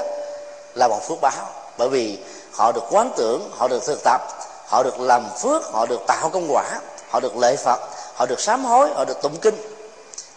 là 0.75 0.87
một 0.87 1.07
phước 1.07 1.21
báo. 1.21 1.47
Bởi 1.77 1.89
vì 1.89 2.17
họ 2.51 2.71
được 2.71 2.83
quán 2.89 3.11
tưởng 3.17 3.51
họ 3.57 3.67
được 3.67 3.85
thực 3.85 4.03
tập 4.03 4.21
họ 4.65 4.83
được 4.83 4.99
làm 4.99 5.27
phước 5.41 5.63
họ 5.71 5.85
được 5.85 6.01
tạo 6.07 6.29
công 6.29 6.47
quả 6.49 6.79
họ 7.09 7.19
được 7.19 7.37
lệ 7.37 7.55
phật 7.55 7.79
họ 8.13 8.25
được 8.25 8.39
sám 8.39 8.65
hối 8.65 8.89
họ 8.95 9.05
được 9.05 9.21
tụng 9.21 9.37
kinh. 9.41 9.55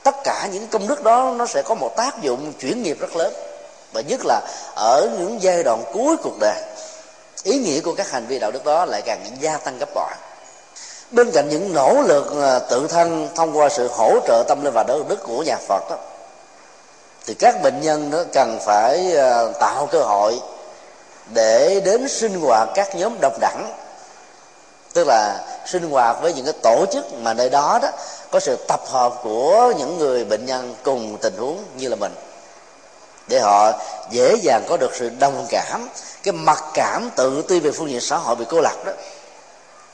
Tất 0.02 0.14
cả 0.24 0.48
những 0.52 0.66
công 0.66 0.88
đức 0.88 1.02
đó 1.02 1.34
nó 1.36 1.46
sẽ 1.46 1.62
có 1.62 1.74
một 1.74 1.96
tác 1.96 2.22
dụng 2.22 2.52
chuyển 2.60 2.82
nghiệp 2.82 2.96
rất 3.00 3.16
lớn. 3.16 3.32
Và 3.92 4.00
nhất 4.00 4.20
là 4.24 4.40
ở 4.74 5.08
những 5.18 5.42
giai 5.42 5.62
đoạn 5.62 5.84
cuối 5.92 6.16
cuộc 6.22 6.38
đời 6.40 6.62
ý 7.42 7.58
nghĩa 7.58 7.80
của 7.80 7.94
các 7.94 8.10
hành 8.10 8.26
vi 8.26 8.38
đạo 8.38 8.50
đức 8.50 8.64
đó 8.64 8.84
lại 8.84 9.02
càng 9.02 9.26
gia 9.40 9.56
tăng 9.56 9.78
gấp 9.78 9.88
bội. 9.94 10.12
Bên 11.10 11.30
cạnh 11.30 11.48
những 11.48 11.74
nỗ 11.74 12.02
lực 12.06 12.30
ờ, 12.30 12.58
tự 12.58 12.86
thân 12.88 13.28
thông 13.34 13.58
qua 13.58 13.68
sự 13.68 13.88
hỗ 13.88 14.18
trợ 14.26 14.44
tâm 14.48 14.64
linh 14.64 14.74
và 14.74 14.84
đạo 14.88 15.02
đức 15.08 15.22
của 15.22 15.42
nhà 15.42 15.56
phật 15.68 15.90
đó, 15.90 15.96
thì 17.26 17.34
các 17.34 17.62
bệnh 17.62 17.80
nhân 17.80 18.10
đó 18.10 18.24
cần 18.32 18.58
phải 18.64 19.12
ờ, 19.12 19.52
tạo 19.60 19.86
cơ 19.86 20.02
hội 20.02 20.40
để 21.34 21.80
đến 21.84 22.08
sinh 22.08 22.40
hoạt 22.40 22.68
các 22.74 22.96
nhóm 22.96 23.20
đồng 23.20 23.38
đẳng. 23.40 23.72
Tức 24.92 25.06
là 25.06 25.44
sinh 25.66 25.90
hoạt 25.90 26.16
với 26.22 26.32
những 26.32 26.44
cái 26.44 26.54
tổ 26.62 26.86
chức 26.92 27.14
mà 27.14 27.34
nơi 27.34 27.50
đó 27.50 27.78
đó 27.82 27.88
có 28.30 28.40
sự 28.40 28.56
tập 28.68 28.80
hợp 28.86 29.14
của 29.22 29.72
những 29.78 29.98
người 29.98 30.24
bệnh 30.24 30.46
nhân 30.46 30.74
cùng 30.82 31.16
tình 31.20 31.36
huống 31.36 31.58
như 31.76 31.88
là 31.88 31.96
mình 31.96 32.12
để 33.32 33.40
họ 33.40 33.72
dễ 34.10 34.36
dàng 34.42 34.64
có 34.68 34.76
được 34.76 34.90
sự 34.94 35.10
đồng 35.18 35.46
cảm. 35.50 35.88
Cái 36.22 36.32
mặc 36.32 36.64
cảm 36.74 37.10
tự 37.16 37.42
ti 37.48 37.60
về 37.60 37.70
phương 37.72 37.90
diện 37.90 38.00
xã 38.00 38.16
hội 38.16 38.36
bị 38.36 38.44
cô 38.48 38.60
lập 38.60 38.84
đó, 38.84 38.92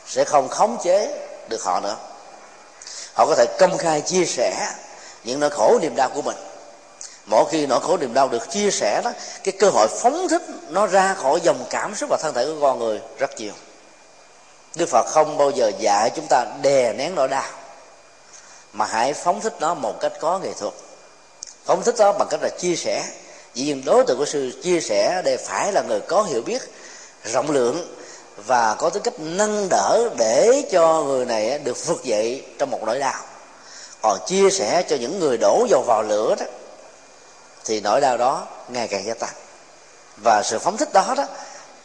sẽ 0.07 0.25
không 0.25 0.49
khống 0.49 0.79
chế 0.85 1.29
được 1.49 1.63
họ 1.63 1.81
nữa. 1.81 1.97
Họ 3.15 3.27
có 3.27 3.35
thể 3.35 3.47
công 3.59 3.79
khai, 3.79 4.01
chia 4.01 4.25
sẻ 4.25 4.69
những 5.25 5.41
nỗi 5.41 5.51
khổ, 5.51 5.79
niềm 5.83 5.97
đau 5.97 6.11
của 6.15 6.23
mình. 6.23 6.37
Mỗi 7.27 7.45
khi 7.51 7.67
nỗi 7.67 7.81
khổ, 7.81 7.97
niềm 7.97 8.15
đau 8.15 8.29
được 8.29 8.51
chia 8.51 8.71
sẻ 8.71 9.01
đó, 9.05 9.13
cái 9.45 9.53
cơ 9.59 9.71
hội 9.71 9.89
phóng 9.89 10.29
thích 10.29 10.43
nó 10.69 10.87
ra 10.87 11.15
khỏi 11.15 11.41
dòng 11.41 11.65
cảm 11.71 11.95
xúc 11.95 12.11
và 12.11 12.17
thân 12.17 12.35
thể 12.35 12.45
của 12.45 12.61
con 12.61 12.79
người 12.79 13.01
rất 13.19 13.31
nhiều. 13.37 13.53
Đức 14.75 14.89
phật 14.89 15.07
không 15.07 15.37
bao 15.37 15.51
giờ 15.51 15.73
dạy 15.79 16.11
chúng 16.17 16.27
ta 16.29 16.47
đè 16.63 16.93
nén 16.93 17.15
nỗi 17.15 17.29
đau, 17.29 17.45
mà 18.73 18.85
hãy 18.85 19.15
phóng 19.15 19.41
thích 19.41 19.55
nó 19.61 19.75
một 19.75 20.01
cách 20.01 20.13
có 20.21 20.39
nghệ 20.39 20.53
thuật. 20.61 20.75
Phóng 21.65 21.83
thích 21.83 21.95
đó 21.99 22.13
bằng 22.13 22.29
cách 22.31 22.41
là 22.43 22.49
chia 22.59 22.77
sẻ 22.77 23.05
dĩ 23.59 23.65
nhiên 23.65 23.83
đối 23.85 24.05
tượng 24.05 24.19
của 24.19 24.25
sự 24.25 24.53
chia 24.63 24.81
sẻ 24.81 25.23
đây 25.25 25.37
phải 25.37 25.73
là 25.73 25.83
người 25.83 26.01
có 26.01 26.23
hiểu 26.23 26.43
biết, 26.43 26.63
rộng 27.25 27.51
lượng 27.51 27.97
và 28.47 28.75
có 28.75 28.91
tính 28.91 29.03
cách 29.03 29.15
nâng 29.19 29.69
đỡ 29.69 30.09
để 30.19 30.63
cho 30.71 31.03
người 31.03 31.25
này 31.25 31.59
được 31.59 31.87
vực 31.87 32.05
dậy 32.05 32.45
trong 32.59 32.71
một 32.71 32.81
nỗi 32.87 32.99
đau. 32.99 33.21
Còn 34.03 34.19
chia 34.27 34.51
sẻ 34.51 34.83
cho 34.89 34.97
những 34.97 35.19
người 35.19 35.39
đổ 35.39 35.67
dầu 35.71 35.83
vào 35.87 36.03
lửa 36.03 36.35
đó, 36.39 36.47
thì 37.65 37.81
nỗi 37.81 38.01
đau 38.01 38.17
đó 38.17 38.47
ngày 38.69 38.89
càng 38.89 39.07
gia 39.07 39.15
tăng. 39.15 39.35
Và 40.17 40.43
sự 40.43 40.59
phóng 40.59 40.77
thích 40.77 40.93
đó 40.93 41.15
đó, 41.17 41.25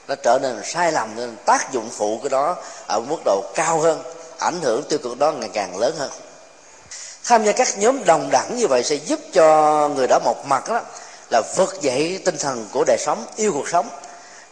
nó 0.07 0.15
trở 0.15 0.39
nên 0.41 0.61
sai 0.65 0.91
lầm, 0.91 1.15
nên 1.15 1.35
tác 1.45 1.71
dụng 1.71 1.89
phụ 1.89 2.19
của 2.23 2.29
đó 2.29 2.55
ở 2.87 2.99
mức 2.99 3.17
độ 3.25 3.43
cao 3.55 3.79
hơn, 3.79 4.03
ảnh 4.39 4.61
hưởng 4.61 4.83
tiêu 4.83 4.99
cực 5.03 5.19
đó 5.19 5.31
ngày 5.31 5.49
càng 5.53 5.77
lớn 5.77 5.95
hơn. 5.97 6.11
Tham 7.23 7.45
gia 7.45 7.51
các 7.51 7.67
nhóm 7.77 8.05
đồng 8.05 8.29
đẳng 8.31 8.55
như 8.55 8.67
vậy 8.67 8.83
sẽ 8.83 8.95
giúp 8.95 9.19
cho 9.33 9.89
người 9.95 10.07
đó 10.07 10.19
một 10.23 10.45
mặt 10.45 10.69
đó 10.69 10.81
là 11.33 11.41
vực 11.41 11.81
dậy 11.81 12.21
tinh 12.25 12.37
thần 12.37 12.67
của 12.71 12.83
đời 12.87 12.97
sống 12.99 13.25
yêu 13.35 13.51
cuộc 13.53 13.69
sống. 13.69 13.89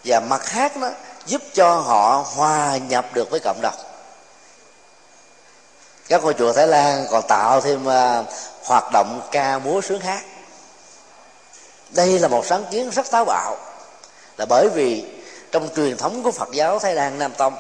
Và 0.04 0.20
mặt 0.20 0.42
khác 0.42 0.78
đó 0.78 0.90
giúp 1.26 1.42
cho 1.54 1.76
họ 1.76 2.26
hòa 2.36 2.78
nhập 2.78 3.06
được 3.14 3.30
với 3.30 3.40
cộng 3.40 3.62
đồng. 3.62 3.76
Các 6.08 6.24
ngôi 6.24 6.34
chùa 6.34 6.54
thái 6.54 6.68
lan 6.68 7.06
còn 7.12 7.28
tạo 7.28 7.62
thêm 7.62 7.88
uh, 7.88 8.26
hoạt 8.64 8.92
động 8.94 9.22
ca 9.32 9.60
múa 9.60 9.82
sướng 9.82 10.00
hát. 10.00 10.24
Đây 11.90 12.20
là 12.20 12.28
một 12.28 12.46
sáng 12.46 12.66
kiến 12.72 12.90
rất 12.90 13.12
táo 13.12 13.26
bạo. 13.26 13.58
Là 14.38 14.46
bởi 14.50 14.70
vì 14.70 15.06
trong 15.52 15.70
truyền 15.76 15.98
thống 15.98 16.24
của 16.24 16.32
phật 16.32 16.50
giáo 16.52 16.80
thái 16.80 16.96
lan 16.96 17.20
nam 17.20 17.32
tông 17.38 17.56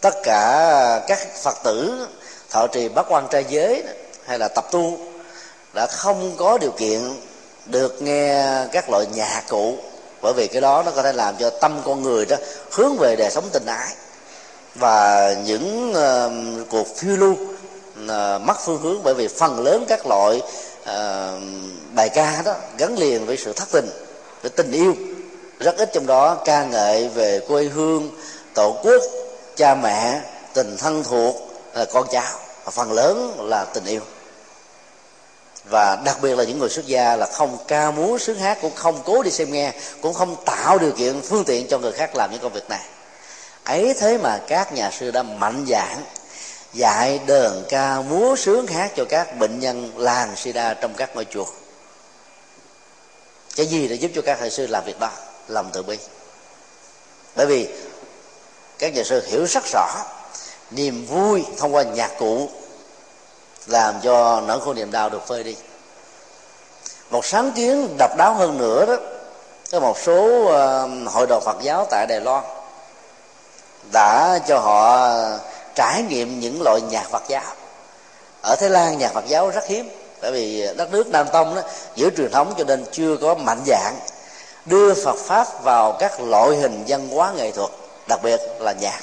tất 0.00 0.14
cả 0.22 1.04
các 1.08 1.18
phật 1.42 1.56
tử 1.64 2.08
thọ 2.50 2.66
trì 2.66 2.88
bát 2.88 3.06
quan 3.08 3.28
trai 3.30 3.44
giới 3.48 3.84
hay 4.26 4.38
là 4.38 4.48
tập 4.48 4.64
tu 4.70 4.98
đã 5.72 5.86
không 5.86 6.36
có 6.38 6.58
điều 6.58 6.70
kiện 6.70 7.20
được 7.70 8.02
nghe 8.02 8.44
các 8.72 8.90
loại 8.90 9.06
nhạc 9.14 9.42
cụ 9.48 9.76
bởi 10.22 10.32
vì 10.32 10.46
cái 10.46 10.60
đó 10.60 10.82
nó 10.86 10.90
có 10.90 11.02
thể 11.02 11.12
làm 11.12 11.34
cho 11.36 11.50
tâm 11.50 11.80
con 11.84 12.02
người 12.02 12.26
đó 12.26 12.36
hướng 12.72 12.96
về 12.96 13.16
đời 13.16 13.30
sống 13.30 13.44
tình 13.52 13.66
ái. 13.66 13.94
Và 14.74 15.34
những 15.44 15.90
uh, 15.90 16.68
cuộc 16.70 16.96
phiêu 16.96 17.16
lưu 17.16 17.32
uh, 17.32 18.42
mất 18.42 18.54
phương 18.64 18.80
hướng 18.82 19.02
bởi 19.02 19.14
vì 19.14 19.28
phần 19.28 19.60
lớn 19.60 19.84
các 19.88 20.06
loại 20.06 20.42
uh, 20.82 21.42
bài 21.94 22.08
ca 22.08 22.42
đó 22.44 22.54
gắn 22.78 22.98
liền 22.98 23.26
với 23.26 23.36
sự 23.36 23.52
thất 23.52 23.68
tình 23.72 23.90
với 24.42 24.50
tình 24.50 24.72
yêu. 24.72 24.94
Rất 25.58 25.76
ít 25.76 25.90
trong 25.92 26.06
đó 26.06 26.34
ca 26.44 26.64
ngợi 26.64 27.08
về 27.08 27.40
quê 27.48 27.64
hương 27.64 28.10
tổ 28.54 28.76
quốc 28.82 29.02
cha 29.56 29.74
mẹ 29.74 30.20
tình 30.54 30.76
thân 30.76 31.04
thuộc 31.04 31.36
ờ, 31.72 31.84
con 31.84 32.06
cháu. 32.10 32.32
Và 32.64 32.70
phần 32.70 32.92
lớn 32.92 33.36
là 33.38 33.64
tình 33.64 33.84
yêu 33.84 34.00
và 35.70 35.96
đặc 36.04 36.18
biệt 36.22 36.38
là 36.38 36.44
những 36.44 36.58
người 36.58 36.68
xuất 36.68 36.86
gia 36.86 37.16
là 37.16 37.26
không 37.32 37.58
ca 37.68 37.90
múa, 37.90 38.18
sướng 38.18 38.38
hát, 38.38 38.58
cũng 38.62 38.74
không 38.74 39.02
cố 39.04 39.22
đi 39.22 39.30
xem 39.30 39.52
nghe, 39.52 39.72
cũng 40.00 40.14
không 40.14 40.36
tạo 40.44 40.78
điều 40.78 40.92
kiện, 40.92 41.20
phương 41.22 41.44
tiện 41.44 41.66
cho 41.68 41.78
người 41.78 41.92
khác 41.92 42.16
làm 42.16 42.30
những 42.32 42.40
công 42.40 42.52
việc 42.52 42.68
này. 42.68 42.84
Ấy 43.64 43.94
thế 44.00 44.18
mà 44.18 44.40
các 44.48 44.72
nhà 44.72 44.90
sư 44.90 45.10
đã 45.10 45.22
mạnh 45.22 45.64
dạn 45.68 46.04
dạy 46.72 47.20
đờn 47.26 47.64
ca 47.68 48.00
múa, 48.00 48.36
sướng 48.36 48.66
hát 48.66 48.92
cho 48.96 49.04
các 49.08 49.38
bệnh 49.38 49.60
nhân 49.60 49.92
làng 49.96 50.36
sida 50.36 50.74
trong 50.74 50.94
các 50.94 51.16
ngôi 51.16 51.24
chùa. 51.24 51.46
Cái 53.56 53.66
gì 53.66 53.88
để 53.88 53.94
giúp 53.94 54.10
cho 54.14 54.22
các 54.22 54.38
thầy 54.40 54.50
sư 54.50 54.66
làm 54.66 54.84
việc 54.84 55.00
đó? 55.00 55.10
Lòng 55.48 55.70
từ 55.72 55.82
bi. 55.82 55.98
Bởi 57.36 57.46
vì 57.46 57.68
các 58.78 58.94
nhà 58.94 59.02
sư 59.04 59.22
hiểu 59.26 59.46
rất 59.46 59.64
rõ, 59.72 59.86
niềm 60.70 61.06
vui 61.06 61.44
thông 61.58 61.74
qua 61.74 61.82
nhạc 61.82 62.10
cụ 62.18 62.50
làm 63.66 63.94
cho 64.02 64.42
nỗi 64.46 64.60
khổ 64.60 64.74
niềm 64.74 64.90
đau 64.90 65.08
được 65.08 65.26
phơi 65.26 65.42
đi. 65.44 65.56
Một 67.10 67.24
sáng 67.24 67.52
kiến 67.52 67.96
độc 67.98 68.16
đáo 68.16 68.34
hơn 68.34 68.58
nữa 68.58 68.86
đó 68.86 68.96
có 69.72 69.80
một 69.80 69.98
số 69.98 70.44
uh, 70.44 71.12
hội 71.12 71.26
đồng 71.26 71.42
Phật 71.44 71.56
giáo 71.62 71.86
tại 71.90 72.06
Đài 72.06 72.20
Loan 72.20 72.44
đã 73.92 74.38
cho 74.48 74.58
họ 74.58 75.08
trải 75.74 76.02
nghiệm 76.02 76.40
những 76.40 76.62
loại 76.62 76.80
nhạc 76.90 77.10
Phật 77.10 77.22
giáo. 77.28 77.42
Ở 78.42 78.56
Thái 78.56 78.70
Lan 78.70 78.98
nhạc 78.98 79.12
Phật 79.12 79.24
giáo 79.26 79.50
rất 79.50 79.66
hiếm 79.66 79.90
bởi 80.22 80.32
vì 80.32 80.68
đất 80.76 80.92
nước 80.92 81.06
Nam 81.06 81.26
Tông 81.32 81.54
đó 81.54 81.62
giữ 81.96 82.10
truyền 82.16 82.30
thống 82.30 82.54
cho 82.58 82.64
nên 82.64 82.84
chưa 82.92 83.16
có 83.16 83.34
mạnh 83.34 83.60
dạng 83.66 83.94
đưa 84.66 84.94
Phật 85.04 85.16
pháp 85.16 85.62
vào 85.62 85.92
các 85.92 86.20
loại 86.20 86.56
hình 86.56 86.84
văn 86.88 87.08
hóa 87.08 87.32
nghệ 87.36 87.50
thuật 87.50 87.70
đặc 88.08 88.22
biệt 88.22 88.40
là 88.58 88.72
nhạc 88.72 89.00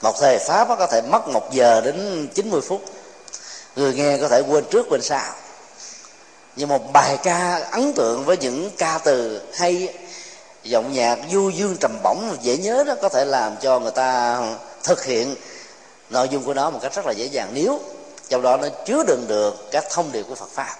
một 0.00 0.20
thời 0.20 0.38
pháp 0.38 0.68
có 0.78 0.86
thể 0.86 1.02
mất 1.02 1.28
một 1.28 1.52
giờ 1.52 1.80
đến 1.80 2.28
90 2.34 2.60
phút. 2.60 2.84
Người 3.76 3.94
nghe 3.94 4.18
có 4.18 4.28
thể 4.28 4.40
quên 4.40 4.64
trước 4.70 4.86
quên 4.90 5.02
sau. 5.02 5.32
Nhưng 6.56 6.68
một 6.68 6.92
bài 6.92 7.18
ca 7.22 7.68
ấn 7.70 7.92
tượng 7.92 8.24
với 8.24 8.36
những 8.36 8.70
ca 8.78 8.98
từ 9.04 9.40
hay, 9.54 9.94
giọng 10.62 10.92
nhạc 10.92 11.18
du 11.32 11.50
dương 11.50 11.76
trầm 11.80 11.98
bổng 12.02 12.36
dễ 12.42 12.56
nhớ 12.56 12.84
đó 12.86 12.94
có 13.02 13.08
thể 13.08 13.24
làm 13.24 13.56
cho 13.56 13.78
người 13.78 13.90
ta 13.90 14.40
thực 14.84 15.04
hiện 15.04 15.34
nội 16.10 16.28
dung 16.28 16.44
của 16.44 16.54
nó 16.54 16.70
một 16.70 16.78
cách 16.82 16.94
rất 16.94 17.06
là 17.06 17.12
dễ 17.12 17.24
dàng. 17.24 17.50
Nếu 17.54 17.80
trong 18.28 18.42
đó 18.42 18.56
nó 18.56 18.68
chứa 18.86 19.04
đựng 19.06 19.24
được 19.28 19.70
các 19.70 19.84
thông 19.90 20.12
điệp 20.12 20.22
của 20.28 20.34
Phật 20.34 20.50
pháp. 20.54 20.76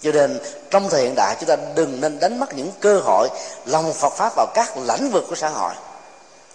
Cho 0.00 0.12
nên 0.12 0.38
trong 0.70 0.88
thời 0.88 1.02
hiện 1.02 1.14
đại 1.14 1.36
chúng 1.40 1.48
ta 1.48 1.56
đừng 1.74 2.00
nên 2.00 2.18
đánh 2.18 2.40
mất 2.40 2.54
những 2.54 2.72
cơ 2.80 3.00
hội 3.04 3.28
lòng 3.66 3.92
Phật 3.92 4.12
pháp 4.12 4.32
vào 4.36 4.46
các 4.54 4.76
lĩnh 4.76 5.10
vực 5.10 5.24
của 5.28 5.34
xã 5.34 5.48
hội. 5.48 5.74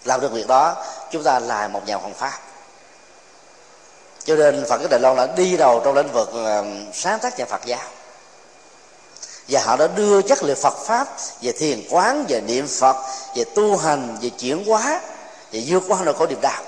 Làm 0.04 0.20
được 0.20 0.32
việc 0.32 0.46
đó 0.46 0.84
chúng 1.12 1.22
ta 1.22 1.38
là 1.38 1.68
một 1.68 1.86
nhà 1.86 1.96
hoàng 1.96 2.14
pháp. 2.14 2.38
Cho 4.24 4.36
nên 4.36 4.64
phật 4.68 4.78
cái 4.78 4.88
đài 4.90 5.00
loan 5.00 5.16
đã 5.16 5.26
đi 5.36 5.56
đầu 5.56 5.80
trong 5.84 5.94
lĩnh 5.94 6.12
vực 6.12 6.30
ờ, 6.32 6.64
sáng 6.92 7.18
tác 7.18 7.38
nhà 7.38 7.44
phật 7.44 7.60
giáo. 7.64 7.88
Và 9.48 9.60
họ 9.64 9.76
đã 9.76 9.86
đưa 9.86 10.22
chất 10.22 10.42
liệu 10.42 10.56
phật 10.56 10.74
pháp 10.86 11.08
về 11.40 11.52
thiền 11.52 11.82
quán, 11.90 12.24
về 12.28 12.40
niệm 12.40 12.66
phật, 12.66 12.96
về 13.36 13.44
tu 13.44 13.76
hành, 13.76 14.16
về 14.22 14.30
chuyển 14.30 14.64
hóa, 14.64 15.00
về 15.52 15.62
vượt 15.66 15.82
qua 15.88 15.98
nỗi 16.04 16.14
khổ 16.14 16.26
niềm 16.26 16.40
đạo. 16.40 16.62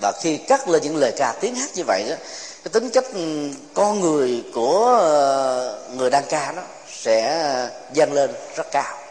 Và 0.00 0.12
khi 0.20 0.36
cắt 0.36 0.68
lên 0.68 0.82
những 0.82 0.96
lời 0.96 1.12
ca 1.16 1.34
tiếng 1.40 1.54
hát 1.54 1.70
như 1.74 1.82
vậy 1.86 2.04
đó, 2.08 2.14
cái 2.64 2.70
tính 2.72 2.90
cách 2.90 3.04
ừ, 3.14 3.48
con 3.74 4.00
người 4.00 4.44
của 4.54 4.96
ờ, 5.00 5.78
người 5.96 6.10
đang 6.10 6.24
ca 6.28 6.52
đó 6.52 6.62
sẽ 7.02 7.48
dâng 7.92 8.12
lên 8.12 8.30
rất 8.56 8.70
cao 8.70 9.01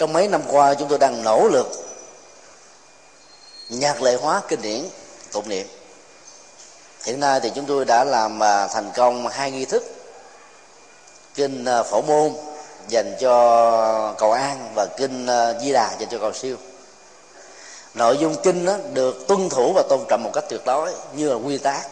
trong 0.00 0.12
mấy 0.12 0.28
năm 0.28 0.42
qua 0.48 0.74
chúng 0.74 0.88
tôi 0.88 0.98
đang 0.98 1.24
nỗ 1.24 1.48
lực 1.48 1.66
nhạc 3.68 4.02
lệ 4.02 4.14
hóa 4.14 4.42
kinh 4.48 4.62
điển 4.62 4.84
tụng 5.32 5.48
niệm. 5.48 5.66
Hiện 7.04 7.20
nay 7.20 7.40
thì 7.40 7.50
chúng 7.54 7.64
tôi 7.64 7.84
đã 7.84 8.04
làm 8.04 8.42
à, 8.42 8.66
thành 8.66 8.90
công 8.96 9.28
hai 9.28 9.50
nghi 9.50 9.64
thức 9.64 9.84
kinh 11.34 11.64
à, 11.64 11.82
phổ 11.82 12.02
môn 12.02 12.32
dành 12.88 13.14
cho 13.20 14.14
cầu 14.18 14.32
an 14.32 14.72
và 14.74 14.86
kinh 14.86 15.26
à, 15.26 15.52
di 15.60 15.72
đà 15.72 15.96
dành 15.98 16.08
cho 16.10 16.18
cầu 16.18 16.32
siêu. 16.32 16.56
Nội 17.94 18.18
dung 18.18 18.36
kinh 18.42 18.64
đó 18.64 18.76
được 18.92 19.28
tuân 19.28 19.48
thủ 19.48 19.72
và 19.74 19.82
tôn 19.88 20.00
trọng 20.08 20.22
một 20.22 20.30
cách 20.32 20.44
tuyệt 20.48 20.60
đối 20.66 20.92
như 21.14 21.28
là 21.28 21.34
quy 21.34 21.58
tắc, 21.58 21.88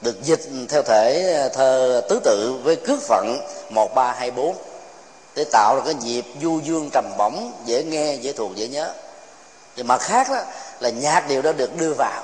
được 0.00 0.22
dịch 0.22 0.42
theo 0.68 0.82
thể 0.82 1.50
thơ 1.54 2.02
tứ 2.08 2.20
tự 2.24 2.60
với 2.62 2.76
cước 2.76 3.02
phận 3.02 3.38
một 3.70 3.94
ba 3.94 4.12
hai 4.12 4.30
bốn 4.30 4.56
để 5.34 5.44
tạo 5.52 5.76
ra 5.76 5.82
cái 5.84 5.94
nhịp 5.94 6.24
du 6.42 6.60
dương 6.60 6.90
trầm 6.92 7.04
bổng, 7.18 7.52
dễ 7.64 7.82
nghe, 7.82 8.14
dễ 8.14 8.32
thuộc, 8.32 8.54
dễ 8.54 8.68
nhớ. 8.68 8.92
Thì 9.76 9.82
mặt 9.82 10.00
khác 10.00 10.30
đó 10.30 10.40
là 10.80 10.88
nhạc 10.88 11.28
điệu 11.28 11.42
đó 11.42 11.52
được 11.52 11.76
đưa 11.76 11.92
vào 11.98 12.22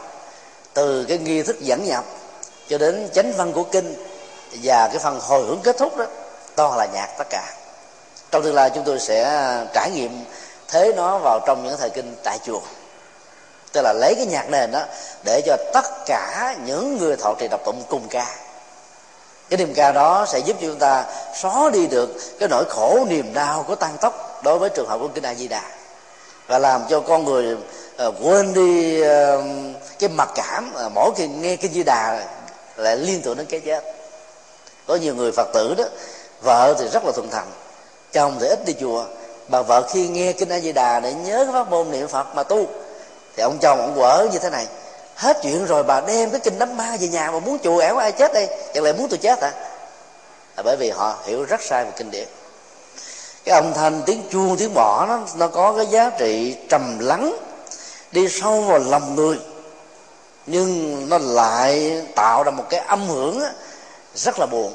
từ 0.75 1.05
cái 1.09 1.19
nghi 1.19 1.43
thức 1.43 1.61
dẫn 1.61 1.85
nhập 1.85 2.05
cho 2.69 2.79
đến 2.79 3.09
chánh 3.13 3.33
văn 3.33 3.53
của 3.53 3.63
kinh 3.63 3.95
và 4.63 4.89
cái 4.89 4.99
phần 4.99 5.21
hồi 5.21 5.45
hướng 5.47 5.61
kết 5.63 5.77
thúc 5.79 5.97
đó 5.97 6.05
toàn 6.57 6.77
là 6.77 6.87
nhạc 6.87 7.09
tất 7.19 7.27
cả. 7.31 7.55
Trong 8.31 8.43
tương 8.43 8.55
lai 8.55 8.71
chúng 8.75 8.85
tôi 8.85 9.01
sẽ 9.01 9.25
trải 9.75 9.91
nghiệm 9.91 10.25
thế 10.69 10.93
nó 10.97 11.19
vào 11.19 11.41
trong 11.47 11.65
những 11.65 11.77
thời 11.79 11.91
kinh 11.91 12.17
tại 12.25 12.39
chùa. 12.47 12.61
Tức 13.73 13.81
là 13.85 13.93
lấy 13.93 14.15
cái 14.15 14.27
nhạc 14.27 14.51
nền 14.51 14.73
đó 14.73 14.83
để 15.25 15.43
cho 15.47 15.57
tất 15.73 15.85
cả 16.07 16.57
những 16.65 16.99
người 16.99 17.17
thọ 17.17 17.35
trì 17.39 17.49
đọc 17.49 17.61
tụng 17.65 17.83
cùng 17.89 18.09
ca 18.11 18.37
cái 19.51 19.59
niềm 19.59 19.75
ca 19.75 19.93
đó 19.93 20.27
sẽ 20.29 20.39
giúp 20.39 20.57
cho 20.61 20.67
chúng 20.67 20.79
ta 20.79 21.05
xóa 21.35 21.71
đi 21.73 21.87
được 21.87 22.17
cái 22.39 22.49
nỗi 22.49 22.65
khổ 22.69 23.07
niềm 23.09 23.35
đau 23.35 23.65
của 23.69 23.75
tăng 23.75 23.97
tốc 24.01 24.41
đối 24.45 24.59
với 24.59 24.71
trường 24.71 24.89
hợp 24.89 24.99
của 25.01 25.09
kinh 25.09 25.27
a 25.27 25.35
di 25.35 25.49
đà. 25.49 25.63
Và 26.47 26.59
làm 26.59 26.83
cho 26.91 27.01
con 27.01 27.25
người 27.25 27.57
uh, 28.07 28.15
quên 28.23 28.55
đi 28.55 29.03
uh, 29.03 29.45
cái 29.99 30.09
mặc 30.09 30.29
cảm 30.35 30.73
uh, 30.87 30.93
mỗi 30.95 31.11
khi 31.17 31.29
nghe 31.29 31.57
kinh 31.57 31.73
di 31.73 31.83
đà 31.83 32.27
lại 32.77 32.97
liên 32.97 33.23
tưởng 33.23 33.37
đến 33.37 33.47
cái 33.47 33.61
chết. 33.61 33.85
Có 34.87 34.97
nhiều 34.97 35.15
người 35.15 35.33
phật 35.33 35.49
tử 35.53 35.75
đó 35.79 35.85
vợ 36.43 36.75
thì 36.79 36.89
rất 36.89 37.05
là 37.05 37.13
thuần 37.13 37.31
thành 37.31 37.47
chồng 38.13 38.37
thì 38.41 38.47
ít 38.47 38.65
đi 38.67 38.75
chùa. 38.81 39.05
Bà 39.49 39.63
vợ 39.63 39.83
khi 39.83 40.09
nghe 40.09 40.33
kinh 40.33 40.49
a 40.49 40.61
di 40.61 40.73
đà 40.73 41.01
để 41.01 41.13
nhớ 41.13 41.45
cái 41.45 41.53
pháp 41.53 41.71
môn 41.71 41.91
niệm 41.91 42.09
phật 42.09 42.35
mà 42.35 42.43
tu 42.43 42.67
thì 43.37 43.43
ông 43.43 43.59
chồng 43.61 43.81
ông 43.81 43.95
quở 43.95 44.29
như 44.33 44.39
thế 44.39 44.51
này 44.51 44.67
hết 45.21 45.39
chuyện 45.43 45.67
rồi 45.67 45.83
bà 45.83 46.01
đem 46.01 46.31
cái 46.31 46.41
kinh 46.41 46.59
đám 46.59 46.77
ma 46.77 46.97
về 47.01 47.09
nhà 47.09 47.31
mà 47.31 47.39
muốn 47.39 47.59
chùa 47.65 47.79
ẻo 47.79 47.97
ai 47.97 48.13
chết 48.13 48.33
đây? 48.33 48.49
Chẳng 48.75 48.85
lẽ 48.85 48.93
muốn 48.93 49.09
tôi 49.09 49.19
chết 49.19 49.43
hả? 49.43 49.53
À, 50.55 50.63
bởi 50.63 50.77
vì 50.77 50.91
họ 50.91 51.19
hiểu 51.25 51.45
rất 51.45 51.63
sai 51.63 51.85
về 51.85 51.91
kinh 51.97 52.11
điển. 52.11 52.29
Cái 53.45 53.55
âm 53.55 53.73
thanh 53.75 54.03
tiếng 54.07 54.23
chuông 54.31 54.57
tiếng 54.57 54.75
mỏ 54.75 55.05
nó 55.09 55.21
nó 55.37 55.49
có 55.49 55.73
cái 55.77 55.87
giá 55.87 56.11
trị 56.19 56.57
trầm 56.69 56.99
lắng 56.99 57.37
đi 58.13 58.29
sâu 58.29 58.61
vào 58.61 58.79
lòng 58.79 59.15
người. 59.15 59.39
Nhưng 60.47 61.09
nó 61.09 61.19
lại 61.19 62.03
tạo 62.15 62.43
ra 62.43 62.51
một 62.51 62.65
cái 62.71 62.81
âm 62.81 63.09
hưởng 63.09 63.43
rất 64.15 64.39
là 64.39 64.47
buồn. 64.47 64.75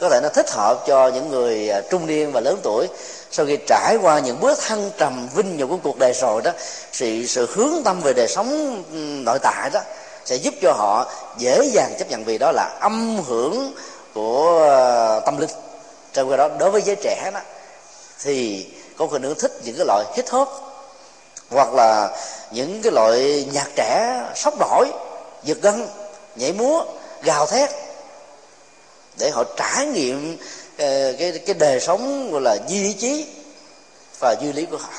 Có 0.00 0.08
thể 0.08 0.20
nó 0.22 0.28
thích 0.28 0.50
hợp 0.50 0.84
cho 0.86 1.08
những 1.08 1.30
người 1.30 1.70
à, 1.70 1.80
trung 1.90 2.06
niên 2.06 2.32
và 2.32 2.40
lớn 2.40 2.60
tuổi 2.62 2.88
sau 3.30 3.46
khi 3.46 3.58
trải 3.66 3.96
qua 4.02 4.18
những 4.18 4.40
bước 4.40 4.58
thăng 4.66 4.90
trầm 4.98 5.28
vinh 5.34 5.56
nhục 5.56 5.70
của 5.70 5.78
cuộc 5.82 5.98
đời 5.98 6.12
rồi 6.12 6.42
đó 6.42 6.50
sự 6.92 7.26
sự 7.26 7.48
hướng 7.54 7.82
tâm 7.84 8.00
về 8.00 8.12
đời 8.12 8.28
sống 8.28 8.82
nội 9.24 9.38
tại 9.38 9.70
đó 9.70 9.80
sẽ 10.24 10.36
giúp 10.36 10.54
cho 10.62 10.72
họ 10.72 11.12
dễ 11.38 11.70
dàng 11.72 11.94
chấp 11.98 12.10
nhận 12.10 12.24
vì 12.24 12.38
đó 12.38 12.52
là 12.52 12.78
âm 12.80 13.22
hưởng 13.26 13.72
của 14.14 14.58
ờ, 14.68 15.20
tâm 15.26 15.38
linh. 15.38 15.50
Trong 16.12 16.30
khi 16.30 16.36
đó, 16.36 16.48
đối 16.58 16.70
với 16.70 16.82
giới 16.82 16.96
trẻ 16.96 17.30
đó, 17.34 17.40
thì 18.22 18.66
có 18.96 19.06
khuynh 19.06 19.22
hướng 19.22 19.38
thích 19.38 19.52
những 19.64 19.76
cái 19.76 19.86
loại 19.86 20.04
hip 20.16 20.28
hop 20.28 20.48
hoặc 21.50 21.74
là 21.74 22.10
những 22.50 22.82
cái 22.82 22.92
loại 22.92 23.48
nhạc 23.52 23.68
trẻ 23.76 24.22
sốc 24.34 24.54
nổi, 24.58 24.90
giật 25.42 25.58
gân, 25.62 25.88
nhảy 26.36 26.52
múa, 26.52 26.84
gào 27.22 27.46
thét 27.46 27.70
để 29.18 29.30
họ 29.30 29.44
trải 29.56 29.86
nghiệm 29.86 30.36
Ờ, 30.78 31.12
cái 31.18 31.38
cái 31.46 31.54
đời 31.54 31.80
sống 31.80 32.32
gọi 32.32 32.40
là 32.40 32.56
duy 32.68 32.92
trí 32.92 33.26
và 34.20 34.34
duy 34.40 34.52
lý 34.52 34.66
của 34.66 34.76
họ. 34.76 34.90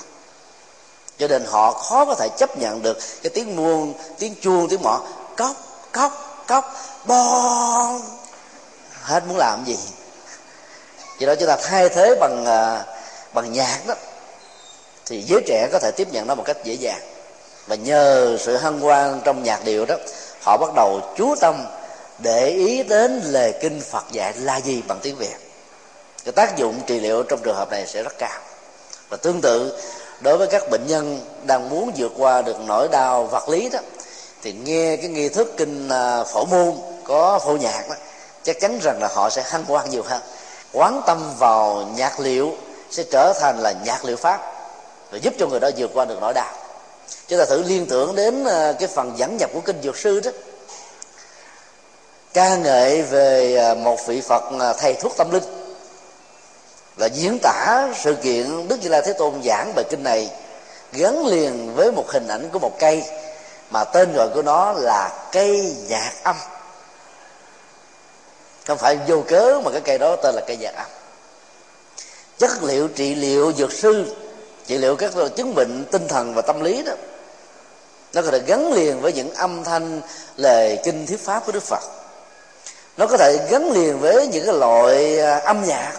Cho 1.18 1.28
nên 1.28 1.46
họ 1.46 1.72
khó 1.72 2.06
có 2.06 2.16
thể 2.16 2.30
chấp 2.38 2.58
nhận 2.58 2.82
được 2.82 2.98
cái 3.24 3.30
tiếng 3.30 3.56
muôn, 3.56 3.94
tiếng 4.20 4.36
chuông, 4.42 4.70
tiếng 4.70 4.82
mỏ. 4.82 5.02
Cốc 5.38 5.56
cốc 5.92 6.44
cốc, 6.48 6.76
bon. 7.06 8.02
Hết 9.02 9.24
muốn 9.28 9.38
làm 9.38 9.64
gì? 9.66 9.78
Do 11.20 11.28
đó 11.28 11.36
chúng 11.40 11.48
ta 11.48 11.58
thay 11.64 11.90
thế 11.90 12.16
bằng 12.20 12.46
ờ, 12.46 12.86
bằng 13.34 13.54
nhạc 13.54 13.80
đó, 13.88 13.94
thì 15.06 15.22
giới 15.22 15.42
trẻ 15.48 15.70
có 15.72 15.80
thể 15.80 15.92
tiếp 15.92 16.08
nhận 16.12 16.28
nó 16.28 16.36
một 16.36 16.44
cách 16.46 16.58
dễ 16.64 16.74
dàng. 16.74 17.02
Và 17.68 17.76
nhờ 17.76 18.38
sự 18.40 18.58
hân 18.58 18.80
hoan 18.82 19.22
trong 19.24 19.44
nhạc 19.44 19.66
điệu 19.66 19.86
đó, 19.86 19.96
họ 20.42 20.58
bắt 20.58 20.70
đầu 20.76 21.02
chú 21.18 21.36
tâm 21.42 21.66
để 22.18 22.50
ý 22.50 22.84
đến 22.84 23.22
lời 23.24 23.54
kinh 23.62 23.82
phật 23.82 24.04
dạy 24.12 24.34
là 24.34 24.58
gì 24.58 24.82
bằng 24.88 25.00
tiếng 25.02 25.16
việt 25.16 25.49
cái 26.32 26.46
tác 26.46 26.58
dụng 26.58 26.82
trị 26.88 27.00
liệu 27.00 27.24
trong 27.24 27.40
trường 27.44 27.56
hợp 27.56 27.72
này 27.72 27.88
sẽ 27.88 28.04
rất 28.04 28.18
cao. 28.18 28.40
Và 29.10 29.18
tương 29.18 29.42
tự, 29.42 29.82
đối 30.20 30.38
với 30.38 30.48
các 30.48 30.70
bệnh 30.70 30.88
nhân 30.88 31.26
đang 31.44 31.70
muốn 31.70 31.92
vượt 31.98 32.12
qua 32.18 32.42
được 32.42 32.60
nỗi 32.68 32.88
đau 32.88 33.24
vật 33.24 33.50
lý 33.50 33.70
đó, 33.70 33.80
thì 34.42 34.54
nghe 34.54 34.98
cái 34.98 35.10
nghi 35.10 35.30
thức 35.30 35.54
kinh 35.58 35.90
à, 35.90 36.24
phổ 36.24 36.46
môn 36.46 36.76
có 37.04 37.40
phổ 37.40 37.52
nhạc 37.52 37.90
đó, 37.90 37.96
chắc 38.44 38.60
chắn 38.60 38.80
rằng 38.84 39.02
là 39.02 39.08
họ 39.14 39.30
sẽ 39.30 39.42
hăng 39.46 39.64
hoan 39.66 39.90
nhiều 39.90 40.04
hơn. 40.04 40.22
Quán 40.74 41.02
tâm 41.08 41.34
vào 41.40 41.90
nhạc 41.96 42.20
liệu 42.20 42.56
sẽ 42.92 43.04
trở 43.12 43.34
thành 43.42 43.60
là 43.60 43.74
nhạc 43.86 44.06
liệu 44.06 44.18
pháp, 44.18 44.54
và 45.12 45.18
giúp 45.18 45.34
cho 45.40 45.48
người 45.48 45.60
đó 45.60 45.70
vượt 45.78 45.92
qua 45.94 46.06
được 46.06 46.18
nỗi 46.22 46.34
đau. 46.34 46.54
Chúng 47.28 47.40
ta 47.40 47.46
thử 47.46 47.64
liên 47.64 47.86
tưởng 47.86 48.16
đến 48.16 48.46
à, 48.46 48.74
cái 48.80 48.88
phần 48.88 49.14
dẫn 49.18 49.38
nhập 49.38 49.50
của 49.54 49.62
kinh 49.62 49.82
dược 49.84 49.98
sư 49.98 50.20
đó. 50.20 50.32
Ca 52.34 52.56
ngợi 52.56 53.02
về 53.02 53.56
à, 53.56 53.74
một 53.74 54.08
vị 54.08 54.22
phật 54.22 54.44
thầy 54.78 54.94
thuốc 54.94 55.18
tâm 55.18 55.32
linh 55.32 55.59
và 57.00 57.06
diễn 57.06 57.40
tả 57.40 57.88
sự 57.96 58.16
kiện 58.16 58.68
đức 58.68 58.80
như 58.82 58.90
lai 58.90 59.02
thế 59.06 59.14
tôn 59.14 59.34
giảng 59.44 59.74
bài 59.76 59.86
kinh 59.90 60.04
này 60.04 60.30
gắn 60.94 61.26
liền 61.26 61.76
với 61.76 61.92
một 61.92 62.06
hình 62.08 62.28
ảnh 62.28 62.50
của 62.54 62.60
một 62.60 62.80
cây, 62.80 63.04
mà 63.70 63.84
tên 63.84 64.14
gọi 64.14 64.30
của 64.30 64.42
nó 64.42 64.72
là 64.72 65.28
cây 65.32 65.76
nhạc 65.88 66.12
âm. 66.24 66.36
Không 68.68 68.78
phải 68.78 68.98
vô 69.08 69.24
cớ 69.28 69.62
mà 69.66 69.72
cái 69.72 69.82
cây 69.82 69.98
đó 69.98 70.16
tên 70.16 70.36
là 70.36 70.42
cây 70.48 70.58
nhạc 70.58 70.76
âm. 70.76 70.86
Chất 72.38 72.64
liệu 72.64 72.88
trị 72.88 73.16
liệu 73.16 73.54
dược 73.54 73.74
sư, 73.74 74.16
trị 74.68 74.78
liệu 74.78 74.96
các 74.96 75.12
chứng 75.36 75.56
bệnh 75.56 75.86
tinh 75.92 76.08
thần 76.08 76.34
và 76.34 76.42
tâm 76.42 76.62
lý 76.62 76.84
đó, 76.84 76.94
nó 78.14 78.22
có 78.22 78.32
thể 78.32 78.40
gắn 78.46 78.74
liền 78.74 79.02
với 79.02 79.14
những 79.14 79.34
âm 79.34 79.64
thanh, 79.64 80.02
lời 80.36 80.80
kinh 80.84 81.06
thuyết 81.08 81.26
pháp 81.26 81.46
của 81.46 81.52
đức 81.52 81.64
phật. 81.64 81.84
Nó 82.98 83.08
có 83.08 83.18
thể 83.18 83.48
gắn 83.50 83.72
liền 83.72 84.00
với 84.00 84.28
những 84.28 84.46
cái 84.46 84.54
loại 84.54 85.20
à, 85.20 85.40
âm 85.40 85.64
nhạc 85.66 85.94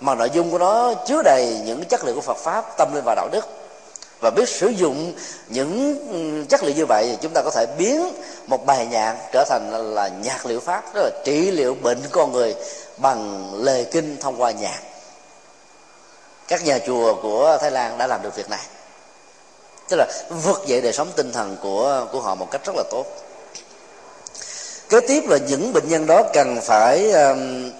mà 0.00 0.14
nội 0.14 0.30
dung 0.30 0.50
của 0.50 0.58
nó 0.58 0.94
chứa 1.06 1.22
đầy 1.22 1.60
những 1.64 1.84
chất 1.84 2.04
liệu 2.04 2.14
của 2.14 2.20
phật 2.20 2.36
pháp 2.36 2.76
tâm 2.76 2.94
linh 2.94 3.04
và 3.06 3.14
đạo 3.14 3.28
đức. 3.32 3.48
Và 4.20 4.30
biết 4.30 4.48
sử 4.48 4.68
dụng 4.68 5.12
những 5.48 6.46
chất 6.48 6.62
liệu 6.62 6.74
như 6.74 6.86
vậy 6.86 7.06
thì 7.10 7.18
chúng 7.22 7.32
ta 7.34 7.42
có 7.42 7.50
thể 7.50 7.66
biến 7.78 8.12
một 8.46 8.66
bài 8.66 8.86
nhạc 8.86 9.16
trở 9.32 9.44
thành 9.48 9.94
là 9.94 10.08
nhạc 10.08 10.46
liệu 10.46 10.60
pháp 10.60 10.82
tức 10.94 11.02
là 11.02 11.10
trị 11.24 11.50
liệu 11.50 11.74
bệnh 11.74 11.98
con 12.10 12.32
người 12.32 12.54
bằng 12.96 13.50
lời 13.54 13.86
kinh 13.90 14.16
thông 14.20 14.42
qua 14.42 14.50
nhạc. 14.50 14.80
Các 16.48 16.64
nhà 16.64 16.78
chùa 16.86 17.14
của 17.22 17.58
thái 17.60 17.70
lan 17.70 17.98
đã 17.98 18.06
làm 18.06 18.22
được 18.22 18.36
việc 18.36 18.50
này. 18.50 18.66
Tức 19.88 19.96
là 19.96 20.06
vực 20.42 20.62
dậy 20.66 20.80
đời 20.80 20.92
sống 20.92 21.08
tinh 21.16 21.32
thần 21.32 21.56
của 21.62 22.06
của 22.12 22.20
họ 22.20 22.34
một 22.34 22.50
cách 22.50 22.64
rất 22.64 22.72
là 22.76 22.82
tốt. 22.90 23.04
Kế 24.88 25.00
tiếp 25.00 25.24
là 25.28 25.38
những 25.48 25.72
bệnh 25.72 25.88
nhân 25.88 26.06
đó 26.06 26.22
cần 26.32 26.60
phải 26.62 27.12
um, 27.12 27.70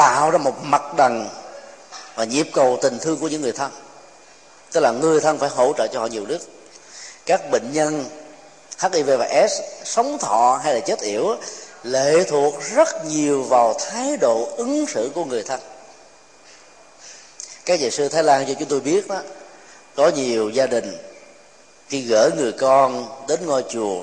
tạo 0.00 0.30
ra 0.30 0.38
một 0.38 0.64
mặt 0.64 0.82
đằng 0.96 1.28
và 2.14 2.24
nhịp 2.24 2.46
cầu 2.52 2.78
tình 2.82 2.98
thương 2.98 3.18
của 3.18 3.28
những 3.28 3.42
người 3.42 3.52
thân. 3.52 3.70
Tức 4.72 4.80
là 4.80 4.90
người 4.90 5.20
thân 5.20 5.38
phải 5.38 5.48
hỗ 5.48 5.72
trợ 5.78 5.86
cho 5.86 6.00
họ 6.00 6.06
nhiều 6.06 6.26
đức. 6.26 6.38
Các 7.26 7.50
bệnh 7.50 7.72
nhân 7.72 8.04
hiv 8.92 9.10
và 9.18 9.46
s 9.48 9.60
sống 9.84 10.18
thọ 10.18 10.60
hay 10.64 10.74
là 10.74 10.80
chết 10.80 11.00
yểu 11.00 11.36
lệ 11.82 12.24
thuộc 12.28 12.54
rất 12.74 13.04
nhiều 13.04 13.42
vào 13.42 13.74
thái 13.78 14.16
độ 14.16 14.48
ứng 14.56 14.86
xử 14.86 15.10
của 15.14 15.24
người 15.24 15.42
thân. 15.42 15.60
Các 17.64 17.80
nhà 17.80 17.90
sư 17.90 18.08
thái 18.08 18.22
lan 18.22 18.46
cho 18.46 18.54
chúng 18.58 18.68
tôi 18.68 18.80
biết 18.80 19.08
đó, 19.08 19.22
có 19.96 20.08
nhiều 20.08 20.50
gia 20.50 20.66
đình 20.66 20.96
khi 21.88 22.02
gửi 22.02 22.30
người 22.36 22.52
con 22.52 23.08
đến 23.28 23.46
ngôi 23.46 23.64
chùa 23.68 24.02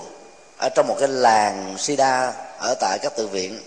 ở 0.57 0.69
trong 0.76 0.88
một 0.88 0.95
cái 0.99 1.07
làng 1.07 1.76
sida 1.78 2.34
ở 2.60 2.76
tại 2.80 2.99
các 3.02 3.15
tự 3.15 3.28
viện 3.28 3.60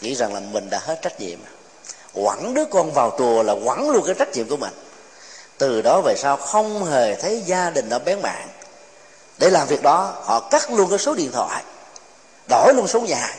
nghĩ 0.00 0.14
rằng 0.14 0.34
là 0.34 0.40
mình 0.40 0.70
đã 0.70 0.78
hết 0.78 1.02
trách 1.02 1.20
nhiệm. 1.20 1.38
Quẳng 2.14 2.54
đứa 2.54 2.64
con 2.64 2.92
vào 2.92 3.14
chùa 3.18 3.42
là 3.42 3.54
quẳng 3.64 3.90
luôn 3.90 4.02
cái 4.06 4.14
trách 4.18 4.36
nhiệm 4.36 4.48
của 4.48 4.56
mình. 4.56 4.72
Từ 5.58 5.82
đó 5.82 6.00
về 6.04 6.14
sau 6.16 6.36
không 6.36 6.84
hề 6.84 7.14
thấy 7.14 7.42
gia 7.46 7.70
đình 7.70 7.88
nó 7.88 7.98
bén 7.98 8.22
mạng. 8.22 8.48
Để 9.38 9.50
làm 9.50 9.68
việc 9.68 9.82
đó 9.82 10.14
họ 10.22 10.40
cắt 10.40 10.70
luôn 10.70 10.90
cái 10.90 10.98
số 10.98 11.14
điện 11.14 11.30
thoại. 11.32 11.62
Đổi 12.48 12.74
luôn 12.74 12.88
số 12.88 13.00
nhà. 13.00 13.36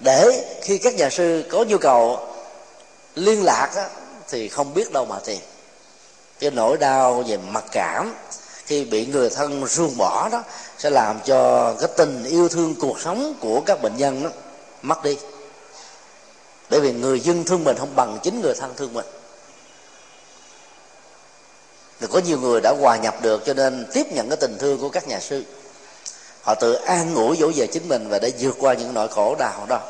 Để 0.00 0.44
khi 0.62 0.78
các 0.78 0.94
nhà 0.94 1.10
sư 1.10 1.44
có 1.50 1.64
nhu 1.64 1.78
cầu 1.78 2.28
liên 3.14 3.44
lạc 3.44 3.70
á, 3.76 3.88
thì 4.28 4.48
không 4.48 4.74
biết 4.74 4.92
đâu 4.92 5.04
mà 5.04 5.18
tìm. 5.24 5.40
Cái 6.38 6.50
nỗi 6.50 6.76
đau 6.76 7.24
về 7.26 7.36
mặc 7.36 7.64
cảm 7.72 8.14
khi 8.66 8.84
bị 8.84 9.06
người 9.06 9.30
thân 9.30 9.66
ruồng 9.66 9.96
bỏ 9.96 10.28
đó 10.28 10.42
sẽ 10.78 10.90
làm 10.90 11.20
cho 11.24 11.72
cái 11.80 11.88
tình 11.96 12.24
yêu 12.24 12.48
thương 12.48 12.74
cuộc 12.80 13.00
sống 13.00 13.34
của 13.40 13.60
các 13.66 13.82
bệnh 13.82 13.96
nhân 13.96 14.22
đó 14.22 14.30
mất 14.82 15.02
đi 15.02 15.18
bởi 16.70 16.80
vì 16.80 16.92
người 16.92 17.20
dân 17.20 17.44
thương 17.44 17.64
mình 17.64 17.76
không 17.78 17.96
bằng 17.96 18.18
chính 18.22 18.40
người 18.40 18.54
thân 18.54 18.74
thương 18.76 18.92
mình. 18.92 19.06
Thì 22.00 22.06
có 22.12 22.18
nhiều 22.18 22.38
người 22.38 22.60
đã 22.60 22.74
hòa 22.80 22.96
nhập 22.96 23.22
được 23.22 23.42
cho 23.46 23.54
nên 23.54 23.86
tiếp 23.92 24.06
nhận 24.12 24.28
cái 24.28 24.36
tình 24.36 24.58
thương 24.58 24.78
của 24.78 24.88
các 24.88 25.08
nhà 25.08 25.20
sư. 25.20 25.44
Họ 26.42 26.54
tự 26.54 26.72
an 26.72 27.14
ủi 27.14 27.36
dỗ 27.36 27.50
về 27.56 27.66
chính 27.66 27.88
mình 27.88 28.08
và 28.08 28.18
để 28.18 28.32
vượt 28.40 28.56
qua 28.60 28.74
những 28.74 28.94
nỗi 28.94 29.08
khổ 29.08 29.36
đau 29.38 29.66
đó. 29.68 29.80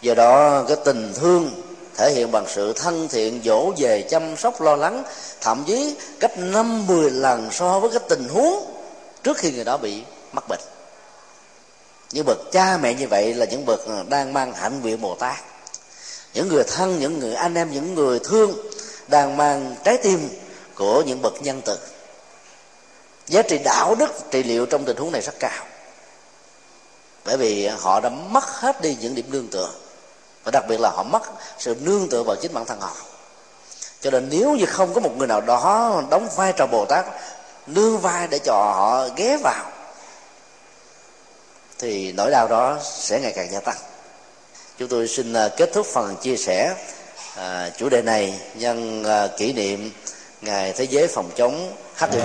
Do 0.00 0.14
đó, 0.14 0.64
cái 0.68 0.76
tình 0.84 1.12
thương 1.14 1.62
thể 1.96 2.12
hiện 2.12 2.30
bằng 2.30 2.44
sự 2.48 2.72
thân 2.72 3.08
thiện, 3.08 3.40
dỗ 3.44 3.72
về 3.78 4.02
chăm 4.02 4.36
sóc, 4.36 4.60
lo 4.60 4.76
lắng, 4.76 5.04
thậm 5.40 5.64
chí 5.66 5.96
gấp 6.20 6.38
năm, 6.38 6.86
mười 6.86 7.10
lần 7.10 7.48
so 7.52 7.80
với 7.80 7.90
cái 7.90 8.00
tình 8.08 8.28
huống 8.28 8.64
trước 9.22 9.36
khi 9.36 9.52
người 9.52 9.64
đó 9.64 9.76
bị 9.76 10.02
mắc 10.32 10.44
bệnh. 10.48 10.60
Những 12.12 12.26
bậc 12.26 12.38
cha 12.52 12.78
mẹ 12.82 12.94
như 12.94 13.08
vậy 13.08 13.34
là 13.34 13.46
những 13.46 13.66
bậc 13.66 13.80
đang 14.08 14.32
mang 14.32 14.52
hạnh 14.52 14.80
nguyện 14.80 15.00
bồ 15.00 15.14
tát 15.14 15.51
những 16.34 16.48
người 16.48 16.64
thân, 16.64 17.00
những 17.00 17.18
người 17.18 17.34
anh 17.34 17.54
em, 17.54 17.70
những 17.70 17.94
người 17.94 18.18
thương 18.24 18.56
đang 19.08 19.36
mang 19.36 19.76
trái 19.84 19.96
tim 19.96 20.28
của 20.74 21.02
những 21.02 21.22
bậc 21.22 21.42
nhân 21.42 21.62
từ. 21.64 21.78
Giá 23.26 23.42
trị 23.42 23.58
đạo 23.58 23.94
đức, 23.94 24.30
trị 24.30 24.42
liệu 24.42 24.66
trong 24.66 24.84
tình 24.84 24.96
huống 24.96 25.12
này 25.12 25.20
rất 25.20 25.34
cao. 25.38 25.64
Bởi 27.24 27.36
vì 27.36 27.66
họ 27.66 28.00
đã 28.00 28.08
mất 28.08 28.44
hết 28.44 28.80
đi 28.80 28.96
những 29.00 29.14
điểm 29.14 29.26
nương 29.30 29.48
tựa. 29.48 29.70
Và 30.44 30.50
đặc 30.50 30.64
biệt 30.68 30.80
là 30.80 30.90
họ 30.90 31.02
mất 31.02 31.22
sự 31.58 31.76
nương 31.80 32.08
tựa 32.08 32.22
vào 32.22 32.36
chính 32.36 32.54
bản 32.54 32.64
thân 32.64 32.80
họ. 32.80 32.96
Cho 34.00 34.10
nên 34.10 34.28
nếu 34.30 34.54
như 34.54 34.66
không 34.66 34.94
có 34.94 35.00
một 35.00 35.16
người 35.16 35.26
nào 35.26 35.40
đó 35.40 36.02
đóng 36.10 36.28
vai 36.36 36.52
trò 36.56 36.66
bồ 36.66 36.84
tát, 36.84 37.06
nương 37.66 37.98
vai 37.98 38.28
để 38.28 38.38
cho 38.38 38.52
họ 38.52 39.08
ghé 39.16 39.36
vào, 39.36 39.70
thì 41.78 42.12
nỗi 42.12 42.30
đau 42.30 42.48
đó 42.48 42.78
sẽ 42.82 43.20
ngày 43.20 43.32
càng 43.32 43.52
gia 43.52 43.60
tăng 43.60 43.76
chúng 44.78 44.88
tôi 44.88 45.08
xin 45.08 45.32
à, 45.32 45.48
kết 45.56 45.70
thúc 45.72 45.86
phần 45.86 46.16
chia 46.22 46.36
sẻ 46.36 46.74
à, 47.36 47.70
chủ 47.76 47.88
đề 47.88 48.02
này 48.02 48.40
nhân 48.54 49.04
à, 49.04 49.28
kỷ 49.38 49.52
niệm 49.52 49.90
ngày 50.40 50.72
thế 50.76 50.86
giới 50.86 51.08
phòng 51.08 51.30
chống 51.36 51.72
hiv 52.00 52.16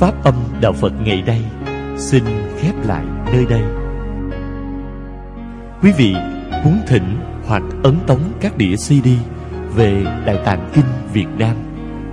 pháp 0.00 0.24
âm 0.24 0.34
đạo 0.60 0.72
phật 0.80 0.92
ngày 1.04 1.22
đây 1.22 1.38
xin 1.98 2.24
khép 2.58 2.74
lại 2.84 3.04
nơi 3.32 3.46
đây. 3.46 3.62
Quý 5.82 5.92
vị 5.98 6.14
muốn 6.64 6.80
thỉnh 6.86 7.18
hoặc 7.46 7.62
ấn 7.82 7.96
tống 8.06 8.20
các 8.40 8.56
đĩa 8.56 8.76
CD 8.76 9.08
về 9.74 10.04
Đại 10.26 10.38
Tạng 10.44 10.70
Kinh 10.74 10.84
Việt 11.12 11.28
Nam, 11.38 11.56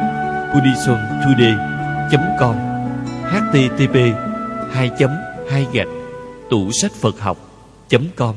buddhismtoday.com 0.54 2.69
http 3.32 3.96
2 4.72 4.92
2 5.50 5.68
gạch 5.74 5.88
tủ 6.50 6.72
sách 6.72 6.92
Phật 6.92 7.20
học.com 7.20 8.36